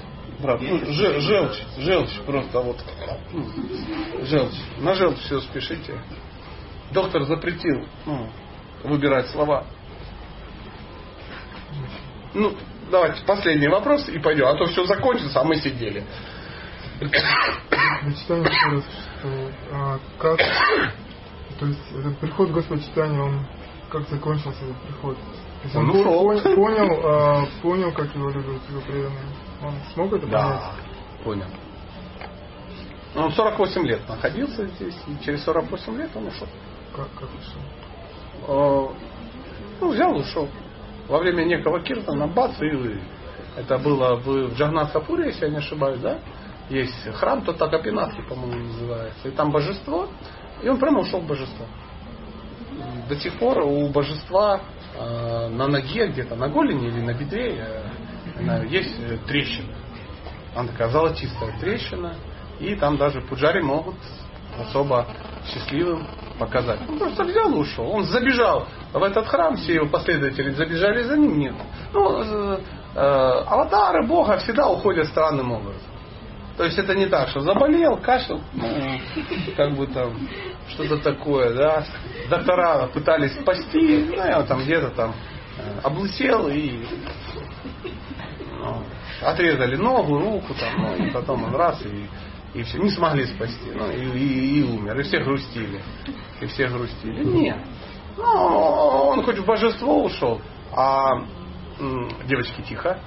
брат, 0.44 0.60
ну, 0.60 0.78
ж, 0.92 1.20
желчь, 1.20 1.62
желчь 1.78 2.20
просто 2.26 2.60
вот. 2.60 2.76
Ну, 3.32 3.46
желчь. 4.22 4.60
На 4.78 4.94
желчь 4.94 5.18
все 5.18 5.40
спешите. 5.40 5.98
Доктор 6.92 7.24
запретил 7.24 7.86
ну, 8.06 8.30
выбирать 8.84 9.28
слова. 9.30 9.64
Ну, 12.34 12.54
давайте 12.90 13.24
последний 13.24 13.68
вопрос 13.68 14.08
и 14.08 14.18
пойдем. 14.18 14.46
А 14.46 14.54
то 14.54 14.66
все 14.66 14.84
закончится, 14.84 15.40
а 15.40 15.44
мы 15.44 15.56
сидели. 15.56 16.04
Читаем 17.00 18.44
еще 18.44 18.70
раз, 18.70 18.84
что 19.18 19.50
а, 19.72 19.98
как, 20.18 20.38
то 21.58 21.66
есть 21.66 21.80
этот 21.92 22.18
приход 22.18 22.50
Господа 22.50 22.82
читания, 22.82 23.20
он 23.20 23.46
как 23.90 24.08
закончился 24.08 24.64
этот 24.64 24.76
приход? 24.82 25.16
То 25.16 25.64
есть 25.64 25.76
он, 25.76 25.90
он 25.90 25.96
ушел. 25.96 26.54
понял, 26.54 27.00
а, 27.04 27.46
понял, 27.62 27.92
как 27.92 28.14
его 28.14 28.28
любят 28.30 28.62
его 28.68 28.80
преданные. 28.82 29.22
Он 29.64 29.74
смог 29.94 30.12
это 30.12 30.26
да, 30.26 30.72
понять? 31.24 31.46
понял. 31.46 31.46
Он 33.16 33.32
48 33.32 33.86
лет 33.86 34.08
находился 34.08 34.66
здесь, 34.66 34.96
и 35.06 35.24
через 35.24 35.42
48 35.44 35.96
лет 35.96 36.10
он 36.14 36.26
ушел. 36.26 36.48
Как, 36.94 37.08
как 37.14 37.28
ушел? 37.30 37.62
А, 38.48 38.94
ну, 39.80 39.90
взял, 39.90 40.14
ушел. 40.16 40.48
Во 41.08 41.18
время 41.18 41.44
некого 41.44 41.80
киртана, 41.80 42.26
бац, 42.26 42.60
и 42.60 43.00
это 43.56 43.78
было 43.78 44.16
в 44.16 44.54
Джагнат-Сапуре, 44.54 45.26
если 45.26 45.46
я 45.46 45.50
не 45.52 45.58
ошибаюсь, 45.58 46.00
да? 46.00 46.18
Есть 46.68 47.04
храм, 47.14 47.42
то 47.42 47.52
так 47.52 47.72
Апинатхи, 47.72 48.22
по-моему, 48.28 48.66
называется. 48.66 49.28
И 49.28 49.30
там 49.30 49.50
божество, 49.50 50.08
и 50.62 50.68
он 50.68 50.78
прямо 50.78 51.00
ушел 51.00 51.20
в 51.20 51.26
божество. 51.26 51.66
До 53.08 53.16
сих 53.16 53.38
пор 53.38 53.58
у 53.58 53.88
божества 53.90 54.60
э, 54.98 55.48
на 55.48 55.68
ноге, 55.68 56.08
где-то 56.08 56.34
на 56.34 56.48
голени 56.48 56.88
или 56.88 57.00
на 57.00 57.12
бедре 57.12 57.58
э, 57.58 57.83
есть 58.68 59.26
трещина. 59.26 59.74
Она 60.54 60.68
такая 60.68 60.88
золотистая 60.88 61.58
трещина. 61.58 62.14
И 62.60 62.76
там 62.76 62.96
даже 62.96 63.20
пуджари 63.20 63.62
могут 63.62 63.96
особо 64.58 65.06
счастливым 65.52 66.06
показать. 66.38 66.80
Он 66.88 66.98
просто 66.98 67.24
взял 67.24 67.52
и 67.52 67.58
ушел. 67.58 67.90
Он 67.90 68.04
забежал 68.04 68.66
в 68.92 69.02
этот 69.02 69.26
храм, 69.26 69.56
все 69.56 69.74
его 69.74 69.86
последователи 69.88 70.50
забежали 70.50 71.02
за 71.02 71.16
ним. 71.16 71.38
Нет. 71.38 71.54
Ну, 71.92 72.22
э, 72.22 72.58
э, 72.94 72.98
аватары 73.00 74.06
Бога 74.06 74.38
всегда 74.38 74.68
уходят 74.68 75.08
странным 75.08 75.52
образом. 75.52 75.82
То 76.56 76.64
есть 76.64 76.78
это 76.78 76.94
не 76.94 77.06
так, 77.06 77.30
что 77.30 77.40
заболел, 77.40 77.96
кашлял, 77.96 78.40
ну, 78.52 78.68
как 79.56 79.72
бы 79.74 79.88
там 79.88 80.16
что-то 80.68 80.98
такое, 80.98 81.52
да. 81.52 81.84
Доктора 82.30 82.86
пытались 82.86 83.32
спасти, 83.40 84.06
ну, 84.08 84.14
я 84.14 84.40
там 84.42 84.62
где-то 84.62 84.90
там 84.90 85.14
э, 85.58 85.80
облысел 85.82 86.48
и 86.48 86.84
отрезали 89.22 89.76
ногу, 89.76 90.18
руку, 90.18 90.54
там, 90.54 90.82
ну, 90.82 90.96
и 90.96 91.10
потом 91.10 91.44
он 91.44 91.54
раз 91.54 91.82
и, 91.84 92.08
и 92.58 92.62
все, 92.62 92.78
не 92.78 92.90
смогли 92.90 93.26
спасти, 93.26 93.70
ну, 93.72 93.90
и, 93.90 94.18
и, 94.18 94.60
и 94.60 94.62
умер, 94.62 95.00
и 95.00 95.02
все 95.02 95.22
грустили, 95.22 95.82
и 96.40 96.46
все 96.46 96.68
грустили. 96.68 97.24
Нет, 97.24 97.58
ну, 98.16 98.24
он 98.24 99.24
хоть 99.24 99.38
в 99.38 99.44
божество 99.44 100.04
ушел, 100.04 100.40
а 100.76 101.24
девочки 102.26 102.62
тихо, 102.62 102.98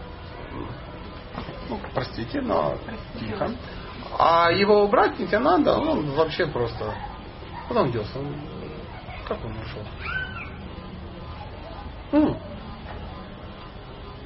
ну, 1.69 1.79
простите, 1.93 2.41
но 2.41 2.77
тихо. 3.19 3.51
А 4.17 4.51
его 4.51 4.87
брат 4.87 5.19
Нитянанда, 5.19 5.77
он 5.77 6.11
вообще 6.11 6.47
просто... 6.47 6.95
Куда 7.67 7.81
он 7.81 7.91
делся? 7.91 8.19
Как 9.27 9.43
он 9.43 9.51
ушел? 9.51 9.83
Ну, 12.13 12.37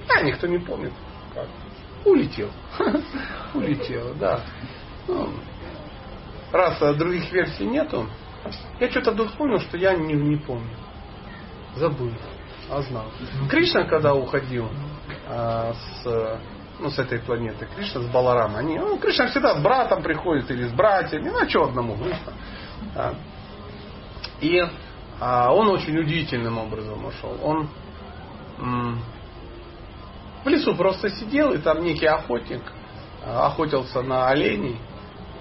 а 0.08 0.22
никто 0.22 0.48
не 0.48 0.60
помнит. 0.60 0.94
Как. 1.34 1.48
Улетел. 2.06 2.50
Улетел, 3.54 4.14
да. 4.16 4.42
Ну, 5.08 5.30
раз 6.52 6.80
других 6.98 7.32
версий 7.32 7.66
нету, 7.66 8.08
я 8.80 8.90
что-то 8.90 9.12
вдруг 9.12 9.30
вспомнил, 9.30 9.60
что 9.60 9.78
я 9.78 9.94
не, 9.94 10.14
не 10.14 10.38
помню. 10.38 10.76
Забыл. 11.76 12.12
А 12.70 12.82
знал. 12.82 13.06
Кришна, 13.50 13.84
когда 13.84 14.14
уходил 14.14 14.70
а, 15.28 15.74
с 15.74 16.40
ну, 16.80 16.90
с 16.90 16.98
этой 16.98 17.20
планеты, 17.20 17.68
Кришна 17.76 18.02
с 18.02 18.08
Баларам, 18.08 18.56
они, 18.56 18.80
ну, 18.80 18.98
Кришна 18.98 19.28
всегда 19.28 19.56
с 19.56 19.62
братом 19.62 20.02
приходит 20.02 20.50
или 20.50 20.68
с 20.68 20.72
братьями, 20.72 21.30
ну, 21.30 21.40
а 21.40 21.48
что 21.48 21.66
одному, 21.66 21.96
грустно. 21.96 22.34
А. 22.96 23.14
И 24.42 24.60
а, 25.20 25.54
он 25.54 25.70
очень 25.70 25.98
удивительным 25.98 26.58
образом 26.58 27.06
ушел. 27.06 27.38
Он 27.44 27.70
в 30.44 30.48
лесу 30.48 30.76
просто 30.76 31.10
сидел, 31.10 31.54
и 31.54 31.58
там 31.58 31.84
некий 31.84 32.08
охотник 32.08 32.62
а, 33.26 33.48
охотился 33.48 34.02
на 34.02 34.28
оленей, 34.28 34.80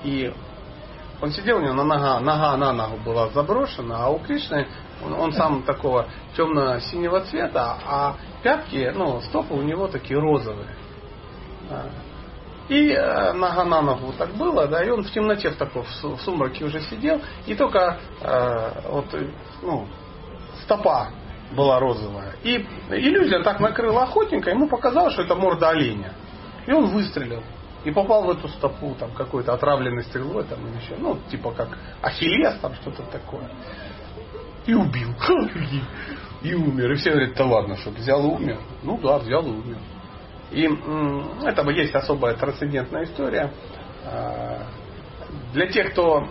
и 0.05 0.33
он 1.21 1.31
сидел, 1.33 1.59
у 1.59 1.61
него 1.61 1.75
на 1.75 1.85
нога, 1.85 2.21
нога 2.21 2.57
на 2.57 2.73
ногу 2.73 2.97
была 3.05 3.29
заброшена, 3.29 4.05
а 4.05 4.11
у 4.11 4.19
Кришны 4.19 4.67
он, 5.05 5.13
он 5.15 5.33
сам 5.33 5.63
такого 5.63 6.07
темно-синего 6.37 7.21
цвета, 7.23 7.79
а 7.87 8.17
пятки, 8.43 8.93
ну, 8.95 9.21
стопы 9.23 9.55
у 9.55 9.63
него 9.63 9.89
такие 9.89 10.19
розовые. 10.19 10.69
И 12.69 12.91
э, 12.91 13.33
нога 13.33 13.65
на 13.65 13.83
ногу 13.83 14.13
так 14.17 14.31
было, 14.35 14.67
да, 14.69 14.85
и 14.85 14.91
он 14.91 15.03
в 15.03 15.11
темноте 15.11 15.51
в 15.51 15.57
таком, 15.57 15.83
в 15.83 16.21
сумраке 16.21 16.65
уже 16.65 16.81
сидел, 16.83 17.21
и 17.47 17.55
только 17.55 17.99
э, 18.21 18.89
вот, 18.89 19.07
ну, 19.63 19.89
стопа 20.63 21.11
была 21.53 21.79
розовая. 21.79 22.35
И 22.43 22.67
иллюзия 22.91 23.43
так 23.43 23.61
накрыла 23.61 24.05
охотника, 24.05 24.51
ему 24.51 24.69
показалось, 24.69 25.15
что 25.15 25.23
это 25.23 25.35
морда 25.35 25.71
оленя. 25.71 26.13
И 26.67 26.73
он 26.73 26.87
выстрелил. 26.87 27.43
И 27.85 27.91
попал 27.91 28.25
в 28.25 28.31
эту 28.31 28.49
стопу, 28.49 28.95
там 28.99 29.11
какой-то 29.13 29.55
отравленной 29.55 30.05
стрелой, 30.05 30.45
там 30.45 30.59
или 30.67 30.77
еще, 30.77 30.97
ну, 30.99 31.19
типа 31.31 31.53
как 31.53 31.79
Ахиллес, 32.03 32.59
там 32.61 32.75
что-то 32.75 33.03
такое. 33.05 33.49
И 34.67 34.75
убил. 34.75 35.15
И 36.43 36.55
умер. 36.55 36.93
И 36.93 36.95
все 36.97 37.11
говорят, 37.11 37.35
да 37.35 37.45
ладно, 37.45 37.77
что 37.77 37.91
взял 37.91 38.23
и 38.23 38.29
умер. 38.29 38.59
Ну 38.83 38.99
да, 38.99 39.19
взял 39.19 39.45
и 39.45 39.51
умер. 39.51 39.79
И 40.51 40.69
это 41.45 41.71
есть 41.71 41.95
особая 41.95 42.35
трансцендентная 42.35 43.05
история. 43.05 43.53
А, 44.07 44.63
для 45.53 45.67
тех, 45.67 45.93
кто 45.93 46.27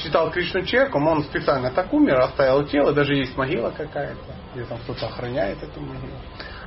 считал 0.00 0.30
Кришну 0.30 0.64
человеком, 0.64 1.06
он 1.06 1.22
специально 1.24 1.70
так 1.70 1.92
умер, 1.92 2.20
оставил 2.20 2.66
тело, 2.66 2.92
даже 2.92 3.14
есть 3.14 3.36
могила 3.36 3.70
какая-то, 3.70 4.34
где 4.54 4.64
там 4.64 4.78
кто-то 4.78 5.06
охраняет 5.06 5.62
эту 5.62 5.80
могилу. 5.80 6.16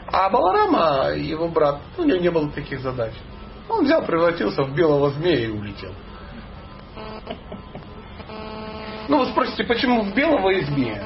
А 0.08 0.30
Баларама, 0.30 1.14
его 1.16 1.48
брат, 1.48 1.82
ну, 1.98 2.04
у 2.04 2.08
него 2.08 2.20
не 2.20 2.30
было 2.30 2.52
таких 2.52 2.82
задач. 2.82 3.14
Он 3.70 3.86
взял, 3.86 4.06
превратился 4.06 4.64
в 4.64 4.76
белого 4.76 5.10
змея 5.12 5.46
и 5.46 5.50
улетел. 5.50 5.94
Ну, 9.08 9.20
вы 9.20 9.26
спросите, 9.28 9.64
почему 9.64 10.04
в 10.04 10.14
белого 10.14 10.50
и 10.50 10.62
змея? 10.62 11.04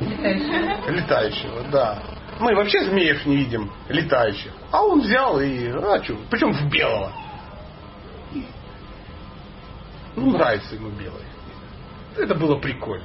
Летающего. 0.00 0.90
Летающего, 0.90 1.62
да. 1.70 2.02
Мы 2.38 2.54
вообще 2.54 2.84
змеев 2.84 3.24
не 3.26 3.36
видим, 3.36 3.70
летающих. 3.88 4.52
А 4.70 4.82
он 4.82 5.00
взял 5.00 5.40
и... 5.40 5.68
А 5.68 6.02
что? 6.02 6.16
Причем 6.30 6.52
в 6.52 6.68
белого. 6.68 7.12
Ну, 10.16 10.30
нравится 10.30 10.74
ему 10.74 10.90
белый. 10.90 11.22
Это 12.16 12.34
было 12.34 12.58
прикольно. 12.58 13.04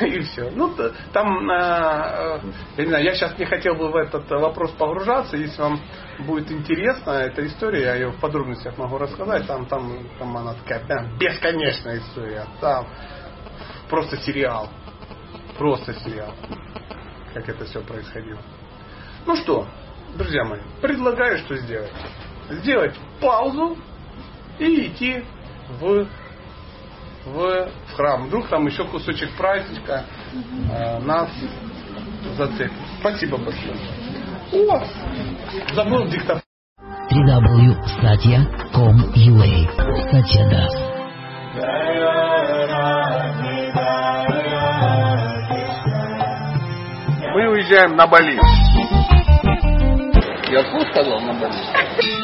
И 0.00 0.20
все. 0.20 0.50
Ну, 0.50 0.74
там, 1.12 1.50
э, 1.50 2.40
я 2.76 2.84
не 2.84 2.88
знаю, 2.88 3.04
я 3.04 3.14
сейчас 3.14 3.38
не 3.38 3.46
хотел 3.46 3.74
бы 3.74 3.90
в 3.90 3.96
этот 3.96 4.28
вопрос 4.30 4.70
погружаться. 4.72 5.36
Если 5.36 5.60
вам 5.60 5.80
будет 6.20 6.50
интересна 6.50 7.10
эта 7.12 7.46
история, 7.46 7.82
я 7.82 7.94
ее 7.94 8.08
в 8.10 8.20
подробностях 8.20 8.76
могу 8.76 8.98
рассказать. 8.98 9.46
Там, 9.46 9.66
там, 9.66 10.06
там 10.18 10.36
она 10.36 10.54
такая 10.54 11.08
бесконечная 11.18 11.98
история. 11.98 12.46
Там 12.60 12.86
просто 13.88 14.18
сериал. 14.18 14.68
Просто 15.56 15.94
сериал. 15.94 16.34
Как 17.32 17.48
это 17.48 17.64
все 17.64 17.80
происходило. 17.80 18.40
Ну 19.26 19.36
что, 19.36 19.66
друзья 20.16 20.44
мои, 20.44 20.60
предлагаю, 20.82 21.38
что 21.38 21.56
сделать. 21.56 21.92
Сделать 22.50 22.94
паузу 23.20 23.76
и 24.58 24.86
идти 24.86 25.24
в 25.80 26.06
в, 27.32 27.68
в 27.88 27.92
храм. 27.96 28.26
Вдруг 28.26 28.48
там 28.48 28.66
еще 28.66 28.84
кусочек 28.84 29.30
праздника 29.36 30.04
э, 30.72 30.98
нас 31.00 31.28
зацепит. 32.36 32.72
Спасибо 33.00 33.38
большое. 33.38 33.74
О, 34.52 34.80
забыл 35.74 36.06
диктофон. 36.08 36.42
www.satya.com.ua 37.10 39.48
Satya 40.12 40.44
Мы 47.32 47.48
уезжаем 47.48 47.96
на 47.96 48.06
Бали. 48.06 48.38
Я 50.50 50.62
вкус 50.64 50.86
сказал 50.90 51.20
на 51.20 51.32
Бали? 51.34 52.17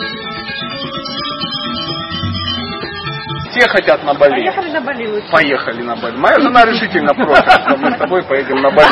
Все 3.55 3.69
хотят 3.69 4.03
на 4.03 4.15
Бали. 4.15 4.33
Поехали 4.33 4.71
на 4.71 4.81
Бали 4.81 5.07
лучше. 5.07 5.31
Поехали 5.31 5.83
на 5.83 5.95
Бали. 5.95 6.17
Моя 6.17 6.41
жена 6.41 6.65
решительно 6.65 7.15
против, 7.15 7.53
что 7.53 7.77
мы 7.77 7.93
с 7.93 7.99
тобой 7.99 8.25
поедем 8.25 8.61
на 8.61 8.71
Бали. 8.71 8.89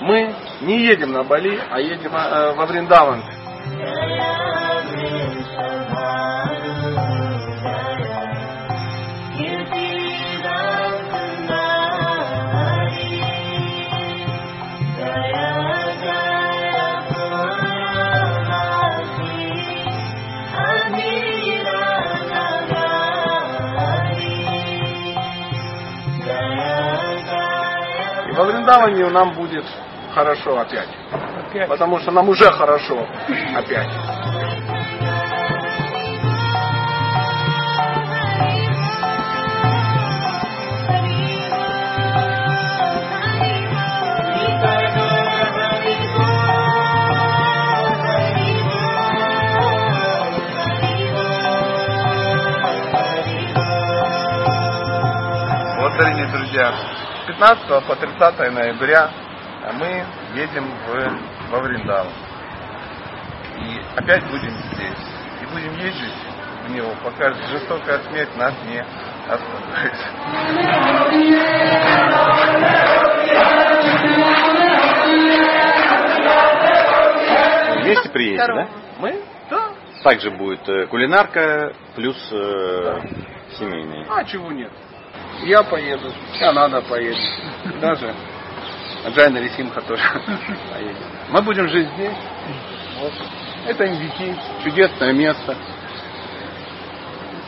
Мы 0.00 0.34
не 0.62 0.80
едем 0.80 1.12
на 1.12 1.22
Бали, 1.22 1.60
а 1.70 1.78
едем 1.78 2.10
э, 2.12 2.54
во 2.54 2.66
Вриндаван. 2.66 3.22
Вриндаване 28.68 29.08
нам 29.08 29.32
будет 29.32 29.64
хорошо 30.12 30.58
опять. 30.58 30.88
Потому 31.68 31.98
что 32.00 32.10
нам 32.10 32.28
уже 32.28 32.44
хорошо 32.50 33.06
опять. 33.56 33.88
Вот, 55.78 55.92
дорогие 55.96 56.26
друзья, 56.26 56.74
15 57.28 57.86
по 57.86 57.94
30 57.94 58.38
ноября 58.54 59.10
мы 59.74 60.02
едем 60.34 60.64
в, 60.64 61.50
во 61.50 61.60
Вриндаван. 61.60 62.10
И 63.58 63.80
опять 63.96 64.24
будем 64.30 64.50
здесь. 64.72 64.96
И 65.42 65.46
будем 65.52 65.74
ездить 65.74 66.14
в 66.66 66.70
него, 66.70 66.94
пока 67.04 67.32
жестокая 67.50 67.98
смерть 68.08 68.34
нас 68.36 68.54
не 68.66 68.82
остановит. 69.28 69.92
Вместе 77.82 78.08
приедете, 78.08 78.46
да? 78.46 78.68
Мы? 79.00 79.22
Да. 79.50 79.68
Также 80.02 80.30
будет 80.30 80.66
э, 80.66 80.86
кулинарка 80.86 81.74
плюс 81.94 82.16
э, 82.32 83.00
семейные. 83.58 84.06
А 84.08 84.24
чего 84.24 84.50
нет? 84.50 84.72
Я 85.44 85.62
поеду, 85.62 86.12
Канада 86.38 86.80
поедет. 86.82 87.18
Даже 87.80 88.14
Джайна 89.08 89.38
Ресимха 89.38 89.80
тоже 89.82 90.02
поедет. 90.72 90.96
Мы 91.30 91.42
будем 91.42 91.68
жить 91.68 91.88
здесь. 91.94 92.16
Вот. 93.00 93.12
Это 93.66 93.84
Индики, 93.84 94.36
чудесное 94.64 95.12
место. 95.12 95.56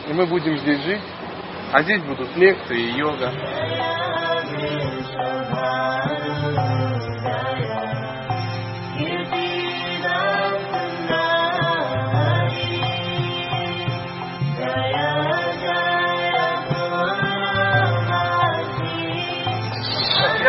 И 0.07 0.13
мы 0.13 0.25
будем 0.25 0.57
здесь 0.59 0.81
жить. 0.83 1.01
А 1.73 1.83
здесь 1.83 2.01
будут 2.01 2.35
лекции 2.35 2.79
и 2.79 2.97
йога. 2.97 3.31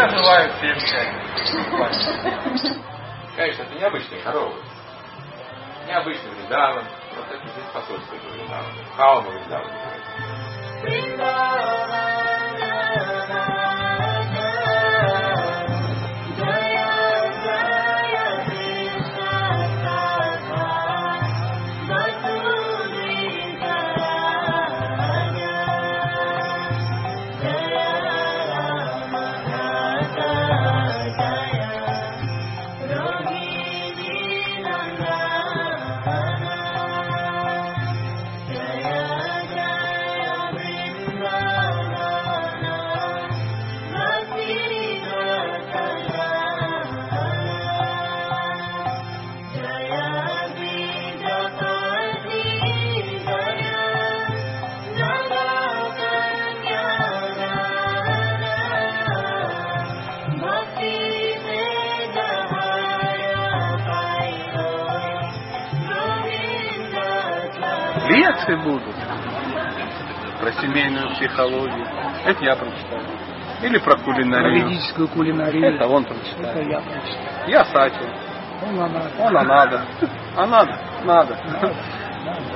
Всем 0.03 0.81
счастья. 0.81 1.15
Конечно, 3.37 3.63
это 3.63 3.75
необычные 3.79 4.21
коровы. 4.23 4.57
Необычный 5.87 6.31
Вриндаван. 6.33 6.85
Вот 7.17 7.27
это 7.31 7.47
здесь 7.47 7.65
посольство 7.73 8.17
Вриндаван. 8.17 8.73
Хаума 8.97 9.31
Вриндаван. 9.31 9.71
Лекции 68.43 68.55
будут 68.57 68.95
про 70.41 70.53
семейную 70.53 71.11
психологию. 71.15 71.87
Это 72.25 72.45
я 72.45 72.57
прочитал. 72.57 73.01
Или 73.63 73.79
про 73.79 73.97
кулинарию. 73.99 74.69
Ведическую 74.69 75.09
кулинарию. 75.09 75.75
Это 75.75 75.87
он 75.87 76.05
прочитал. 76.05 76.45
Это 76.45 76.63
я 76.63 76.81
прочитал. 76.81 77.49
Я 77.49 77.65
Сатю. 77.67 78.05
Он 78.67 78.81
она. 78.81 79.03
Он 79.19 79.37
а 79.37 79.45
надо. 79.45 79.85
А 80.37 80.47
надо? 80.47 80.79
Надо. 81.05 81.39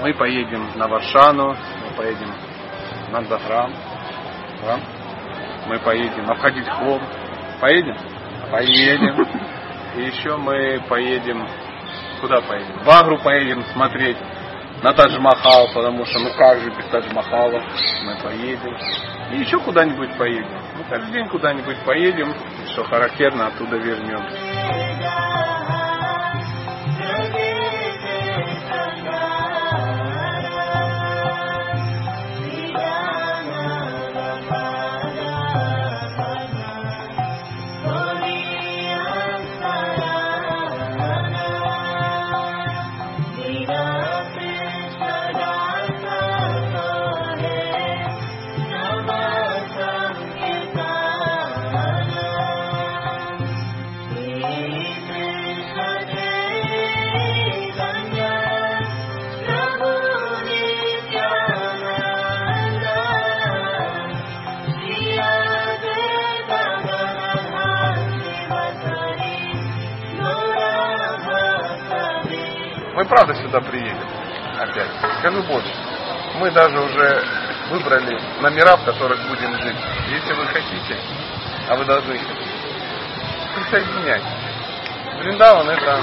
Мы 0.03 0.15
поедем 0.15 0.71
на 0.77 0.89
Варшану, 0.89 1.51
мы 1.51 1.97
поедем 1.97 2.33
на 3.13 3.23
Заграм. 3.23 3.73
Да? 4.65 4.79
Мы 5.69 5.79
поедем 5.81 6.31
обходить 6.31 6.69
холм. 6.69 7.03
Поедем? 7.61 7.97
Поедем. 8.51 9.27
И 9.97 10.03
еще 10.03 10.37
мы 10.37 10.81
поедем... 10.89 11.47
Куда 12.21 12.41
поедем? 12.41 12.83
В 12.85 12.91
Агру 12.91 13.19
поедем 13.19 13.63
смотреть 13.73 14.17
на 14.83 14.93
Тадж-Махал, 14.93 15.69
потому 15.75 16.05
что 16.05 16.19
ну 16.21 16.31
как 16.37 16.61
же 16.61 16.71
без 16.71 16.87
Тадж-Махала 16.87 17.63
мы 18.05 18.17
поедем. 18.23 18.77
И 19.33 19.41
еще 19.41 19.59
куда-нибудь 19.61 20.17
поедем. 20.17 20.61
Мы 20.77 20.85
каждый 20.85 21.13
день 21.13 21.29
куда-нибудь 21.29 21.79
поедем, 21.85 22.35
что 22.73 22.85
характерно, 22.85 23.49
оттуда 23.49 23.77
вернемся. 23.77 24.56
Мы 72.97 73.05
правда 73.05 73.35
сюда 73.35 73.61
приедем. 73.61 74.09
Опять. 74.59 74.89
Скажу 75.19 75.43
больше. 75.43 75.69
Мы 76.41 76.51
даже 76.51 76.81
уже 76.81 77.25
выбрали 77.69 78.19
номера, 78.41 78.75
в 78.77 78.85
которых 78.87 79.21
будем 79.29 79.55
жить. 79.61 79.77
Если 80.09 80.33
вы 80.33 80.47
хотите, 80.47 80.97
а 81.69 81.77
вы 81.77 81.85
должны 81.85 82.19
присоединяйтесь. 83.55 84.27
Вриндаван 85.21 85.69
это, 85.69 86.01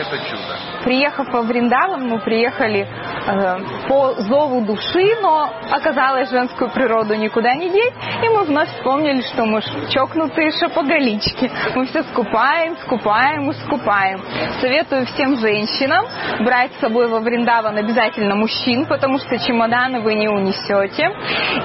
это 0.00 0.18
чудо. 0.28 0.56
Приехав 0.82 1.28
во 1.28 1.42
Вриндаван, 1.42 2.08
мы 2.08 2.18
приехали 2.18 2.88
э, 3.26 3.58
по 3.88 4.14
зову 4.14 4.62
души, 4.62 5.16
но 5.20 5.50
оказалось 5.70 6.30
женскую 6.30 6.70
природу 6.70 7.14
никуда 7.14 7.54
не 7.54 7.70
деть, 7.70 7.92
и 8.22 8.28
мы 8.28 8.44
вновь 8.44 8.68
вспомнили, 8.76 9.20
что 9.32 9.44
мы 9.44 9.60
чокнутые 9.90 10.50
шапоголички. 10.52 11.50
Мы 11.74 11.86
все 11.86 12.02
скупаем, 12.04 12.76
скупаем 12.84 13.50
и 13.50 13.54
скупаем. 13.54 14.20
Советую 14.60 15.06
всем 15.06 15.36
женщинам 15.36 16.06
брать 16.40 16.72
с 16.74 16.80
собой 16.80 17.08
во 17.08 17.20
Вриндаван 17.20 17.76
обязательно 17.76 18.34
мужчин, 18.34 18.86
потому 18.86 19.18
что 19.18 19.38
чемоданы 19.38 20.00
вы 20.00 20.14
не 20.14 20.28
унесете. 20.28 21.10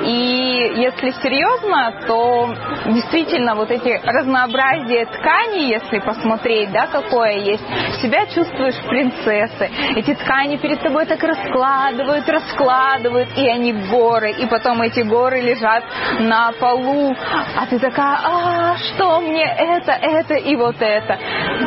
И 0.04 0.74
если 0.76 1.12
серьезно, 1.22 2.04
то 2.08 2.50
действительно 2.88 3.56
вот 3.56 3.72
эти 3.72 4.00
разнообразие 4.04 5.06
тканей, 5.06 5.70
если 5.70 6.00
посмотреть, 6.00 6.72
да, 6.72 6.88
какое 6.88 7.38
есть, 7.38 7.64
себя 8.02 8.26
чувствуешь 8.28 8.80
принцессы. 8.88 9.70
Эти 9.96 10.14
ткани 10.16 10.58
перед 10.58 10.82
тобой 10.82 11.06
так 11.06 11.22
раскладывают, 11.24 12.09
раскладывают, 12.28 13.30
и 13.38 13.48
они 13.48 13.74
горы. 13.74 14.32
И 14.32 14.46
потом 14.48 14.82
эти 14.82 15.02
горы 15.02 15.42
лежат 15.42 15.84
на 16.20 16.52
полу. 16.60 17.16
А 17.56 17.66
ты 17.68 17.80
такая, 17.80 18.20
а 18.24 18.78
что 18.78 19.20
мне 19.22 19.44
это, 19.44 19.92
это 19.92 20.36
и 20.36 20.56
вот 20.56 20.76
это. 20.80 21.18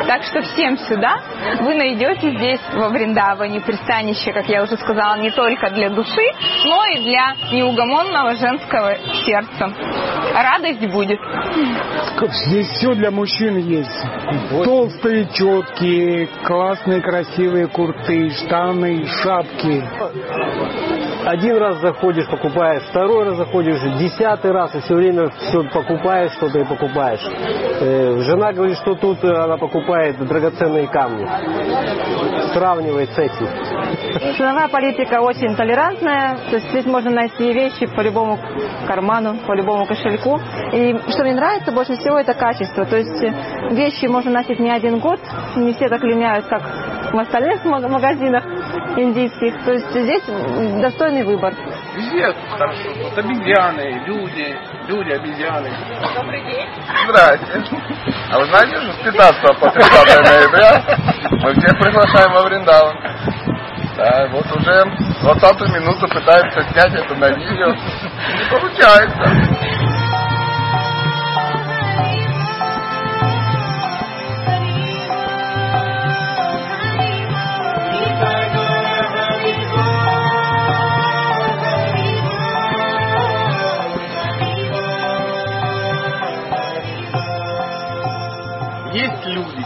Так 0.07 0.23
что 0.23 0.41
всем 0.41 0.77
сюда 0.77 1.19
вы 1.61 1.75
найдете 1.75 2.31
здесь 2.37 2.61
во 2.73 2.89
Вриндаване 2.89 3.61
пристанище, 3.61 4.31
как 4.31 4.47
я 4.47 4.63
уже 4.63 4.77
сказала, 4.77 5.17
не 5.17 5.31
только 5.31 5.69
для 5.71 5.89
души, 5.89 6.27
но 6.65 6.85
и 6.85 7.03
для 7.03 7.35
неугомонного 7.51 8.35
женского 8.35 8.95
сердца. 9.25 9.71
Радость 10.33 10.85
будет. 10.91 11.19
Здесь 12.47 12.67
все 12.69 12.93
для 12.95 13.11
мужчин 13.11 13.57
есть. 13.57 13.89
Толстые, 14.63 15.27
четкие, 15.33 16.27
классные, 16.43 17.01
красивые 17.01 17.67
курты, 17.67 18.29
штаны, 18.29 19.05
шапки. 19.05 19.83
Thank 20.39 20.75
you. 20.77 20.82
Один 21.25 21.57
раз 21.57 21.77
заходишь, 21.79 22.27
покупаешь, 22.27 22.83
второй 22.89 23.23
раз 23.25 23.37
заходишь, 23.37 23.79
десятый 23.97 24.51
раз, 24.51 24.75
и 24.75 24.81
все 24.81 24.95
время 24.95 25.29
все 25.29 25.63
покупаешь, 25.63 26.33
что-то 26.33 26.59
и 26.59 26.65
покупаешь. 26.65 27.21
Э, 27.79 28.17
жена 28.19 28.51
говорит, 28.51 28.77
что 28.77 28.95
тут 28.95 29.23
она 29.23 29.57
покупает 29.57 30.17
драгоценные 30.17 30.87
камни. 30.87 31.25
Сравнивает 32.53 33.09
с 33.11 33.17
этим. 33.17 33.47
Ценовая 34.37 34.67
политика 34.67 35.21
очень 35.21 35.55
толерантная, 35.55 36.37
то 36.49 36.55
есть 36.57 36.69
здесь 36.69 36.85
можно 36.85 37.11
найти 37.11 37.53
вещи 37.53 37.85
по 37.85 38.01
любому 38.01 38.37
карману, 38.85 39.37
по 39.47 39.53
любому 39.53 39.85
кошельку. 39.85 40.39
И 40.73 40.97
что 41.09 41.23
мне 41.23 41.35
нравится 41.35 41.71
больше 41.71 41.95
всего, 41.95 42.19
это 42.19 42.33
качество. 42.33 42.85
То 42.85 42.97
есть 42.97 43.21
вещи 43.71 44.05
можно 44.07 44.31
носить 44.31 44.59
не 44.59 44.71
один 44.71 44.99
год, 44.99 45.19
не 45.55 45.73
все 45.73 45.87
так 45.87 46.03
линяют, 46.03 46.45
как 46.47 46.61
в 47.13 47.19
остальных 47.19 47.63
магазинах 47.63 48.43
индийских. 48.97 49.63
То 49.63 49.71
есть 49.73 49.89
здесь 49.91 50.23
достойный 51.13 51.23
выбор. 51.23 51.53
Везде 51.95 52.33
хорошо. 52.49 52.89
Вот 53.03 53.17
обезьяны, 53.17 54.01
люди, 54.05 54.57
люди, 54.87 55.11
обезьяны. 55.11 55.71
Добрый 56.15 56.41
день. 56.43 56.67
Здрасте. 57.07 57.63
А 58.31 58.39
вы 58.39 58.45
знаете, 58.45 58.81
что 58.81 58.93
с 58.93 59.03
15 59.03 59.59
по 59.59 59.69
30 59.69 60.25
ноября 60.25 60.83
мы 61.31 61.53
всех 61.53 61.79
приглашаем 61.79 62.33
во 62.33 62.43
Вриндаван. 62.43 62.97
Да, 63.95 64.27
вот 64.31 64.45
уже 64.55 64.85
20 65.21 65.69
минуту 65.75 66.07
пытаются 66.07 66.63
снять 66.71 66.93
это 66.95 67.15
на 67.15 67.29
видео. 67.29 67.67
Не 67.67 68.49
получается. 68.49 69.82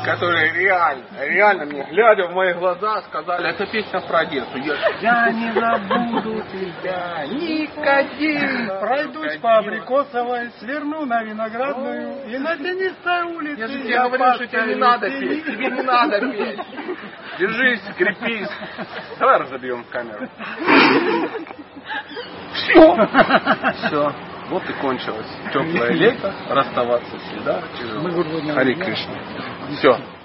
Которые 0.08 0.54
реально, 0.54 1.04
реально 1.20 1.66
мне, 1.66 1.84
глядя 1.90 2.28
в 2.28 2.34
мои 2.34 2.54
глаза, 2.54 3.02
сказали, 3.04 3.50
это 3.50 3.66
песня 3.66 4.00
про 4.02 4.20
Одессу. 4.20 4.58
Я, 4.58 4.76
я 5.02 5.32
не 5.32 5.52
забуду 5.52 6.42
тебя, 6.52 7.26
Никодим. 7.28 8.80
Пройдусь 8.80 9.38
по 9.38 9.58
Абрикосовой, 9.58 10.52
сверну 10.60 11.06
на 11.06 11.24
Виноградную 11.24 12.30
и 12.30 12.38
на 12.38 12.56
тенистой 12.56 13.24
улице. 13.24 13.60
Я 13.60 13.68
же 13.68 13.82
тебе 13.82 14.02
говорю, 14.02 14.34
что 14.36 14.48
тебе 14.48 14.66
не 14.66 14.76
надо 14.76 15.10
петь, 15.10 15.46
тебе 15.46 15.68
не 15.72 15.82
надо 15.82 16.20
петь. 16.22 16.60
Держись, 17.40 17.82
крепись. 17.98 18.50
Давай 19.20 19.40
разобьем 19.40 19.84
камеру. 19.92 20.30
Все. 22.54 23.08
Все. 23.88 24.14
Вот 24.50 24.64
и 24.70 24.74
кончилось 24.74 25.28
теплое 25.52 25.92
лето, 25.92 26.34
расставаться 26.50 27.18
всегда 27.20 27.62
тяжело. 27.78 28.54
Хари 28.54 28.76
Кришна. 28.76 29.16
Все. 29.76 30.17